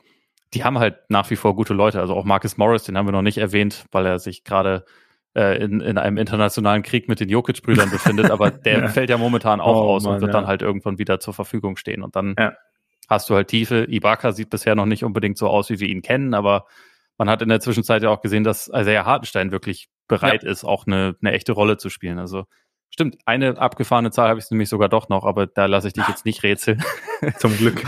die 0.54 0.64
haben 0.64 0.78
halt 0.78 0.98
nach 1.08 1.30
wie 1.30 1.36
vor 1.36 1.54
gute 1.54 1.74
Leute. 1.74 2.00
Also 2.00 2.14
auch 2.14 2.24
Marcus 2.24 2.56
Morris, 2.56 2.84
den 2.84 2.96
haben 2.96 3.06
wir 3.06 3.12
noch 3.12 3.22
nicht 3.22 3.38
erwähnt, 3.38 3.84
weil 3.92 4.06
er 4.06 4.18
sich 4.18 4.44
gerade 4.44 4.84
äh, 5.34 5.62
in, 5.62 5.80
in 5.80 5.98
einem 5.98 6.16
internationalen 6.16 6.82
Krieg 6.82 7.08
mit 7.08 7.20
den 7.20 7.28
Jokic-Brüdern 7.28 7.90
befindet. 7.90 8.30
Aber 8.30 8.50
der 8.50 8.80
ja. 8.80 8.88
fällt 8.88 9.10
ja 9.10 9.18
momentan 9.18 9.60
auch 9.60 9.76
oh, 9.76 9.90
aus 9.90 10.04
Mann, 10.04 10.14
und 10.14 10.20
wird 10.20 10.32
ja. 10.32 10.40
dann 10.40 10.48
halt 10.48 10.62
irgendwann 10.62 10.98
wieder 10.98 11.20
zur 11.20 11.34
Verfügung 11.34 11.76
stehen. 11.76 12.02
Und 12.02 12.16
dann 12.16 12.34
ja. 12.38 12.54
hast 13.08 13.30
du 13.30 13.34
halt 13.34 13.48
Tiefe. 13.48 13.84
Ibaka 13.84 14.32
sieht 14.32 14.50
bisher 14.50 14.74
noch 14.74 14.86
nicht 14.86 15.04
unbedingt 15.04 15.38
so 15.38 15.48
aus, 15.48 15.70
wie 15.70 15.78
wir 15.78 15.88
ihn 15.88 16.02
kennen, 16.02 16.34
aber 16.34 16.66
man 17.18 17.28
hat 17.28 17.42
in 17.42 17.48
der 17.48 17.60
Zwischenzeit 17.60 18.02
ja 18.02 18.10
auch 18.10 18.20
gesehen, 18.20 18.44
dass 18.44 18.68
Isaiah 18.68 19.04
Hartenstein 19.04 19.50
wirklich 19.50 19.88
bereit 20.06 20.44
ist, 20.44 20.64
auch 20.64 20.86
eine, 20.86 21.16
eine 21.20 21.32
echte 21.32 21.52
Rolle 21.52 21.76
zu 21.76 21.90
spielen. 21.90 22.18
Also 22.18 22.44
Stimmt, 22.90 23.18
eine 23.26 23.58
abgefahrene 23.58 24.10
Zahl 24.10 24.28
habe 24.28 24.40
ich 24.40 24.50
nämlich 24.50 24.68
sogar 24.68 24.88
doch 24.88 25.08
noch, 25.08 25.24
aber 25.24 25.46
da 25.46 25.66
lasse 25.66 25.88
ich 25.88 25.92
dich 25.92 26.08
jetzt 26.08 26.24
nicht 26.24 26.42
rätseln. 26.42 26.82
Zum 27.38 27.56
Glück. 27.56 27.82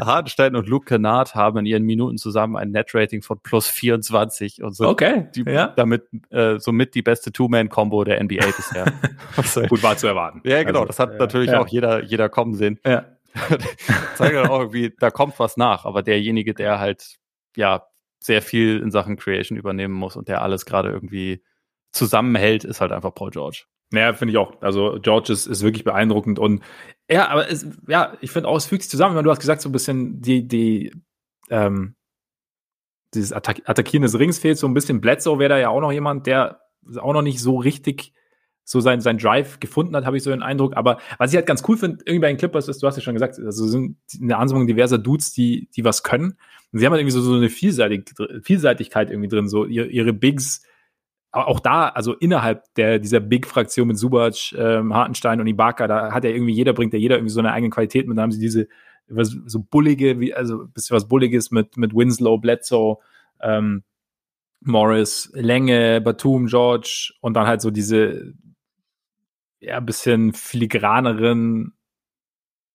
Hardenstein 0.00 0.54
und 0.56 0.68
Luke 0.68 0.86
Kennard 0.86 1.34
haben 1.34 1.58
in 1.58 1.66
ihren 1.66 1.82
Minuten 1.82 2.18
zusammen 2.18 2.56
ein 2.56 2.70
Net-Rating 2.70 3.22
von 3.22 3.40
plus 3.40 3.68
24 3.68 4.62
und 4.62 4.74
so. 4.74 4.88
Okay. 4.88 5.28
Die, 5.34 5.42
ja. 5.42 5.68
Damit 5.68 6.08
äh, 6.30 6.58
somit 6.58 6.94
die 6.94 7.02
beste 7.02 7.32
Two-Man-Combo 7.32 8.04
der 8.04 8.22
NBA 8.22 8.46
bisher. 8.46 8.86
Gut 9.68 9.82
war 9.82 9.96
zu 9.96 10.06
erwarten. 10.06 10.40
Ja, 10.44 10.62
genau. 10.62 10.80
Also, 10.80 10.88
das 10.88 10.98
hat 10.98 11.12
ja, 11.12 11.18
natürlich 11.18 11.50
ja. 11.50 11.60
auch 11.60 11.68
jeder, 11.68 12.02
jeder 12.02 12.28
kommen 12.28 12.54
sehen. 12.54 12.78
Ja. 12.86 13.04
Zeigt 14.14 14.36
dann 14.36 14.48
auch 14.48 14.60
irgendwie, 14.60 14.94
da 14.98 15.10
kommt 15.10 15.38
was 15.38 15.56
nach, 15.56 15.84
aber 15.84 16.02
derjenige, 16.02 16.54
der 16.54 16.78
halt, 16.78 17.16
ja, 17.56 17.86
sehr 18.20 18.42
viel 18.42 18.78
in 18.78 18.90
Sachen 18.90 19.16
Creation 19.16 19.58
übernehmen 19.58 19.94
muss 19.94 20.16
und 20.16 20.28
der 20.28 20.42
alles 20.42 20.64
gerade 20.64 20.90
irgendwie 20.90 21.42
zusammenhält, 21.90 22.64
ist 22.64 22.80
halt 22.80 22.92
einfach 22.92 23.14
Paul 23.14 23.30
George. 23.30 23.64
Naja, 23.92 24.14
finde 24.14 24.32
ich 24.32 24.38
auch. 24.38 24.60
Also 24.62 24.98
George 25.00 25.32
ist, 25.32 25.46
ist 25.46 25.62
wirklich 25.62 25.84
beeindruckend 25.84 26.38
und 26.38 26.62
ja, 27.10 27.28
aber 27.28 27.50
es, 27.50 27.66
ja, 27.88 28.16
ich 28.20 28.30
finde 28.30 28.48
auch, 28.48 28.56
es 28.56 28.66
fügt 28.66 28.82
sich 28.82 28.90
zusammen, 28.90 29.16
wenn 29.16 29.24
du 29.24 29.30
hast 29.30 29.40
gesagt, 29.40 29.60
so 29.60 29.68
ein 29.68 29.72
bisschen 29.72 30.20
die, 30.20 30.48
die, 30.48 30.92
ähm, 31.50 31.94
dieses 33.14 33.32
Attack 33.32 33.62
Attackieren 33.66 34.02
des 34.02 34.18
Rings 34.18 34.38
fehlt 34.38 34.56
so 34.56 34.66
ein 34.66 34.74
bisschen. 34.74 35.00
Bledsoe 35.00 35.38
wäre 35.38 35.50
da 35.50 35.58
ja 35.58 35.68
auch 35.68 35.80
noch 35.80 35.92
jemand, 35.92 36.26
der 36.26 36.60
auch 36.98 37.12
noch 37.12 37.22
nicht 37.22 37.40
so 37.40 37.58
richtig 37.58 38.12
so 38.64 38.80
sein, 38.80 39.00
sein 39.00 39.18
Drive 39.18 39.60
gefunden 39.60 39.94
hat, 39.96 40.06
habe 40.06 40.16
ich 40.16 40.22
so 40.22 40.30
den 40.30 40.42
Eindruck. 40.42 40.76
Aber 40.76 40.98
was 41.18 41.30
ich 41.32 41.36
halt 41.36 41.46
ganz 41.46 41.62
cool 41.68 41.76
finde, 41.76 41.98
irgendwie 42.06 42.20
bei 42.20 42.28
den 42.28 42.36
Clippers 42.36 42.68
ist, 42.68 42.82
du 42.82 42.86
hast 42.86 42.96
ja 42.96 43.02
schon 43.02 43.14
gesagt, 43.14 43.38
also 43.38 43.66
sind 43.66 43.96
eine 44.20 44.38
Ansammlung 44.38 44.66
diverser 44.66 44.98
Dudes, 44.98 45.32
die, 45.32 45.68
die 45.74 45.84
was 45.84 46.02
können. 46.02 46.36
Und 46.72 46.78
sie 46.78 46.86
haben 46.86 46.92
halt 46.92 47.00
irgendwie 47.00 47.12
so, 47.12 47.20
so 47.20 47.34
eine 47.34 47.50
Vielseitig, 47.50 48.14
Vielseitigkeit 48.42 49.10
irgendwie 49.10 49.28
drin, 49.28 49.48
so 49.48 49.66
ihre, 49.66 49.88
ihre 49.88 50.12
Bigs, 50.12 50.62
auch 51.32 51.60
da, 51.60 51.88
also 51.88 52.14
innerhalb 52.14 52.72
der, 52.74 52.98
dieser 52.98 53.20
Big-Fraktion 53.20 53.88
mit 53.88 53.98
Subac, 53.98 54.52
ähm, 54.56 54.94
Hartenstein 54.94 55.40
und 55.40 55.46
Ibaka, 55.46 55.88
da 55.88 56.12
hat 56.12 56.24
ja 56.24 56.30
irgendwie 56.30 56.52
jeder, 56.52 56.74
bringt 56.74 56.92
ja 56.92 56.98
jeder 56.98 57.16
irgendwie 57.16 57.32
so 57.32 57.40
eine 57.40 57.52
eigene 57.52 57.70
Qualität 57.70 58.06
mit. 58.06 58.18
Da 58.18 58.22
haben 58.22 58.32
sie 58.32 58.38
diese, 58.38 58.68
was, 59.08 59.34
so 59.46 59.60
bullige, 59.60 60.20
wie, 60.20 60.34
also 60.34 60.66
bisschen 60.66 60.94
was 60.94 61.08
Bulliges 61.08 61.50
mit, 61.50 61.76
mit 61.76 61.94
Winslow, 61.94 62.38
Bledsoe, 62.38 62.98
ähm, 63.40 63.82
Morris, 64.60 65.30
Länge, 65.34 66.00
Batum, 66.00 66.46
George 66.46 67.14
und 67.20 67.34
dann 67.34 67.46
halt 67.46 67.62
so 67.62 67.70
diese 67.70 68.34
ja, 69.58 69.80
bisschen 69.80 70.32
filigraneren 70.32 71.72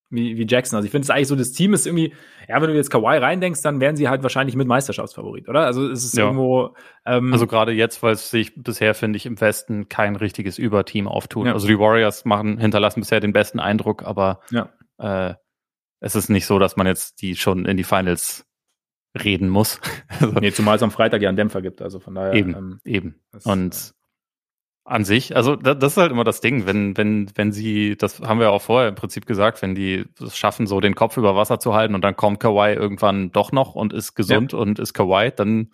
wie, 0.10 0.38
wie 0.38 0.46
Jackson. 0.48 0.78
Also 0.78 0.86
ich 0.86 0.92
finde 0.92 1.06
es 1.06 1.10
eigentlich 1.10 1.28
so, 1.28 1.36
das 1.36 1.52
Team 1.52 1.74
ist 1.74 1.86
irgendwie, 1.86 2.14
ja, 2.48 2.62
wenn 2.62 2.70
du 2.70 2.76
jetzt 2.76 2.90
Kawhi 2.90 3.18
reindenkst, 3.18 3.62
dann 3.62 3.80
wären 3.80 3.96
sie 3.96 4.08
halt 4.08 4.24
wahrscheinlich 4.24 4.56
mit 4.56 4.68
Meisterschaftsfavorit, 4.68 5.50
oder? 5.50 5.66
Also 5.66 5.90
es 5.90 6.04
ist 6.04 6.18
ja. 6.18 6.26
irgendwo. 6.26 6.76
Ähm, 7.06 7.34
also 7.34 7.48
gerade 7.48 7.72
jetzt, 7.74 8.02
weil 8.04 8.14
es 8.14 8.30
sich 8.30 8.54
bisher, 8.56 8.94
finde 8.94 9.18
ich, 9.18 9.26
im 9.26 9.40
Westen 9.40 9.90
kein 9.90 10.16
richtiges 10.16 10.58
Überteam 10.58 11.08
auftut. 11.08 11.48
Ja. 11.48 11.54
Also 11.54 11.68
die 11.68 11.80
Warriors 11.80 12.26
machen, 12.26 12.58
hinterlassen 12.58 13.02
bisher 13.02 13.20
den 13.20 13.34
besten 13.34 13.60
Eindruck, 13.60 14.04
aber 14.04 14.42
ja. 14.50 14.70
äh, 14.98 15.36
es 16.00 16.16
ist 16.16 16.30
nicht 16.30 16.46
so, 16.46 16.60
dass 16.60 16.78
man 16.78 16.88
jetzt 16.88 17.22
die 17.22 17.36
schon 17.36 17.66
in 17.66 17.78
die 17.78 17.84
Finals 17.84 18.46
reden 19.24 19.50
muss. 19.50 19.80
also, 20.08 20.40
nee, 20.40 20.52
zumal 20.52 20.76
es 20.76 20.84
am 20.84 20.92
Freitag 20.92 21.22
ja 21.22 21.30
einen 21.30 21.38
Dämpfer 21.38 21.62
gibt, 21.62 21.82
also 21.82 22.00
von 22.00 22.16
daher. 22.16 22.34
Eben, 22.34 22.56
ähm, 22.56 22.80
eben. 22.86 23.16
Und 23.44 23.74
äh, 23.76 23.97
an 24.88 25.04
sich, 25.04 25.36
also 25.36 25.58
das, 25.58 25.94
ist 25.94 25.98
halt 25.98 26.12
immer 26.12 26.24
das 26.24 26.40
Ding, 26.40 26.66
wenn, 26.66 26.96
wenn, 26.96 27.30
wenn 27.36 27.52
sie, 27.52 27.98
das 27.98 28.22
haben 28.22 28.40
wir 28.40 28.52
auch 28.52 28.62
vorher 28.62 28.88
im 28.88 28.96
Prinzip 28.96 29.26
gesagt, 29.26 29.62
wenn 29.62 29.76
die 29.76 30.06
es 30.22 30.38
schaffen, 30.38 30.66
so 30.66 30.80
den 30.80 30.96
Kopf 30.96 31.18
über 31.18 31.36
Wasser 31.36 31.60
zu 31.60 31.74
halten 31.74 31.94
und 31.94 32.02
dann 32.02 32.16
kommt 32.16 32.40
Kawhi 32.40 32.74
irgendwann 32.74 33.32
doch 33.34 33.52
noch 33.52 33.76
und 33.76 33.92
ist 33.92 34.16
gesund 34.16 34.54
ja. 34.54 34.60
und 34.60 34.80
ist 34.80 34.94
Kawhi, 34.94 35.32
dann 35.36 35.72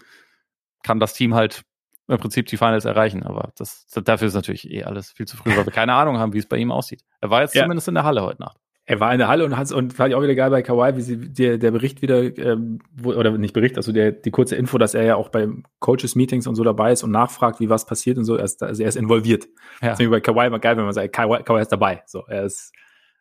kann 0.82 1.00
das 1.00 1.14
Team 1.14 1.36
halt 1.36 1.62
im 2.08 2.18
Prinzip 2.18 2.48
die 2.48 2.58
Finals 2.58 2.86
erreichen. 2.86 3.22
Aber 3.22 3.52
das, 3.56 3.86
dafür 4.04 4.28
ist 4.28 4.34
natürlich 4.34 4.70
eh 4.70 4.84
alles 4.84 5.12
viel 5.12 5.28
zu 5.28 5.38
früh, 5.38 5.56
weil 5.56 5.66
wir 5.66 5.72
keine 5.72 5.94
Ahnung 5.94 6.18
haben, 6.18 6.34
wie 6.34 6.40
es 6.40 6.48
bei 6.48 6.58
ihm 6.58 6.72
aussieht. 6.72 7.04
Er 7.22 7.30
war 7.30 7.42
jetzt 7.42 7.54
ja. 7.54 7.62
zumindest 7.62 7.88
in 7.88 7.94
der 7.94 8.04
Halle 8.04 8.24
heute 8.24 8.42
Nacht 8.42 8.58
er 8.86 9.00
war 9.00 9.14
in 9.14 9.20
der 9.20 9.30
Halle 9.30 9.46
und 9.46 9.56
hat 9.56 9.72
und 9.72 9.94
fand 9.94 10.10
ich 10.10 10.16
auch 10.16 10.22
wieder 10.22 10.36
geil 10.36 10.50
bei 10.50 10.62
Kawhi, 10.62 10.98
wie 10.98 11.02
sie 11.02 11.18
der, 11.18 11.58
der 11.58 11.72
Bericht 11.72 12.02
wieder 12.02 12.38
ähm, 12.38 12.80
wo, 12.94 13.14
oder 13.14 13.32
nicht 13.38 13.54
Bericht, 13.54 13.78
also 13.78 13.94
der 13.94 14.12
die 14.12 14.32
kurze 14.32 14.58
Info, 14.58 14.78
dass 14.78 14.94
er 14.94 15.04
ja 15.04 15.16
auch 15.16 15.30
bei 15.30 15.48
Coaches 15.80 16.16
Meetings 16.16 16.48
und 16.48 16.56
so 16.56 16.64
dabei 16.64 16.92
ist 16.92 17.04
und 17.04 17.12
nachfragt, 17.12 17.62
wie 17.62 17.70
was 17.70 17.86
passiert 17.86 18.18
und 18.18 18.26
so. 18.26 18.36
Er 18.36 18.44
ist, 18.44 18.62
also 18.62 18.84
er 18.84 18.90
ist 18.90 18.98
involviert. 18.98 19.46
Ja. 19.82 19.92
Deswegen 19.92 20.12
bei 20.12 20.20
Kawhi 20.20 20.48
immer 20.48 20.60
geil, 20.60 20.76
wenn 20.76 20.84
man 20.84 20.94
sagt, 20.94 21.14
Kawhi, 21.14 21.44
Kawhi 21.44 21.62
ist 21.62 21.72
dabei. 21.72 22.04
So, 22.06 22.24
er 22.28 22.44
ist 22.44 22.74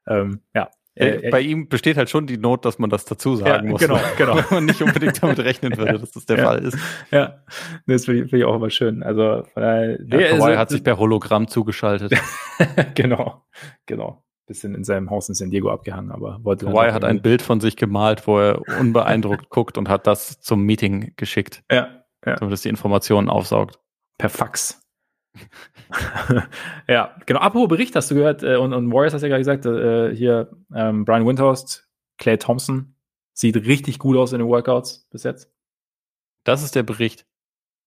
ähm, 0.08 0.40
ja. 0.54 0.68
Er, 0.94 1.30
bei 1.30 1.40
ihm 1.40 1.70
besteht 1.70 1.96
halt 1.96 2.10
schon 2.10 2.26
die 2.26 2.36
Not, 2.36 2.66
dass 2.66 2.78
man 2.78 2.90
das 2.90 3.06
dazu 3.06 3.36
sagen 3.36 3.64
ja, 3.64 3.70
muss. 3.70 3.80
Genau, 3.80 3.98
genau. 4.18 4.36
Wenn 4.36 4.44
man 4.50 4.64
nicht 4.66 4.82
unbedingt 4.82 5.22
damit 5.22 5.38
rechnen 5.38 5.74
würde, 5.78 5.98
dass 5.98 6.10
das 6.10 6.26
der 6.26 6.36
ja, 6.38 6.44
Fall 6.44 6.58
ist. 6.58 6.76
Ja, 7.10 7.42
das 7.86 8.04
finde 8.04 8.24
ich, 8.24 8.30
find 8.30 8.42
ich 8.42 8.44
auch 8.44 8.56
immer 8.56 8.68
schön. 8.68 9.02
Also, 9.02 9.44
äh, 9.56 9.92
ja, 9.92 10.36
Kawhi 10.36 10.52
ist, 10.52 10.58
hat 10.58 10.68
sich 10.68 10.84
per 10.84 10.98
Hologramm 10.98 11.48
zugeschaltet. 11.48 12.12
genau, 12.94 13.42
genau 13.86 14.22
bisschen 14.53 14.74
in 14.74 14.84
seinem 14.84 15.11
Haus 15.11 15.28
in 15.28 15.34
San 15.34 15.50
Diego 15.50 15.70
abgehangen, 15.70 16.11
aber 16.11 16.38
wollte. 16.42 16.66
Kawhi 16.66 16.92
hat 16.92 17.05
ein 17.05 17.22
Bild 17.22 17.42
von 17.42 17.61
sich 17.61 17.76
gemalt, 17.76 18.26
wo 18.26 18.38
er 18.38 18.62
unbeeindruckt 18.78 19.48
guckt 19.50 19.78
und 19.78 19.88
hat 19.88 20.07
das 20.07 20.40
zum 20.40 20.62
Meeting 20.62 21.12
geschickt. 21.16 21.62
Ja. 21.70 22.03
ja. 22.24 22.36
Damit 22.36 22.55
es 22.55 22.62
die 22.62 22.68
Informationen 22.68 23.28
aufsaugt. 23.28 23.80
Per 24.18 24.28
Fax. 24.28 24.80
ja, 26.88 27.16
genau. 27.26 27.40
Apropos 27.40 27.68
Bericht 27.68 27.96
hast 27.96 28.11
du 28.11 28.14
gehört, 28.14 28.42
äh, 28.42 28.57
und, 28.57 28.72
und 28.72 28.92
Warriors 28.92 29.14
hast 29.14 29.22
ja 29.22 29.28
gerade 29.28 29.40
gesagt, 29.40 29.66
äh, 29.66 30.14
hier 30.14 30.50
ähm, 30.74 31.05
Brian 31.05 31.26
Windhorst, 31.26 31.88
Clay 32.18 32.36
Thompson, 32.36 32.94
sieht 33.32 33.57
richtig 33.57 33.98
gut 33.98 34.16
aus 34.16 34.32
in 34.32 34.40
den 34.40 34.48
Workouts 34.48 35.09
bis 35.11 35.22
jetzt. 35.22 35.50
Das 36.44 36.62
ist 36.62 36.74
der 36.74 36.82
Bericht. 36.82 37.26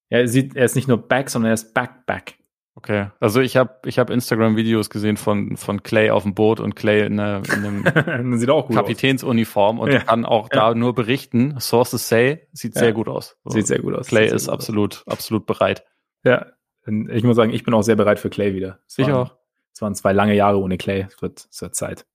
Ja, 0.10 0.20
er, 0.20 0.28
sieht, 0.28 0.56
er 0.56 0.66
ist 0.66 0.76
nicht 0.76 0.88
nur 0.88 0.98
back, 0.98 1.30
sondern 1.30 1.52
er 1.52 1.56
ist 1.56 1.74
back-back. 1.74 2.36
Okay, 2.78 3.08
also 3.22 3.40
ich 3.40 3.56
habe 3.56 3.80
ich 3.86 4.00
hab 4.00 4.10
Instagram-Videos 4.10 4.90
gesehen 4.90 5.16
von, 5.16 5.56
von 5.56 5.82
Clay 5.82 6.10
auf 6.10 6.24
dem 6.24 6.36
Boot 6.36 6.60
und 6.60 6.76
Clay 6.76 7.06
in, 7.06 7.20
einer, 7.20 7.42
in 7.46 7.66
einem 7.66 7.84
Kapitänsuniform 8.74 9.80
und 9.80 9.94
ja. 9.94 10.00
kann 10.00 10.26
auch 10.26 10.50
ja. 10.52 10.72
da 10.72 10.76
nur 10.76 10.94
berichten. 10.94 11.58
Sources 11.60 12.10
say, 12.10 12.50
sieht 12.52 12.76
ja. 12.76 12.82
sehr 12.82 12.94
gut 12.94 13.08
aus. 13.08 13.38
So. 13.46 13.52
Sieht 13.52 13.68
sehr 13.68 13.80
gut 13.80 13.96
aus. 13.96 14.08
Clay 14.08 14.28
ist 14.28 14.50
absolut, 14.50 15.04
aus. 15.06 15.08
absolut 15.08 15.46
bereit. 15.46 15.86
Ja, 16.26 16.48
ich 16.86 17.24
muss 17.24 17.38
sagen, 17.38 17.54
ich 17.54 17.64
bin 17.64 17.74
auch 17.74 17.82
sehr 17.82 17.96
bereit 17.96 18.20
für 18.20 18.30
Clay 18.30 18.54
wieder. 18.54 18.80
Es 18.88 18.98
ich 18.98 19.08
waren, 19.08 19.16
auch. 19.16 19.36
Es 19.74 19.82
waren 19.82 19.96
zwei 19.96 20.12
lange 20.12 20.36
Jahre 20.36 20.60
ohne 20.60 20.78
Clay. 20.78 21.08
Es 21.08 21.22
wird, 21.22 21.48
es 21.50 21.62
wird 21.62 21.76
Zeit. 21.76 22.06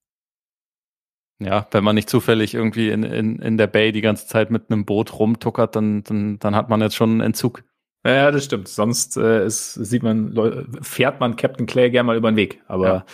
Ja, 1.38 1.66
wenn 1.70 1.82
man 1.82 1.94
nicht 1.94 2.10
zufällig 2.10 2.52
irgendwie 2.52 2.90
in, 2.90 3.02
in, 3.02 3.38
in 3.38 3.56
der 3.56 3.66
Bay 3.66 3.92
die 3.92 4.02
ganze 4.02 4.26
Zeit 4.26 4.50
mit 4.50 4.70
einem 4.70 4.84
Boot 4.84 5.18
rumtuckert, 5.18 5.74
dann, 5.74 6.04
dann, 6.04 6.38
dann 6.38 6.54
hat 6.54 6.68
man 6.68 6.82
jetzt 6.82 6.96
schon 6.96 7.12
einen 7.12 7.20
Entzug. 7.22 7.64
Ja, 8.04 8.30
das 8.30 8.44
stimmt. 8.44 8.68
Sonst 8.68 9.16
äh, 9.16 9.44
ist, 9.44 9.74
sieht 9.74 10.02
man, 10.02 10.72
fährt 10.80 11.20
man 11.20 11.36
Captain 11.36 11.66
Clay 11.66 11.90
gerne 11.90 12.06
mal 12.06 12.16
über 12.16 12.32
den 12.32 12.36
Weg. 12.36 12.62
Aber 12.66 12.86
ja. 12.86 13.06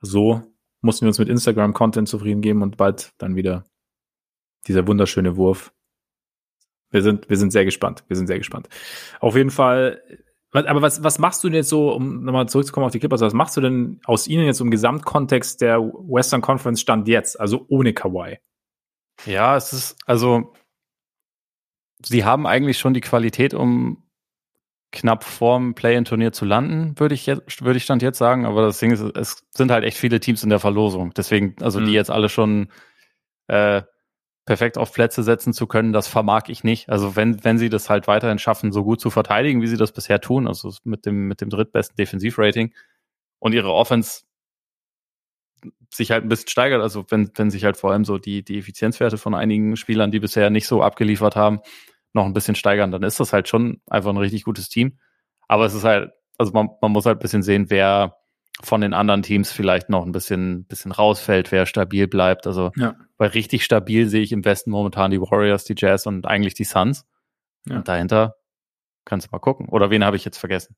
so 0.00 0.42
mussten 0.82 1.06
wir 1.06 1.08
uns 1.08 1.18
mit 1.18 1.30
Instagram-Content 1.30 2.08
zufrieden 2.08 2.42
geben 2.42 2.62
und 2.62 2.76
bald 2.76 3.12
dann 3.18 3.36
wieder 3.36 3.64
dieser 4.66 4.86
wunderschöne 4.86 5.36
Wurf. 5.36 5.72
Wir 6.90 7.02
sind, 7.02 7.28
wir 7.28 7.38
sind 7.38 7.52
sehr 7.52 7.64
gespannt. 7.64 8.04
Wir 8.06 8.16
sind 8.16 8.26
sehr 8.26 8.38
gespannt. 8.38 8.68
Auf 9.18 9.34
jeden 9.34 9.50
Fall. 9.50 10.02
Aber 10.52 10.82
was, 10.82 11.02
was 11.02 11.18
machst 11.18 11.42
du 11.42 11.48
denn 11.48 11.56
jetzt 11.56 11.70
so, 11.70 11.92
um 11.92 12.22
nochmal 12.22 12.48
zurückzukommen 12.48 12.86
auf 12.86 12.92
die 12.92 13.00
Clippers, 13.00 13.22
was 13.22 13.32
machst 13.32 13.56
du 13.56 13.60
denn 13.60 14.00
aus 14.04 14.28
ihnen 14.28 14.44
jetzt 14.44 14.60
im 14.60 14.70
Gesamtkontext 14.70 15.60
der 15.62 15.80
Western 15.80 16.42
Conference 16.42 16.80
Stand 16.80 17.08
jetzt, 17.08 17.40
also 17.40 17.64
ohne 17.68 17.92
Kawhi? 17.92 18.38
Ja, 19.26 19.56
es 19.56 19.72
ist, 19.72 19.96
also, 20.06 20.52
sie 22.04 22.24
haben 22.24 22.46
eigentlich 22.46 22.78
schon 22.78 22.94
die 22.94 23.00
Qualität, 23.00 23.54
um 23.54 24.03
knapp 24.94 25.24
vorm 25.24 25.74
Play-in-Turnier 25.74 26.32
zu 26.32 26.44
landen, 26.44 26.98
würde 26.98 27.14
ich 27.14 27.26
jetzt, 27.26 27.62
würde 27.62 27.76
ich 27.76 27.84
Stand 27.84 28.02
jetzt 28.02 28.18
sagen. 28.18 28.46
Aber 28.46 28.62
das 28.62 28.78
Ding 28.78 28.92
ist, 28.92 29.00
es 29.00 29.44
sind 29.50 29.70
halt 29.70 29.84
echt 29.84 29.98
viele 29.98 30.20
Teams 30.20 30.42
in 30.42 30.50
der 30.50 30.60
Verlosung. 30.60 31.12
Deswegen, 31.14 31.56
also 31.60 31.80
mhm. 31.80 31.86
die 31.86 31.92
jetzt 31.92 32.10
alle 32.10 32.28
schon 32.28 32.68
äh, 33.48 33.82
perfekt 34.46 34.78
auf 34.78 34.92
Plätze 34.92 35.22
setzen 35.22 35.52
zu 35.52 35.66
können, 35.66 35.92
das 35.92 36.06
vermag 36.06 36.44
ich 36.48 36.64
nicht. 36.64 36.88
Also 36.88 37.16
wenn, 37.16 37.42
wenn 37.44 37.58
sie 37.58 37.68
das 37.68 37.90
halt 37.90 38.06
weiterhin 38.06 38.38
schaffen, 38.38 38.72
so 38.72 38.84
gut 38.84 39.00
zu 39.00 39.10
verteidigen, 39.10 39.62
wie 39.62 39.66
sie 39.66 39.76
das 39.76 39.92
bisher 39.92 40.20
tun, 40.20 40.46
also 40.46 40.72
mit 40.84 41.06
dem, 41.06 41.26
mit 41.26 41.40
dem 41.40 41.50
drittbesten 41.50 41.96
Defensivrating 41.96 42.72
und 43.38 43.52
ihre 43.52 43.72
Offense 43.72 44.22
sich 45.92 46.10
halt 46.10 46.24
ein 46.24 46.28
bisschen 46.28 46.48
steigert, 46.48 46.82
also 46.82 47.06
wenn, 47.08 47.30
wenn 47.36 47.50
sich 47.50 47.64
halt 47.64 47.76
vor 47.76 47.92
allem 47.92 48.04
so 48.04 48.18
die, 48.18 48.44
die 48.44 48.58
Effizienzwerte 48.58 49.16
von 49.16 49.34
einigen 49.34 49.76
Spielern, 49.76 50.10
die 50.10 50.20
bisher 50.20 50.50
nicht 50.50 50.66
so 50.66 50.82
abgeliefert 50.82 51.36
haben, 51.36 51.60
noch 52.14 52.24
ein 52.24 52.32
bisschen 52.32 52.54
steigern, 52.54 52.90
dann 52.90 53.02
ist 53.02 53.20
das 53.20 53.32
halt 53.32 53.48
schon 53.48 53.80
einfach 53.88 54.10
ein 54.10 54.16
richtig 54.16 54.44
gutes 54.44 54.68
Team. 54.68 54.98
Aber 55.48 55.66
es 55.66 55.74
ist 55.74 55.84
halt, 55.84 56.12
also 56.38 56.52
man, 56.52 56.70
man 56.80 56.92
muss 56.92 57.06
halt 57.06 57.18
ein 57.18 57.22
bisschen 57.22 57.42
sehen, 57.42 57.70
wer 57.70 58.16
von 58.62 58.80
den 58.80 58.94
anderen 58.94 59.22
Teams 59.22 59.50
vielleicht 59.50 59.90
noch 59.90 60.06
ein 60.06 60.12
bisschen, 60.12 60.64
bisschen 60.66 60.92
rausfällt, 60.92 61.50
wer 61.50 61.66
stabil 61.66 62.06
bleibt. 62.06 62.46
Also, 62.46 62.70
ja. 62.76 62.94
weil 63.18 63.30
richtig 63.30 63.64
stabil 63.64 64.08
sehe 64.08 64.22
ich 64.22 64.32
im 64.32 64.44
Westen 64.44 64.70
momentan 64.70 65.10
die 65.10 65.20
Warriors, 65.20 65.64
die 65.64 65.74
Jazz 65.76 66.06
und 66.06 66.26
eigentlich 66.26 66.54
die 66.54 66.64
Suns. 66.64 67.04
Ja. 67.66 67.76
Und 67.76 67.88
dahinter 67.88 68.36
kannst 69.04 69.26
du 69.26 69.30
mal 69.32 69.40
gucken. 69.40 69.68
Oder 69.68 69.90
wen 69.90 70.04
habe 70.04 70.16
ich 70.16 70.24
jetzt 70.24 70.38
vergessen? 70.38 70.76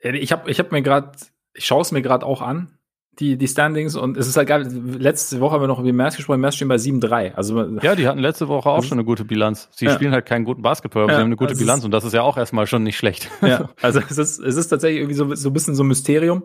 Ich 0.00 0.30
habe 0.30 0.50
ich 0.50 0.58
hab 0.60 0.70
mir 0.70 0.82
gerade, 0.82 1.12
ich 1.54 1.66
schaue 1.66 1.82
es 1.82 1.90
mir 1.90 2.02
gerade 2.02 2.24
auch 2.24 2.42
an 2.42 2.77
die, 3.18 3.36
die 3.36 3.48
Standings 3.48 3.96
und 3.96 4.16
es 4.16 4.28
ist 4.28 4.36
halt 4.36 4.48
geil. 4.48 4.66
Letzte 4.98 5.40
Woche 5.40 5.54
haben 5.54 5.62
wir 5.62 5.66
noch 5.66 5.80
über 5.80 5.92
Mers 5.92 6.16
gesprochen. 6.16 6.40
Mers 6.40 6.54
stehen 6.54 6.68
bei 6.68 6.76
7-3. 6.76 7.34
Also, 7.34 7.78
ja, 7.80 7.96
die 7.96 8.06
hatten 8.06 8.20
letzte 8.20 8.48
Woche 8.48 8.68
auch 8.70 8.84
schon 8.84 8.98
eine 8.98 9.04
gute 9.04 9.24
Bilanz. 9.24 9.68
Sie 9.72 9.86
ja. 9.86 9.92
spielen 9.92 10.12
halt 10.12 10.26
keinen 10.26 10.44
guten 10.44 10.62
Basketball, 10.62 11.02
aber 11.02 11.12
ja, 11.12 11.18
sie 11.18 11.22
haben 11.22 11.28
eine 11.28 11.36
gute 11.36 11.50
also 11.50 11.60
Bilanz 11.60 11.84
und 11.84 11.90
das 11.90 12.04
ist 12.04 12.14
ja 12.14 12.22
auch 12.22 12.36
erstmal 12.36 12.66
schon 12.66 12.82
nicht 12.82 12.96
schlecht. 12.96 13.30
Ja, 13.48 13.70
also 13.80 14.00
es 14.00 14.18
ist, 14.18 14.40
es 14.40 14.56
ist 14.56 14.68
tatsächlich 14.68 15.00
irgendwie 15.00 15.14
so, 15.14 15.34
so 15.34 15.48
ein 15.48 15.52
bisschen 15.54 15.74
so 15.74 15.82
ein 15.82 15.86
Mysterium. 15.86 16.42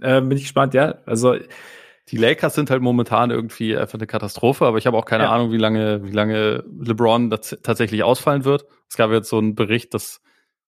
Äh, 0.00 0.22
bin 0.22 0.32
ich 0.32 0.44
gespannt, 0.44 0.72
ja. 0.72 0.94
Also 1.04 1.36
die 2.10 2.16
Lakers 2.16 2.54
sind 2.54 2.70
halt 2.70 2.80
momentan 2.80 3.30
irgendwie 3.30 3.76
einfach 3.76 3.98
eine 3.98 4.06
Katastrophe, 4.06 4.64
aber 4.64 4.78
ich 4.78 4.86
habe 4.86 4.96
auch 4.96 5.04
keine 5.04 5.24
ja. 5.24 5.30
Ahnung, 5.30 5.52
wie 5.52 5.58
lange, 5.58 6.04
wie 6.04 6.12
lange 6.12 6.64
LeBron 6.80 7.30
tatsächlich 7.30 8.02
ausfallen 8.02 8.46
wird. 8.46 8.64
Es 8.88 8.96
gab 8.96 9.10
jetzt 9.10 9.28
so 9.28 9.36
einen 9.38 9.54
Bericht, 9.54 9.92
dass 9.92 10.22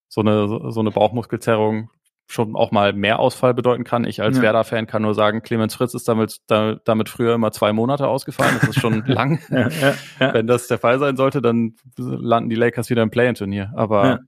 so 0.08 0.20
eine, 0.20 0.70
so 0.70 0.80
eine 0.80 0.90
Bauchmuskelzerrung 0.90 1.88
schon 2.30 2.54
auch 2.54 2.70
mal 2.70 2.92
mehr 2.92 3.18
Ausfall 3.18 3.54
bedeuten 3.54 3.84
kann. 3.84 4.04
Ich 4.04 4.22
als 4.22 4.36
ja. 4.36 4.42
Werder-Fan 4.42 4.86
kann 4.86 5.02
nur 5.02 5.14
sagen, 5.14 5.42
Clemens 5.42 5.74
Fritz 5.74 5.94
ist 5.94 6.06
damit, 6.06 6.38
da, 6.46 6.76
damit 6.84 7.08
früher 7.08 7.34
immer 7.34 7.50
zwei 7.50 7.72
Monate 7.72 8.06
ausgefallen. 8.06 8.56
Das 8.60 8.70
ist 8.70 8.80
schon 8.80 9.04
lang. 9.06 9.40
Ja, 9.50 9.68
ja, 9.68 10.34
Wenn 10.34 10.46
das 10.46 10.68
der 10.68 10.78
Fall 10.78 10.98
sein 10.98 11.16
sollte, 11.16 11.42
dann 11.42 11.74
landen 11.96 12.48
die 12.48 12.56
Lakers 12.56 12.88
wieder 12.88 13.02
im 13.02 13.10
Play-In-Turnier. 13.10 13.72
Aber 13.74 14.20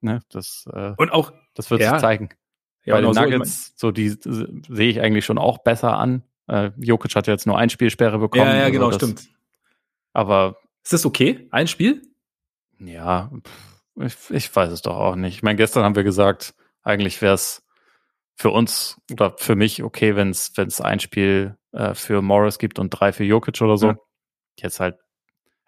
ne, 0.00 0.20
das, 0.30 0.66
äh, 0.72 0.94
und 0.96 1.12
auch, 1.12 1.32
das 1.54 1.70
wird 1.70 1.82
sich 1.82 1.96
zeigen. 1.98 2.30
Bei 2.86 3.02
den 3.02 3.10
Nuggets, 3.10 3.74
so, 3.76 3.88
so 3.88 3.90
die 3.92 4.08
sehe 4.08 4.88
ich 4.88 5.00
eigentlich 5.00 5.26
schon 5.26 5.36
auch 5.38 5.58
besser 5.58 5.98
an. 5.98 6.22
Äh, 6.46 6.70
Jokic 6.78 7.14
hat 7.14 7.26
jetzt 7.26 7.46
nur 7.46 7.58
ein 7.58 7.68
Spielsperre 7.68 8.18
bekommen. 8.18 8.46
Ja, 8.46 8.54
ja, 8.54 8.60
also 8.62 8.72
genau, 8.72 8.86
das, 8.86 8.96
stimmt. 8.96 9.28
Aber 10.14 10.56
ist 10.82 10.94
das 10.94 11.04
okay? 11.04 11.46
Ein 11.50 11.68
Spiel? 11.68 12.00
Ja, 12.78 13.30
ich, 13.96 14.16
ich 14.30 14.56
weiß 14.56 14.72
es 14.72 14.80
doch 14.80 14.96
auch 14.96 15.16
nicht. 15.16 15.34
Ich 15.34 15.42
meine, 15.42 15.56
gestern 15.56 15.84
haben 15.84 15.96
wir 15.96 16.04
gesagt, 16.04 16.54
eigentlich 16.88 17.20
wäre 17.22 17.34
es 17.34 17.64
für 18.34 18.50
uns 18.50 19.00
oder 19.12 19.34
für 19.36 19.56
mich 19.56 19.82
okay, 19.82 20.16
wenn 20.16 20.30
es 20.30 20.80
ein 20.80 21.00
Spiel 21.00 21.56
äh, 21.72 21.94
für 21.94 22.22
Morris 22.22 22.58
gibt 22.58 22.78
und 22.78 22.90
drei 22.90 23.12
für 23.12 23.24
Jokic 23.24 23.60
oder 23.60 23.76
so. 23.76 23.88
Ja. 23.88 23.98
Jetzt 24.60 24.80
halt 24.80 24.96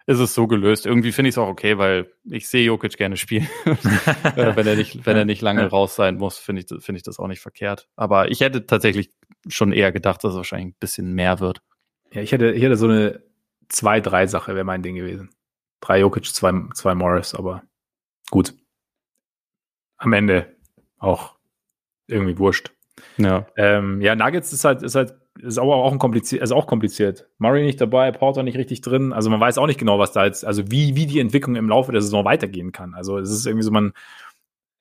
ist 0.07 0.19
es 0.19 0.33
so 0.33 0.47
gelöst. 0.47 0.85
Irgendwie 0.85 1.11
finde 1.11 1.29
ich 1.29 1.33
es 1.33 1.37
auch 1.37 1.47
okay, 1.47 1.77
weil 1.77 2.11
ich 2.23 2.49
sehe 2.49 2.65
Jokic 2.65 2.97
gerne 2.97 3.17
spielen. 3.17 3.47
Äh, 4.35 4.55
wenn 4.55 4.65
er 4.65 4.75
nicht, 4.75 5.05
wenn 5.05 5.17
er 5.17 5.25
nicht 5.25 5.41
lange 5.41 5.65
raus 5.67 5.95
sein 5.95 6.17
muss, 6.17 6.37
finde 6.37 6.61
ich, 6.61 6.83
finde 6.83 6.97
ich 6.97 7.03
das 7.03 7.19
auch 7.19 7.27
nicht 7.27 7.41
verkehrt. 7.41 7.89
Aber 7.95 8.31
ich 8.31 8.39
hätte 8.39 8.65
tatsächlich 8.65 9.11
schon 9.47 9.73
eher 9.73 9.91
gedacht, 9.91 10.23
dass 10.23 10.31
es 10.31 10.37
wahrscheinlich 10.37 10.73
ein 10.73 10.79
bisschen 10.79 11.13
mehr 11.13 11.39
wird. 11.39 11.61
Ja, 12.11 12.21
ich 12.21 12.31
hätte, 12.31 12.51
ich 12.51 12.63
hätte 12.63 12.77
so 12.77 12.87
eine 12.87 13.21
2-3-Sache 13.71 14.55
wäre 14.55 14.63
mein 14.63 14.83
Ding 14.83 14.95
gewesen. 14.95 15.29
Drei 15.81 15.99
Jokic, 15.99 16.25
zwei, 16.27 16.53
zwei 16.73 16.95
Morris, 16.95 17.35
aber 17.35 17.63
gut. 18.29 18.53
Am 19.97 20.13
Ende 20.13 20.55
auch 21.01 21.35
irgendwie 22.07 22.37
wurscht. 22.37 22.71
Ja. 23.17 23.47
Ähm, 23.57 24.01
ja, 24.01 24.15
Nuggets 24.15 24.53
ist 24.53 24.63
halt, 24.63 24.83
ist 24.83 24.95
halt 24.95 25.15
ist 25.39 25.57
aber 25.57 25.75
auch 25.75 25.91
ein 25.91 25.99
kompliziert, 25.99 26.43
ist 26.43 26.51
auch 26.51 26.67
kompliziert. 26.67 27.29
Murray 27.37 27.63
nicht 27.63 27.79
dabei, 27.79 28.11
Porter 28.11 28.43
nicht 28.43 28.57
richtig 28.57 28.81
drin. 28.81 29.13
Also 29.13 29.29
man 29.29 29.39
weiß 29.39 29.57
auch 29.57 29.67
nicht 29.67 29.79
genau, 29.79 29.97
was 29.97 30.11
da 30.11 30.25
jetzt, 30.25 30.45
also 30.45 30.69
wie, 30.69 30.95
wie 30.95 31.05
die 31.05 31.19
Entwicklung 31.19 31.55
im 31.55 31.69
Laufe 31.69 31.91
der 31.91 32.01
Saison 32.01 32.25
weitergehen 32.25 32.71
kann. 32.71 32.93
Also 32.93 33.17
es 33.17 33.31
ist 33.31 33.45
irgendwie 33.45 33.63
so, 33.63 33.71
man, 33.71 33.93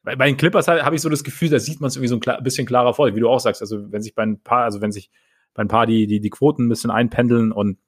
bei, 0.02 0.16
bei 0.16 0.26
den 0.26 0.36
Clippers 0.36 0.66
habe 0.66 0.94
ich 0.94 1.02
so 1.02 1.08
das 1.08 1.24
Gefühl, 1.24 1.50
da 1.50 1.60
sieht 1.60 1.80
man 1.80 1.88
es 1.88 1.96
irgendwie 1.96 2.08
so 2.08 2.16
ein 2.16 2.20
klar, 2.20 2.42
bisschen 2.42 2.66
klarer 2.66 2.94
vor, 2.94 3.14
wie 3.14 3.20
du 3.20 3.28
auch 3.28 3.38
sagst. 3.38 3.62
Also 3.62 3.92
wenn 3.92 4.02
sich 4.02 4.14
bei 4.14 4.24
ein 4.24 4.40
paar, 4.42 4.64
also 4.64 4.80
wenn 4.80 4.92
sich 4.92 5.10
bei 5.54 5.62
ein 5.62 5.68
paar 5.68 5.86
die, 5.86 6.06
die, 6.06 6.20
die 6.20 6.30
Quoten 6.30 6.66
ein 6.66 6.68
bisschen 6.68 6.90
einpendeln 6.90 7.52
und 7.52 7.78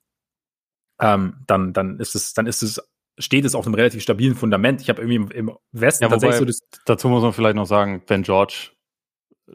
ähm, 1.01 1.43
dann, 1.47 1.73
dann 1.73 1.99
ist 1.99 2.15
es, 2.15 2.33
dann 2.33 2.47
ist 2.47 2.63
es, 2.63 2.81
steht 3.19 3.45
es 3.45 3.55
auf 3.55 3.67
einem 3.67 3.75
relativ 3.75 4.03
stabilen 4.03 4.35
Fundament. 4.35 4.81
Ich 4.81 4.89
habe 4.89 5.03
irgendwie 5.03 5.37
im, 5.37 5.53
Westen 5.73 6.05
ja, 6.05 6.11
tatsächlich 6.11 6.39
so 6.39 6.45
das. 6.45 6.61
Dazu 6.87 7.09
muss 7.09 7.23
man 7.23 7.33
vielleicht 7.33 7.57
noch 7.57 7.67
sagen, 7.67 8.03
wenn 8.07 8.23
George 8.23 8.71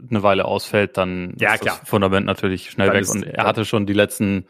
eine 0.10 0.22
Weile 0.24 0.46
ausfällt, 0.46 0.98
dann 0.98 1.36
ja, 1.40 1.54
ist 1.54 1.62
klar. 1.62 1.78
das 1.80 1.90
Fundament 1.90 2.26
natürlich 2.26 2.70
schnell 2.70 2.88
dann 2.88 2.96
weg. 2.96 3.02
Ist, 3.02 3.12
und 3.12 3.24
er 3.24 3.46
hatte 3.46 3.66
schon 3.66 3.86
die 3.86 3.94
letzten 3.94 4.46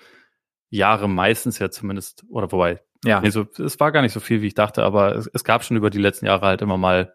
Jahre 0.70 1.08
meistens 1.08 1.60
ja 1.60 1.70
zumindest, 1.70 2.26
oder 2.30 2.51
wobei, 2.51 2.82
ja. 3.05 3.22
Nee, 3.22 3.30
so, 3.30 3.45
es 3.58 3.80
war 3.80 3.91
gar 3.91 4.01
nicht 4.01 4.14
so 4.14 4.20
viel, 4.20 4.41
wie 4.41 4.47
ich 4.47 4.55
dachte, 4.55 4.84
aber 4.84 5.16
es, 5.16 5.30
es 5.32 5.43
gab 5.43 5.64
schon 5.64 5.78
über 5.78 5.89
die 5.89 5.99
letzten 5.99 6.26
Jahre 6.26 6.45
halt 6.45 6.62
immer 6.62 6.78
mal, 6.78 7.14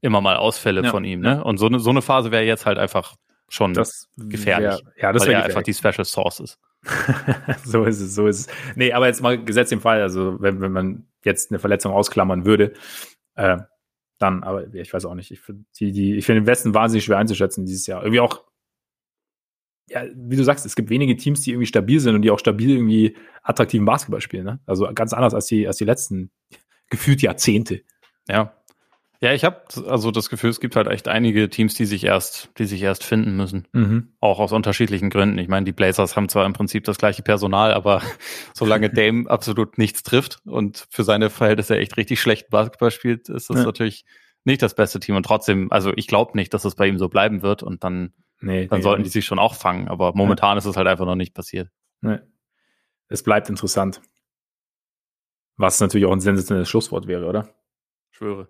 immer 0.00 0.20
mal 0.20 0.36
Ausfälle 0.36 0.82
ja. 0.82 0.90
von 0.90 1.04
ihm. 1.04 1.20
Ne? 1.20 1.42
Und 1.42 1.58
so 1.58 1.66
eine, 1.66 1.78
so 1.78 1.90
eine 1.90 2.02
Phase 2.02 2.30
wäre 2.30 2.44
jetzt 2.44 2.66
halt 2.66 2.78
einfach 2.78 3.14
schon 3.48 3.74
das 3.74 4.08
gefährlich. 4.16 4.80
Wär, 4.84 4.92
ja, 4.96 5.12
das 5.12 5.26
wäre 5.26 5.42
einfach 5.42 5.62
die 5.62 5.74
Special 5.74 6.04
Source 6.04 6.40
ist. 6.40 6.58
so 7.64 7.84
ist 7.84 8.00
es, 8.00 8.14
so 8.14 8.26
ist 8.26 8.40
es. 8.40 8.48
Nee, 8.76 8.92
aber 8.92 9.06
jetzt 9.06 9.20
mal 9.20 9.42
gesetzt 9.42 9.72
im 9.72 9.80
Fall, 9.80 10.00
also 10.00 10.40
wenn, 10.40 10.60
wenn 10.60 10.72
man 10.72 11.06
jetzt 11.24 11.50
eine 11.50 11.58
Verletzung 11.58 11.92
ausklammern 11.92 12.44
würde, 12.44 12.72
äh, 13.34 13.58
dann, 14.18 14.42
aber 14.42 14.72
ich 14.74 14.92
weiß 14.92 15.06
auch 15.06 15.14
nicht. 15.14 15.30
Ich 15.30 15.40
finde 15.40 15.64
die, 15.78 15.92
die, 15.92 16.16
ich 16.16 16.26
den 16.26 16.46
Westen 16.46 16.74
wahnsinnig 16.74 17.04
schwer 17.04 17.18
einzuschätzen 17.18 17.64
dieses 17.64 17.86
Jahr. 17.86 18.02
Irgendwie 18.02 18.20
auch, 18.20 18.44
ja, 19.88 20.04
wie 20.14 20.36
du 20.36 20.44
sagst, 20.44 20.66
es 20.66 20.76
gibt 20.76 20.90
wenige 20.90 21.16
Teams, 21.16 21.40
die 21.40 21.52
irgendwie 21.52 21.66
stabil 21.66 22.00
sind 22.00 22.14
und 22.14 22.22
die 22.22 22.30
auch 22.30 22.38
stabil 22.38 22.70
irgendwie 22.70 23.16
attraktiven 23.42 23.86
Basketball 23.86 24.20
spielen. 24.20 24.44
Ne? 24.44 24.60
Also 24.66 24.88
ganz 24.94 25.12
anders 25.12 25.34
als 25.34 25.46
die, 25.46 25.66
als 25.66 25.78
die 25.78 25.84
letzten 25.84 26.30
gefühlt 26.90 27.22
Jahrzehnte. 27.22 27.82
Ja. 28.28 28.59
Ja, 29.22 29.34
ich 29.34 29.44
habe 29.44 29.62
also 29.86 30.10
das 30.10 30.30
Gefühl, 30.30 30.48
es 30.48 30.60
gibt 30.60 30.76
halt 30.76 30.86
echt 30.86 31.06
einige 31.06 31.50
Teams, 31.50 31.74
die 31.74 31.84
sich 31.84 32.04
erst, 32.04 32.48
die 32.56 32.64
sich 32.64 32.80
erst 32.80 33.04
finden 33.04 33.36
müssen. 33.36 33.68
Mhm. 33.72 34.14
Auch 34.18 34.38
aus 34.38 34.52
unterschiedlichen 34.52 35.10
Gründen. 35.10 35.36
Ich 35.36 35.48
meine, 35.48 35.66
die 35.66 35.72
Blazers 35.72 36.16
haben 36.16 36.30
zwar 36.30 36.46
im 36.46 36.54
Prinzip 36.54 36.84
das 36.84 36.96
gleiche 36.96 37.22
Personal, 37.22 37.74
aber 37.74 38.00
solange 38.54 38.88
Dame 38.94 39.28
absolut 39.28 39.76
nichts 39.76 40.02
trifft 40.02 40.40
und 40.46 40.86
für 40.90 41.04
seine 41.04 41.28
Verhältnisse 41.28 41.76
echt 41.76 41.98
richtig 41.98 42.18
schlecht 42.18 42.48
Basketball 42.48 42.90
spielt, 42.90 43.28
ist 43.28 43.50
das 43.50 43.58
ja. 43.58 43.64
natürlich 43.64 44.06
nicht 44.44 44.62
das 44.62 44.74
beste 44.74 45.00
Team. 45.00 45.16
Und 45.16 45.26
trotzdem, 45.26 45.70
also 45.70 45.92
ich 45.94 46.06
glaube 46.06 46.32
nicht, 46.34 46.54
dass 46.54 46.64
es 46.64 46.74
bei 46.74 46.86
ihm 46.86 46.98
so 46.98 47.10
bleiben 47.10 47.42
wird 47.42 47.62
und 47.62 47.84
dann, 47.84 48.14
nee, 48.40 48.68
dann 48.68 48.78
nee, 48.78 48.82
sollten 48.82 49.02
nee. 49.02 49.08
die 49.08 49.12
sich 49.12 49.26
schon 49.26 49.38
auch 49.38 49.54
fangen. 49.54 49.88
Aber 49.88 50.14
momentan 50.14 50.52
ja. 50.52 50.58
ist 50.58 50.64
es 50.64 50.78
halt 50.78 50.88
einfach 50.88 51.04
noch 51.04 51.14
nicht 51.14 51.34
passiert. 51.34 51.68
Nee. 52.00 52.20
Es 53.08 53.22
bleibt 53.22 53.50
interessant. 53.50 54.00
Was 55.58 55.78
natürlich 55.78 56.06
auch 56.06 56.12
ein 56.12 56.20
sensationelles 56.20 56.70
Schlusswort 56.70 57.06
wäre, 57.06 57.26
oder? 57.26 57.50
Schwöre. 58.12 58.48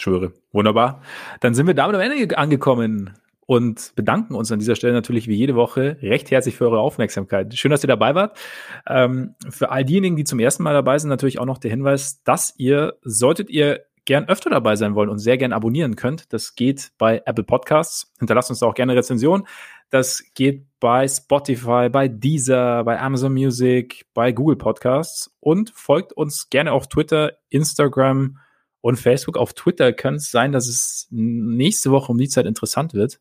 Schwöre. 0.00 0.32
Wunderbar. 0.52 1.02
Dann 1.40 1.54
sind 1.54 1.66
wir 1.66 1.74
damit 1.74 1.96
am 1.96 2.00
Ende 2.00 2.36
angekommen 2.38 3.14
und 3.46 3.92
bedanken 3.96 4.34
uns 4.34 4.52
an 4.52 4.58
dieser 4.58 4.76
Stelle 4.76 4.92
natürlich 4.92 5.26
wie 5.26 5.34
jede 5.34 5.54
Woche 5.54 5.96
recht 6.02 6.30
herzlich 6.30 6.54
für 6.54 6.66
eure 6.66 6.80
Aufmerksamkeit. 6.80 7.54
Schön, 7.54 7.70
dass 7.70 7.82
ihr 7.82 7.88
dabei 7.88 8.14
wart. 8.14 8.38
Ähm, 8.86 9.34
für 9.48 9.70
all 9.70 9.86
diejenigen, 9.86 10.16
die 10.16 10.24
zum 10.24 10.38
ersten 10.38 10.62
Mal 10.62 10.74
dabei 10.74 10.98
sind, 10.98 11.08
natürlich 11.08 11.38
auch 11.38 11.46
noch 11.46 11.56
der 11.56 11.70
Hinweis, 11.70 12.22
dass 12.24 12.52
ihr, 12.58 12.98
solltet 13.02 13.48
ihr 13.48 13.84
gern 14.04 14.28
öfter 14.28 14.50
dabei 14.50 14.76
sein 14.76 14.94
wollen 14.94 15.08
und 15.08 15.18
sehr 15.18 15.38
gern 15.38 15.52
abonnieren 15.52 15.96
könnt, 15.96 16.32
das 16.32 16.56
geht 16.56 16.92
bei 16.98 17.22
Apple 17.24 17.44
Podcasts. 17.44 18.12
Hinterlasst 18.18 18.50
uns 18.50 18.58
da 18.58 18.66
auch 18.66 18.74
gerne 18.74 18.94
Rezension. 18.94 19.46
Das 19.90 20.22
geht 20.34 20.66
bei 20.80 21.08
Spotify, 21.08 21.88
bei 21.90 22.08
Deezer, 22.08 22.84
bei 22.84 23.00
Amazon 23.00 23.32
Music, 23.32 24.04
bei 24.12 24.32
Google 24.32 24.56
Podcasts 24.56 25.34
und 25.40 25.70
folgt 25.74 26.12
uns 26.12 26.50
gerne 26.50 26.72
auf 26.72 26.88
Twitter, 26.88 27.32
Instagram, 27.48 28.38
und 28.80 28.96
Facebook. 28.96 29.36
Auf 29.36 29.54
Twitter 29.54 29.92
kann 29.92 30.14
es 30.14 30.30
sein, 30.30 30.52
dass 30.52 30.68
es 30.68 31.08
nächste 31.10 31.90
Woche 31.90 32.12
um 32.12 32.18
die 32.18 32.28
Zeit 32.28 32.46
interessant 32.46 32.94
wird. 32.94 33.20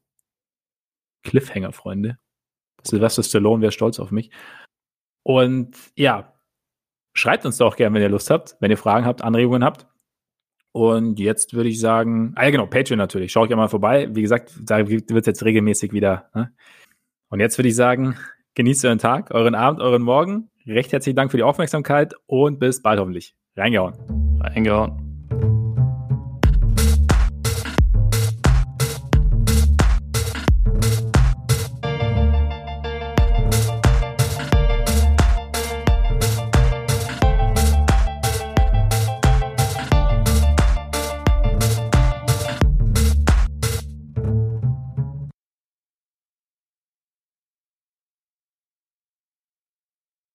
Cliffhanger, 1.23 1.73
Freunde. 1.73 2.17
Sylvester 2.83 3.23
Stallone 3.23 3.61
wäre 3.61 3.71
stolz 3.71 3.99
auf 3.99 4.11
mich. 4.11 4.31
Und 5.23 5.75
ja, 5.95 6.33
schreibt 7.13 7.45
uns 7.45 7.57
doch 7.57 7.75
gerne, 7.75 7.95
wenn 7.95 8.01
ihr 8.01 8.09
Lust 8.09 8.29
habt, 8.29 8.55
wenn 8.59 8.71
ihr 8.71 8.77
Fragen 8.77 9.05
habt, 9.05 9.23
Anregungen 9.23 9.63
habt. 9.63 9.87
Und 10.71 11.19
jetzt 11.19 11.53
würde 11.53 11.69
ich 11.69 11.79
sagen, 11.79 12.33
ah 12.35 12.45
ja 12.45 12.51
genau, 12.51 12.67
Patreon 12.67 12.99
natürlich, 12.99 13.31
schaut 13.31 13.49
ja 13.49 13.55
mal 13.55 13.67
vorbei. 13.67 14.09
Wie 14.13 14.21
gesagt, 14.21 14.53
da 14.61 14.87
wird 14.87 15.09
es 15.09 15.25
jetzt 15.25 15.43
regelmäßig 15.43 15.91
wieder. 15.91 16.29
Ne? 16.35 16.53
Und 17.29 17.39
jetzt 17.39 17.57
würde 17.57 17.69
ich 17.69 17.75
sagen, 17.75 18.15
genießt 18.53 18.85
euren 18.85 18.99
Tag, 18.99 19.31
euren 19.31 19.55
Abend, 19.55 19.81
euren 19.81 20.03
Morgen. 20.03 20.49
Recht 20.67 20.91
herzlichen 20.93 21.15
Dank 21.15 21.31
für 21.31 21.37
die 21.37 21.43
Aufmerksamkeit 21.43 22.13
und 22.27 22.59
bis 22.59 22.81
bald 22.81 22.99
hoffentlich. 22.99 23.35
Reingehauen. 23.55 23.95
Reingehauen. 24.39 25.06